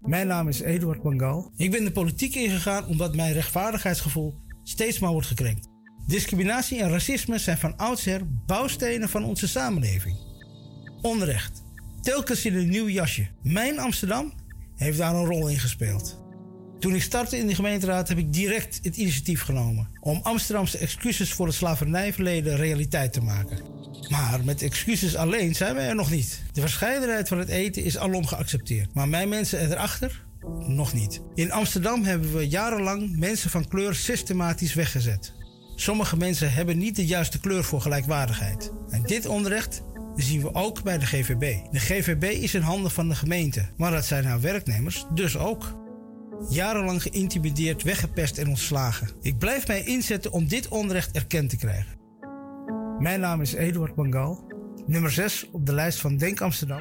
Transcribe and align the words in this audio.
Mijn 0.00 0.26
naam 0.26 0.48
is 0.48 0.60
Eduard 0.60 1.02
Bangal. 1.02 1.52
Ik 1.56 1.70
ben 1.70 1.84
de 1.84 1.92
politiek 1.92 2.34
ingegaan 2.34 2.86
omdat 2.86 3.16
mijn 3.16 3.32
rechtvaardigheidsgevoel 3.32 4.34
steeds 4.62 4.98
maar 4.98 5.10
wordt 5.12 5.26
gekrenkt. 5.26 5.68
Discriminatie 6.06 6.80
en 6.80 6.90
racisme 6.90 7.38
zijn 7.38 7.58
van 7.58 7.76
oudsher 7.76 8.20
bouwstenen 8.46 9.08
van 9.08 9.24
onze 9.24 9.48
samenleving. 9.48 10.16
Onrecht. 11.02 11.62
Telkens 12.00 12.44
in 12.44 12.54
een 12.54 12.68
nieuw 12.68 12.88
jasje. 12.88 13.28
Mijn 13.42 13.78
Amsterdam 13.78 14.32
heeft 14.76 14.98
daar 14.98 15.14
een 15.14 15.24
rol 15.24 15.48
in 15.48 15.58
gespeeld. 15.58 16.25
Toen 16.78 16.94
ik 16.94 17.02
startte 17.02 17.38
in 17.38 17.46
de 17.46 17.54
gemeenteraad 17.54 18.08
heb 18.08 18.18
ik 18.18 18.32
direct 18.32 18.80
het 18.82 18.96
initiatief 18.96 19.42
genomen 19.42 19.88
om 20.00 20.20
Amsterdamse 20.22 20.78
excuses 20.78 21.32
voor 21.32 21.46
het 21.46 21.54
slavernijverleden 21.54 22.56
realiteit 22.56 23.12
te 23.12 23.20
maken. 23.20 23.58
Maar 24.08 24.40
met 24.44 24.62
excuses 24.62 25.16
alleen 25.16 25.54
zijn 25.54 25.74
we 25.74 25.80
er 25.80 25.94
nog 25.94 26.10
niet. 26.10 26.42
De 26.52 26.60
verscheidenheid 26.60 27.28
van 27.28 27.38
het 27.38 27.48
eten 27.48 27.84
is 27.84 27.98
alom 27.98 28.26
geaccepteerd, 28.26 28.94
maar 28.94 29.08
mijn 29.08 29.28
mensen 29.28 29.70
erachter 29.70 30.24
nog 30.66 30.92
niet. 30.92 31.20
In 31.34 31.52
Amsterdam 31.52 32.04
hebben 32.04 32.36
we 32.36 32.48
jarenlang 32.48 33.16
mensen 33.18 33.50
van 33.50 33.68
kleur 33.68 33.94
systematisch 33.94 34.74
weggezet. 34.74 35.32
Sommige 35.74 36.16
mensen 36.16 36.52
hebben 36.52 36.78
niet 36.78 36.96
de 36.96 37.06
juiste 37.06 37.40
kleur 37.40 37.64
voor 37.64 37.80
gelijkwaardigheid. 37.80 38.72
En 38.90 39.02
dit 39.02 39.26
onrecht 39.26 39.82
zien 40.16 40.40
we 40.42 40.54
ook 40.54 40.82
bij 40.82 40.98
de 40.98 41.06
GVB. 41.06 41.56
De 41.70 41.80
GVB 41.80 42.22
is 42.22 42.54
in 42.54 42.60
handen 42.60 42.90
van 42.90 43.08
de 43.08 43.14
gemeente, 43.14 43.68
maar 43.76 43.90
dat 43.90 44.04
zijn 44.04 44.24
haar 44.24 44.40
werknemers 44.40 45.04
dus 45.14 45.36
ook. 45.36 45.85
Jarenlang 46.48 47.02
geïntimideerd, 47.02 47.82
weggepest 47.82 48.38
en 48.38 48.48
ontslagen. 48.48 49.08
Ik 49.20 49.38
blijf 49.38 49.66
mij 49.66 49.84
inzetten 49.84 50.32
om 50.32 50.48
dit 50.48 50.68
onrecht 50.68 51.16
erkend 51.16 51.50
te 51.50 51.56
krijgen. 51.56 51.96
Mijn 52.98 53.20
naam 53.20 53.40
is 53.40 53.52
Eduard 53.52 53.94
Bangal, 53.94 54.46
nummer 54.86 55.10
6 55.10 55.48
op 55.52 55.66
de 55.66 55.72
lijst 55.72 56.00
van 56.00 56.16
Denk 56.16 56.40
Amsterdam. 56.40 56.80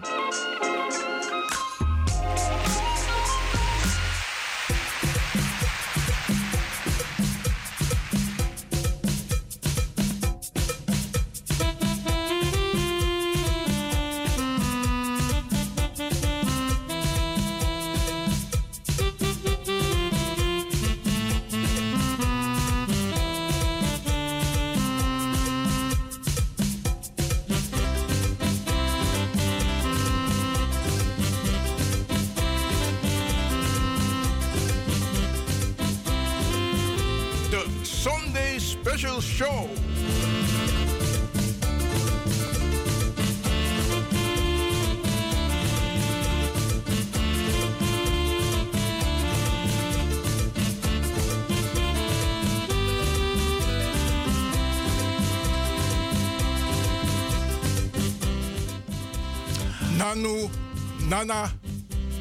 Nana, 61.15 61.49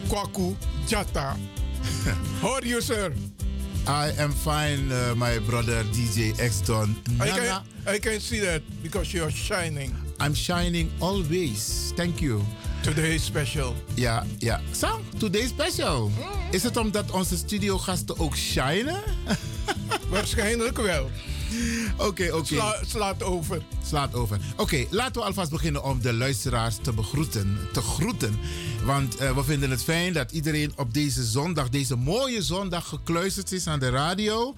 Kwaku, 0.09 0.55
Jata. 0.87 1.37
How 2.41 2.53
are 2.53 2.65
you, 2.65 2.81
sir? 2.81 3.13
I 3.89 4.13
am 4.21 4.31
fine, 4.31 4.93
uh, 4.93 5.15
my 5.17 5.41
brother 5.41 5.83
DJ 5.91 6.39
X 6.39 6.61
Don. 6.61 6.95
I 7.21 7.29
can, 7.29 7.63
I 7.89 7.99
can 7.99 8.21
see 8.21 8.39
that 8.39 8.63
because 8.85 9.13
you're 9.13 9.33
shining. 9.33 9.93
I'm 10.21 10.33
shining 10.33 10.93
always. 11.01 11.93
Thank 11.97 12.23
you. 12.23 12.45
Today 12.85 13.19
special. 13.19 13.75
Ja, 13.97 14.25
ja. 14.39 14.61
Zo, 14.71 15.01
today 15.19 15.47
special. 15.47 16.11
Is 16.51 16.63
het 16.63 16.77
omdat 16.77 17.11
onze 17.11 17.37
studiogasten 17.37 18.19
ook 18.19 18.37
shinen? 18.37 19.03
Waarschijnlijk 20.11 20.77
wel. 20.77 21.11
Oké, 21.97 22.33
oké. 22.33 22.45
Sla, 22.45 22.77
slaat 22.87 23.23
over. 23.23 23.63
Slaat 23.87 24.15
over. 24.15 24.39
Oké, 24.57 24.87
laten 24.91 25.21
we 25.21 25.27
alvast 25.27 25.51
beginnen 25.51 25.85
om 25.85 26.01
de 26.01 26.13
luisteraars 26.13 26.77
te 26.83 26.93
begroeten. 26.93 27.59
Te 27.73 27.81
groeten. 27.81 28.39
Want 28.85 29.17
eh, 29.17 29.37
we 29.37 29.45
vinden 29.45 29.71
het 29.71 29.85
fijn 29.85 30.13
dat 30.13 30.33
iedereen 30.33 30.73
op 30.77 30.95
deze 30.95 31.25
zondag, 31.25 31.69
deze 31.69 31.97
mooie 31.97 32.43
zondag, 32.43 32.89
gekluisterd 32.89 33.53
is 33.53 33.67
aan 33.67 33.79
de 33.79 33.91
radio. 33.91 34.55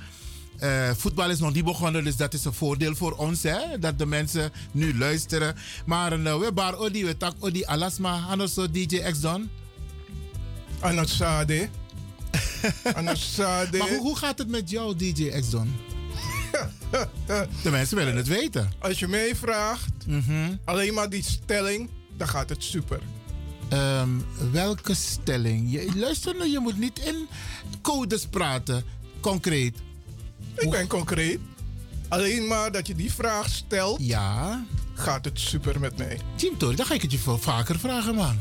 Eh, 0.58 0.90
voetbal 0.96 1.30
is 1.30 1.38
nog 1.38 1.54
niet 1.54 1.64
begonnen, 1.64 2.04
dus 2.04 2.16
dat 2.16 2.34
is 2.34 2.44
een 2.44 2.52
voordeel 2.52 2.94
voor 2.94 3.12
ons, 3.12 3.42
hè? 3.42 3.78
Dat 3.78 3.98
de 3.98 4.06
mensen 4.06 4.52
nu 4.72 4.98
luisteren. 4.98 5.56
Maar 5.86 6.18
uh, 6.18 6.38
we 6.38 6.52
bar 6.52 6.78
odi, 6.78 7.04
we 7.04 7.16
tak 7.16 7.34
odi 7.38 7.64
alasma, 7.64 8.20
anoso 8.28 8.70
DJ 8.70 8.98
X 8.98 9.20
Don. 9.20 9.50
Anasade. 10.80 11.68
Anasade. 12.94 13.78
Maar 13.78 13.88
hoe, 13.88 13.98
hoe 13.98 14.16
gaat 14.16 14.38
het 14.38 14.48
met 14.48 14.70
jou, 14.70 14.96
DJ 14.96 15.28
X 15.40 15.50
Don? 15.50 15.95
de 17.62 17.70
mensen 17.70 17.96
willen 17.96 18.16
het 18.16 18.26
weten. 18.26 18.72
Als 18.78 18.98
je 18.98 19.08
mij 19.08 19.36
vraagt, 19.36 20.06
Mhm. 20.06 20.54
alleen 20.64 20.94
maar 20.94 21.10
die 21.10 21.22
stelling, 21.22 21.90
dan 22.16 22.28
gaat 22.28 22.48
het 22.48 22.64
super. 22.64 23.00
Ehm, 23.68 24.08
welke 24.52 24.94
stelling? 24.94 25.72
Je, 25.72 25.92
luister 25.96 26.34
nou, 26.36 26.50
je 26.50 26.58
moet 26.58 26.78
niet 26.78 26.98
in 26.98 27.28
codes 27.82 28.26
praten. 28.26 28.84
Concreet. 29.20 29.76
Ik 30.56 30.70
ben 30.70 30.86
concreet. 30.86 31.38
Alleen 32.08 32.46
maar 32.46 32.72
dat 32.72 32.86
je 32.86 32.94
die 32.94 33.12
vraag 33.12 33.48
stelt, 33.48 33.98
Ja. 34.00 34.64
gaat 34.94 35.24
het 35.24 35.40
super 35.40 35.80
met 35.80 35.96
mij. 35.98 36.20
Jim 36.36 36.58
Tori, 36.58 36.76
dan 36.76 36.86
ga 36.86 36.94
ik 36.94 37.02
het 37.02 37.10
je 37.12 37.18
veel 37.18 37.38
vaker 37.38 37.78
vragen, 37.78 38.14
man. 38.14 38.38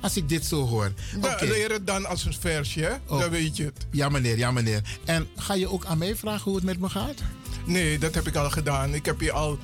Als 0.00 0.16
ik 0.16 0.28
dit 0.28 0.44
zo 0.44 0.66
hoor. 0.66 0.92
Ja, 1.22 1.32
Oké. 1.32 1.44
Leer 1.44 1.70
het 1.72 1.86
dan 1.86 2.06
als 2.06 2.24
een 2.24 2.34
versje, 2.40 2.80
hè? 2.80 2.92
Oh. 3.14 3.20
dan 3.20 3.30
weet 3.30 3.56
je 3.56 3.64
het. 3.64 3.86
Ja, 3.90 4.08
meneer, 4.08 4.38
ja, 4.38 4.50
meneer. 4.50 4.82
En 5.04 5.28
ga 5.36 5.54
je 5.54 5.68
ook 5.70 5.84
aan 5.84 5.98
mij 5.98 6.16
vragen 6.16 6.42
hoe 6.44 6.54
het 6.54 6.64
met 6.64 6.78
me 6.78 6.88
gaat? 6.88 7.20
Nee, 7.66 7.98
dat 7.98 8.14
heb 8.14 8.26
ik 8.26 8.36
al 8.36 8.50
gedaan. 8.50 8.94
Ik 8.94 9.06
heb 9.06 9.20
je 9.20 9.32
al 9.32 9.58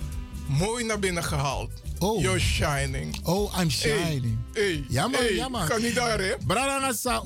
mooi 0.46 0.84
naar 0.84 0.98
binnen 0.98 1.24
gehaald. 1.24 1.70
Oh. 2.02 2.20
You're 2.20 2.40
shining. 2.40 3.16
Oh, 3.24 3.60
I'm 3.60 3.70
shining. 3.70 4.38
Hey, 4.52 4.62
hey, 4.62 4.84
ja 4.88 5.08
man, 5.08 5.20
hey, 5.20 5.34
ja 5.34 5.48
man. 5.48 5.68
Kan 5.68 5.82
niet 5.82 5.94
daar 5.94 6.18
hè? 6.18 6.34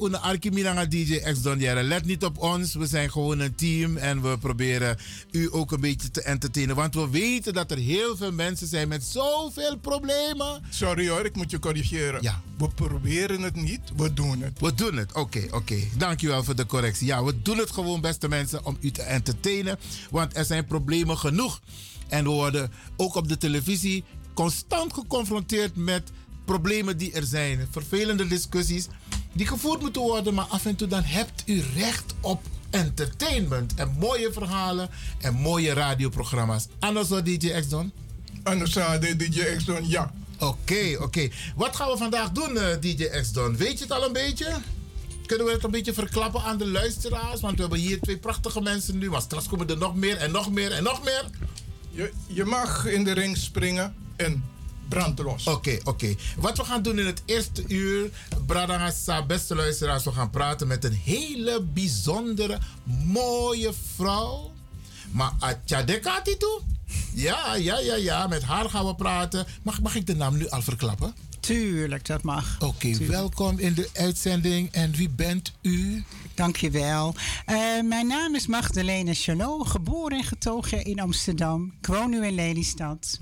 Una 0.02 0.18
arkiminanga 0.18 0.86
DJ 0.86 1.18
X 1.32 1.42
Don 1.42 1.58
Let 1.60 2.04
niet 2.04 2.24
op 2.24 2.38
ons. 2.38 2.74
We 2.74 2.86
zijn 2.86 3.10
gewoon 3.10 3.38
een 3.38 3.54
team 3.54 3.96
en 3.96 4.22
we 4.22 4.38
proberen 4.38 4.96
u 5.30 5.48
ook 5.52 5.72
een 5.72 5.80
beetje 5.80 6.10
te 6.10 6.22
entertainen. 6.22 6.76
Want 6.76 6.94
we 6.94 7.10
weten 7.10 7.52
dat 7.52 7.70
er 7.70 7.76
heel 7.76 8.16
veel 8.16 8.32
mensen 8.32 8.66
zijn 8.66 8.88
met 8.88 9.04
zoveel 9.04 9.76
problemen. 9.76 10.62
Sorry 10.70 11.08
hoor, 11.08 11.24
ik 11.24 11.36
moet 11.36 11.50
je 11.50 11.58
corrigeren. 11.58 12.22
Ja. 12.22 12.40
We 12.58 12.68
proberen 12.68 13.42
het 13.42 13.54
niet, 13.54 13.80
we 13.96 14.12
doen 14.12 14.40
het. 14.40 14.60
We 14.60 14.74
doen 14.74 14.96
het, 14.96 15.12
oké, 15.12 15.44
oké. 15.46 15.56
Okay. 15.56 15.90
Dankjewel 15.96 16.44
voor 16.44 16.56
de 16.56 16.66
correctie. 16.66 17.06
Ja, 17.06 17.24
we 17.24 17.42
doen 17.42 17.58
het 17.58 17.70
gewoon, 17.70 18.00
beste 18.00 18.28
mensen, 18.28 18.64
om 18.64 18.76
u 18.80 18.90
te 18.90 19.02
entertainen. 19.02 19.78
Want 20.10 20.36
er 20.36 20.44
zijn 20.44 20.66
problemen 20.66 21.18
genoeg. 21.18 21.60
En 22.08 22.24
we 22.24 22.30
worden 22.30 22.72
ook 22.96 23.14
op 23.14 23.28
de 23.28 23.36
televisie 23.36 24.04
constant 24.36 24.92
geconfronteerd 24.92 25.76
met 25.76 26.02
problemen 26.44 26.96
die 26.96 27.12
er 27.12 27.22
zijn. 27.22 27.68
Vervelende 27.70 28.26
discussies 28.26 28.86
die 29.32 29.46
gevoerd 29.46 29.80
moeten 29.80 30.02
worden. 30.02 30.34
Maar 30.34 30.44
af 30.44 30.66
en 30.66 30.76
toe 30.76 30.88
dan 30.88 31.02
hebt 31.02 31.42
u 31.46 31.62
recht 31.74 32.14
op 32.20 32.42
entertainment. 32.70 33.74
En 33.74 33.96
mooie 33.98 34.32
verhalen 34.32 34.88
en 35.20 35.34
mooie 35.34 35.72
radioprogramma's. 35.72 36.66
Anders 36.78 37.08
wat 37.08 37.24
DJ 37.24 37.62
doen? 37.68 37.92
Anders 38.42 38.72
DJ 38.72 39.56
X 39.56 39.64
doen, 39.64 39.88
ja. 39.88 40.12
Oké, 40.38 40.96
oké. 41.00 41.28
Wat 41.54 41.76
gaan 41.76 41.90
we 41.90 41.96
vandaag 41.96 42.30
doen, 42.30 42.54
uh, 42.54 42.72
eh, 42.72 42.80
DJ 42.80 43.04
X 43.04 43.32
Don? 43.32 43.56
Weet 43.56 43.78
je 43.78 43.84
het 43.84 43.92
al 43.92 44.04
een 44.04 44.12
beetje? 44.12 44.56
Kunnen 45.26 45.46
we 45.46 45.52
het 45.52 45.64
een 45.64 45.70
beetje 45.70 45.92
verklappen 45.92 46.42
aan 46.42 46.58
de 46.58 46.66
luisteraars? 46.66 47.40
Want 47.40 47.54
we 47.54 47.60
hebben 47.60 47.78
hier 47.78 48.00
twee 48.00 48.18
prachtige 48.18 48.60
mensen 48.60 48.98
nu. 48.98 49.10
Maar 49.10 49.20
straks 49.20 49.48
komen 49.48 49.68
er 49.68 49.78
nog 49.78 49.94
meer 49.94 50.16
en 50.16 50.30
nog 50.30 50.50
meer 50.50 50.72
en 50.72 50.82
nog 50.82 51.04
meer. 51.04 51.24
Je, 51.90 52.12
je 52.26 52.44
mag 52.44 52.86
in 52.86 53.04
de 53.04 53.12
ring 53.12 53.36
springen 53.36 53.94
en 54.16 54.44
brand 54.88 55.18
los. 55.18 55.46
Oké, 55.46 55.78
oké. 55.84 56.14
Wat 56.36 56.56
we 56.56 56.64
gaan 56.64 56.82
doen 56.82 56.98
in 56.98 57.06
het 57.06 57.22
eerste 57.24 57.64
uur, 57.68 58.10
Bradangasa, 58.46 59.26
beste 59.26 59.54
luisteraars, 59.54 60.04
we 60.04 60.12
gaan 60.12 60.30
praten 60.30 60.66
met 60.66 60.84
een 60.84 61.00
hele 61.04 61.62
bijzondere, 61.62 62.58
mooie 63.04 63.72
vrouw. 63.94 64.52
Maar 65.10 65.32
Atjadekati 65.38 66.36
toe? 66.36 66.60
Ja, 67.14 67.54
ja, 67.54 67.78
ja, 67.78 67.94
ja. 67.96 68.26
Met 68.26 68.42
haar 68.42 68.70
gaan 68.70 68.86
we 68.86 68.94
praten. 68.94 69.46
Mag, 69.62 69.80
mag 69.80 69.94
ik 69.94 70.06
de 70.06 70.16
naam 70.16 70.36
nu 70.36 70.48
al 70.48 70.62
verklappen? 70.62 71.14
Tuurlijk, 71.46 72.06
dat 72.06 72.22
mag. 72.22 72.56
Oké, 72.60 72.96
welkom 73.06 73.58
in 73.58 73.74
de 73.74 73.88
uitzending. 73.92 74.72
En 74.72 74.92
wie 74.92 75.08
bent 75.08 75.52
u? 75.62 76.04
Dankjewel. 76.34 77.14
Uh, 77.46 77.56
mijn 77.82 78.06
naam 78.06 78.34
is 78.34 78.46
Magdalena 78.46 79.14
Chanot, 79.14 79.66
geboren 79.66 80.18
en 80.18 80.24
getogen 80.24 80.84
in 80.84 81.00
Amsterdam. 81.00 81.72
Ik 81.80 81.86
woon 81.86 82.10
nu 82.10 82.26
in 82.26 82.34
Lelystad. 82.34 83.20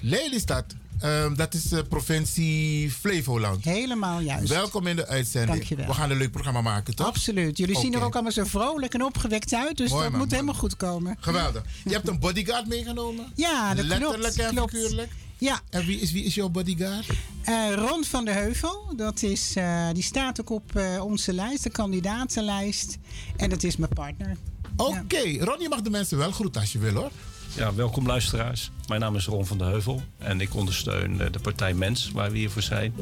Lelystad? 0.00 0.64
Um, 1.04 1.36
dat 1.36 1.54
is 1.54 1.62
de 1.62 1.84
provincie 1.84 2.90
Flevoland. 2.90 3.64
Helemaal 3.64 4.20
juist. 4.20 4.48
Welkom 4.48 4.86
in 4.86 4.96
de 4.96 5.06
uitzending. 5.06 5.56
Dankjewel. 5.56 5.86
We 5.86 5.94
gaan 5.94 6.10
een 6.10 6.16
leuk 6.16 6.30
programma 6.30 6.60
maken, 6.60 6.94
toch? 6.94 7.06
Absoluut. 7.06 7.58
Jullie 7.58 7.78
zien 7.78 7.94
er 7.94 8.02
ook 8.02 8.14
allemaal 8.14 8.32
zo 8.32 8.44
vrolijk 8.44 8.94
en 8.94 9.04
opgewekt 9.04 9.54
uit. 9.54 9.76
Dus 9.76 9.90
dat 9.90 10.12
moet 10.12 10.30
helemaal 10.30 10.54
goed 10.54 10.76
komen. 10.76 11.16
Geweldig. 11.20 11.62
Je 11.84 11.92
hebt 11.92 12.08
een 12.08 12.18
bodyguard 12.18 12.66
meegenomen? 12.66 13.32
Ja, 13.34 13.74
dat 13.74 13.84
Letterlijk 13.84 14.34
klopt. 14.34 14.74
en 14.74 14.80
figuurlijk? 14.80 15.12
Ja. 15.38 15.60
En 15.70 15.86
wie 15.86 16.00
is, 16.00 16.12
wie 16.12 16.24
is 16.24 16.34
jouw 16.34 16.48
bodyguard? 16.48 17.06
Uh, 17.48 17.74
Ron 17.74 18.04
van 18.04 18.24
de 18.24 18.30
Heuvel. 18.30 18.92
Dat 18.96 19.22
is, 19.22 19.56
uh, 19.56 19.88
die 19.92 20.02
staat 20.02 20.40
ook 20.40 20.50
op 20.50 20.72
uh, 20.76 21.04
onze 21.04 21.32
lijst, 21.32 21.62
de 21.62 21.70
kandidatenlijst. 21.70 22.98
En 23.36 23.50
dat 23.50 23.62
is 23.62 23.76
mijn 23.76 23.92
partner. 23.92 24.36
Oké, 24.76 24.98
okay. 24.98 25.32
ja. 25.32 25.44
Ron, 25.44 25.60
je 25.60 25.68
mag 25.68 25.80
de 25.80 25.90
mensen 25.90 26.18
wel 26.18 26.30
groeten 26.30 26.60
als 26.60 26.72
je 26.72 26.78
wil 26.78 26.94
hoor. 26.94 27.10
Ja, 27.56 27.74
welkom 27.74 28.06
luisteraars. 28.06 28.70
Mijn 28.88 29.00
naam 29.00 29.16
is 29.16 29.26
Ron 29.26 29.46
van 29.46 29.58
de 29.58 29.64
Heuvel 29.64 30.02
en 30.18 30.40
ik 30.40 30.54
ondersteun 30.54 31.16
de 31.16 31.38
partij 31.42 31.74
Mens, 31.74 32.10
waar 32.10 32.30
we 32.30 32.38
hier 32.38 32.50
voor 32.50 32.62
zijn. 32.62 32.94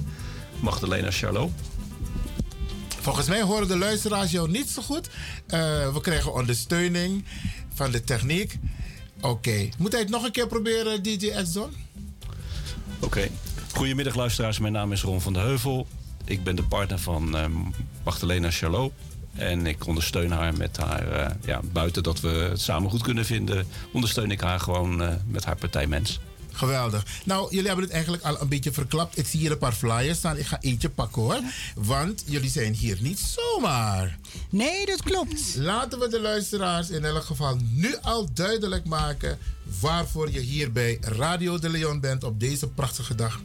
Magdalena 0.61 1.11
Charlot. 1.11 1.51
Volgens 3.01 3.27
mij 3.27 3.43
horen 3.43 3.69
de 3.69 3.77
luisteraars 3.77 4.31
jou 4.31 4.51
niet 4.51 4.69
zo 4.69 4.83
goed. 4.83 5.07
Uh, 5.07 5.93
we 5.93 6.01
krijgen 6.01 6.35
ondersteuning 6.35 7.25
van 7.75 7.91
de 7.91 8.05
techniek. 8.05 8.59
Oké. 9.17 9.29
Okay. 9.29 9.73
Moet 9.79 9.93
hij 9.93 10.01
het 10.01 10.11
nog 10.11 10.25
een 10.25 10.33
keer 10.33 10.47
proberen, 10.47 11.03
DJ 11.03 11.31
Edson? 11.31 11.86
Oké. 13.01 13.29
Goedemiddag 13.73 14.15
luisteraars, 14.15 14.59
mijn 14.59 14.73
naam 14.73 14.93
is 14.93 15.03
Ron 15.03 15.21
van 15.21 15.33
de 15.33 15.39
Heuvel. 15.39 15.87
Ik 16.25 16.45
ben 16.45 16.57
de 16.57 16.63
partner 16.63 16.99
van 16.99 17.37
uh, 17.37 17.45
Magdalena 18.05 18.51
Charlot. 18.51 18.93
En 19.35 19.67
ik 19.67 19.87
ondersteun 19.87 20.31
haar 20.31 20.57
met 20.57 20.77
haar, 20.77 21.13
uh, 21.13 21.27
ja, 21.45 21.61
buiten 21.73 22.03
dat 22.03 22.21
we 22.21 22.29
het 22.29 22.61
samen 22.61 22.91
goed 22.91 23.03
kunnen 23.03 23.25
vinden, 23.25 23.67
ondersteun 23.93 24.31
ik 24.31 24.41
haar 24.41 24.61
gewoon 24.61 25.03
uh, 25.03 25.09
met 25.27 25.45
haar 25.45 25.57
partij 25.57 25.87
Mens. 25.87 26.21
Geweldig. 26.57 27.05
Nou, 27.25 27.51
jullie 27.51 27.67
hebben 27.67 27.85
het 27.85 27.95
eigenlijk 27.95 28.23
al 28.23 28.41
een 28.41 28.49
beetje 28.49 28.73
verklapt. 28.73 29.19
Ik 29.19 29.27
zie 29.27 29.41
hier 29.41 29.51
een 29.51 29.59
paar 29.59 29.73
flyers 29.73 30.19
staan. 30.19 30.37
Ik 30.37 30.47
ga 30.47 30.61
eentje 30.61 30.89
pakken 30.89 31.23
hoor. 31.23 31.41
Want 31.75 32.23
jullie 32.27 32.51
zijn 32.51 32.75
hier 32.75 32.97
niet 33.01 33.19
zomaar. 33.19 34.19
Nee, 34.51 34.87
dat 34.87 35.03
klopt. 35.03 35.55
Laten 35.57 35.99
we 35.99 36.09
de 36.09 36.21
luisteraars 36.21 36.91
in 36.91 37.05
elk 37.05 37.25
geval 37.25 37.57
nu 37.73 37.97
al 38.03 38.29
duidelijk 38.33 38.85
maken 38.87 39.39
waarvoor 39.81 40.31
je 40.31 40.41
hier 40.41 40.73
bij 40.73 40.99
Radio 41.01 41.59
de 41.59 41.69
Leon 41.69 42.01
bent 42.01 42.25
op 42.25 42.41
deze 42.41 42.69
prachtige 42.69 43.15
dag. 43.15 43.41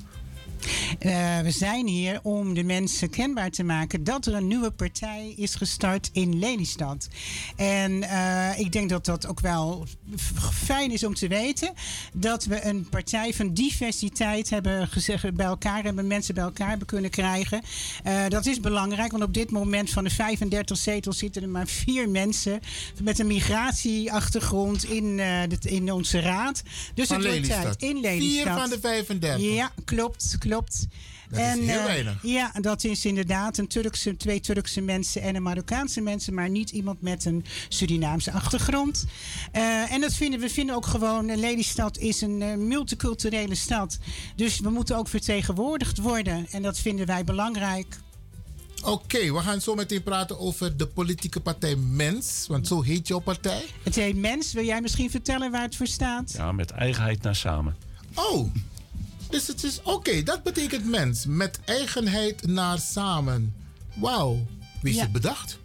Uh, 1.06 1.40
we 1.40 1.52
zijn 1.52 1.88
hier 1.88 2.20
om 2.24 2.54
de 2.54 2.64
mensen 2.64 3.10
kenbaar 3.10 3.50
te 3.50 3.64
maken 3.64 4.04
dat 4.04 4.26
er 4.26 4.34
een 4.34 4.48
nieuwe 4.48 4.72
partij 4.72 5.34
is 5.38 5.56
gestart 5.56 6.10
in 6.14 6.40
Lelystad. 6.40 7.08
En 7.56 7.92
uh, 7.92 8.60
ik 8.60 8.72
denk 8.72 8.90
dat 8.90 9.06
dat 9.06 9.28
ook 9.28 9.40
wel 9.40 9.86
fijn 10.54 10.92
is 10.92 11.04
om 11.04 11.14
te 11.14 11.28
weten. 11.28 11.74
Dat 12.14 12.46
we 12.46 12.66
een 12.66 12.90
partij 12.90 13.34
van 13.34 13.54
diversiteit 13.54 14.50
hebben 14.50 14.88
gezegd, 14.88 15.34
bij 15.34 15.46
elkaar 15.46 15.84
hebben, 15.84 16.08
mensen 16.08 16.34
bij 16.34 16.44
elkaar 16.44 16.70
hebben 16.70 16.88
kunnen 16.88 17.12
krijgen. 17.12 17.62
Uh, 18.08 18.28
dat 18.28 18.46
is 18.46 18.60
belangrijk, 18.60 19.12
want 19.12 19.24
op 19.24 19.34
dit 19.34 19.52
moment 19.52 19.90
van 19.90 20.04
de 20.04 20.10
35 20.10 20.78
zetels 20.78 21.18
zitten 21.18 21.42
er 21.42 21.50
maar 21.50 21.68
vier 21.68 22.10
mensen 22.10 22.60
met 23.04 23.20
een 23.20 23.28
migratieachtergrond 23.28 24.84
in, 24.84 25.16
de, 25.16 25.58
in 25.62 25.92
onze 25.92 26.20
raad. 26.20 26.64
Dus 26.94 27.08
van 27.08 27.18
het 27.18 27.28
wordt 27.28 27.48
tijd 27.48 27.82
in 27.82 28.00
Lelystad. 28.00 28.44
Vier 28.44 28.54
van 28.54 28.70
de 28.70 28.80
35. 28.80 29.56
Ja, 29.56 29.72
klopt, 29.86 30.36
klopt 30.40 30.51
klopt. 30.52 30.88
Dat 31.30 31.40
en, 31.40 31.60
is 31.60 31.68
heel 31.68 31.80
uh, 31.80 31.86
weinig. 31.86 32.20
Ja, 32.22 32.52
dat 32.62 32.84
is 32.84 33.06
inderdaad 33.06 33.58
een 33.58 33.68
Turkse, 33.68 34.18
twee 34.18 34.40
Turkse 34.40 34.82
mensen 34.82 35.22
en 35.22 35.36
een 35.36 35.44
Marokkaanse 35.44 36.02
mensen, 36.02 36.34
maar 36.34 36.50
niet 36.50 36.70
iemand 36.70 37.02
met 37.02 37.26
een 37.26 37.46
Surinaamse 37.70 38.32
achtergrond. 38.32 39.06
Uh, 39.56 39.92
en 39.92 40.02
dat 40.02 40.14
vinden 40.14 40.40
we 40.40 40.50
vinden 40.50 40.76
ook 40.76 40.86
gewoon, 40.86 41.36
Lelystad 41.36 41.98
is 41.98 42.22
een 42.22 42.42
uh, 42.42 42.56
multiculturele 42.56 43.56
stad. 43.56 44.00
Dus 44.36 44.60
we 44.60 44.70
moeten 44.70 44.98
ook 44.98 45.08
vertegenwoordigd 45.08 45.98
worden. 45.98 46.48
En 46.52 46.62
dat 46.62 46.80
vinden 46.80 47.06
wij 47.06 47.24
belangrijk. 47.24 48.00
Oké, 48.82 48.92
okay, 48.92 49.32
we 49.32 49.40
gaan 49.40 49.62
zo 49.62 49.76
meteen 49.76 50.04
praten 50.04 50.40
over 50.40 50.78
de 50.78 50.88
politieke 50.88 51.40
partij 51.40 51.76
Mens. 51.76 52.46
Want 52.48 52.68
zo 52.68 52.82
heet 52.82 53.08
jouw 53.08 53.20
partij. 53.20 53.66
Het 53.84 53.96
heet 53.96 54.16
Mens. 54.16 54.54
Wil 54.54 54.66
jij 54.66 54.82
misschien 54.82 55.10
vertellen 55.10 55.52
waar 55.52 55.62
het 55.62 55.76
voor 55.76 55.88
staat? 55.88 56.34
Ja, 56.38 56.52
met 56.52 56.72
eigenheid 56.72 57.22
naar 57.22 57.36
samen. 57.36 57.76
Oh, 58.16 58.54
dus 59.32 59.48
het 59.48 59.64
is 59.64 59.82
oké, 59.84 60.24
dat 60.24 60.44
betekent 60.44 60.86
mens. 60.86 61.26
Met 61.26 61.60
eigenheid 61.66 62.48
naar 62.48 62.80
samen. 62.80 63.56
Wauw, 63.96 64.46
wie 64.82 64.92
is 64.92 64.98
ja. 64.98 65.04
het 65.04 65.12
bedacht? 65.12 65.60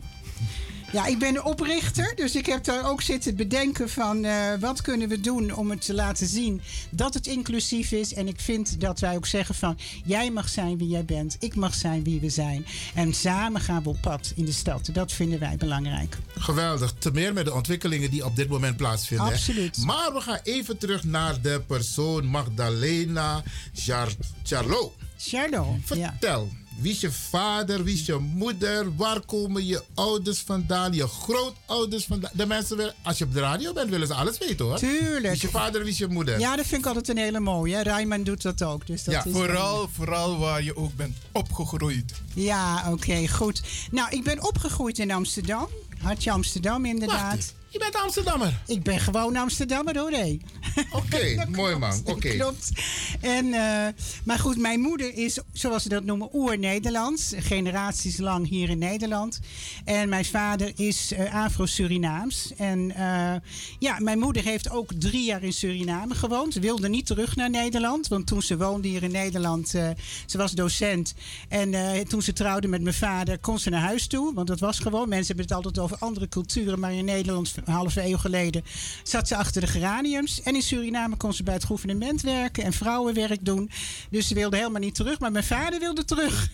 Ja, 0.97 1.07
ik 1.07 1.19
ben 1.19 1.33
de 1.35 1.45
oprichter, 1.45 2.13
dus 2.15 2.37
ik 2.37 2.47
heb 2.47 2.65
daar 2.65 2.91
ook 2.91 3.03
zitten 3.03 3.37
bedenken 3.37 3.89
van 3.89 4.25
uh, 4.25 4.55
wat 4.61 4.81
kunnen 4.81 5.09
we 5.09 5.21
doen 5.21 5.55
om 5.55 5.71
het 5.71 5.85
te 5.85 5.95
laten 5.95 6.27
zien 6.27 6.63
dat 6.91 7.15
het 7.15 7.27
inclusief 7.27 7.93
is. 7.93 8.15
En 8.15 8.29
ik 8.29 8.41
vind 8.41 8.81
dat 8.81 9.01
wij 9.01 9.17
ook 9.17 9.27
zeggen 9.27 9.55
van 9.55 9.79
jij 10.05 10.31
mag 10.31 10.49
zijn 10.49 10.79
wie 10.79 10.89
jij 10.89 11.05
bent, 11.05 11.37
ik 11.41 11.55
mag 11.55 11.75
zijn 11.75 12.05
wie 12.05 12.21
we 12.21 12.29
zijn. 12.29 12.67
En 12.95 13.15
samen 13.15 13.61
gaan 13.61 13.83
we 13.83 13.89
op 13.89 14.01
pad 14.01 14.33
in 14.37 14.45
de 14.45 14.53
stad. 14.53 14.89
Dat 14.93 15.13
vinden 15.13 15.39
wij 15.39 15.57
belangrijk. 15.57 16.19
Geweldig, 16.35 16.93
te 16.99 17.11
meer 17.11 17.33
met 17.33 17.45
de 17.45 17.55
ontwikkelingen 17.55 18.11
die 18.11 18.25
op 18.25 18.37
dit 18.37 18.49
moment 18.49 18.77
plaatsvinden. 18.77 19.27
Absoluut. 19.27 19.77
Maar 19.85 20.13
we 20.13 20.21
gaan 20.21 20.41
even 20.43 20.79
terug 20.79 21.05
naar 21.05 21.41
de 21.41 21.63
persoon 21.67 22.27
Magdalena 22.27 23.43
Char 23.75 24.09
Charlot. 24.43 24.93
Charlot, 25.17 25.77
Vertel. 25.85 26.49
Ja. 26.51 26.66
Wie 26.77 26.93
is 26.93 27.01
je 27.01 27.13
vader? 27.13 27.85
Wie 27.85 27.95
is 27.95 28.07
je 28.07 28.19
moeder? 28.19 28.97
Waar 28.97 29.21
komen 29.21 29.67
je 29.67 29.83
ouders 29.95 30.39
vandaan? 30.39 30.93
Je 30.93 31.07
grootouders 31.07 32.05
vandaan? 32.05 32.31
De 32.35 32.47
mensen 32.47 32.77
willen, 32.77 32.95
als 33.03 33.19
je 33.19 33.25
op 33.25 33.33
de 33.33 33.41
radio 33.41 33.73
bent, 33.73 33.91
willen 33.91 34.07
ze 34.07 34.15
alles 34.15 34.39
weten 34.39 34.65
hoor. 34.65 34.79
Tuurlijk. 34.79 35.23
Wie 35.23 35.31
is 35.31 35.41
je 35.41 35.49
vader? 35.49 35.83
Wie 35.83 35.91
is 35.91 35.99
je 35.99 36.07
moeder? 36.07 36.39
Ja, 36.39 36.57
dat 36.57 36.67
vind 36.67 36.81
ik 36.81 36.87
altijd 36.87 37.09
een 37.09 37.17
hele 37.17 37.41
mooie. 37.41 37.83
Rijman 37.83 38.23
doet 38.23 38.43
dat 38.43 38.63
ook. 38.63 38.87
Dus 38.87 39.05
dat 39.05 39.15
ja, 39.15 39.25
is 39.25 39.33
vooral, 39.33 39.89
vooral 39.93 40.39
waar 40.39 40.63
je 40.63 40.77
ook 40.77 40.97
bent 40.97 41.17
opgegroeid. 41.33 42.13
Ja, 42.35 42.93
oké, 42.93 43.29
goed. 43.29 43.63
Nou, 43.91 44.11
ik 44.11 44.25
ben 44.25 44.47
opgegroeid 44.47 44.99
in 44.99 45.11
Amsterdam. 45.11 45.69
Hartje 46.03 46.31
Amsterdam, 46.31 46.85
inderdaad. 46.85 47.55
Je 47.77 47.83
bent 47.83 48.05
Amsterdammer? 48.05 48.61
Ik 48.67 48.83
ben 48.83 49.01
gewoon 49.01 49.37
Amsterdammer 49.37 49.99
hoor. 49.99 50.13
Oké, 50.91 51.45
mooi 51.51 51.77
man. 51.77 52.01
Oké. 52.05 52.29
Klopt. 52.29 52.71
En, 53.21 53.47
uh, 53.47 53.87
maar 54.25 54.39
goed, 54.39 54.59
mijn 54.59 54.81
moeder 54.81 55.15
is, 55.15 55.39
zoals 55.53 55.83
ze 55.83 55.89
dat 55.89 56.05
noemen, 56.05 56.29
oer-Nederlands. 56.33 57.33
Generaties 57.37 58.19
lang 58.19 58.49
hier 58.49 58.69
in 58.69 58.79
Nederland. 58.79 59.41
En 59.85 60.09
mijn 60.09 60.25
vader 60.25 60.73
is 60.77 61.13
uh, 61.13 61.35
Afro-Surinaams. 61.35 62.53
En 62.57 62.79
uh, 62.99 63.35
ja, 63.79 63.99
mijn 63.99 64.19
moeder 64.19 64.43
heeft 64.43 64.71
ook 64.71 64.93
drie 64.99 65.25
jaar 65.25 65.43
in 65.43 65.53
Suriname 65.53 66.15
gewoond. 66.15 66.53
Ze 66.53 66.61
wilde 66.61 66.89
niet 66.89 67.07
terug 67.07 67.37
naar 67.37 67.51
Nederland. 67.51 68.09
Want 68.09 68.27
toen 68.27 68.43
ze 68.43 68.57
woonde 68.57 68.89
hier 68.89 69.03
in 69.03 69.13
Nederland, 69.13 69.69
ze 70.27 70.39
was 70.39 70.53
docent. 70.53 71.15
En 71.49 71.75
toen 72.09 72.23
ze 72.23 72.33
trouwde 72.33 72.69
met 72.69 72.83
mijn 72.83 72.95
vader, 72.95 73.39
kon 73.39 73.59
ze 73.59 73.71
naar 73.71 73.81
huis 73.81 74.07
toe. 74.07 74.35
Want 74.35 74.47
dat 74.47 74.61
was 74.61 74.79
gewoon, 74.79 75.09
mensen 75.09 75.27
hebben 75.27 75.45
het 75.45 75.55
altijd 75.55 75.79
over 75.79 75.97
andere 75.99 76.29
culturen. 76.29 76.81
Maar 76.81 76.93
in 76.93 77.05
Nederland, 77.05 77.55
een 77.67 77.75
halve 77.75 78.05
eeuw 78.05 78.17
geleden, 78.17 78.65
zat 79.03 79.29
ze 79.29 79.37
achter 79.37 79.61
de 79.61 79.67
geraniums. 79.67 80.43
En 80.43 80.55
in 80.55 80.63
Suriname 80.63 81.17
kon 81.17 81.33
ze 81.33 81.43
bij 81.43 81.55
het 81.55 81.65
gouvernement 81.65 82.21
werken 82.21 82.65
en 82.65 82.73
vrouwenwerk 82.73 83.45
doen. 83.45 83.71
Dus 84.11 84.29
ze 84.29 84.35
wilde 84.35 84.57
helemaal 84.57 84.81
niet 84.81 84.95
terug. 84.95 85.19
Maar 85.19 85.33
mijn 85.33 85.45
vader 85.45 85.81
wilde 85.81 86.05
terug. 86.05 86.49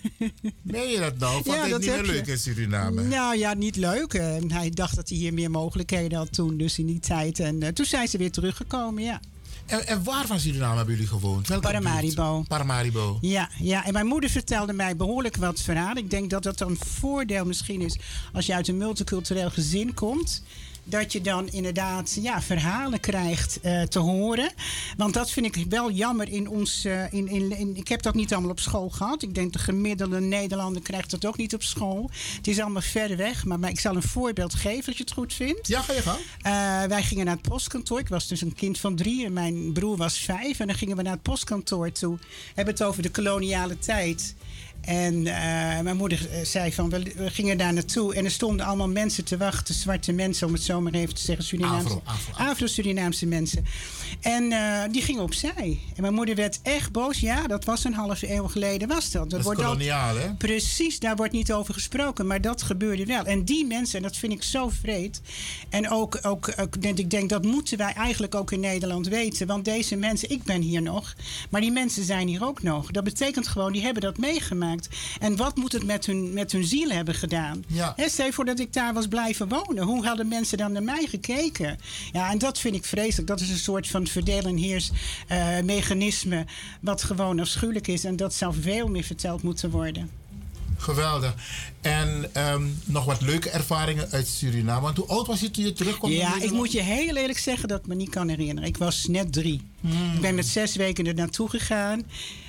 Meen 0.62 0.88
je 0.88 0.99
dat 0.99 1.19
nou? 1.19 1.33
Vond 1.45 1.57
ja, 1.57 1.66
niet 1.66 1.87
meer 1.87 2.02
leuk 2.02 2.26
in 2.26 2.38
Suriname? 2.38 3.02
Nou 3.02 3.37
ja, 3.37 3.54
niet 3.54 3.76
leuk. 3.76 4.14
Uh, 4.14 4.35
hij 4.49 4.71
dacht 4.71 4.97
dat 4.97 5.09
hij 5.09 5.19
hier 5.19 5.35
meer 5.35 5.50
mogelijkheden 5.50 6.19
had 6.19 6.33
toen. 6.33 6.57
Dus 6.57 6.78
in 6.78 6.87
die 6.87 7.00
tijd. 7.00 7.40
En 7.40 7.62
uh, 7.62 7.69
toen 7.69 7.87
zijn 7.87 8.09
ze 8.09 8.19
weer 8.19 8.33
teruggekomen, 8.33 9.02
ja. 9.02 9.21
En, 9.66 9.87
en, 9.87 10.04
waar 10.04 10.26
van 10.26 10.40
Suriname 10.40 10.76
hebben 10.76 10.95
jullie 10.95 11.09
gewoond? 11.09 11.49
Welke 11.49 11.66
Paramaribo. 11.66 12.45
Paramaribo. 12.49 13.19
Ja, 13.21 13.50
ja, 13.59 13.85
en 13.85 13.92
mijn 13.92 14.07
moeder 14.07 14.31
vertelde 14.31 14.73
mij 14.73 14.97
behoorlijk 14.97 15.37
wat 15.37 15.61
verhalen. 15.61 15.97
Ik 15.97 16.11
denk 16.11 16.31
dat 16.31 16.42
dat 16.42 16.61
een 16.61 16.76
voordeel 16.78 17.45
misschien 17.45 17.81
is 17.81 17.99
als 18.33 18.47
je 18.47 18.54
uit 18.54 18.69
een 18.69 18.76
multicultureel 18.76 19.50
gezin 19.50 19.95
komt 19.95 20.42
dat 20.85 21.12
je 21.12 21.21
dan 21.21 21.49
inderdaad 21.49 22.19
ja, 22.21 22.43
verhalen 22.43 23.01
krijgt 23.01 23.59
uh, 23.62 23.83
te 23.83 23.99
horen. 23.99 24.53
Want 24.97 25.15
dat 25.15 25.31
vind 25.31 25.57
ik 25.57 25.67
wel 25.69 25.91
jammer 25.91 26.29
in 26.29 26.49
ons. 26.49 26.85
Uh, 26.85 27.12
in, 27.12 27.29
in, 27.29 27.59
in, 27.59 27.77
ik 27.77 27.89
heb 27.89 28.03
dat 28.03 28.15
niet 28.15 28.33
allemaal 28.33 28.51
op 28.51 28.61
school 28.61 28.91
gehad. 28.91 29.23
Ik 29.23 29.35
denk 29.35 29.53
de 29.53 29.59
gemiddelde 29.59 30.21
Nederlander 30.21 30.83
krijgt 30.83 31.11
dat 31.11 31.27
ook 31.27 31.37
niet 31.37 31.55
op 31.55 31.62
school. 31.62 32.11
Het 32.37 32.47
is 32.47 32.61
allemaal 32.61 32.83
ver 32.83 33.17
weg. 33.17 33.45
Maar, 33.45 33.59
maar 33.59 33.71
ik 33.71 33.81
zal 33.81 33.97
een 33.97 34.03
voorbeeld 34.03 34.55
geven 34.55 34.87
als 34.87 34.97
je 34.97 35.03
het 35.03 35.12
goed 35.12 35.35
vindt. 35.35 35.69
Ja, 35.69 35.83
ga 35.83 35.93
je 35.93 36.03
gang. 36.03 36.19
Uh, 36.19 36.85
wij 36.89 37.03
gingen 37.03 37.25
naar 37.25 37.37
het 37.37 37.49
postkantoor. 37.49 37.99
Ik 37.99 38.09
was 38.09 38.29
dus 38.29 38.41
een 38.41 38.55
kind 38.55 38.79
van 38.79 38.97
drie 38.97 39.25
en 39.25 39.33
mijn 39.33 39.73
broer 39.73 39.97
was 39.97 40.19
vijf. 40.19 40.61
En 40.61 40.67
dan 40.67 40.77
gingen 40.77 40.97
we 40.97 41.03
naar 41.03 41.12
het 41.12 41.23
postkantoor 41.23 41.93
toe. 41.93 42.17
We 42.17 42.27
hebben 42.55 42.75
het 42.75 42.83
over 42.83 43.03
de 43.03 43.11
koloniale 43.11 43.79
tijd. 43.79 44.35
En 44.83 45.15
uh, 45.15 45.81
mijn 45.81 45.97
moeder 45.97 46.31
eh, 46.31 46.45
zei 46.45 46.73
van, 46.73 46.91
we, 46.91 47.12
gingen 47.17 47.59
daar 47.59 47.73
naartoe 47.73 48.15
en 48.15 48.25
er 48.25 48.31
stonden 48.31 48.67
allemaal 48.67 48.89
mensen 48.89 49.25
te 49.25 49.37
wachten, 49.37 49.75
zwarte 49.75 50.12
mensen, 50.12 50.47
om 50.47 50.53
het 50.53 50.62
zo 50.62 50.81
maar 50.81 50.93
even 50.93 51.15
te 51.15 51.21
zeggen, 51.21 51.45
Surinaamse, 51.45 52.01
Afro-Surinaamse 52.37 53.27
mensen. 53.27 53.65
En 54.21 54.43
uh, 54.51 54.83
die 54.91 55.03
gingen 55.03 55.23
opzij. 55.23 55.81
En 55.95 56.03
mijn 56.03 56.15
moeder 56.15 56.35
werd 56.35 56.61
echt 56.62 56.93
boos. 56.93 57.21
Ja, 57.21 57.47
dat 57.47 57.65
was 57.65 57.85
een 57.85 57.95
half 57.95 58.23
eeuw 58.23 58.49
geleden, 58.49 58.89
was 58.89 59.11
dat. 59.11 59.31
Dat, 59.31 59.43
dat 59.43 59.59
is 59.59 59.65
koloniaal, 59.65 60.17
hè? 60.17 60.35
Precies, 60.35 60.99
daar 60.99 61.17
wordt 61.17 61.33
niet 61.33 61.53
over 61.53 61.75
gesproken, 61.75 62.27
maar 62.27 62.41
dat 62.41 62.62
gebeurde 62.62 63.07
wel. 63.07 63.25
En 63.25 63.45
die 63.45 63.67
mensen, 63.67 63.97
en 63.97 64.03
dat 64.03 64.17
vind 64.17 64.33
ik 64.33 64.43
zo 64.43 64.69
vreed. 64.69 65.21
En 65.69 65.91
ook, 65.91 66.19
ook, 66.23 66.53
ook 66.61 66.77
ik 66.77 67.11
denk, 67.11 67.29
dat 67.29 67.45
moeten 67.45 67.79
wij 67.79 67.93
eigenlijk 67.93 68.35
ook 68.35 68.53
in 68.53 68.61
Nederland 68.61 69.09
weten. 69.09 69.47
Want 69.47 69.65
deze 69.65 69.97
mensen, 69.97 70.31
ik 70.31 70.43
ben 70.43 70.61
hier 70.61 70.83
nog, 70.83 71.15
maar 71.51 71.61
die 71.61 71.73
mensen 71.73 72.05
zijn 72.05 72.29
hier 72.29 72.45
ook 72.45 72.62
nog. 72.62 72.91
Dat 72.91 73.05
betekent 73.05 73.49
gewoon, 73.49 73.73
die 73.73 73.83
hebben 73.83 74.03
dat 74.03 74.19
meegemaakt. 74.19 74.72
En 75.19 75.37
wat 75.37 75.57
moet 75.57 75.73
het 75.73 75.85
met 75.85 76.07
hun, 76.07 76.33
met 76.33 76.52
hun 76.52 76.64
ziel 76.64 76.91
hebben 76.91 77.14
gedaan? 77.14 77.64
Ja. 77.67 77.93
He, 77.97 78.09
stel 78.09 78.33
voor 78.33 78.45
dat 78.45 78.61
ik 78.61 78.73
daar 78.73 78.95
was 78.95 79.07
blijven 79.07 79.49
wonen. 79.49 79.85
Hoe 79.85 80.07
hadden 80.07 80.29
mensen 80.29 80.59
dan 80.59 80.73
naar 80.73 80.83
mij 80.83 81.07
gekeken? 81.07 81.79
Ja, 82.12 82.31
en 82.31 82.38
dat 82.38 82.59
vind 82.59 82.75
ik 82.75 82.85
vreselijk. 82.85 83.29
Dat 83.29 83.41
is 83.41 83.50
een 83.50 83.59
soort 83.59 83.88
van 83.88 84.07
verdeel- 84.07 84.45
en 84.45 84.57
heersmechanisme... 84.57 86.37
Uh, 86.37 86.43
wat 86.81 87.02
gewoon 87.02 87.41
afschuwelijk 87.41 87.88
is. 87.88 88.05
En 88.05 88.17
dat 88.17 88.35
zou 88.35 88.55
veel 88.61 88.88
meer 88.88 89.05
verteld 89.05 89.43
moeten 89.43 89.71
worden. 89.71 90.11
Geweldig. 90.76 91.35
En 91.83 92.31
um, 92.37 92.79
nog 92.85 93.05
wat 93.05 93.21
leuke 93.21 93.51
ervaringen 93.51 94.09
uit 94.11 94.29
Suriname. 94.29 94.81
Want 94.81 94.97
hoe 94.97 95.07
oud 95.07 95.27
was 95.27 95.41
je 95.41 95.51
toen 95.51 95.65
je 95.65 95.73
terugkwam? 95.73 96.11
Ja, 96.11 96.41
ik 96.41 96.51
moet 96.51 96.73
je 96.73 96.81
heel 96.81 97.17
eerlijk 97.17 97.39
zeggen 97.39 97.69
dat 97.69 97.79
ik 97.79 97.87
me 97.87 97.95
niet 97.95 98.11
kan 98.11 98.29
herinneren. 98.29 98.69
Ik 98.69 98.77
was 98.77 99.07
net 99.07 99.33
drie. 99.33 99.61
Hmm. 99.81 100.15
Ik 100.15 100.21
ben 100.21 100.35
met 100.35 100.47
zes 100.47 100.77
weken 100.77 101.07
er 101.07 101.15
naartoe 101.15 101.49
gegaan. 101.49 102.03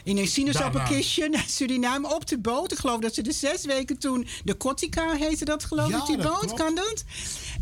In 0.03 0.17
een 0.17 0.27
sinaasappelkistje 0.27 1.29
naar 1.29 1.45
Suriname 1.47 2.15
op 2.15 2.27
de 2.27 2.37
boot. 2.37 2.71
Ik 2.71 2.77
geloof 2.77 2.99
dat 2.99 3.13
ze 3.13 3.21
de 3.21 3.31
zes 3.31 3.65
weken 3.65 3.97
toen... 3.97 4.27
De 4.43 4.53
Kotika 4.53 5.15
heette 5.15 5.45
dat 5.45 5.63
geloof 5.63 5.89
ik, 5.89 6.05
die 6.05 6.17
boot. 6.17 6.53
Kan 6.53 6.75
dat? 6.75 7.03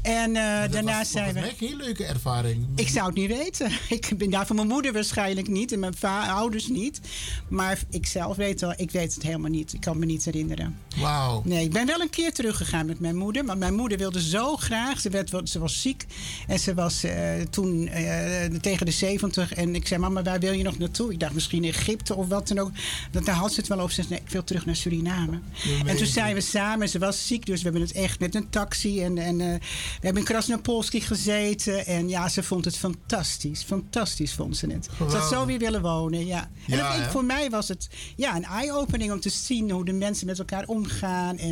En 0.01 0.29
uh, 0.29 0.35
daarna 0.71 0.97
was, 0.97 1.11
zijn 1.11 1.33
we. 1.33 1.41
Dat 1.41 1.69
een 1.69 1.75
leuke 1.75 2.05
ervaring. 2.05 2.67
Ik 2.75 2.87
zou 2.87 3.05
het 3.05 3.15
niet 3.15 3.29
weten. 3.37 3.71
Ik 3.89 4.13
ben 4.17 4.29
daar 4.29 4.45
van 4.45 4.55
mijn 4.55 4.67
moeder 4.67 4.93
waarschijnlijk 4.93 5.47
niet 5.47 5.71
en 5.71 5.79
mijn 5.79 5.95
ouders 6.27 6.67
niet. 6.67 7.01
Maar 7.47 7.79
ik 7.89 8.05
zelf 8.05 8.35
weet 8.35 8.61
wel, 8.61 8.73
ik 8.75 8.91
weet 8.91 9.13
het 9.13 9.23
helemaal 9.23 9.49
niet. 9.49 9.73
Ik 9.73 9.81
kan 9.81 9.99
me 9.99 10.05
niet 10.05 10.25
herinneren. 10.25 10.77
Wauw. 10.97 11.41
Nee, 11.45 11.60
ik 11.61 11.71
ben 11.71 11.85
wel 11.85 12.01
een 12.01 12.09
keer 12.09 12.33
teruggegaan 12.33 12.85
met 12.85 12.99
mijn 12.99 13.15
moeder. 13.15 13.45
Maar 13.45 13.57
mijn 13.57 13.75
moeder 13.75 13.97
wilde 13.97 14.21
zo 14.21 14.55
graag. 14.55 14.99
Ze, 14.99 15.09
werd, 15.09 15.31
ze 15.43 15.59
was 15.59 15.81
ziek. 15.81 16.05
En 16.47 16.59
ze 16.59 16.73
was 16.73 17.05
uh, 17.05 17.11
toen 17.49 17.87
uh, 17.87 18.45
tegen 18.61 18.85
de 18.85 18.91
70. 18.91 19.53
En 19.53 19.75
ik 19.75 19.87
zei, 19.87 19.99
mama, 19.99 20.23
waar 20.23 20.39
wil 20.39 20.51
je 20.51 20.63
nog 20.63 20.77
naartoe? 20.77 21.11
Ik 21.11 21.19
dacht 21.19 21.33
misschien 21.33 21.63
Egypte 21.63 22.15
of 22.15 22.27
wat 22.27 22.47
dan 22.47 22.59
ook. 22.59 22.71
Dat, 23.11 23.25
daar 23.25 23.35
had 23.35 23.53
ze 23.53 23.59
het 23.59 23.69
wel 23.69 23.79
over. 23.79 23.93
Ze 23.93 24.01
zei, 24.01 24.09
nee, 24.09 24.19
ik 24.25 24.29
wil 24.29 24.43
terug 24.43 24.65
naar 24.65 24.75
Suriname. 24.75 25.39
En 25.85 25.97
toen 25.97 26.05
zijn 26.05 26.35
we 26.35 26.41
samen. 26.41 26.89
Ze 26.89 26.99
was 26.99 27.27
ziek, 27.27 27.45
dus 27.45 27.57
we 27.57 27.63
hebben 27.63 27.81
het 27.81 27.91
echt 27.91 28.19
met 28.19 28.35
een 28.35 28.49
taxi. 28.49 29.03
En, 29.03 29.17
en 29.17 29.37
we 29.37 29.59
hebben 30.01 30.21
in 30.21 30.27
Krasnopolski 30.27 31.01
gezeten. 31.01 31.85
En 31.85 32.09
ja, 32.09 32.29
ze 32.29 32.43
vond 32.43 32.65
het 32.65 32.77
fantastisch. 32.77 33.63
Fantastisch 33.63 34.33
vond 34.33 34.57
ze 34.57 34.67
het. 34.67 34.89
Ze 34.97 35.17
had 35.17 35.29
zo 35.29 35.45
weer 35.45 35.59
willen 35.59 35.81
wonen, 35.81 36.25
ja. 36.25 36.49
En 36.67 36.77
ja, 36.77 36.93
ik, 36.93 37.09
voor 37.09 37.25
mij 37.25 37.49
was 37.49 37.67
het 37.67 37.89
ja, 38.15 38.35
een 38.35 38.43
eye-opening 38.43 39.11
om 39.11 39.19
te 39.19 39.29
zien 39.29 39.71
hoe 39.71 39.85
de 39.85 39.93
mensen 39.93 40.25
met 40.27 40.39
elkaar 40.39 40.63
omgaan. 40.65 41.37
En 41.37 41.50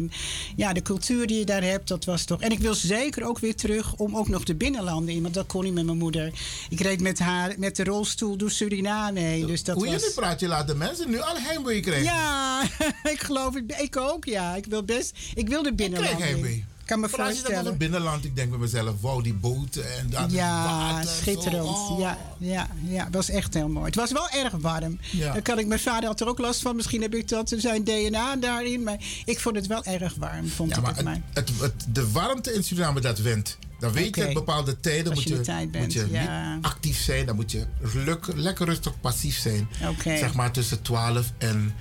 ja, 0.56 0.74
de 0.74 0.82
cultuur 0.82 1.28
die 1.28 1.40
je 1.40 1.46
daar 1.46 1.64
hebt, 1.64 1.88
dat 1.88 2.06
was 2.06 2.26
toch... 2.26 2.42
En 2.42 2.52
ik 2.52 2.60
wil 2.60 2.74
zeker 2.74 3.24
ook 3.24 3.40
weer 3.40 3.56
terug 3.56 3.96
om 3.96 4.18
ook 4.18 4.28
nog 4.28 4.44
de 4.44 4.56
binnenlanden 4.56 5.16
in. 5.16 5.22
Want 5.22 5.34
dat 5.34 5.48
kon 5.48 5.64
niet 5.64 5.74
met 5.74 5.86
mijn 5.86 5.98
moeder. 5.98 6.34
Ik 6.70 6.80
reed 6.80 7.02
met 7.02 7.20
haar 7.20 7.54
met 7.58 7.76
de 7.76 7.84
rolstoel 7.84 8.38
door 8.38 8.52
Suriname 8.52 9.20
heen. 9.20 9.46
Dus 9.46 9.64
dat 9.64 9.76
hoe 9.76 9.92
was... 9.92 10.02
nu 10.02 10.12
praat, 10.16 10.40
je 10.40 10.48
laat 10.48 10.68
de 10.68 10.76
mensen 10.76 11.10
nu 11.10 11.20
al 11.20 11.38
heimwee 11.38 11.80
krijgen. 11.80 12.04
Ja, 12.04 12.64
ik 13.14 13.20
geloof 13.20 13.54
het. 13.54 13.64
Ik 13.78 13.98
ook, 13.98 14.26
ja. 14.26 14.56
Ik 14.56 14.66
wil 14.66 14.84
best... 14.84 15.18
Ik 15.34 15.50
wil 15.50 15.64
de 15.64 15.74
binnenlanden 15.74 16.12
Ik 16.12 16.18
krijg 16.18 16.32
heimwee 16.32 16.66
kan 16.90 17.00
me 17.00 17.10
voorstellen. 17.10 17.56
Als 17.56 17.64
je 17.64 17.70
het 17.70 17.78
binnenland, 17.78 18.26
ik 18.26 18.36
denk 18.36 18.50
bij 18.50 18.60
mezelf, 18.60 19.02
wauw, 19.02 19.22
die 19.22 19.34
boten 19.34 19.98
en 19.98 20.10
dat 20.10 20.32
ja, 20.32 20.64
water. 20.64 21.10
schitterend. 21.10 21.64
Oh. 21.64 22.00
Ja, 22.00 22.18
ja, 22.38 22.68
ja, 22.84 23.04
dat 23.04 23.14
was 23.14 23.30
echt 23.30 23.54
heel 23.54 23.70
mooi. 23.70 23.86
Het 23.86 23.96
was 23.96 24.12
wel 24.12 24.30
erg 24.30 24.54
warm. 24.54 25.00
Ja. 25.12 25.34
Dan 25.34 25.42
kan 25.42 25.60
ik, 25.60 25.68
mijn 25.68 25.80
vader 25.80 26.10
had 26.10 26.22
er 26.22 26.28
ook 26.28 26.40
last 26.40 26.62
van. 26.62 26.76
Misschien 26.76 27.02
heb 27.02 27.14
ik 27.14 27.28
dat 27.28 27.54
zijn 27.58 27.84
DNA 27.84 28.36
daarin. 28.36 28.84
Maar 28.84 28.98
ik 29.26 29.40
vond 29.40 29.56
het 29.56 29.68
wel 29.68 29.84
erg 29.84 30.16
warm, 30.16 30.48
vond 30.48 30.70
ja, 30.70 30.78
ik 30.78 31.04
maar 31.04 31.22
het, 31.34 31.50
het, 31.50 31.50
het, 31.50 31.62
het, 31.62 31.96
de 31.96 32.12
warmte 32.12 32.54
in 32.54 32.64
Suriname, 32.64 33.02
dat 33.02 33.20
wint. 33.20 33.58
Dan 33.80 33.92
weet 33.92 34.08
okay. 34.08 34.28
je, 34.28 34.34
bepaalde 34.34 34.80
tijden 34.80 35.14
moet 35.14 35.24
je, 35.24 35.30
je, 35.36 35.42
tijd 35.42 35.78
moet 35.78 35.94
je 35.94 36.08
ja. 36.12 36.56
niet 36.56 36.66
actief 36.66 37.02
zijn. 37.02 37.26
Dan 37.26 37.36
moet 37.36 37.52
je 37.52 37.66
luk, 37.94 38.26
lekker 38.36 38.66
rustig 38.66 39.00
passief 39.00 39.38
zijn. 39.38 39.70
Okay. 39.90 40.18
Zeg 40.18 40.34
maar 40.34 40.52
tussen 40.52 40.82
12 40.82 41.32
en 41.38 41.74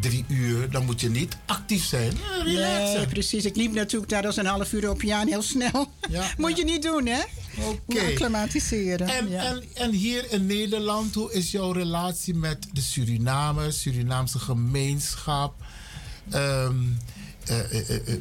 drie 0.00 0.24
uur, 0.28 0.70
dan 0.70 0.84
moet 0.84 1.00
je 1.00 1.10
niet 1.10 1.36
actief 1.46 1.84
zijn. 1.84 2.12
Ja, 2.12 2.42
relaxen. 2.42 2.96
Nee, 2.96 3.06
precies. 3.06 3.44
Ik 3.44 3.56
liep 3.56 3.72
natuurlijk 3.72 4.10
daar 4.10 4.26
als 4.26 4.36
een 4.36 4.46
half 4.46 4.72
uur 4.72 4.90
op 4.90 5.02
Jaan 5.02 5.28
heel 5.28 5.42
snel. 5.42 5.92
Ja, 6.10 6.30
moet 6.38 6.56
je 6.56 6.64
niet 6.64 6.82
doen, 6.82 7.06
hè? 7.06 7.20
Oké. 7.58 7.76
Okay. 7.86 8.10
Acclimatiseren. 8.10 9.08
En, 9.08 9.30
ja. 9.30 9.44
en, 9.44 9.62
en 9.74 9.90
hier 9.90 10.32
in 10.32 10.46
Nederland, 10.46 11.14
hoe 11.14 11.32
is 11.32 11.50
jouw 11.50 11.72
relatie 11.72 12.34
met 12.34 12.66
de 12.72 12.80
Surinamers, 12.80 13.80
Surinaamse 13.80 14.38
gemeenschap? 14.38 15.54
Um, 16.34 16.98
uh, 17.50 17.72
uh, 17.72 17.90
uh, 17.90 18.14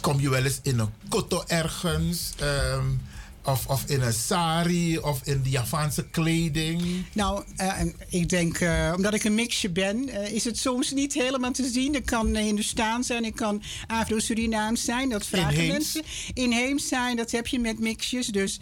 kom 0.00 0.20
je 0.20 0.30
wel 0.30 0.44
eens 0.44 0.58
in 0.62 0.78
een 0.78 0.90
kotto 1.08 1.44
ergens? 1.46 2.32
Um, 2.42 3.00
of, 3.44 3.66
of 3.66 3.84
in 3.86 4.00
een 4.00 4.12
sari 4.12 4.98
of 4.98 5.20
in 5.24 5.42
de 5.42 5.50
Javaanse 5.50 6.08
kleding? 6.10 7.04
Nou, 7.12 7.44
uh, 7.56 7.72
ik 8.08 8.28
denk, 8.28 8.60
uh, 8.60 8.92
omdat 8.96 9.14
ik 9.14 9.24
een 9.24 9.34
mixje 9.34 9.70
ben, 9.70 10.08
uh, 10.08 10.32
is 10.32 10.44
het 10.44 10.58
soms 10.58 10.92
niet 10.92 11.14
helemaal 11.14 11.50
te 11.50 11.68
zien. 11.72 11.94
Ik 11.94 12.06
kan 12.06 12.36
Hindoestaan 12.36 13.04
zijn, 13.04 13.24
ik 13.24 13.34
kan 13.34 13.62
Afro-Surinaams 13.86 14.84
zijn. 14.84 15.08
Dat 15.08 15.26
vragen 15.26 15.52
Inheems. 15.52 15.72
mensen. 15.72 16.02
Inheems 16.34 16.88
zijn, 16.88 17.16
dat 17.16 17.30
heb 17.30 17.46
je 17.46 17.58
met 17.58 17.78
mixjes. 17.78 18.26
Dus 18.26 18.60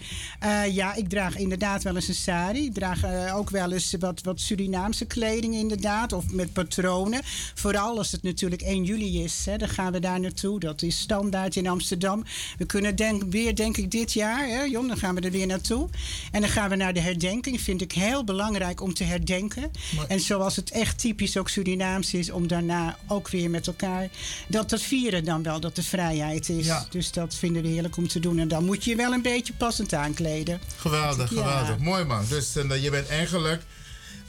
ja, 0.70 0.94
ik 0.94 1.08
draag 1.08 1.36
inderdaad 1.36 1.82
wel 1.82 1.94
eens 1.94 2.08
een 2.08 2.14
sari. 2.14 2.64
Ik 2.64 2.74
draag 2.74 3.32
ook 3.34 3.50
wel 3.50 3.72
eens 3.72 3.94
wat, 3.98 4.20
wat 4.22 4.40
Surinaamse 4.40 5.04
kleding 5.04 5.54
inderdaad. 5.54 6.12
Of 6.12 6.30
met 6.30 6.52
patronen. 6.52 7.20
Vooral 7.54 7.98
als 7.98 8.12
het 8.12 8.22
natuurlijk 8.22 8.62
1 8.62 8.84
juli 8.84 9.22
is. 9.22 9.42
Hè, 9.44 9.56
dan 9.56 9.68
gaan 9.68 9.92
we 9.92 10.00
daar 10.00 10.20
naartoe. 10.20 10.60
Dat 10.60 10.82
is 10.82 10.98
standaard 10.98 11.56
in 11.56 11.66
Amsterdam. 11.66 12.24
We 12.58 12.66
kunnen 12.66 12.96
denk, 12.96 13.22
weer, 13.30 13.56
denk 13.56 13.76
ik, 13.76 13.90
dit 13.90 14.12
jaar... 14.12 14.46
Hè, 14.46 14.67
Jon, 14.70 14.88
dan 14.88 14.96
gaan 14.96 15.14
we 15.14 15.20
er 15.20 15.30
weer 15.30 15.46
naartoe. 15.46 15.88
En 16.32 16.40
dan 16.40 16.50
gaan 16.50 16.70
we 16.70 16.76
naar 16.76 16.92
de 16.92 17.00
herdenking. 17.00 17.60
Vind 17.60 17.80
ik 17.80 17.92
heel 17.92 18.24
belangrijk 18.24 18.80
om 18.80 18.94
te 18.94 19.04
herdenken. 19.04 19.70
En 20.08 20.20
zoals 20.20 20.56
het 20.56 20.70
echt 20.70 20.98
typisch 20.98 21.36
ook 21.36 21.48
Surinaams 21.48 22.14
is, 22.14 22.30
om 22.30 22.46
daarna 22.46 22.98
ook 23.06 23.28
weer 23.28 23.50
met 23.50 23.66
elkaar 23.66 24.08
dat 24.48 24.68
te 24.68 24.78
vieren 24.78 25.24
dan 25.24 25.42
wel, 25.42 25.60
dat 25.60 25.76
de 25.76 25.82
vrijheid 25.82 26.48
is. 26.48 26.70
Dus 26.90 27.12
dat 27.12 27.34
vinden 27.34 27.62
we 27.62 27.68
heerlijk 27.68 27.96
om 27.96 28.08
te 28.08 28.20
doen. 28.20 28.38
En 28.38 28.48
dan 28.48 28.64
moet 28.64 28.84
je 28.84 28.88
je 28.88 28.96
wel 28.96 29.12
een 29.12 29.22
beetje 29.22 29.52
passend 29.52 29.94
aankleden. 29.94 30.60
Geweldig, 30.76 31.28
geweldig. 31.28 31.78
Mooi 31.78 32.04
man. 32.04 32.24
Dus 32.28 32.56
uh, 32.56 32.82
je 32.82 32.90
bent 32.90 33.08
eigenlijk 33.08 33.62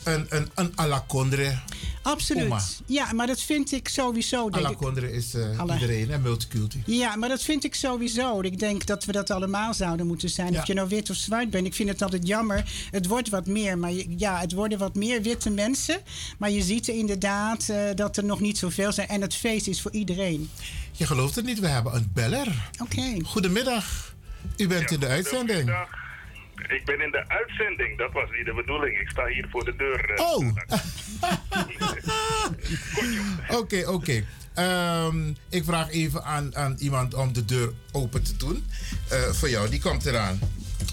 een, 0.04 0.26
een, 0.30 0.50
een 0.56 0.72
alacondre. 0.76 1.60
Absoluut. 2.02 2.82
Ja, 2.86 3.14
maar 3.14 3.28
dat 3.28 3.42
vind 3.42 3.72
ik 3.72 3.88
sowieso. 3.88 4.50
Alacondre 4.50 5.12
is 5.12 5.36
uh, 5.36 5.62
iedereen, 5.74 6.12
en 6.12 6.22
multiculti. 6.22 6.84
Ja, 6.86 7.16
maar 7.16 7.30
dat 7.30 7.44
vind 7.44 7.64
ik 7.64 7.76
sowieso. 7.76 8.42
Ik 8.42 8.60
denk 8.60 8.86
dat 8.86 9.06
we 9.06 9.12
dat 9.12 9.30
allemaal 9.30 9.74
zouden 9.74 10.08
moeten 10.08 10.30
zijn. 10.30 10.58
Of 10.58 10.68
je 10.68 10.74
nou 10.74 10.88
wit 10.88 11.10
of 11.10 11.16
zwart 11.16 11.50
bent. 11.50 11.66
Ik 11.66 11.74
vind 11.74 11.90
het 11.90 12.02
altijd 12.02 12.28
jammer. 12.28 12.88
Het 12.92 13.08
wordt 13.08 13.30
wat 13.30 13.46
meer. 13.46 13.78
Maar 13.78 13.92
ja, 14.18 14.40
het 14.40 14.54
worden 14.54 14.78
wat 14.78 14.96
meer 14.96 15.22
witte 15.22 15.50
mensen. 15.50 16.02
Maar 16.38 16.52
je 16.52 16.62
ziet 16.62 16.88
inderdaad 16.88 17.68
uh, 17.72 17.78
dat 17.96 18.18
er 18.18 18.24
nog 18.24 18.40
niet 18.40 18.58
zoveel 18.58 18.92
zijn. 18.92 19.08
En 19.08 19.22
het 19.22 19.36
feest 19.36 19.68
is 19.68 19.82
voor 19.82 19.92
iedereen. 19.92 20.50
Je 20.92 21.06
gelooft 21.06 21.36
het 21.36 21.46
niet, 21.46 21.60
we 21.60 21.68
hebben 21.68 21.96
een 21.96 22.10
beller. 22.14 22.70
Oké. 22.82 23.18
Goedemiddag. 23.24 24.16
U 24.58 24.68
bent 24.68 24.92
in 24.92 25.00
de 25.00 25.08
uitzending. 25.08 25.58
Goedemiddag. 25.58 26.09
Ik 26.70 26.86
ben 26.86 27.02
in 27.02 27.12
de 27.12 27.24
uitzending. 27.28 27.98
Dat 27.98 28.12
was 28.12 28.30
niet 28.38 28.46
de 28.46 28.54
bedoeling. 28.54 29.00
Ik 29.00 29.10
sta 29.10 29.26
hier 29.26 29.48
voor 29.50 29.66
de 29.66 29.76
deur. 29.76 30.12
Uh, 30.12 30.26
oh! 30.26 30.48
Oké, 33.60 33.88
oké. 33.88 34.24
Ehm, 34.54 35.34
ik 35.50 35.64
vraag 35.64 35.90
even 35.92 36.24
aan, 36.24 36.56
aan 36.56 36.76
iemand 36.80 37.14
om 37.14 37.34
de 37.34 37.46
deur 37.46 37.74
open 37.92 38.24
te 38.24 38.38
doen. 38.38 38.66
Uh, 39.12 39.20
voor 39.20 39.50
jou, 39.50 39.70
die 39.70 39.82
komt 39.82 40.06
eraan. 40.06 40.40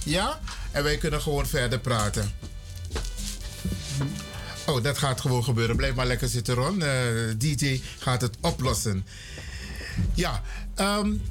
Ja? 0.05 0.41
En 0.73 0.83
wij 0.83 0.97
kunnen 0.97 1.21
gewoon 1.21 1.47
verder 1.47 1.79
praten. 1.79 2.31
Oh, 4.67 4.83
dat 4.83 4.99
gaat 4.99 5.21
gewoon 5.21 5.45
gebeuren. 5.45 5.77
Blijf 5.77 5.95
maar 5.95 6.07
lekker 6.07 6.29
zitten, 6.29 6.55
Ron. 6.55 6.81
Uh, 6.81 7.31
eh, 7.31 7.39
DJ 7.39 7.81
gaat 7.99 8.21
het 8.21 8.37
oplossen. 8.41 9.07
Ja, 10.15 10.43
um, 10.81 11.23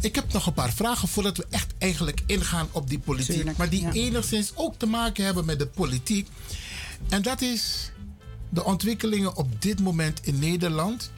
ik 0.00 0.14
heb 0.14 0.32
nog 0.32 0.46
een 0.46 0.52
paar 0.52 0.72
vragen 0.72 1.08
voordat 1.08 1.36
we 1.36 1.46
echt 1.50 1.74
eigenlijk 1.78 2.22
ingaan 2.26 2.68
op 2.72 2.88
die 2.88 2.98
politiek. 2.98 3.56
maar 3.56 3.68
die 3.68 3.92
enigszins 3.92 4.52
ook 4.54 4.74
te 4.78 4.86
maken 4.86 5.24
hebben 5.24 5.44
met 5.44 5.58
de 5.58 5.66
politiek. 5.66 6.28
En 7.08 7.22
dat 7.22 7.40
is 7.40 7.92
de 8.48 8.64
ontwikkelingen 8.64 9.36
op 9.36 9.62
dit 9.62 9.80
moment 9.80 10.26
in 10.26 10.38
Nederland. 10.38 11.10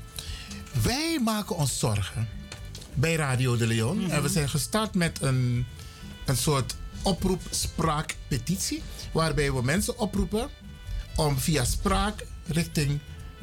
Wij 0.83 1.21
maken 1.25 1.57
ons 1.57 1.79
zorgen 1.79 2.29
bij 2.95 3.15
Radio 3.15 3.57
de 3.57 3.67
Leon. 3.67 4.11
En 4.11 4.23
we 4.23 4.29
zijn 4.29 4.49
gestart 4.49 4.95
met 4.95 5.19
een, 5.23 5.67
een 6.25 6.37
soort 6.37 6.77
oproep, 7.03 7.41
spraak, 7.51 8.17
petitie. 8.29 8.83
Waarbij 9.13 9.53
we 9.53 9.63
mensen 9.63 9.99
oproepen 9.99 10.49
om 11.17 11.39
via 11.39 11.65
spraak 11.65 12.27
richting 12.47 13.01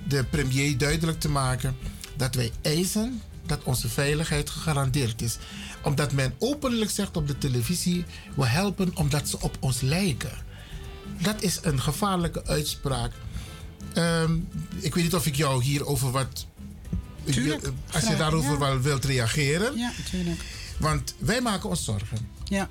de 0.08 0.24
premier 0.24 0.78
duidelijk 0.78 1.20
te 1.20 1.30
maken 1.30 1.76
dat 2.16 2.36
wij 2.36 2.52
eisen 2.62 3.22
dat 3.46 3.64
onze 3.64 3.90
veiligheid 3.90 4.50
gegarandeerd 4.50 5.22
is. 5.22 5.38
Omdat 5.84 6.12
men 6.12 6.34
openlijk 6.40 6.92
zegt 6.92 7.18
op 7.18 7.28
de 7.28 7.38
televisie: 7.38 8.06
we 8.36 8.46
helpen 8.46 8.92
omdat 8.96 9.30
ze 9.30 9.42
op 9.42 9.58
ons 9.60 9.82
lijken. 9.82 10.32
Dat 11.22 11.42
is 11.42 11.60
een 11.62 11.82
gevaarlijke 11.82 12.46
uitspraak. 12.46 13.12
Ehm, 13.94 14.36
ik 14.80 14.96
weet 14.96 15.04
niet 15.04 15.16
of 15.16 15.26
ik 15.26 15.36
jou 15.36 15.64
hierover 15.64 16.12
wat. 16.12 16.46
Tuurlijk, 17.26 17.72
als 17.92 18.08
je 18.08 18.16
daarover 18.16 18.52
ja. 18.52 18.58
wel 18.58 18.80
wilt 18.80 19.06
reageren. 19.06 19.78
Ja, 19.78 19.92
natuurlijk. 19.98 20.42
Want 20.80 21.16
wij 21.18 21.42
maken 21.42 21.70
ons 21.70 21.84
zorgen. 21.84 22.18
Ja. 22.44 22.70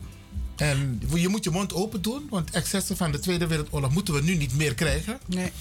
En 0.56 1.02
je 1.14 1.28
moet 1.28 1.44
je 1.44 1.50
mond 1.50 1.72
open 1.72 2.02
doen, 2.02 2.26
want 2.30 2.50
excessen 2.50 2.96
van 2.96 3.12
de 3.12 3.18
Tweede 3.18 3.46
Wereldoorlog 3.46 3.92
moeten 3.92 4.14
we 4.14 4.22
nu 4.22 4.36
niet 4.36 4.56
meer 4.56 4.74
krijgen. 4.74 5.20
Nee. 5.26 5.52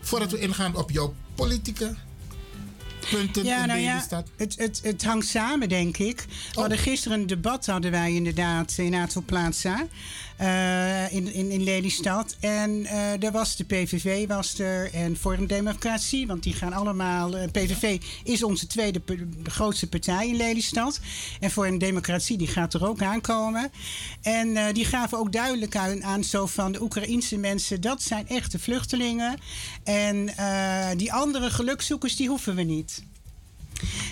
Voordat 0.00 0.30
we 0.30 0.38
ingaan 0.38 0.76
op 0.76 0.90
jouw 0.90 1.14
politieke 1.34 1.94
punten 3.10 3.44
ja, 3.44 3.60
in 3.60 3.68
nou 3.68 3.80
ja, 3.80 4.06
het, 4.36 4.54
het, 4.56 4.80
het 4.82 5.04
hangt 5.04 5.26
samen, 5.26 5.68
denk 5.68 5.96
ik. 5.96 6.24
We 6.52 6.60
hadden 6.60 6.78
oh. 6.78 6.84
gisteren 6.84 7.20
een 7.20 7.26
debat, 7.26 7.66
hadden 7.66 7.90
wij 7.90 8.12
inderdaad 8.12 8.74
in 8.78 8.94
aantal 8.94 9.22
plaatsen. 9.26 9.88
Uh, 10.42 11.12
in, 11.12 11.32
in, 11.32 11.50
in 11.50 11.62
Lelystad. 11.62 12.36
En 12.40 12.70
uh, 12.70 13.22
er 13.22 13.32
was 13.32 13.56
de 13.56 13.64
PVV 13.64 14.26
was 14.26 14.58
er 14.58 14.94
en 14.94 15.16
Forum 15.16 15.46
Democratie. 15.46 16.26
Want 16.26 16.42
die 16.42 16.52
gaan 16.52 16.72
allemaal... 16.72 17.36
Eh, 17.36 17.50
PVV 17.50 18.02
is 18.24 18.42
onze 18.42 18.66
tweede 18.66 19.02
grootste 19.42 19.88
partij 19.88 20.28
in 20.28 20.36
Lelystad. 20.36 21.00
En 21.40 21.50
Forum 21.50 21.78
Democratie 21.78 22.38
die 22.38 22.46
gaat 22.46 22.74
er 22.74 22.86
ook 22.86 23.02
aankomen. 23.02 23.70
En 24.22 24.72
die 24.72 24.84
gaven 24.84 25.18
ook 25.18 25.32
duidelijk 25.32 25.76
aan, 25.76 26.04
aan 26.04 26.24
zo 26.24 26.46
van... 26.46 26.72
de 26.72 26.82
Oekraïense 26.82 27.36
mensen, 27.36 27.80
dat 27.80 28.02
zijn 28.02 28.28
echte 28.28 28.58
vluchtelingen. 28.58 29.38
En 29.84 30.30
die 30.96 31.12
andere 31.12 31.50
gelukzoekers, 31.50 32.16
die 32.16 32.28
hoeven 32.28 32.54
we 32.54 32.62
niet. 32.62 33.02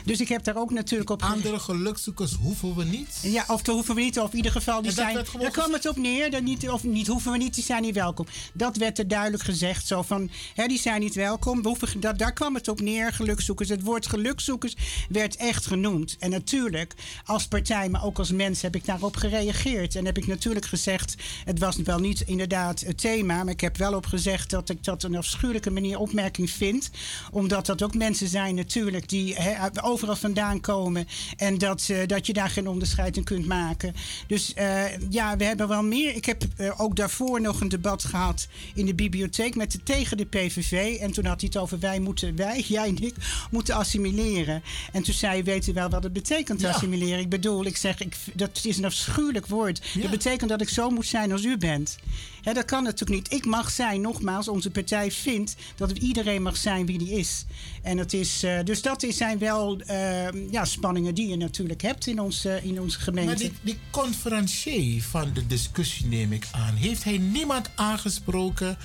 Dus 0.04 0.20
ik 0.20 0.28
heb 0.28 0.44
daar 0.44 0.56
ook 0.56 0.70
natuurlijk 0.70 1.10
op. 1.10 1.22
Andere 1.22 1.58
gelukzoekers 1.58 2.32
hoeven 2.32 2.76
we 2.76 2.84
niet? 2.84 3.18
Ja, 3.22 3.44
of 3.46 3.62
te 3.62 3.70
hoeven 3.70 3.94
we 3.94 4.00
niet, 4.00 4.18
of 4.18 4.30
in 4.30 4.36
ieder 4.36 4.52
geval 4.52 4.82
die 4.82 4.92
zijn. 4.92 5.14
Daar 5.38 5.50
kwam 5.50 5.72
het 5.72 5.88
op 5.88 5.96
neer. 5.96 6.30
Dat 6.30 6.42
niet, 6.42 6.68
of 6.68 6.84
niet 6.84 7.06
hoeven 7.06 7.32
we 7.32 7.38
niet, 7.38 7.54
die 7.54 7.64
zijn 7.64 7.82
niet 7.82 7.94
welkom. 7.94 8.26
Dat 8.52 8.76
werd 8.76 8.98
er 8.98 9.08
duidelijk 9.08 9.42
gezegd. 9.42 9.86
Zo 9.86 10.02
van, 10.02 10.30
hè, 10.54 10.66
die 10.66 10.78
zijn 10.78 11.00
niet 11.00 11.14
welkom. 11.14 11.62
We 11.62 11.68
hoeven, 11.68 12.00
dat, 12.00 12.18
daar 12.18 12.32
kwam 12.32 12.54
het 12.54 12.68
op 12.68 12.80
neer, 12.80 13.12
gelukzoekers. 13.12 13.68
Het 13.68 13.82
woord 13.82 14.06
gelukzoekers 14.06 14.76
werd 15.08 15.36
echt 15.36 15.66
genoemd. 15.66 16.16
En 16.18 16.30
natuurlijk, 16.30 16.94
als 17.24 17.46
partij, 17.46 17.88
maar 17.88 18.04
ook 18.04 18.18
als 18.18 18.32
mens, 18.32 18.62
heb 18.62 18.74
ik 18.74 18.84
daarop 18.84 19.16
gereageerd. 19.16 19.94
En 19.94 20.04
heb 20.04 20.18
ik 20.18 20.26
natuurlijk 20.26 20.66
gezegd, 20.66 21.14
het 21.44 21.58
was 21.58 21.76
wel 21.76 21.98
niet 21.98 22.20
inderdaad 22.20 22.80
het 22.80 22.98
thema, 22.98 23.44
maar 23.44 23.52
ik 23.52 23.60
heb 23.60 23.76
wel 23.76 23.94
op 23.94 24.06
gezegd 24.06 24.50
dat 24.50 24.68
ik 24.68 24.84
dat 24.84 25.02
een 25.02 25.16
afschuwelijke 25.16 25.70
manier 25.70 25.98
opmerking 25.98 26.50
vind. 26.50 26.90
Omdat 27.30 27.66
dat 27.66 27.82
ook 27.82 27.94
mensen 27.94 28.28
zijn 28.28 28.54
natuurlijk 28.54 29.08
die 29.08 29.36
overal 29.82 30.16
vandaan 30.16 30.60
komen. 30.60 31.08
En 31.36 31.58
dat, 31.58 31.88
uh, 31.90 32.06
dat 32.06 32.26
je 32.26 32.32
daar 32.32 32.50
geen 32.50 32.68
onderscheid 32.68 33.16
in 33.16 33.24
kunt 33.24 33.46
maken. 33.46 33.94
Dus 34.26 34.52
uh, 34.58 34.82
ja, 35.10 35.36
we 35.36 35.44
hebben 35.44 35.68
wel 35.68 35.82
meer. 35.82 36.14
Ik 36.14 36.24
heb 36.24 36.42
uh, 36.56 36.80
ook 36.80 36.96
daarvoor 36.96 37.40
nog 37.40 37.60
een 37.60 37.68
debat 37.68 38.04
gehad 38.04 38.48
in 38.74 38.86
de 38.86 38.94
bibliotheek 38.94 39.54
met 39.54 39.72
de, 39.72 39.82
tegen 39.82 40.16
de 40.16 40.26
PVV. 40.26 40.96
En 41.00 41.12
toen 41.12 41.24
had 41.24 41.40
hij 41.40 41.50
het 41.52 41.62
over 41.62 41.78
wij 41.78 42.00
moeten, 42.00 42.36
wij, 42.36 42.60
jij 42.68 42.88
en 42.88 43.02
ik, 43.02 43.14
moeten 43.50 43.74
assimileren. 43.74 44.62
En 44.92 45.02
toen 45.02 45.14
zei 45.14 45.36
je, 45.36 45.42
weet 45.42 45.66
u 45.66 45.72
wel 45.72 45.88
wat 45.88 46.02
het 46.02 46.12
betekent 46.12 46.60
ja. 46.60 46.70
assimileren? 46.70 47.18
Ik 47.18 47.28
bedoel, 47.28 47.64
ik 47.64 47.76
zeg, 47.76 48.00
ik, 48.00 48.16
dat 48.34 48.60
is 48.62 48.78
een 48.78 48.84
afschuwelijk 48.84 49.46
woord. 49.46 49.80
Ja. 49.94 50.00
Dat 50.00 50.10
betekent 50.10 50.50
dat 50.50 50.60
ik 50.60 50.68
zo 50.68 50.90
moet 50.90 51.06
zijn 51.06 51.32
als 51.32 51.44
u 51.44 51.56
bent. 51.56 51.98
Dat 52.42 52.64
kan 52.64 52.82
natuurlijk 52.82 53.20
niet. 53.20 53.40
Ik 53.40 53.46
mag 53.46 53.70
zijn, 53.70 54.00
nogmaals, 54.00 54.48
onze 54.48 54.70
partij 54.70 55.10
vindt 55.10 55.56
dat 55.76 55.90
iedereen 55.90 56.42
mag 56.42 56.56
zijn 56.56 56.86
wie 56.86 56.98
die 56.98 57.10
is. 57.10 57.44
En 57.82 57.98
het 57.98 58.12
is, 58.12 58.44
uh, 58.44 58.58
dus 58.64 58.82
dat 58.82 59.04
zijn 59.08 59.38
wel 59.38 59.80
uh, 59.80 60.50
ja, 60.50 60.64
spanningen 60.64 61.14
die 61.14 61.28
je 61.28 61.36
natuurlijk 61.36 61.82
hebt 61.82 62.06
in, 62.06 62.20
ons, 62.20 62.46
uh, 62.46 62.64
in 62.64 62.80
onze 62.80 63.00
gemeente. 63.00 63.30
Maar 63.30 63.38
die, 63.38 63.52
die 63.62 65.02
van 65.02 65.30
de 65.32 65.46
discussie 65.46 66.06
neem 66.06 66.32
ik 66.32 66.48
aan. 66.52 66.74
Heeft 66.74 67.04
hij 67.04 67.18
niemand 67.18 67.70
aangesproken 67.74 68.78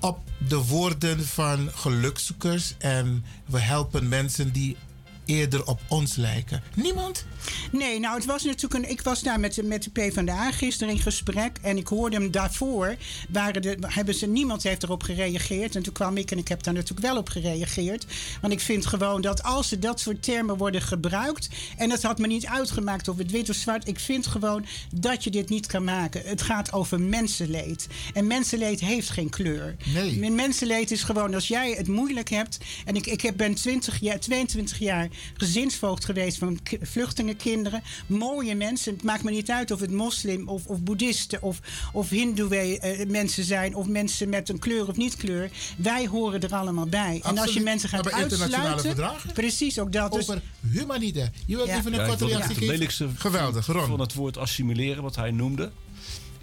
op 0.00 0.18
de 0.48 0.64
woorden 0.64 1.26
van 1.26 1.70
gelukzoekers 1.74 2.74
en 2.78 3.24
we 3.46 3.58
helpen 3.58 4.08
mensen 4.08 4.52
die 4.52 4.76
eerder 5.24 5.66
op 5.66 5.80
ons 5.88 6.16
lijken? 6.16 6.62
Niemand? 6.74 7.24
Nee, 7.72 8.00
nou, 8.00 8.16
het 8.16 8.24
was 8.24 8.44
natuurlijk 8.44 8.84
een. 8.84 8.90
Ik 8.90 9.02
was 9.02 9.22
daar 9.22 9.40
met, 9.40 9.60
met 9.64 9.82
de 9.82 9.90
PvdA 9.90 10.52
gisteren 10.52 10.94
in 10.94 11.00
gesprek. 11.00 11.58
En 11.62 11.76
ik 11.76 11.88
hoorde 11.88 12.16
hem 12.16 12.30
daarvoor. 12.30 12.96
Waren 13.28 13.62
de, 13.62 13.76
hebben 13.80 14.14
ze, 14.14 14.26
niemand 14.26 14.62
heeft 14.62 14.82
erop 14.82 15.02
gereageerd. 15.02 15.76
En 15.76 15.82
toen 15.82 15.92
kwam 15.92 16.16
ik 16.16 16.30
en 16.30 16.38
ik 16.38 16.48
heb 16.48 16.62
daar 16.62 16.74
natuurlijk 16.74 17.06
wel 17.06 17.16
op 17.16 17.28
gereageerd. 17.28 18.06
Want 18.40 18.52
ik 18.52 18.60
vind 18.60 18.86
gewoon 18.86 19.20
dat 19.20 19.42
als 19.42 19.70
er 19.70 19.80
dat 19.80 20.00
soort 20.00 20.22
termen 20.22 20.56
worden 20.56 20.82
gebruikt. 20.82 21.48
En 21.76 21.90
het 21.90 22.02
had 22.02 22.18
me 22.18 22.26
niet 22.26 22.46
uitgemaakt 22.46 23.08
of 23.08 23.18
het 23.18 23.30
wit 23.30 23.50
of 23.50 23.56
zwart. 23.56 23.88
Ik 23.88 24.00
vind 24.00 24.26
gewoon 24.26 24.66
dat 24.94 25.24
je 25.24 25.30
dit 25.30 25.48
niet 25.48 25.66
kan 25.66 25.84
maken. 25.84 26.22
Het 26.24 26.42
gaat 26.42 26.72
over 26.72 27.00
mensenleed. 27.00 27.86
En 28.12 28.26
mensenleed 28.26 28.80
heeft 28.80 29.10
geen 29.10 29.30
kleur. 29.30 29.76
Nee. 29.94 30.30
Mensenleed 30.30 30.90
is 30.90 31.02
gewoon 31.02 31.34
als 31.34 31.48
jij 31.48 31.70
het 31.70 31.88
moeilijk 31.88 32.30
hebt. 32.30 32.58
En 32.84 32.96
ik, 32.96 33.06
ik 33.06 33.36
ben 33.36 33.54
20 33.54 34.00
jaar, 34.00 34.20
22 34.20 34.78
jaar 34.78 35.08
gezinsvoogd 35.36 36.04
geweest 36.04 36.38
van 36.38 36.58
vluchtelingenkinderen. 36.80 37.82
Mooie 38.06 38.54
mensen. 38.54 38.92
Het 38.92 39.02
maakt 39.02 39.22
me 39.22 39.30
niet 39.30 39.50
uit 39.50 39.70
of 39.70 39.80
het 39.80 39.90
moslim 39.90 40.48
of, 40.48 40.66
of 40.66 40.80
boeddhisten 40.80 41.42
of, 41.42 41.60
of 41.92 42.08
hindoe 42.08 42.78
uh, 42.80 43.06
mensen 43.08 43.44
zijn. 43.44 43.74
Of 43.74 43.86
mensen 43.86 44.28
met 44.28 44.48
een 44.48 44.58
kleur 44.58 44.88
of 44.88 44.96
niet 44.96 45.16
kleur. 45.16 45.50
Wij 45.76 46.06
horen 46.06 46.40
er 46.40 46.54
allemaal 46.54 46.86
bij. 46.86 47.00
Absoluut. 47.00 47.24
En 47.24 47.38
als 47.38 47.52
je 47.52 47.60
mensen 47.60 47.88
gaat 47.88 48.12
uitsluiten... 48.12 48.80
Verdragen? 48.80 49.32
Precies, 49.32 49.78
ook 49.78 49.92
dat. 49.92 50.12
Dus, 50.12 50.28
Over 50.28 50.42
humanitair. 50.70 51.30
Je 51.46 51.56
wilt 51.56 51.68
ja. 51.68 51.78
even 51.78 51.92
een 51.92 52.00
ja, 52.00 52.06
korte 52.06 52.26
reactie 52.26 52.54
geven? 52.54 52.66
Lelijkste 52.66 53.08
Geweldig, 53.16 53.64
van, 53.64 53.86
van 53.86 54.00
het 54.00 54.14
woord 54.14 54.36
assimileren, 54.36 55.02
wat 55.02 55.16
hij 55.16 55.30
noemde 55.30 55.70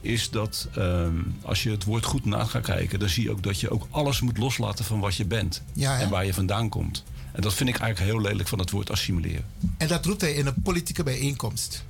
is 0.02 0.30
dat 0.30 0.68
um, 0.78 1.36
als 1.42 1.64
je 1.64 1.70
het 1.70 1.84
woord 1.84 2.06
goed 2.06 2.26
na 2.26 2.46
gaat 2.46 2.66
kijken, 2.66 3.00
dan 3.00 3.10
zie 3.10 3.24
je 3.24 3.32
ook 3.32 3.44
dat 3.44 3.60
je 3.60 3.70
ook 3.70 3.88
alles 3.90 4.22
moet 4.22 4.38
loslaten 4.38 4.86
van 4.86 5.00
wat 5.00 5.16
je 5.16 5.26
bent 5.26 5.64
ja, 5.74 6.00
en 6.00 6.10
waar 6.10 6.26
je 6.26 6.34
vandaan 6.34 6.70
komt. 6.70 7.04
En 7.42 7.48
dat 7.48 7.56
vind 7.56 7.70
ik 7.70 7.78
eigenlijk 7.78 8.12
heel 8.12 8.22
lelijk 8.22 8.50
van 8.50 8.60
het 8.60 8.72
woord 8.72 8.90
assimileren. 8.90 9.46
En 9.78 9.88
dat 9.88 10.06
roept 10.06 10.22
hij 10.22 10.34
in 10.34 10.46
een 10.46 10.62
politieke 10.64 11.04
bijeenkomst. 11.04 11.84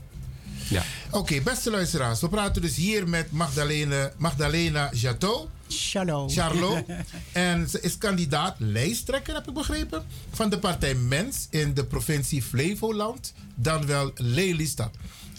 Ja. 0.69 0.83
Oké, 1.09 1.41
beste 1.41 1.69
luisteraars. 1.69 2.21
We 2.21 2.29
praten 2.29 2.61
dus 2.61 2.75
hier 2.75 3.09
met 3.09 3.31
Magdalena, 3.31 4.11
Magdalena 4.17 4.89
Jato. 4.93 5.49
Charlot. 5.67 6.33
Charlot. 6.33 6.83
en 7.31 7.69
ze 7.69 7.81
is 7.81 7.97
kandidaat 7.97 8.55
lijsttrekker, 8.57 9.33
heb 9.33 9.47
ik 9.47 9.53
begrepen, 9.53 10.05
van 10.31 10.49
de 10.49 10.59
partij 10.59 10.95
Mens 10.95 11.47
in 11.49 11.73
de 11.73 11.85
provincie 11.85 12.43
Flevoland, 12.43 13.33
dan 13.55 13.85
wel 13.85 14.11
Lelystad. 14.15 14.91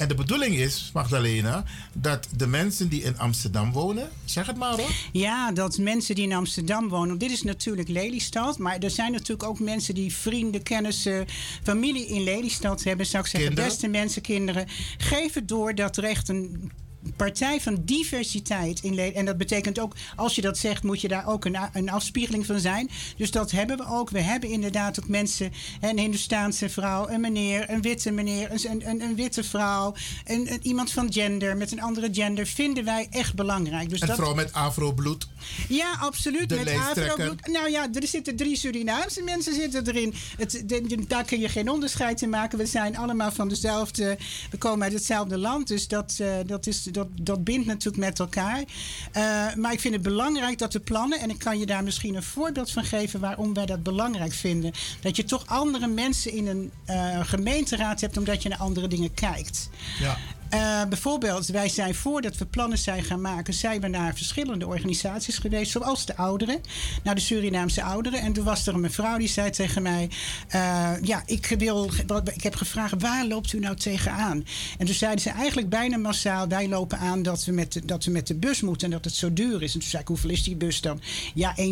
En 0.02 0.08
de 0.08 0.14
bedoeling 0.14 0.56
is, 0.56 0.90
Magdalena, 0.94 1.64
dat 1.92 2.28
de 2.36 2.46
mensen 2.46 2.88
die 2.88 3.02
in 3.02 3.18
Amsterdam 3.18 3.72
wonen, 3.72 4.10
zeg 4.24 4.46
het 4.46 4.56
maar 4.56 4.76
hoor. 4.76 4.90
Ja, 5.12 5.52
dat 5.52 5.78
mensen 5.78 6.14
die 6.14 6.24
in 6.24 6.32
Amsterdam 6.32 6.88
wonen. 6.88 7.18
Dit 7.18 7.30
is 7.30 7.42
natuurlijk 7.42 7.88
Lelystad, 7.88 8.58
maar 8.58 8.78
er 8.78 8.90
zijn 8.90 9.12
natuurlijk 9.12 9.42
ook 9.42 9.60
mensen 9.60 9.94
die 9.94 10.14
vrienden, 10.14 10.62
kennissen, 10.62 11.26
familie 11.62 12.06
in 12.06 12.22
Lelystad 12.22 12.82
hebben. 12.82 13.06
Zou 13.06 13.24
ik 13.24 13.30
zeggen, 13.30 13.54
beste 13.54 13.88
mensen, 13.88 14.22
kinderen, 14.22 14.66
geef 14.98 15.34
het 15.34 15.48
door 15.48 15.74
dat 15.74 15.96
er 15.96 16.04
echt 16.04 16.28
een 16.28 16.72
partij 17.16 17.60
van 17.60 17.82
diversiteit 17.84 18.80
in 18.82 18.98
En 18.98 19.24
dat 19.24 19.36
betekent 19.36 19.78
ook, 19.78 19.94
als 20.16 20.34
je 20.34 20.40
dat 20.40 20.58
zegt, 20.58 20.82
moet 20.82 21.00
je 21.00 21.08
daar 21.08 21.26
ook 21.26 21.44
een, 21.44 21.56
een 21.72 21.90
afspiegeling 21.90 22.46
van 22.46 22.60
zijn. 22.60 22.90
Dus 23.16 23.30
dat 23.30 23.50
hebben 23.50 23.76
we 23.76 23.86
ook. 23.86 24.10
We 24.10 24.20
hebben 24.20 24.50
inderdaad 24.50 25.00
ook 25.00 25.08
mensen, 25.08 25.52
een 25.80 25.98
Hindoestaanse 25.98 26.68
vrouw, 26.68 27.08
een 27.08 27.20
meneer, 27.20 27.70
een 27.70 27.82
witte 27.82 28.10
meneer, 28.10 28.50
een, 28.50 28.88
een, 28.88 29.00
een, 29.00 29.14
witte 29.14 29.44
vrouw, 29.44 29.94
een, 30.24 30.52
een- 30.52 30.60
iemand 30.66 30.90
van 30.90 31.12
gender 31.12 31.56
met 31.56 31.72
een 31.72 31.80
andere 31.80 32.08
gender, 32.12 32.46
vinden 32.46 32.84
wij 32.84 33.06
echt 33.10 33.34
belangrijk. 33.34 33.88
Dus 33.90 34.00
Een 34.00 34.06
dat, 34.06 34.16
vrouw 34.16 34.34
met 34.34 34.52
afrobloed. 34.52 35.26
ja, 35.68 35.96
absoluut. 36.00 36.48
De 36.48 36.54
met 36.54 36.74
afrobloed. 36.74 37.46
Nou 37.46 37.70
ja, 37.70 37.88
er 37.92 38.06
zitten 38.06 38.36
drie 38.36 38.56
Surinaamse 38.56 39.22
mensen 39.22 39.54
zitten 39.54 39.86
erin. 39.88 40.14
Het, 40.36 40.50
de- 40.66 40.86
de- 40.86 41.06
daar 41.06 41.24
kun 41.24 41.40
je 41.40 41.48
geen 41.48 41.68
onderscheid 41.68 42.22
in 42.22 42.30
maken. 42.30 42.58
We 42.58 42.66
zijn 42.66 42.96
allemaal 42.96 43.32
van 43.32 43.48
dezelfde... 43.48 44.18
We 44.50 44.56
komen 44.58 44.82
uit 44.82 44.92
hetzelfde 44.92 45.38
land. 45.38 45.68
Dus 45.68 45.88
dat, 45.88 46.16
eh, 46.20 46.34
dat, 46.46 46.66
is, 46.66 46.82
dat, 46.92 47.08
dat 47.20 47.44
bindt 47.44 47.66
natuurlijk 47.66 48.04
met 48.04 48.18
elkaar. 48.18 48.64
Eh, 49.12 49.54
maar 49.54 49.72
ik 49.72 49.80
vind 49.80 49.94
het 49.94 50.02
belangrijk 50.02 50.58
dat 50.58 50.72
de 50.72 50.80
plannen... 50.80 51.20
en 51.20 51.30
ik 51.30 51.38
kan 51.38 51.58
je 51.58 51.66
daar 51.66 51.84
misschien 51.84 52.14
een 52.14 52.22
voorbeeld 52.22 52.70
van 52.70 52.84
geven... 52.84 53.20
waarom 53.20 53.54
wij 53.54 53.66
dat 53.66 53.82
belangrijk 53.82 54.32
vinden. 54.32 54.72
Dat 55.00 55.16
je 55.16 55.24
toch 55.24 55.46
andere 55.46 55.86
mensen 55.86 56.32
in 56.32 56.46
een 56.46 56.70
eh, 56.84 57.20
gemeenteraad 57.22 58.00
hebt... 58.00 58.16
omdat 58.16 58.42
je 58.42 58.48
naar 58.48 58.58
andere 58.58 58.88
dingen 58.88 59.14
kijkt. 59.14 59.70
Ja. 60.00 60.18
Eh, 60.52 60.82
bijvoorbeeld, 60.88 61.46
wij 61.46 61.68
zijn 61.68 61.94
voordat 61.94 62.36
we 62.36 62.46
plannen 62.46 62.78
zijn 62.78 63.02
gaan 63.02 63.20
maken, 63.20 63.54
zijn 63.54 63.80
we 63.80 63.88
naar 63.88 64.14
verschillende 64.14 64.66
organisaties 64.66 65.38
geweest, 65.38 65.70
zoals 65.70 66.06
de 66.06 66.16
ouderen, 66.16 66.60
naar 67.02 67.14
de 67.14 67.20
Surinaamse 67.20 67.82
ouderen. 67.82 68.20
En 68.20 68.32
toen 68.32 68.44
was 68.44 68.66
er 68.66 68.74
een 68.74 68.80
mevrouw 68.80 69.18
die 69.18 69.28
zei 69.28 69.50
tegen 69.50 69.82
mij: 69.82 70.10
eh, 70.48 70.90
Ja, 71.02 71.22
ik, 71.26 71.54
wil, 71.58 71.90
ik 72.34 72.42
heb 72.42 72.54
gevraagd, 72.54 72.94
waar 72.98 73.26
loopt 73.26 73.52
u 73.52 73.58
nou 73.58 73.76
tegenaan? 73.76 74.44
En 74.78 74.86
toen 74.86 74.94
zeiden 74.94 75.20
ze 75.20 75.30
eigenlijk 75.30 75.68
bijna 75.68 75.96
massaal: 75.96 76.48
Wij 76.48 76.68
lopen 76.68 76.98
aan 76.98 77.22
dat 77.22 77.44
we, 77.44 77.52
met 77.52 77.72
de, 77.72 77.84
dat 77.84 78.04
we 78.04 78.10
met 78.10 78.26
de 78.26 78.34
bus 78.34 78.60
moeten 78.60 78.86
en 78.86 78.92
dat 78.92 79.04
het 79.04 79.14
zo 79.14 79.32
duur 79.32 79.62
is. 79.62 79.74
En 79.74 79.80
toen 79.80 79.88
zei 79.88 80.02
ik: 80.02 80.08
Hoeveel 80.08 80.30
is 80.30 80.42
die 80.42 80.56
bus 80.56 80.80
dan? 80.80 81.00
Ja, 81.34 81.54
1,50. 81.58 81.62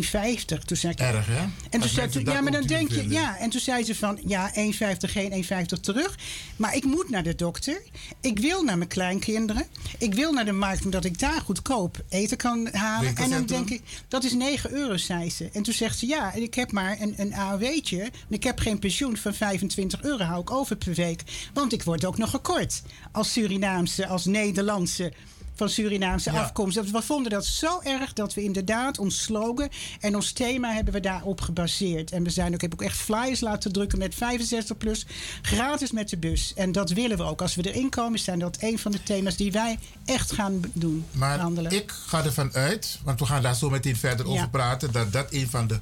Toen 0.65 0.77
zei 0.77 0.93
ik: 0.93 0.99
Erg, 0.99 1.25
hè? 1.27 1.37
En 1.39 1.51
toen 1.69 1.81
Als 1.81 1.93
zei 1.93 2.09
dat 2.11 2.33
ja, 2.33 2.41
maar 2.41 2.51
dan 2.51 2.63
denk 2.65 2.87
je, 2.89 2.93
vinden. 2.93 3.11
ja. 3.17 3.37
En 3.37 3.49
toen 3.49 3.61
zei 3.61 3.83
ze 3.83 3.95
van, 3.95 4.19
ja, 4.25 4.51
1,50 4.55 4.57
geen 4.99 5.43
1,50 5.43 5.79
terug. 5.81 6.17
Maar 6.55 6.75
ik 6.75 6.83
moet 6.83 7.09
naar 7.09 7.23
de 7.23 7.35
dokter. 7.35 7.81
Ik 8.21 8.39
wil 8.39 8.63
naar 8.63 8.70
mijn 8.77 8.89
kleinkinderen. 8.89 9.65
Ik 9.97 10.13
wil 10.13 10.31
naar 10.31 10.45
de 10.45 10.51
markt 10.51 10.85
omdat 10.85 11.05
ik 11.05 11.19
daar 11.19 11.41
goedkoop 11.41 12.03
eten 12.09 12.37
kan 12.37 12.67
halen. 12.71 13.15
En 13.15 13.29
dan 13.29 13.45
denk 13.45 13.69
ik, 13.69 13.81
dat 14.07 14.23
is 14.23 14.33
9 14.33 14.71
euro, 14.71 14.97
zei 14.97 15.29
ze. 15.29 15.49
En 15.53 15.63
toen 15.63 15.73
zegt 15.73 15.97
ze, 15.97 16.07
ja, 16.07 16.33
en 16.33 16.41
ik 16.41 16.53
heb 16.53 16.71
maar 16.71 16.97
een, 16.99 17.13
een 17.17 17.33
AOW'tje. 17.33 18.01
En 18.01 18.11
ik 18.29 18.43
heb 18.43 18.59
geen 18.59 18.79
pensioen 18.79 19.17
van 19.17 19.33
25 19.33 20.03
euro, 20.03 20.23
hou 20.23 20.41
ik 20.41 20.51
over 20.51 20.75
per 20.75 20.93
week. 20.93 21.23
Want 21.53 21.73
ik 21.73 21.83
word 21.83 22.05
ook 22.05 22.17
nog 22.17 22.29
gekort. 22.29 22.81
Als 23.11 23.31
Surinaamse, 23.31 24.07
als 24.07 24.25
Nederlandse 24.25 25.13
van 25.61 25.69
Surinaamse 25.69 26.31
Ja. 26.31 26.41
afkomst. 26.41 26.75
Dat- 26.75 26.89
We 26.89 27.01
vonden 27.01 27.31
dat 27.31 27.45
zo 27.45 27.79
erg 27.83 28.13
dat 28.13 28.33
we 28.33 28.43
inderdaad 28.43 28.97
ons 28.99 29.21
slogan 29.23 29.69
en 29.99 30.15
ons 30.15 30.31
thema 30.31 30.73
hebben 30.73 30.93
we 30.93 30.99
daarop 30.99 31.41
gebaseerd. 31.41 32.11
En 32.11 32.23
we 32.23 32.29
zijn 32.29 32.53
ook, 32.53 32.61
heb 32.61 32.73
ook 32.73 32.81
echt 32.81 32.97
flyers 32.97 33.39
laten 33.39 33.71
drukken 33.71 33.97
met 33.99 34.15
65 34.15 34.77
plus, 34.77 35.05
gratis 35.41 35.91
met 35.91 36.09
de 36.09 36.17
bus. 36.17 36.53
En 36.55 36.71
dat 36.71 36.89
willen 36.89 37.17
we 37.17 37.23
ook. 37.23 37.41
Als 37.41 37.55
we 37.55 37.71
erin 37.71 37.89
komen, 37.89 38.19
zijn 38.19 38.39
dat 38.39 38.57
een 38.59 38.79
van 38.79 38.91
de 38.91 39.03
thema's 39.03 39.35
die 39.35 39.51
wij 39.51 39.79
echt 40.05 40.31
gaan 40.31 40.61
doen. 40.73 41.05
Maar 41.11 41.39
handelen. 41.39 41.71
ik 41.71 41.91
ga 41.91 42.23
ervan 42.23 42.53
uit, 42.53 42.99
want 43.03 43.19
we 43.19 43.25
gaan 43.25 43.41
daar 43.41 43.55
zo 43.55 43.69
meteen 43.69 43.97
verder 43.97 44.25
Ja. 44.27 44.31
over 44.31 44.49
praten, 44.49 44.91
dat 44.91 45.13
dat 45.13 45.27
een 45.33 45.49
van 45.49 45.67
de 45.67 45.79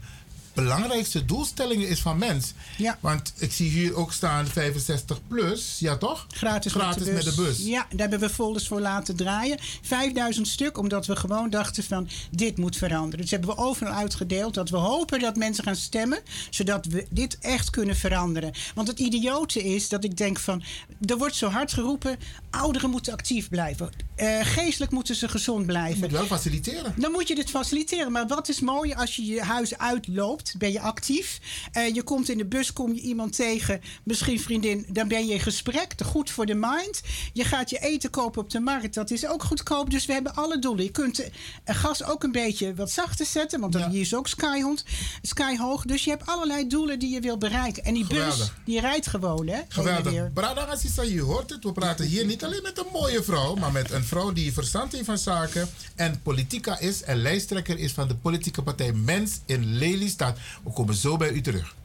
belangrijkste 0.64 1.26
doelstellingen 1.26 1.88
is 1.88 2.00
van 2.00 2.18
mens. 2.18 2.54
Ja. 2.78 2.98
Want 3.00 3.34
ik 3.38 3.52
zie 3.52 3.70
hier 3.70 3.96
ook 3.96 4.14
staan 4.14 4.48
65 4.48 5.20
plus, 5.28 5.76
ja 5.80 5.98
toch? 5.98 6.26
Gratis, 6.30 6.72
Gratis 6.72 7.08
met 7.08 7.24
de 7.24 7.34
bus. 7.36 7.58
Ja, 7.58 7.86
daar 7.90 8.10
hebben 8.10 8.20
we 8.20 8.30
folders 8.30 8.68
voor 8.68 8.82
laten 8.82 9.16
draaien. 9.16 9.58
5000 9.82 10.48
stuk, 10.48 10.78
omdat 10.78 11.06
we 11.06 11.16
gewoon 11.16 11.50
dachten 11.50 11.84
van 11.84 12.10
dit 12.32 12.58
moet 12.58 12.76
veranderen. 12.78 13.22
Dus 13.22 13.32
hebben 13.32 13.50
we 13.50 13.58
overal 13.58 13.94
uitgedeeld 13.94 14.54
dat 14.54 14.70
we 14.70 14.78
hopen 14.78 15.20
dat 15.20 15.36
mensen 15.36 15.64
gaan 15.64 15.76
stemmen, 15.76 16.20
zodat 16.50 16.86
we 16.86 17.08
dit 17.10 17.38
echt 17.40 17.70
kunnen 17.70 17.96
veranderen. 17.96 18.52
Want 18.76 18.88
het 18.88 19.00
idiote 19.00 19.64
is 19.64 19.90
dat 19.90 20.04
ik 20.04 20.18
denk 20.18 20.40
van, 20.40 20.64
er 21.06 21.18
wordt 21.18 21.36
zo 21.36 21.48
hard 21.50 21.74
geroepen, 21.74 22.18
ouderen 22.50 22.90
moeten 22.90 23.14
actief 23.14 23.50
blijven. 23.50 23.90
Eh, 24.16 24.40
geestelijk 24.42 24.92
moeten 24.92 25.16
ze 25.16 25.28
gezond 25.28 25.60
Je 25.60 25.66
blijven. 25.66 26.00
moet 26.00 26.12
wel 26.12 26.26
faciliteren. 26.26 26.94
Dan 26.98 27.12
moet 27.12 27.28
je 27.28 27.36
dit 27.36 27.50
faciliteren. 27.50 28.12
Maar 28.12 28.28
wat 28.28 28.50
is 28.50 28.60
mooi 28.60 28.94
als 28.94 29.16
je 29.16 29.26
je 29.26 29.42
huis 29.42 29.78
uitloopt, 29.78 30.49
ben 30.58 30.72
je 30.72 30.80
actief. 30.80 31.40
Eh, 31.72 31.94
je 31.94 32.04
komt 32.04 32.30
in 32.30 32.38
de 32.38 32.46
bus, 32.46 32.74
kom 32.74 32.94
je 32.94 33.02
iemand 33.02 33.36
tegen, 33.36 33.82
misschien 34.04 34.40
vriendin, 34.40 34.86
dan 34.90 35.08
ben 35.08 35.28
je 35.28 35.34
in 35.34 35.40
gesprek. 35.40 35.94
Goed 36.06 36.30
voor 36.30 36.46
de 36.46 36.54
mind. 36.56 37.02
Je 37.34 37.44
gaat 37.44 37.70
je 37.70 37.80
eten 37.80 38.10
kopen 38.10 38.42
op 38.42 38.50
de 38.50 38.60
markt, 38.60 38.94
dat 38.94 39.12
is 39.12 39.28
ook 39.28 39.44
goedkoop. 39.44 39.90
Dus 39.90 40.06
we 40.06 40.14
hebben 40.14 40.36
alle 40.36 40.60
doelen. 40.60 40.84
Je 40.84 40.92
kunt 40.92 41.20
eh, 41.64 41.76
gas 41.76 42.04
ook 42.04 42.24
een 42.24 42.32
beetje 42.32 42.76
wat 42.76 42.92
zachter 42.92 43.26
zetten, 43.26 43.60
want 43.60 43.74
dan 43.74 43.82
Ja. 43.82 43.90
hier 43.90 44.02
is 44.02 44.16
ook 44.16 44.28
skyhond, 44.28 44.86
skyhoog. 45.22 45.86
Dus 45.86 46.04
je 46.04 46.10
hebt 46.10 46.26
allerlei 46.26 46.68
doelen 46.68 47.00
die 47.00 47.10
je 47.10 47.20
wil 47.20 47.38
bereiken. 47.38 47.84
En 47.84 47.94
die 47.94 48.08
bus, 48.08 48.52
die 48.66 48.80
rijdt 48.80 49.08
gewoon, 49.08 49.48
hè? 49.48 49.60
Geweldig. 49.68 50.34
Brada 50.34 50.76
Sissa, 50.76 51.02
je 51.02 51.22
hoort 51.22 51.50
het. 51.50 51.64
We 51.64 51.72
praten 51.72 52.06
hier 52.06 52.26
niet 52.26 52.44
alleen 52.44 52.62
met 52.64 52.78
een 52.78 52.92
mooie 52.94 53.24
vrouw, 53.24 53.56
maar 53.56 53.72
met 53.72 53.92
een 53.92 54.04
vrouw 54.04 54.32
die 54.32 54.54
verstand 54.54 54.92
heeft 54.92 55.06
van 55.06 55.18
zaken 55.18 55.70
en 55.96 56.22
politica 56.22 56.80
is 56.80 57.04
en 57.04 57.18
lijsttrekker 57.22 57.78
is 57.80 57.92
van 57.92 58.08
de 58.08 58.16
politieke 58.16 58.62
partij 58.62 58.94
Mens 58.94 59.40
in 59.46 59.78
Lelystad. 59.78 60.29
We 60.64 60.72
komen 60.72 60.96
zo 60.96 61.18
bij 61.18 61.30
u 61.30 61.42
terug. 61.42 61.76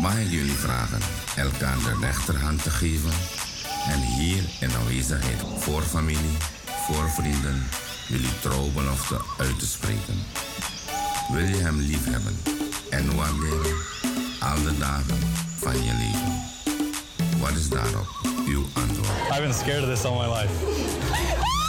Mag 0.00 0.18
ik 0.18 0.30
jullie 0.30 0.52
vragen 0.52 1.00
elkaar 1.36 1.78
de 1.78 1.98
rechterhand 2.00 2.62
te 2.62 2.70
geven 2.70 3.10
en 3.88 4.00
hier 4.00 4.42
in 4.60 4.70
aanwezigheid 4.74 5.42
voor 5.58 5.82
familie, 5.82 6.36
voor 6.86 7.10
vrienden, 7.10 7.66
jullie 8.08 8.38
trouwbelofte 8.40 9.20
uit 9.38 9.58
te 9.58 9.66
spreken? 9.66 10.24
Wil 11.32 11.44
je 11.44 11.56
hem 11.56 11.78
lief 11.80 12.04
hebben 12.04 12.36
en 12.90 13.16
waarderen 13.16 13.76
al 14.40 14.62
de 14.62 14.78
dagen 14.78 15.18
van 15.58 15.84
je 15.84 15.92
leven? 15.92 16.42
Wat 17.40 17.50
is 17.50 17.68
daarop 17.68 18.06
uw 18.46 18.64
antwoord? 18.72 19.08
I've 19.30 19.40
been 19.40 19.54
scared 19.54 19.82
of 19.82 19.88
this 19.88 20.04
all 20.04 20.18
my 20.18 20.38
life. 20.38 21.59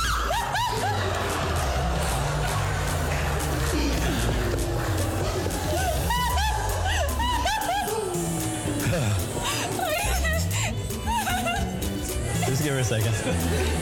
Give 12.61 12.73
her 12.73 12.79
a 12.79 12.83
second. 12.83 13.80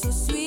So 0.00 0.08
safu, 0.12 0.39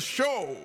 Show. 0.00 0.56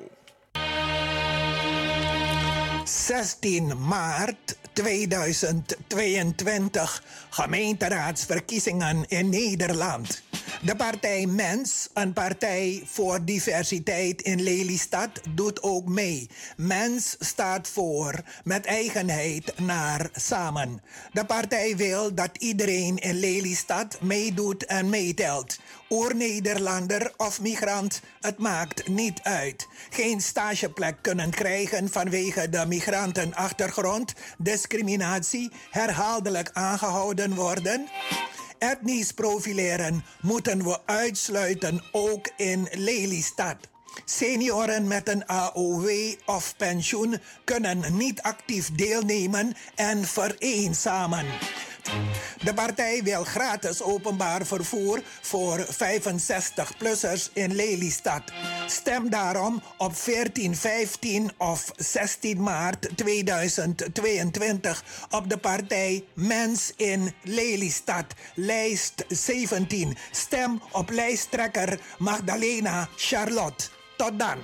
16 2.84 3.78
maart 3.78 4.58
2022 4.74 7.02
gemeenteraadsverkiezingen 7.30 9.06
in 9.08 9.30
Nederland. 9.30 10.22
De 10.62 10.76
partij 10.76 11.26
Mens, 11.26 11.90
een 11.94 12.14
partij 12.14 12.84
voor 12.86 13.26
diversiteit 13.26 14.22
in 14.22 14.44
Lelystad, 14.44 15.10
doet 15.30 15.64
ook 15.64 15.88
mee. 15.88 16.30
Mens 16.58 17.16
staat 17.20 17.68
voor 17.68 18.22
met 18.44 18.66
eigenheid 18.66 19.60
naar 19.60 20.10
samen. 20.14 20.82
De 21.12 21.26
partij 21.26 21.76
wil 21.76 22.14
dat 22.14 22.30
iedereen 22.38 22.98
in 22.98 23.20
Lelystad 23.20 24.02
meedoet 24.02 24.66
en 24.66 24.90
meetelt. 24.90 25.60
Oer-Nederlander 25.90 27.14
of 27.18 27.42
migrant, 27.42 28.02
het 28.22 28.38
maakt 28.38 28.88
niet 28.88 29.20
uit. 29.24 29.68
Geen 29.90 30.22
stageplek 30.22 30.98
kunnen 31.02 31.30
krijgen 31.30 31.90
vanwege 31.90 32.50
de 32.50 32.66
migrantenachtergrond, 32.68 34.14
discriminatie, 34.38 35.52
herhaaldelijk 35.70 36.50
aangehouden 36.54 37.36
worden. 37.36 37.88
Etnisch 38.60 39.12
profileren 39.12 40.04
moeten 40.22 40.64
we 40.64 40.80
uitsluiten 40.86 41.84
ook 41.92 42.30
in 42.38 42.68
Lelystad. 42.72 43.58
Senioren 44.06 44.88
met 44.88 45.10
een 45.10 45.26
AOW 45.26 45.90
of 46.26 46.54
pensioen 46.58 47.20
kunnen 47.44 47.98
niet 47.98 48.22
actief 48.22 48.72
deelnemen 48.76 49.56
en 49.76 50.06
vereenzamen. 50.06 51.26
De 52.44 52.54
partij 52.54 53.04
wil 53.04 53.24
gratis 53.24 53.82
openbaar 53.82 54.46
vervoer 54.46 55.02
voor 55.22 55.66
65-plussers 55.66 57.34
in 57.34 57.56
Lelystad. 57.56 58.22
Stem 58.68 59.10
daarom 59.10 59.62
op 59.78 59.96
14, 59.96 60.56
15 60.56 61.32
of 61.38 61.72
16 61.76 62.44
maart 62.44 62.90
2022 62.96 64.84
op 65.10 65.30
de 65.30 65.38
partij 65.38 66.04
Mens 66.14 66.74
in 66.76 67.14
Lelystad, 67.24 68.06
lijst 68.36 69.06
17. 69.08 69.98
Stem 70.12 70.62
op 70.72 70.90
lijsttrekker 70.90 71.80
Magdalena 71.98 72.90
Charlotte. 72.96 73.66
Tot 73.98 74.20
dan. 74.20 74.38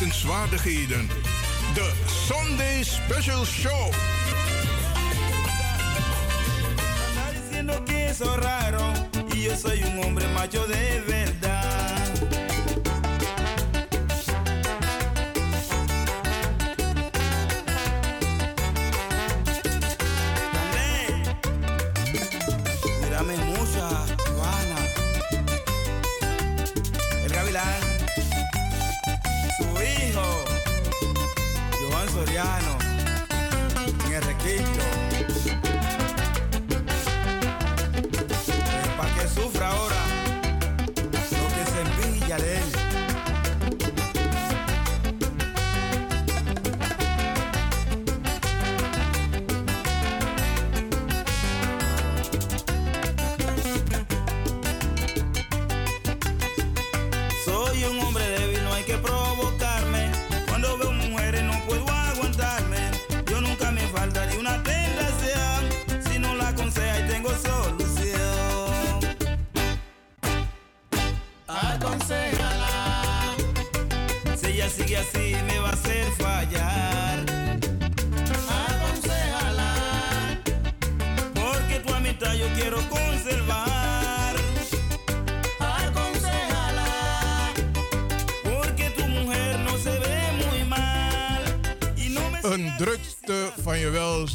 Wetenswaardigheden. 0.00 1.08
De 1.74 1.92
Sunday 2.06 2.82
Special 2.82 3.44
Show. 3.44 4.09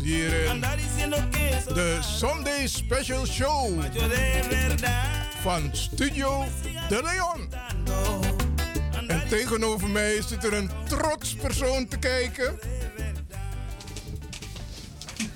Hier 0.05 0.45
in 0.45 0.61
de 1.73 1.99
Sunday 2.01 2.67
Special 2.67 3.25
Show 3.25 3.83
van 5.41 5.69
Studio 5.71 6.45
De 6.89 7.01
Leon. 7.03 7.49
En 9.07 9.27
tegenover 9.27 9.89
mij 9.89 10.21
zit 10.27 10.43
er 10.43 10.53
een 10.53 10.69
trots 10.87 11.35
persoon 11.35 11.87
te 11.87 11.97
kijken. 11.97 12.59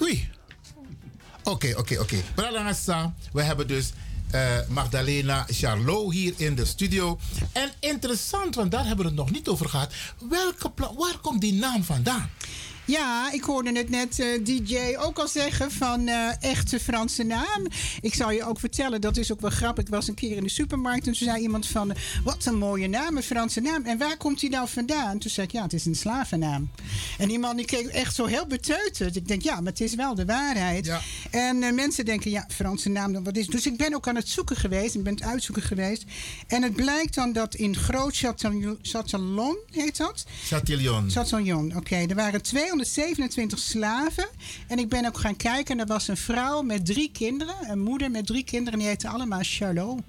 Oei. 0.02 0.30
Oké, 1.44 1.74
oké, 1.78 2.00
oké. 2.00 2.18
Brada 2.36 3.14
we 3.34 3.42
hebben 3.42 3.68
dus 3.68 3.94
uh, 4.36 4.42
Magdalena 4.68 5.46
Charlot 5.48 6.14
hier 6.14 6.34
in 6.38 6.56
de 6.56 6.66
studio. 6.66 7.20
En 7.52 7.72
interessant, 7.80 8.56
want 8.56 8.72
daar 8.72 8.86
hebben 8.86 9.06
we 9.06 9.12
het 9.12 9.20
nog 9.20 9.32
niet 9.32 9.48
over 9.48 9.70
gehad. 9.70 9.94
Welke 10.30 10.72
waar 10.78 11.18
komt 11.22 11.42
die 11.42 11.54
naam 11.54 11.84
vandaan? 11.84 12.30
Ja, 12.90 13.32
ik 13.32 13.44
hoorde 13.44 13.72
het 13.78 13.90
net 13.90 14.20
uh, 14.20 14.46
DJ 14.46 14.96
ook 14.98 15.20
al 15.20 15.28
zeggen 15.28 15.72
van 15.72 16.08
uh, 16.08 16.44
echte 16.44 16.80
Franse 16.80 17.24
naam. 17.24 17.68
Ik 18.02 18.14
zal 18.14 18.32
je 18.32 18.44
ook 18.44 18.60
vertellen, 18.60 19.02
dat 19.02 19.18
is 19.18 19.32
ook 19.32 19.42
wel 19.42 19.50
grappig. 19.50 19.84
Ik 19.84 19.90
was 19.90 20.08
een 20.08 20.14
keer 20.14 20.38
in 20.38 20.44
de 20.44 20.50
supermarkt 20.50 21.08
en 21.08 21.14
toen 21.14 21.28
zei 21.28 21.42
iemand 21.42 21.68
van... 21.68 21.96
wat 22.24 22.46
een 22.46 22.58
mooie 22.58 22.88
naam, 22.88 23.18
een 23.18 23.24
Franse 23.24 23.60
naam. 23.60 23.86
En 23.86 23.98
waar 23.98 24.18
komt 24.18 24.40
die 24.40 24.50
nou 24.50 24.68
vandaan? 24.68 25.20
Toen 25.20 25.32
zei 25.32 25.48
ik, 25.48 25.54
ja, 25.54 25.64
het 25.64 25.74
is 25.74 25.86
een 25.86 25.96
slavennaam. 25.96 26.70
En 27.18 27.28
die 27.28 27.40
man 27.40 27.56
die 27.56 27.66
keek 27.66 27.88
echt 27.88 28.16
zo 28.16 28.26
heel 28.26 28.46
beteuterd. 28.48 29.16
Ik 29.16 29.28
denk, 29.28 29.42
ja, 29.42 29.56
maar 29.56 29.72
het 29.72 29.82
is 29.82 29.96
wel 29.96 30.16
de 30.16 30.26
waarheid. 30.26 30.86
Ja. 30.86 31.02
En 31.32 31.62
uh, 31.62 31.72
mensen 31.72 32.06
denken, 32.06 32.32
ja, 32.32 32.46
Franse 32.48 32.90
naam, 32.90 33.24
wat 33.24 33.38
is... 33.38 33.48
Dus 33.48 33.66
ik 33.66 33.78
ben 33.78 33.96
ook 33.96 34.08
aan 34.08 34.16
het 34.16 34.30
zoeken 34.30 34.56
geweest. 34.56 34.96
Ik 34.96 35.04
ben 35.04 35.14
het 35.14 35.24
uitzoeken 35.24 35.64
geweest. 35.64 36.04
En 36.48 36.64
het 36.64 36.74
blijkt 36.74 37.16
dan 37.16 37.34
dat 37.34 37.56
in 37.56 37.76
Groot 37.76 38.18
Chatillon, 38.82 39.58
heet 39.72 39.98
dat? 39.98 40.26
Chatillon. 40.44 41.10
Chatillon, 41.10 41.66
oké. 41.66 41.78
Okay. 41.78 42.06
Er 42.06 42.16
waren 42.16 42.42
200 42.42 42.78
227 42.86 43.60
slaven. 43.60 44.28
En 44.68 44.80
ik 44.80 44.90
ben 44.90 45.06
ook 45.06 45.18
gaan 45.18 45.36
kijken. 45.36 45.74
En 45.74 45.80
er 45.82 45.94
was 45.94 46.08
een 46.08 46.18
vrouw 46.18 46.62
met 46.62 46.86
drie 46.86 47.12
kinderen. 47.12 47.56
Een 47.70 47.80
moeder 47.80 48.12
met 48.12 48.26
drie 48.26 48.44
kinderen. 48.44 48.80
Die 48.80 48.88
heette 48.88 49.08
allemaal 49.08 49.40
Charlot. 49.42 50.02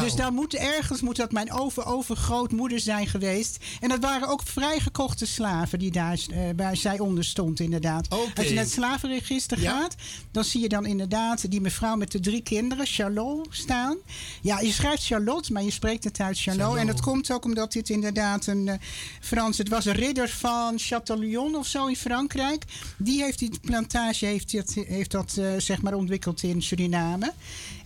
Dus 0.00 0.14
dan 0.14 0.34
moet 0.34 0.54
ergens 0.54 1.00
moet 1.00 1.16
dat 1.16 1.32
mijn 1.32 1.52
over-overgrootmoeder 1.52 2.80
zijn 2.80 3.06
geweest. 3.06 3.56
En 3.80 3.88
dat 3.88 4.00
waren 4.00 4.28
ook 4.28 4.42
vrijgekochte 4.42 5.26
slaven 5.26 5.78
die 5.78 5.90
daar, 5.90 6.18
uh, 6.30 6.38
waar 6.56 6.76
zij 6.76 6.98
onder 6.98 7.24
stond, 7.24 7.60
inderdaad. 7.60 8.08
Als 8.10 8.46
je 8.46 8.54
naar 8.54 8.64
het 8.64 8.72
slavenregister 8.72 9.58
gaat, 9.58 9.94
dan 10.30 10.44
zie 10.44 10.60
je 10.60 10.68
dan 10.68 10.86
inderdaad 10.86 11.50
die 11.50 11.60
mevrouw 11.60 11.96
met 11.96 12.12
de 12.12 12.20
drie 12.20 12.42
kinderen, 12.42 12.86
Charlot, 12.86 13.46
staan. 13.50 13.96
Ja, 14.42 14.60
je 14.60 14.72
schrijft 14.72 15.06
Charlotte, 15.06 15.52
maar 15.52 15.62
je 15.62 15.70
spreekt 15.70 16.04
het 16.04 16.20
uit 16.20 16.40
Charlot. 16.40 16.76
En 16.76 16.86
dat 16.86 17.00
komt 17.00 17.32
ook 17.32 17.44
omdat 17.44 17.72
dit 17.72 17.88
inderdaad 17.88 18.46
een 18.46 18.66
uh, 18.66 18.74
Frans... 19.20 19.58
Het 19.58 19.68
was 19.68 19.84
een 19.84 19.92
ridder 19.92 20.28
van 20.28 20.78
Châtillon 20.80 21.54
of 21.56 21.66
zo 21.66 21.86
in 21.86 21.96
Frankrijk. 21.96 22.64
Die 22.98 23.22
heeft 23.22 23.38
die 23.38 23.58
plantage 23.60 24.26
heeft, 24.26 24.54
heeft 24.74 25.10
dat 25.10 25.36
uh, 25.38 25.50
zeg 25.58 25.82
maar 25.82 25.94
ontwikkeld 25.94 26.42
in 26.42 26.62
Suriname. 26.62 27.32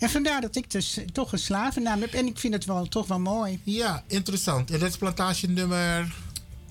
En 0.02 0.10
vandaar 0.10 0.40
dat 0.40 0.56
ik 0.56 0.70
dus 0.70 0.98
toch 1.12 1.32
een 1.32 1.38
slavennaam 1.38 2.00
heb. 2.00 2.12
En 2.12 2.26
ik 2.26 2.38
vind 2.38 2.54
het 2.54 2.64
wel, 2.64 2.86
toch 2.86 3.06
wel 3.06 3.20
mooi. 3.20 3.60
Ja, 3.62 4.02
interessant. 4.06 4.70
En 4.70 4.78
dat 4.78 4.88
is 4.88 4.96
plantage 4.96 5.48
nummer... 5.48 6.12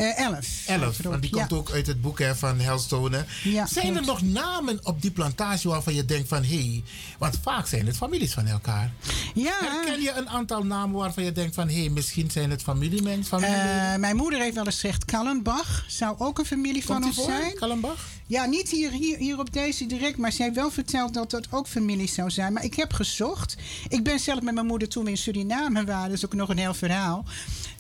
11. 0.02 0.68
Uh, 0.68 0.76
11, 0.76 0.98
want 1.02 1.22
die 1.22 1.32
komt 1.32 1.54
ook 1.54 1.72
uit 1.72 1.88
het 1.88 2.02
boek 2.02 2.20
hè, 2.20 2.36
van 2.36 2.60
Hellstone. 2.60 3.26
Ja, 3.44 3.66
zijn 3.66 3.96
er 3.96 4.06
nog 4.06 4.22
namen 4.22 4.80
op 4.84 5.02
die 5.02 5.12
plantage 5.12 5.68
waarvan 5.68 5.94
je 5.94 6.06
denkt 6.06 6.28
van... 6.28 6.44
hé, 6.44 6.56
hey, 6.56 6.84
want 7.18 7.40
vaak 7.42 7.68
zijn 7.68 7.86
het 7.86 7.98
families 7.98 8.34
van 8.34 8.48
elkaar. 8.48 8.92
Ja. 9.34 9.58
Herken 9.60 10.02
je 10.02 10.12
een 10.12 10.30
aantal 10.30 10.64
namen 10.64 11.00
waarvan 11.00 11.24
je 11.24 11.32
denkt 11.32 11.56
van... 11.56 11.68
hé, 11.68 11.80
hey, 11.80 11.90
misschien 11.90 12.32
zijn 12.32 12.50
het 12.50 12.62
familiemensen? 12.62 13.42
Uh, 13.42 13.96
mijn 13.96 14.16
moeder 14.16 14.40
heeft 14.40 14.56
wel 14.56 14.66
eens 14.66 14.80
gezegd 14.80 15.06
Kallenbach. 15.06 15.86
Zou 15.88 16.16
ook 16.18 16.40
een 16.40 16.46
familie 16.46 16.86
van 16.86 17.04
ons 17.04 17.24
zijn. 17.24 17.54
Kallenbach? 17.54 18.08
Ja, 18.32 18.46
niet 18.46 18.70
hier, 18.70 18.92
hier, 18.92 19.18
hier 19.18 19.40
op 19.40 19.54
deze 19.54 19.86
direct, 19.86 20.18
maar 20.18 20.32
zij 20.32 20.46
heeft 20.46 20.58
wel 20.58 20.72
verteld 20.72 21.14
dat 21.14 21.32
dat 21.32 21.48
ook 21.50 21.68
familie 21.68 22.08
zou 22.08 22.30
zijn. 22.30 22.54
Maar 22.54 22.64
ik 22.64 22.76
heb 22.76 22.94
gezocht. 22.94 23.56
Ik 23.88 24.04
ben 24.04 24.20
zelf 24.20 24.42
met 24.42 24.54
mijn 24.54 24.66
moeder 24.66 24.90
toen 24.90 25.04
we 25.04 25.10
in 25.10 25.18
Suriname 25.18 25.84
waren. 25.84 26.10
Dat 26.10 26.18
is 26.18 26.26
ook 26.26 26.34
nog 26.34 26.50
een 26.50 26.58
heel 26.58 26.74
verhaal. 26.74 27.26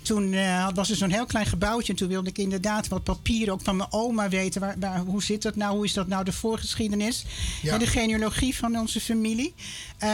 Toen 0.01 0.33
uh, 0.33 0.67
was 0.73 0.89
er 0.89 0.95
zo'n 0.95 1.09
heel 1.09 1.25
klein 1.25 1.45
gebouwtje. 1.45 1.91
En 1.91 1.97
toen 1.97 2.07
wilde 2.07 2.29
ik 2.29 2.37
inderdaad 2.37 2.87
wat 2.87 3.03
papieren 3.03 3.53
ook 3.53 3.61
van 3.61 3.75
mijn 3.75 3.91
oma 3.91 4.29
weten. 4.29 4.61
Waar, 4.61 4.75
waar, 4.79 4.99
hoe 4.99 5.23
zit 5.23 5.41
dat 5.41 5.55
nou? 5.55 5.75
Hoe 5.75 5.85
is 5.85 5.93
dat 5.93 6.07
nou 6.07 6.23
de 6.23 6.31
voorgeschiedenis? 6.31 7.25
Ja. 7.61 7.73
En 7.73 7.79
de 7.79 7.87
genealogie 7.87 8.55
van 8.55 8.79
onze 8.79 9.01
familie. 9.01 9.53
Uh, 10.03 10.09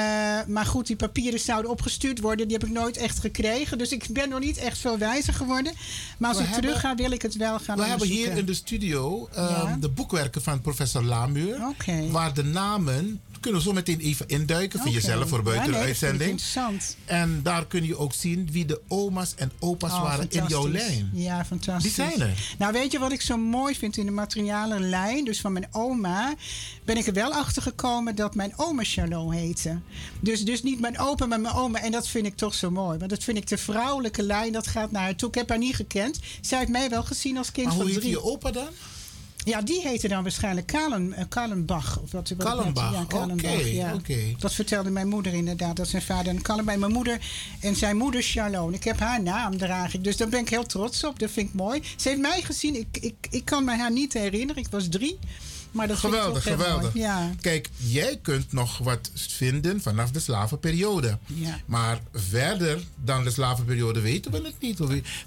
maar 0.48 0.66
goed, 0.66 0.88
die 0.88 0.96
papieren 0.96 1.40
zouden 1.40 1.72
opgestuurd 1.72 2.20
worden. 2.20 2.48
Die 2.48 2.58
heb 2.58 2.68
ik 2.68 2.74
nooit 2.74 2.98
echt 2.98 3.20
gekregen. 3.20 3.78
Dus 3.78 3.92
ik 3.92 4.08
ben 4.10 4.30
nog 4.30 4.40
niet 4.40 4.58
echt 4.58 4.78
veel 4.78 4.98
wijzer 4.98 5.34
geworden. 5.34 5.74
Maar 6.18 6.30
als 6.30 6.38
we 6.38 6.44
ik 6.44 6.50
hebben, 6.50 6.70
terug 6.70 6.86
ga, 6.86 6.96
wil 6.96 7.12
ik 7.12 7.22
het 7.22 7.36
wel 7.36 7.60
gaan 7.60 7.78
We 7.78 7.84
hebben 7.84 8.08
hier 8.08 8.38
in 8.38 8.46
de 8.46 8.54
studio 8.54 9.30
ja. 9.36 9.78
de 9.80 9.90
boekwerken 9.90 10.42
van 10.42 10.62
professor 10.62 11.04
Lamuur. 11.04 11.68
Okay. 11.68 12.10
Waar 12.10 12.34
de 12.34 12.44
namen 12.44 13.22
kunnen 13.40 13.60
we 13.60 13.66
zo 13.68 13.74
meteen 13.74 14.00
even 14.00 14.28
induiken 14.28 14.80
voor 14.80 14.88
okay. 14.88 15.02
jezelf 15.02 15.30
voor 15.30 15.44
buiten 15.44 15.66
ja, 15.66 15.72
nee, 15.72 15.82
de 15.82 15.88
uitzending. 15.88 16.30
interessant. 16.30 16.98
En 17.06 17.40
daar 17.44 17.66
kun 17.66 17.86
je 17.86 17.98
ook 17.98 18.14
zien 18.14 18.52
wie 18.52 18.66
de 18.66 18.82
oma's 18.88 19.34
en 19.36 19.52
opa's 19.60 19.92
oh, 19.92 20.02
waren 20.02 20.30
in 20.30 20.44
jouw 20.48 20.70
lijn. 20.70 21.10
Ja, 21.14 21.46
fantastisch. 21.46 21.96
Die 21.96 22.06
zijn 22.06 22.22
er. 22.22 22.56
Nou, 22.58 22.74
weet 22.74 22.92
je 22.92 23.00
wat 23.00 23.12
ik 23.12 23.22
zo 23.22 23.38
mooi 23.38 23.76
vind 23.76 23.98
in 23.98 24.06
de 24.06 24.12
materiale 24.12 24.80
lijn? 24.80 25.26
Dus 25.26 25.42
van 25.42 25.54
mijn 25.54 25.68
oma 25.72 26.36
ben 26.84 26.98
ik 26.98 27.08
er 27.08 27.14
wel 27.14 27.34
achter 27.34 27.62
gekomen 27.62 28.16
dat 28.16 28.36
mijn 28.36 28.54
oma 28.56 28.84
Charlot 28.84 29.34
heette. 29.34 29.80
Dus, 30.20 30.46
dus 30.46 30.64
niet 30.64 30.80
mijn 30.80 31.00
opa, 31.00 31.26
maar 31.26 31.40
mijn 31.40 31.56
oma. 31.56 31.82
En 31.82 31.92
dat 31.92 32.08
vind 32.08 32.26
ik 32.26 32.36
toch 32.36 32.54
zo 32.54 32.72
mooi. 32.72 32.98
Want 32.98 33.10
dat 33.10 33.24
vind 33.24 33.38
ik 33.38 33.48
de 33.48 33.58
vrouwelijke 33.58 34.24
lijn, 34.24 34.52
dat 34.52 34.68
gaat 34.68 34.92
naar 34.92 35.04
haar 35.04 35.16
toe. 35.16 35.30
Ik 35.30 35.36
heb 35.36 35.50
haar 35.50 35.58
niet 35.58 35.76
gekend. 35.76 36.20
Zij 36.42 36.58
heeft 36.60 36.72
mij 36.72 36.90
wel 36.90 37.04
gezien 37.04 37.38
als 37.38 37.52
kind 37.52 37.68
maar 37.68 37.76
van 37.76 37.86
hoe 37.86 37.96
drie. 37.96 38.10
je 38.10 38.24
opa 38.24 38.52
dan? 38.52 38.70
Ja, 39.48 39.62
die 39.62 39.82
heette 39.82 40.08
dan 40.08 40.24
waarschijnlijk 40.24 40.68
Kalen, 40.68 41.14
uh, 41.18 41.24
Kalenbach. 41.30 42.00
Of 42.00 42.12
wat, 42.12 42.34
Kalenbach, 42.38 42.94
ja, 42.94 43.06
Kalenbach 43.08 43.52
okay, 43.52 43.74
ja. 43.74 43.94
Okay. 43.94 44.36
Dat 44.40 44.54
vertelde 44.54 44.90
mijn 44.90 45.08
moeder 45.08 45.34
inderdaad. 45.34 45.76
Dat 45.76 45.88
zijn 45.88 46.02
vader 46.02 46.34
een 46.34 46.42
Kalenbach. 46.42 46.76
Mijn 46.76 46.92
moeder 46.92 47.20
en 47.60 47.76
zijn 47.76 47.98
moeder 47.98 48.22
Charlotte. 48.22 48.76
Ik 48.76 48.84
heb 48.84 49.00
haar 49.00 49.22
naam 49.22 49.58
draag 49.58 49.94
ik. 49.94 50.04
Dus 50.04 50.18
daar 50.18 50.30
ben 50.30 50.40
ik 50.40 50.50
heel 50.50 50.66
trots 50.66 51.04
op. 51.04 51.20
Dat 51.20 51.32
vind 51.32 51.50
ik 51.50 51.56
mooi. 51.56 51.82
Ze 51.96 52.10
heeft 52.10 52.22
mij 52.22 52.42
gezien. 52.42 52.76
Ik, 52.76 52.98
ik, 53.02 53.16
ik 53.30 53.46
kan 53.46 53.64
me 53.64 53.76
haar 53.76 53.92
niet 53.92 54.14
herinneren. 54.14 54.62
Ik 54.64 54.70
was 54.70 54.88
drie. 54.90 55.20
Maar 55.72 55.88
dat 55.88 55.98
geweldig, 55.98 56.44
geweldig. 56.44 56.94
Ja. 56.94 57.32
Kijk, 57.42 57.70
jij 57.76 58.20
kunt 58.22 58.52
nog 58.52 58.78
wat 58.78 59.12
vinden 59.14 59.82
vanaf 59.82 60.12
de 60.12 60.20
slavenperiode. 60.20 61.18
Ja. 61.26 61.60
Maar 61.66 62.00
verder 62.14 62.84
dan 63.04 63.24
de 63.24 63.32
slavenperiode 63.32 64.00
weten 64.00 64.32
we 64.32 64.38
het 64.38 64.56
niet. 64.60 64.80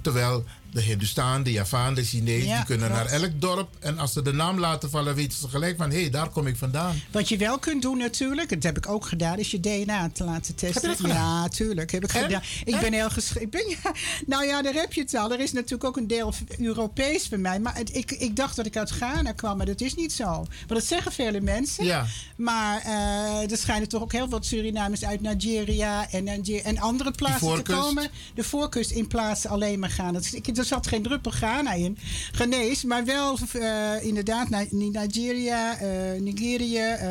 Terwijl 0.02 0.44
de 0.72 0.80
Hindustan, 0.80 1.42
de 1.42 1.52
Javaan, 1.52 1.94
de 1.94 2.04
Chinees, 2.04 2.44
Ja, 2.44 2.56
die 2.56 2.64
kunnen 2.64 2.90
klopt. 2.90 3.02
naar 3.10 3.12
elk 3.20 3.30
dorp. 3.40 3.68
En 3.80 3.98
als 3.98 4.12
ze 4.12 4.22
de 4.22 4.32
naam 4.32 4.58
laten 4.58 4.90
vallen, 4.90 5.14
weten 5.14 5.38
ze 5.38 5.48
gelijk 5.48 5.76
van... 5.76 5.90
hé, 5.90 6.00
hey, 6.00 6.10
daar 6.10 6.28
kom 6.28 6.46
ik 6.46 6.56
vandaan. 6.56 7.00
Wat 7.10 7.28
je 7.28 7.36
wel 7.36 7.58
kunt 7.58 7.82
doen 7.82 7.98
natuurlijk, 7.98 8.48
dat 8.48 8.62
heb 8.62 8.76
ik 8.76 8.88
ook 8.88 9.06
gedaan, 9.06 9.38
is 9.38 9.50
je 9.50 9.60
DNA 9.60 10.10
te 10.12 10.24
laten 10.24 10.54
testen. 10.54 10.72
Heb 10.72 10.82
je 10.98 11.02
dat 11.02 11.10
gedaan? 11.12 11.42
Ja, 11.42 11.48
tuurlijk. 11.48 11.90
Heb 11.90 12.04
ik 12.04 12.12
En? 12.12 12.22
gedaan. 12.22 12.42
Ik 12.64 12.74
En? 12.74 12.80
ben 12.80 12.92
heel 12.92 13.10
geschikt. 13.10 13.58
Ja, 13.82 13.92
nou 14.26 14.44
ja, 14.44 14.62
daar 14.62 14.74
heb 14.74 14.92
je 14.92 15.00
het 15.00 15.14
al. 15.14 15.32
Er 15.32 15.40
is 15.40 15.52
natuurlijk 15.52 15.84
ook 15.84 15.96
een 15.96 16.06
deel 16.06 16.34
Europees 16.58 17.28
bij 17.28 17.38
mij. 17.38 17.60
Maar 17.60 17.76
het- 17.76 17.94
ik, 17.96 18.10
ik 18.10 18.36
dacht 18.36 18.56
dat 18.56 18.66
ik 18.66 18.76
uit 18.76 18.90
Ghana 18.90 19.32
kwam, 19.32 19.56
maar 19.56 19.66
dat 19.66 19.80
is 19.80 19.94
niet 19.94 20.12
zo. 20.12 20.24
Maar 20.26 20.44
dat 20.78 20.84
zeggen 20.84 21.12
vele 21.12 21.40
mensen. 21.40 21.84
Ja. 21.84 22.06
Maar 22.36 22.80
eh 22.84 23.50
er 23.50 23.56
schijnen 23.56 23.88
toch 23.88 24.02
ook 24.02 24.12
heel 24.12 24.28
wat 24.28 24.46
Surinamers 24.46 25.04
uit 25.04 25.20
Nigeria 25.20 26.10
en, 26.10 26.28
en 26.64 26.78
andere 26.78 27.10
plaatsen 27.10 27.54
te 27.64 27.72
komen. 27.72 28.08
De 28.34 28.44
voorkust 28.44 28.90
in 28.90 29.06
plaats 29.06 29.46
alleen 29.46 29.78
maar 29.78 29.90
gaan. 29.90 30.12
Dat, 30.12 30.28
ik, 30.32 30.54
er 30.60 30.66
zat 30.66 30.86
geen 30.86 31.02
druppel 31.02 31.30
Ghana 31.30 31.72
in. 31.72 31.98
Genees, 32.32 32.84
maar 32.84 33.04
wel 33.04 33.38
eh, 33.52 34.04
inderdaad 34.06 34.48
Ni- 34.50 34.90
Nigeria, 34.90 35.78
eh, 35.78 36.20
Nigerië. 36.20 36.78
eh, 36.78 37.08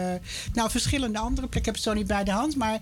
nou, 0.54 0.70
verschillende 0.70 1.20
andere 1.20 1.47
plekken. 1.47 1.60
Ik 1.60 1.66
heb 1.66 1.74
het 1.76 1.84
zo 1.84 1.93
niet 1.93 2.08
bij 2.08 2.24
de 2.24 2.32
hand. 2.32 2.56
Maar 2.56 2.78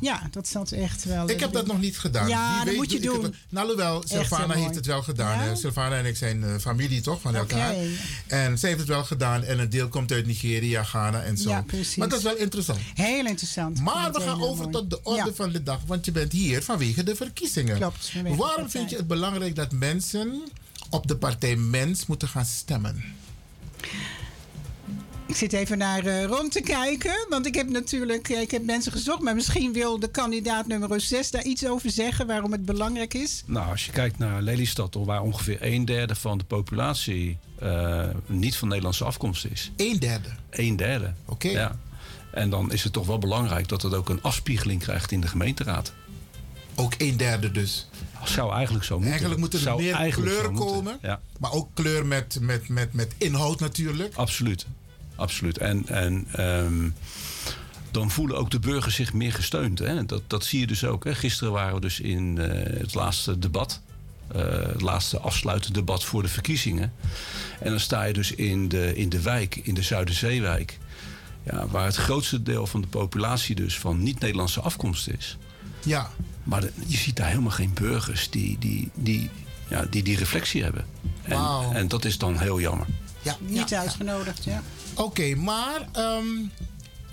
ja, 0.00 0.22
dat 0.30 0.48
zat 0.48 0.70
echt 0.72 1.04
wel. 1.04 1.30
Ik 1.30 1.40
heb 1.40 1.52
dat 1.52 1.66
nog 1.66 1.80
niet 1.80 1.98
gedaan. 1.98 2.28
Ja, 2.28 2.64
dat 2.64 2.74
moet 2.74 2.92
je 2.92 3.00
doen. 3.00 3.34
Nou, 3.48 3.66
alhoewel, 3.66 4.02
Sylvana 4.06 4.54
heeft 4.54 4.74
het 4.74 4.86
wel 4.86 5.02
gedaan. 5.02 5.44
Ja? 5.44 5.54
Sylvana 5.54 5.96
en 5.96 6.06
ik 6.06 6.16
zijn 6.16 6.60
familie 6.60 7.00
toch 7.00 7.20
van 7.20 7.34
elkaar. 7.34 7.74
En 8.26 8.58
zij 8.58 8.68
heeft 8.68 8.80
het 8.80 8.88
wel 8.90 9.04
gedaan. 9.04 9.42
En 9.44 9.58
een 9.58 9.70
deel 9.70 9.88
komt 9.88 10.12
uit 10.12 10.26
Nigeria, 10.26 10.82
Ghana 10.82 11.22
en 11.22 11.36
zo. 11.36 11.48
Ja, 11.48 11.62
precies. 11.62 11.96
Maar 11.96 12.08
dat 12.08 12.18
is 12.18 12.24
wel 12.24 12.36
interessant. 12.36 12.78
Heel 12.94 13.26
interessant. 13.26 13.80
Maar 13.80 14.12
we 14.12 14.20
gaan 14.20 14.42
over 14.42 14.56
mooi. 14.62 14.70
tot 14.70 14.90
de 14.90 15.00
orde 15.02 15.24
Ja. 15.26 15.32
van 15.34 15.50
de 15.52 15.62
dag. 15.62 15.80
Want 15.86 16.04
je 16.04 16.12
bent 16.12 16.32
hier 16.32 16.62
vanwege 16.62 17.02
de 17.02 17.16
verkiezingen. 17.16 17.76
Klopt, 17.76 18.12
Waarom 18.36 18.70
vind 18.70 18.90
je 18.90 18.96
het 18.96 19.06
belangrijk 19.06 19.56
dat 19.56 19.72
mensen 19.72 20.11
op 20.90 21.06
de 21.06 21.16
partij 21.16 21.56
Mens 21.56 22.06
moeten 22.06 22.28
gaan 22.28 22.44
stemmen? 22.44 23.04
Ik 25.26 25.38
zit 25.38 25.52
even 25.52 25.78
naar 25.78 26.06
eh, 26.06 26.24
Ron 26.24 26.48
te 26.48 26.60
kijken. 26.60 27.26
Want 27.28 27.46
ik 27.46 27.54
heb 27.54 27.68
natuurlijk 27.68 28.28
eh, 28.28 28.40
ik 28.40 28.50
heb 28.50 28.64
mensen 28.64 28.92
gezocht. 28.92 29.20
Maar 29.20 29.34
misschien 29.34 29.72
wil 29.72 29.98
de 29.98 30.10
kandidaat 30.10 30.66
nummer 30.66 31.00
6 31.00 31.30
daar 31.30 31.44
iets 31.44 31.66
over 31.66 31.90
zeggen. 31.90 32.26
Waarom 32.26 32.52
het 32.52 32.64
belangrijk 32.64 33.14
is. 33.14 33.42
Nou, 33.46 33.70
als 33.70 33.86
je 33.86 33.92
kijkt 33.92 34.18
naar 34.18 34.42
Lelystad, 34.42 34.94
waar 34.94 35.22
ongeveer 35.22 35.58
een 35.60 35.84
derde 35.84 36.14
van 36.14 36.38
de 36.38 36.44
populatie 36.44 37.38
eh, 37.58 38.08
niet 38.26 38.56
van 38.56 38.68
Nederlandse 38.68 39.04
afkomst 39.04 39.44
is. 39.44 39.70
Een 39.76 39.98
derde. 39.98 40.28
Een 40.50 40.76
derde. 40.76 41.12
Oké. 41.24 41.48
Ja. 41.48 41.78
En 42.32 42.50
dan 42.50 42.72
is 42.72 42.84
het 42.84 42.92
toch 42.92 43.06
wel 43.06 43.18
belangrijk 43.18 43.68
dat 43.68 43.82
het 43.82 43.94
ook 43.94 44.08
een 44.08 44.22
afspiegeling 44.22 44.80
krijgt 44.80 45.12
in 45.12 45.20
de 45.20 45.28
gemeenteraad. 45.28 45.92
Ook 46.74 46.94
een 46.98 47.16
derde 47.16 47.50
dus. 47.50 47.88
Zou 48.24 48.52
eigenlijk 48.54 48.84
zo 48.84 48.94
moeten. 48.94 49.10
Eigenlijk 49.10 49.40
moet 49.40 49.52
er 49.54 49.58
Zou 49.60 49.82
meer 49.82 50.10
kleur 50.10 50.52
moeten. 50.52 50.66
komen. 50.66 50.98
Ja. 51.02 51.20
Maar 51.38 51.52
ook 51.52 51.68
kleur 51.74 52.06
met, 52.06 52.38
met, 52.40 52.68
met, 52.68 52.92
met 52.92 53.14
inhoud 53.18 53.60
natuurlijk. 53.60 54.14
Absoluut. 54.14 54.66
Absoluut. 55.16 55.58
En, 55.58 55.88
en 55.88 56.26
ehm, 56.32 56.88
dan 57.90 58.10
voelen 58.10 58.36
ook 58.36 58.50
de 58.50 58.58
burgers 58.58 58.94
zich 58.94 59.12
meer 59.12 59.32
gesteund. 59.32 59.78
Hè? 59.78 60.06
Dat, 60.06 60.22
dat 60.26 60.44
zie 60.44 60.60
je 60.60 60.66
dus 60.66 60.84
ook. 60.84 61.04
Hè? 61.04 61.14
Gisteren 61.14 61.52
waren 61.52 61.74
we 61.74 61.80
dus 61.80 62.00
in 62.00 62.38
eh, 62.38 62.78
het 62.80 62.94
laatste 62.94 63.38
debat. 63.38 63.80
eh, 64.34 64.42
het 64.66 64.80
laatste 64.80 65.18
afsluitend 65.18 65.74
debat 65.74 66.04
voor 66.04 66.22
de 66.22 66.28
verkiezingen. 66.28 66.92
En 67.60 67.70
dan 67.70 67.80
sta 67.80 68.02
je 68.04 68.12
dus 68.12 68.32
in 68.32 68.68
de, 68.68 68.94
in 68.96 69.08
de 69.08 69.20
wijk, 69.22 69.56
in 69.56 69.74
de 69.74 69.82
Zuiderzeewijk. 69.82 70.78
Ja, 71.50 71.66
waar 71.66 71.84
het 71.84 71.96
grootste 71.96 72.42
deel 72.42 72.66
van 72.66 72.80
de 72.80 72.86
populatie 72.86 73.54
dus 73.54 73.78
van 73.78 74.02
niet-Nederlandse 74.02 74.60
afkomst 74.60 75.08
is. 75.08 75.36
Ja. 75.84 76.10
Maar 76.42 76.62
je 76.86 76.96
ziet 76.96 77.16
daar 77.16 77.28
helemaal 77.28 77.50
geen 77.50 77.72
burgers 77.74 78.30
die 78.30 78.58
die, 78.58 78.90
die, 78.94 79.30
ja, 79.68 79.84
die, 79.90 80.02
die 80.02 80.16
reflectie 80.16 80.62
hebben. 80.62 80.84
En, 81.22 81.38
en 81.72 81.88
dat 81.88 82.04
is 82.04 82.18
dan 82.18 82.38
heel 82.38 82.60
jammer. 82.60 82.86
Ja, 83.22 83.36
Niet 83.40 83.74
uitgenodigd, 83.74 84.44
ja. 84.44 84.62
Oké, 84.94 85.34
maar 85.34 85.88
ehm, 85.92 86.26